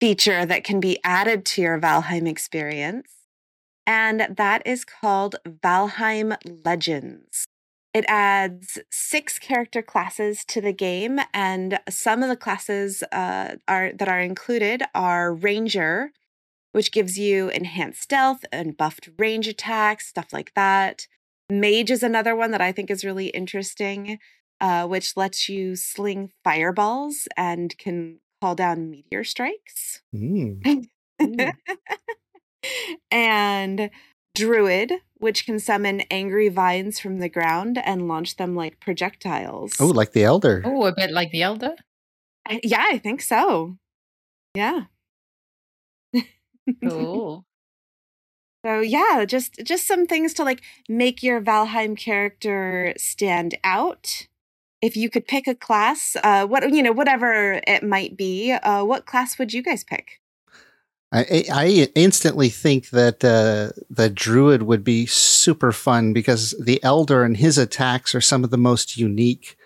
feature 0.02 0.46
that 0.46 0.64
can 0.64 0.80
be 0.80 1.00
added 1.04 1.46
to 1.46 1.62
your 1.62 1.80
Valheim 1.80 2.28
experience. 2.28 3.12
And 3.86 4.36
that 4.38 4.62
is 4.66 4.86
called 4.86 5.38
Valheim 5.46 6.38
Legends. 6.66 7.46
It 7.94 8.06
adds 8.08 8.78
six 8.92 9.40
character 9.40 9.82
classes 9.82 10.46
to 10.46 10.62
the 10.62 10.74
game, 10.74 11.20
and 11.34 11.80
some 11.90 12.22
of 12.22 12.30
the 12.30 12.36
classes 12.36 13.04
uh, 13.12 13.56
are 13.68 13.92
that 13.94 14.08
are 14.08 14.20
included 14.20 14.84
are 14.94 15.34
Ranger, 15.34 16.12
which 16.72 16.92
gives 16.92 17.18
you 17.18 17.50
enhanced 17.50 18.04
stealth 18.04 18.46
and 18.52 18.78
buffed 18.78 19.10
range 19.18 19.48
attacks, 19.48 20.08
stuff 20.08 20.32
like 20.32 20.54
that. 20.54 21.08
Mage 21.50 21.90
is 21.90 22.04
another 22.04 22.36
one 22.36 22.52
that 22.52 22.62
I 22.62 22.72
think 22.72 22.92
is 22.92 23.04
really 23.04 23.28
interesting, 23.30 24.20
uh, 24.62 24.86
which 24.86 25.18
lets 25.18 25.50
you 25.50 25.76
sling 25.76 26.32
fireballs 26.44 27.28
and 27.36 27.76
can 27.80 28.20
call 28.40 28.54
down 28.54 28.92
meteor 28.92 29.24
strikes. 29.24 30.02
Mm. 30.14 30.86
mm. 31.22 31.54
and 33.10 33.90
Druid, 34.40 34.94
which 35.18 35.46
can 35.46 35.60
summon 35.60 36.02
angry 36.10 36.50
vines 36.50 37.00
from 37.00 37.20
the 37.20 37.30
ground 37.30 37.78
and 37.78 38.08
launch 38.08 38.38
them 38.38 38.56
like 38.56 38.80
projectiles. 38.80 39.74
Oh, 39.80 39.88
like 39.88 40.14
the 40.14 40.24
Elder. 40.24 40.62
Oh, 40.66 40.86
a 40.86 40.96
bit 40.96 41.12
like 41.12 41.32
the 41.32 41.44
Elder? 41.44 41.76
I, 42.48 42.62
yeah, 42.64 42.86
I 42.90 42.98
think 42.98 43.22
so. 43.22 43.78
Yeah. 44.56 44.86
cool. 46.84 47.46
So 48.66 48.82
yeah, 48.82 49.26
just 49.26 49.62
just 49.64 49.88
some 49.88 50.06
things 50.06 50.34
to 50.36 50.44
like 50.44 50.62
make 50.88 51.24
your 51.24 51.42
Valheim 51.42 51.98
character 51.98 52.94
stand 52.98 53.58
out. 53.64 54.28
If 54.82 54.96
you 54.96 55.10
could 55.10 55.28
pick 55.28 55.48
a 55.48 55.56
class, 55.56 56.16
uh, 56.24 56.46
what 56.46 56.70
you 56.74 56.84
know, 56.84 56.92
whatever 56.92 57.62
it 57.68 57.84
might 57.84 58.18
be, 58.18 58.52
uh, 58.52 58.84
what 58.84 59.06
class 59.06 59.38
would 59.38 59.54
you 59.54 59.62
guys 59.62 59.84
pick? 59.84 60.19
I, 61.12 61.46
I 61.52 61.92
instantly 61.96 62.50
think 62.50 62.92
that 62.92 63.24
uh, 63.24 63.72
the 63.90 64.10
druid 64.10 64.64
would 64.64 64.84
be 64.84 65.08
super 65.08 65.72
fun 65.72 66.14
because 66.14 66.54
the 66.64 66.82
elder 66.84 67.24
and 67.24 67.36
his 67.36 67.58
attacks 67.58 68.14
are 68.14 68.22
some 68.22 68.44
of 68.44 68.52
the 68.52 68.58
most 68.58 68.96
unique 68.96 69.58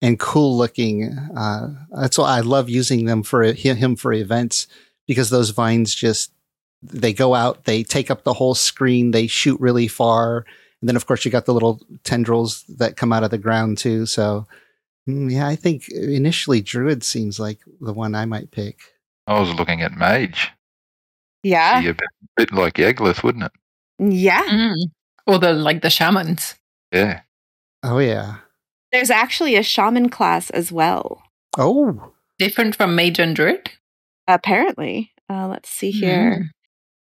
and 0.00 0.18
cool 0.18 0.56
looking. 0.56 1.12
Uh, 1.36 1.74
that's 1.90 2.16
why 2.16 2.36
I 2.36 2.40
love 2.40 2.70
using 2.70 3.04
them 3.04 3.22
for 3.22 3.42
him 3.42 3.96
for 3.96 4.12
events 4.14 4.66
because 5.06 5.28
those 5.28 5.50
vines 5.50 5.94
just 5.94 6.32
they 6.82 7.12
go 7.12 7.34
out, 7.34 7.64
they 7.64 7.82
take 7.82 8.10
up 8.10 8.22
the 8.22 8.34
whole 8.34 8.54
screen, 8.54 9.10
they 9.10 9.26
shoot 9.26 9.60
really 9.60 9.88
far, 9.88 10.46
and 10.80 10.88
then 10.88 10.96
of 10.96 11.06
course 11.06 11.24
you 11.24 11.30
got 11.30 11.44
the 11.44 11.54
little 11.54 11.80
tendrils 12.04 12.64
that 12.78 12.96
come 12.96 13.12
out 13.12 13.24
of 13.24 13.30
the 13.30 13.38
ground 13.38 13.76
too. 13.78 14.06
So 14.06 14.46
mm, 15.08 15.30
yeah, 15.30 15.48
I 15.48 15.56
think 15.56 15.88
initially 15.90 16.62
druid 16.62 17.02
seems 17.04 17.38
like 17.38 17.58
the 17.80 17.92
one 17.92 18.14
I 18.14 18.24
might 18.24 18.52
pick. 18.52 18.78
I 19.26 19.38
was 19.38 19.52
looking 19.54 19.82
at 19.82 19.92
mage. 19.92 20.50
Yeah. 21.42 21.80
a 21.80 21.94
bit, 21.94 22.08
bit 22.36 22.52
like 22.52 22.74
Yagluth, 22.74 23.22
wouldn't 23.22 23.44
it? 23.44 23.52
Yeah. 23.98 24.44
Mm. 24.44 24.76
Or 25.26 25.38
the 25.38 25.52
like 25.52 25.82
the 25.82 25.90
shamans. 25.90 26.54
Yeah. 26.92 27.20
Oh 27.82 27.98
yeah. 27.98 28.36
There's 28.92 29.10
actually 29.10 29.56
a 29.56 29.62
shaman 29.62 30.08
class 30.08 30.50
as 30.50 30.72
well. 30.72 31.22
Oh. 31.56 32.12
Different 32.38 32.76
from 32.76 32.94
mage 32.94 33.18
and 33.18 33.36
druid? 33.36 33.70
Apparently. 34.26 35.12
Uh, 35.28 35.48
let's 35.48 35.68
see 35.68 35.90
here. 35.90 36.50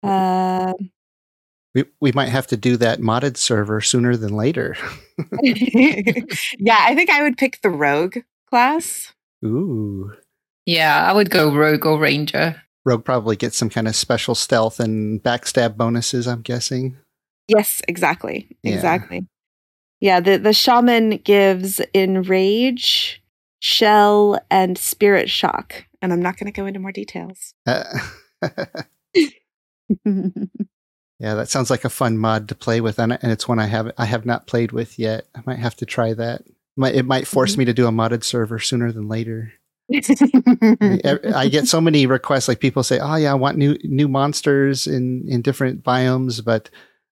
Mm. 0.05 0.71
Uh, 0.71 0.73
we, 1.75 1.85
we 2.01 2.13
might 2.13 2.31
have 2.31 2.47
to 2.49 2.57
do 2.57 2.79
that 2.79 3.01
modded 3.01 3.37
server 3.37 3.83
sooner 3.83 4.17
than 4.17 4.35
later. 4.35 4.77
yeah, 5.43 6.79
I 6.81 6.95
think 6.95 7.11
I 7.11 7.23
would 7.23 7.37
pick 7.37 7.61
the 7.61 7.69
rogue 7.69 8.17
class. 8.49 9.13
Ooh. 9.45 10.13
Yeah, 10.65 11.05
I 11.05 11.13
would 11.13 11.29
go 11.29 11.55
rogue 11.55 11.85
or 11.85 11.99
ranger. 11.99 12.63
Rogue 12.87 13.05
probably 13.05 13.35
gets 13.35 13.59
some 13.59 13.69
kind 13.69 13.89
of 13.89 13.97
special 13.97 14.37
stealth 14.37 14.79
and 14.79 15.21
backstab 15.21 15.77
bonuses, 15.77 16.29
I'm 16.29 16.41
guessing. 16.41 16.97
Yes, 17.49 17.83
exactly. 17.89 18.57
Yeah. 18.63 18.75
Exactly. 18.75 19.27
Yeah, 20.01 20.21
the, 20.21 20.39
the 20.39 20.53
shaman 20.53 21.19
gives 21.19 21.81
enrage, 21.93 23.23
shell, 23.59 24.39
and 24.51 24.79
spirit 24.79 25.29
shock. 25.29 25.85
And 26.01 26.13
I'm 26.13 26.23
not 26.23 26.39
going 26.39 26.47
to 26.47 26.57
go 26.57 26.67
into 26.67 26.79
more 26.79 26.93
details. 26.93 27.55
Uh, 27.67 27.83
yeah, 31.19 31.35
that 31.35 31.49
sounds 31.49 31.71
like 31.71 31.85
a 31.85 31.91
fun 31.91 32.19
mod 32.19 32.49
to 32.49 32.55
play 32.55 32.81
with, 32.81 33.01
and 33.01 33.19
it's 33.21 33.49
one 33.49 33.59
I 33.59 33.67
have 33.67 33.91
I 33.99 34.05
have 34.05 34.25
not 34.27 34.47
played 34.47 34.71
with 34.71 34.99
yet. 34.99 35.27
I 35.35 35.41
might 35.47 35.59
have 35.59 35.75
to 35.77 35.87
try 35.87 36.15
that. 36.15 36.43
It 36.79 37.07
might 37.07 37.27
force 37.27 37.53
mm-hmm. 37.53 37.61
me 37.61 37.65
to 37.65 37.75
do 37.75 37.87
a 37.87 37.91
modded 37.91 38.23
server 38.23 38.59
sooner 38.59 38.93
than 38.93 39.09
later. 39.09 39.55
I 39.93 41.49
get 41.51 41.69
so 41.69 41.81
many 41.81 42.07
requests. 42.19 42.49
Like 42.49 42.61
people 42.61 42.83
say, 42.83 42.99
"Oh 42.99 43.17
yeah, 43.17 43.31
I 43.31 43.35
want 43.35 43.57
new 43.57 43.77
new 43.85 44.09
monsters 44.09 44.87
in 44.87 45.27
in 45.29 45.43
different 45.43 45.85
biomes." 45.85 46.45
But 46.45 46.71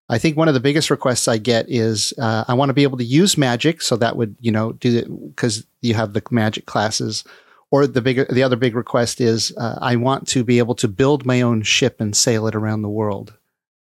I 0.08 0.18
think 0.18 0.36
one 0.36 0.48
of 0.48 0.54
the 0.54 0.60
biggest 0.60 0.90
requests 0.90 1.28
I 1.28 1.38
get 1.38 1.66
is 1.68 2.12
uh, 2.18 2.44
I 2.48 2.54
want 2.54 2.70
to 2.70 2.74
be 2.74 2.82
able 2.82 2.98
to 2.98 3.04
use 3.04 3.38
magic. 3.38 3.80
So 3.80 3.96
that 3.96 4.16
would 4.16 4.36
you 4.40 4.50
know 4.50 4.72
do 4.72 4.98
it 4.98 5.30
because 5.30 5.66
you 5.82 5.94
have 5.94 6.12
the 6.12 6.22
magic 6.30 6.66
classes, 6.66 7.24
or 7.70 7.86
the 7.86 8.02
bigger, 8.02 8.26
the 8.30 8.42
other 8.42 8.56
big 8.56 8.74
request 8.74 9.20
is 9.20 9.52
uh, 9.56 9.78
I 9.80 9.96
want 9.96 10.28
to 10.28 10.44
be 10.44 10.58
able 10.58 10.74
to 10.76 10.88
build 10.88 11.24
my 11.24 11.42
own 11.42 11.62
ship 11.62 12.00
and 12.00 12.16
sail 12.16 12.46
it 12.46 12.54
around 12.54 12.82
the 12.82 12.88
world 12.88 13.34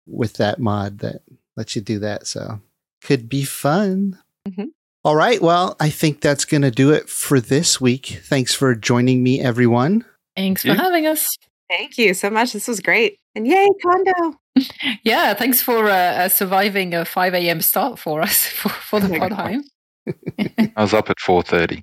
with 0.07 0.35
that 0.35 0.59
mod 0.59 1.01
that 1.01 1.23
lets 1.57 1.77
you 1.77 1.83
do 1.83 1.99
that. 1.99 2.27
So 2.27 2.61
could 3.03 3.29
be 3.29 3.45
fun. 3.45 4.19
Mm-hmm. 4.47 4.65
All 5.05 5.15
right. 5.15 5.41
Well, 5.41 5.77
I 5.79 5.91
think 5.91 6.21
that's 6.21 6.45
going 6.45 6.63
to 6.63 6.71
do 6.71 6.91
it 6.91 7.09
for 7.09 7.41
this 7.41 7.81
week. 7.81 8.21
Thanks 8.25 8.55
for 8.55 8.75
joining 8.75 9.23
me, 9.23 9.41
everyone. 9.41 10.05
Thanks 10.37 10.63
for 10.63 10.69
yeah. 10.69 10.75
having 10.75 11.07
us. 11.07 11.29
Thank 11.71 11.99
you 11.99 12.15
so 12.15 12.31
much. 12.31 12.53
This 12.53 12.67
was 12.67 12.81
great. 12.81 13.19
And 13.35 13.47
yay, 13.47 13.69
Kondo. 13.83 14.39
yeah. 15.05 15.35
Thanks 15.35 15.63
for 15.63 15.89
uh, 15.89 15.95
uh, 15.95 16.29
surviving 16.29 16.95
a 16.95 17.05
5 17.05 17.35
a.m. 17.35 17.61
start 17.61 17.99
for 17.99 18.21
us 18.21 18.47
for, 18.47 18.71
for 18.71 19.01
the 19.01 19.19
oh 19.23 19.29
time. 19.29 19.63
I 20.77 20.83
was 20.83 20.95
up 20.95 21.11
at 21.11 21.19
4.30. 21.19 21.83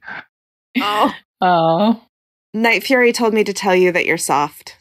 Oh. 0.81 1.13
Oh. 1.41 2.03
Night 2.53 2.83
Fury 2.83 3.13
told 3.13 3.33
me 3.33 3.43
to 3.43 3.53
tell 3.53 3.75
you 3.75 3.91
that 3.91 4.05
you're 4.05 4.17
soft. 4.17 4.77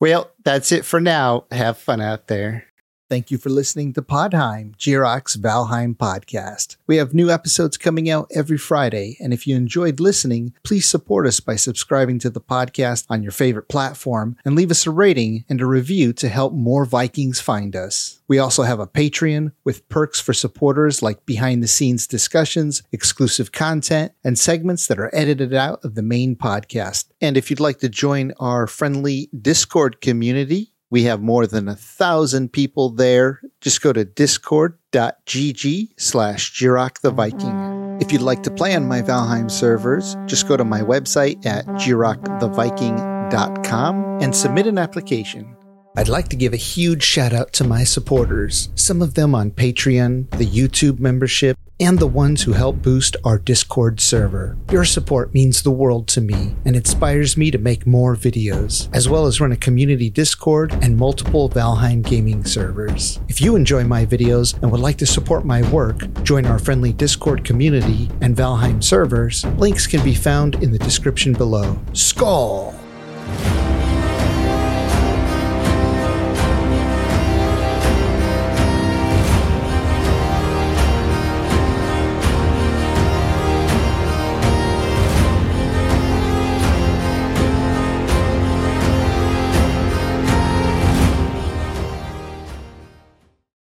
well, 0.00 0.30
that's 0.44 0.72
it 0.72 0.84
for 0.84 1.00
now. 1.00 1.44
Have 1.50 1.78
fun 1.78 2.00
out 2.00 2.28
there. 2.28 2.69
Thank 3.10 3.32
you 3.32 3.38
for 3.38 3.48
listening 3.48 3.92
to 3.94 4.02
Podheim, 4.02 4.76
Jiroc's 4.76 5.36
Valheim 5.36 5.96
podcast. 5.96 6.76
We 6.86 6.98
have 6.98 7.12
new 7.12 7.28
episodes 7.28 7.76
coming 7.76 8.08
out 8.08 8.30
every 8.32 8.56
Friday, 8.56 9.16
and 9.18 9.32
if 9.32 9.48
you 9.48 9.56
enjoyed 9.56 9.98
listening, 9.98 10.54
please 10.62 10.86
support 10.86 11.26
us 11.26 11.40
by 11.40 11.56
subscribing 11.56 12.20
to 12.20 12.30
the 12.30 12.40
podcast 12.40 13.06
on 13.10 13.24
your 13.24 13.32
favorite 13.32 13.68
platform 13.68 14.36
and 14.44 14.54
leave 14.54 14.70
us 14.70 14.86
a 14.86 14.92
rating 14.92 15.44
and 15.48 15.60
a 15.60 15.66
review 15.66 16.12
to 16.12 16.28
help 16.28 16.52
more 16.52 16.84
Vikings 16.84 17.40
find 17.40 17.74
us. 17.74 18.20
We 18.28 18.38
also 18.38 18.62
have 18.62 18.78
a 18.78 18.86
Patreon 18.86 19.50
with 19.64 19.88
perks 19.88 20.20
for 20.20 20.32
supporters 20.32 21.02
like 21.02 21.26
behind 21.26 21.64
the 21.64 21.66
scenes 21.66 22.06
discussions, 22.06 22.84
exclusive 22.92 23.50
content, 23.50 24.12
and 24.22 24.38
segments 24.38 24.86
that 24.86 25.00
are 25.00 25.12
edited 25.12 25.52
out 25.52 25.84
of 25.84 25.96
the 25.96 26.02
main 26.02 26.36
podcast. 26.36 27.06
And 27.20 27.36
if 27.36 27.50
you'd 27.50 27.58
like 27.58 27.80
to 27.80 27.88
join 27.88 28.34
our 28.38 28.68
friendly 28.68 29.28
Discord 29.36 30.00
community, 30.00 30.74
we 30.90 31.04
have 31.04 31.22
more 31.22 31.46
than 31.46 31.68
a 31.68 31.76
thousand 31.76 32.52
people 32.52 32.90
there. 32.90 33.40
Just 33.60 33.80
go 33.80 33.92
to 33.92 34.04
discord.gg 34.04 35.88
slash 35.96 36.52
Jiroc 36.52 37.00
the 37.00 37.12
Viking. 37.12 37.98
If 38.00 38.12
you'd 38.12 38.22
like 38.22 38.42
to 38.44 38.50
play 38.50 38.74
on 38.74 38.88
my 38.88 39.02
Valheim 39.02 39.50
servers, 39.50 40.16
just 40.26 40.48
go 40.48 40.56
to 40.56 40.64
my 40.64 40.80
website 40.80 41.44
at 41.46 41.66
jiroctheviking.com 41.66 44.22
and 44.22 44.34
submit 44.34 44.66
an 44.66 44.78
application. 44.78 45.54
I'd 45.96 46.08
like 46.08 46.28
to 46.28 46.36
give 46.36 46.52
a 46.52 46.56
huge 46.56 47.02
shout 47.02 47.32
out 47.32 47.52
to 47.54 47.64
my 47.64 47.82
supporters, 47.82 48.68
some 48.76 49.02
of 49.02 49.14
them 49.14 49.34
on 49.34 49.50
Patreon, 49.50 50.30
the 50.30 50.46
YouTube 50.46 51.00
membership, 51.00 51.58
and 51.80 51.98
the 51.98 52.06
ones 52.06 52.42
who 52.42 52.52
help 52.52 52.80
boost 52.80 53.16
our 53.24 53.38
Discord 53.38 54.00
server. 54.00 54.56
Your 54.70 54.84
support 54.84 55.34
means 55.34 55.62
the 55.62 55.72
world 55.72 56.06
to 56.08 56.20
me 56.20 56.54
and 56.64 56.76
inspires 56.76 57.36
me 57.36 57.50
to 57.50 57.58
make 57.58 57.88
more 57.88 58.14
videos, 58.14 58.88
as 58.94 59.08
well 59.08 59.26
as 59.26 59.40
run 59.40 59.50
a 59.50 59.56
community 59.56 60.10
Discord 60.10 60.72
and 60.74 60.96
multiple 60.96 61.48
Valheim 61.48 62.02
gaming 62.02 62.44
servers. 62.44 63.18
If 63.28 63.40
you 63.40 63.56
enjoy 63.56 63.82
my 63.82 64.06
videos 64.06 64.54
and 64.62 64.70
would 64.70 64.80
like 64.80 64.98
to 64.98 65.06
support 65.06 65.44
my 65.44 65.68
work, 65.72 66.04
join 66.22 66.46
our 66.46 66.60
friendly 66.60 66.92
Discord 66.92 67.44
community 67.44 68.08
and 68.20 68.36
Valheim 68.36 68.84
servers. 68.84 69.44
Links 69.56 69.88
can 69.88 70.04
be 70.04 70.14
found 70.14 70.62
in 70.62 70.70
the 70.70 70.78
description 70.78 71.32
below. 71.32 71.76
Skull! 71.94 72.74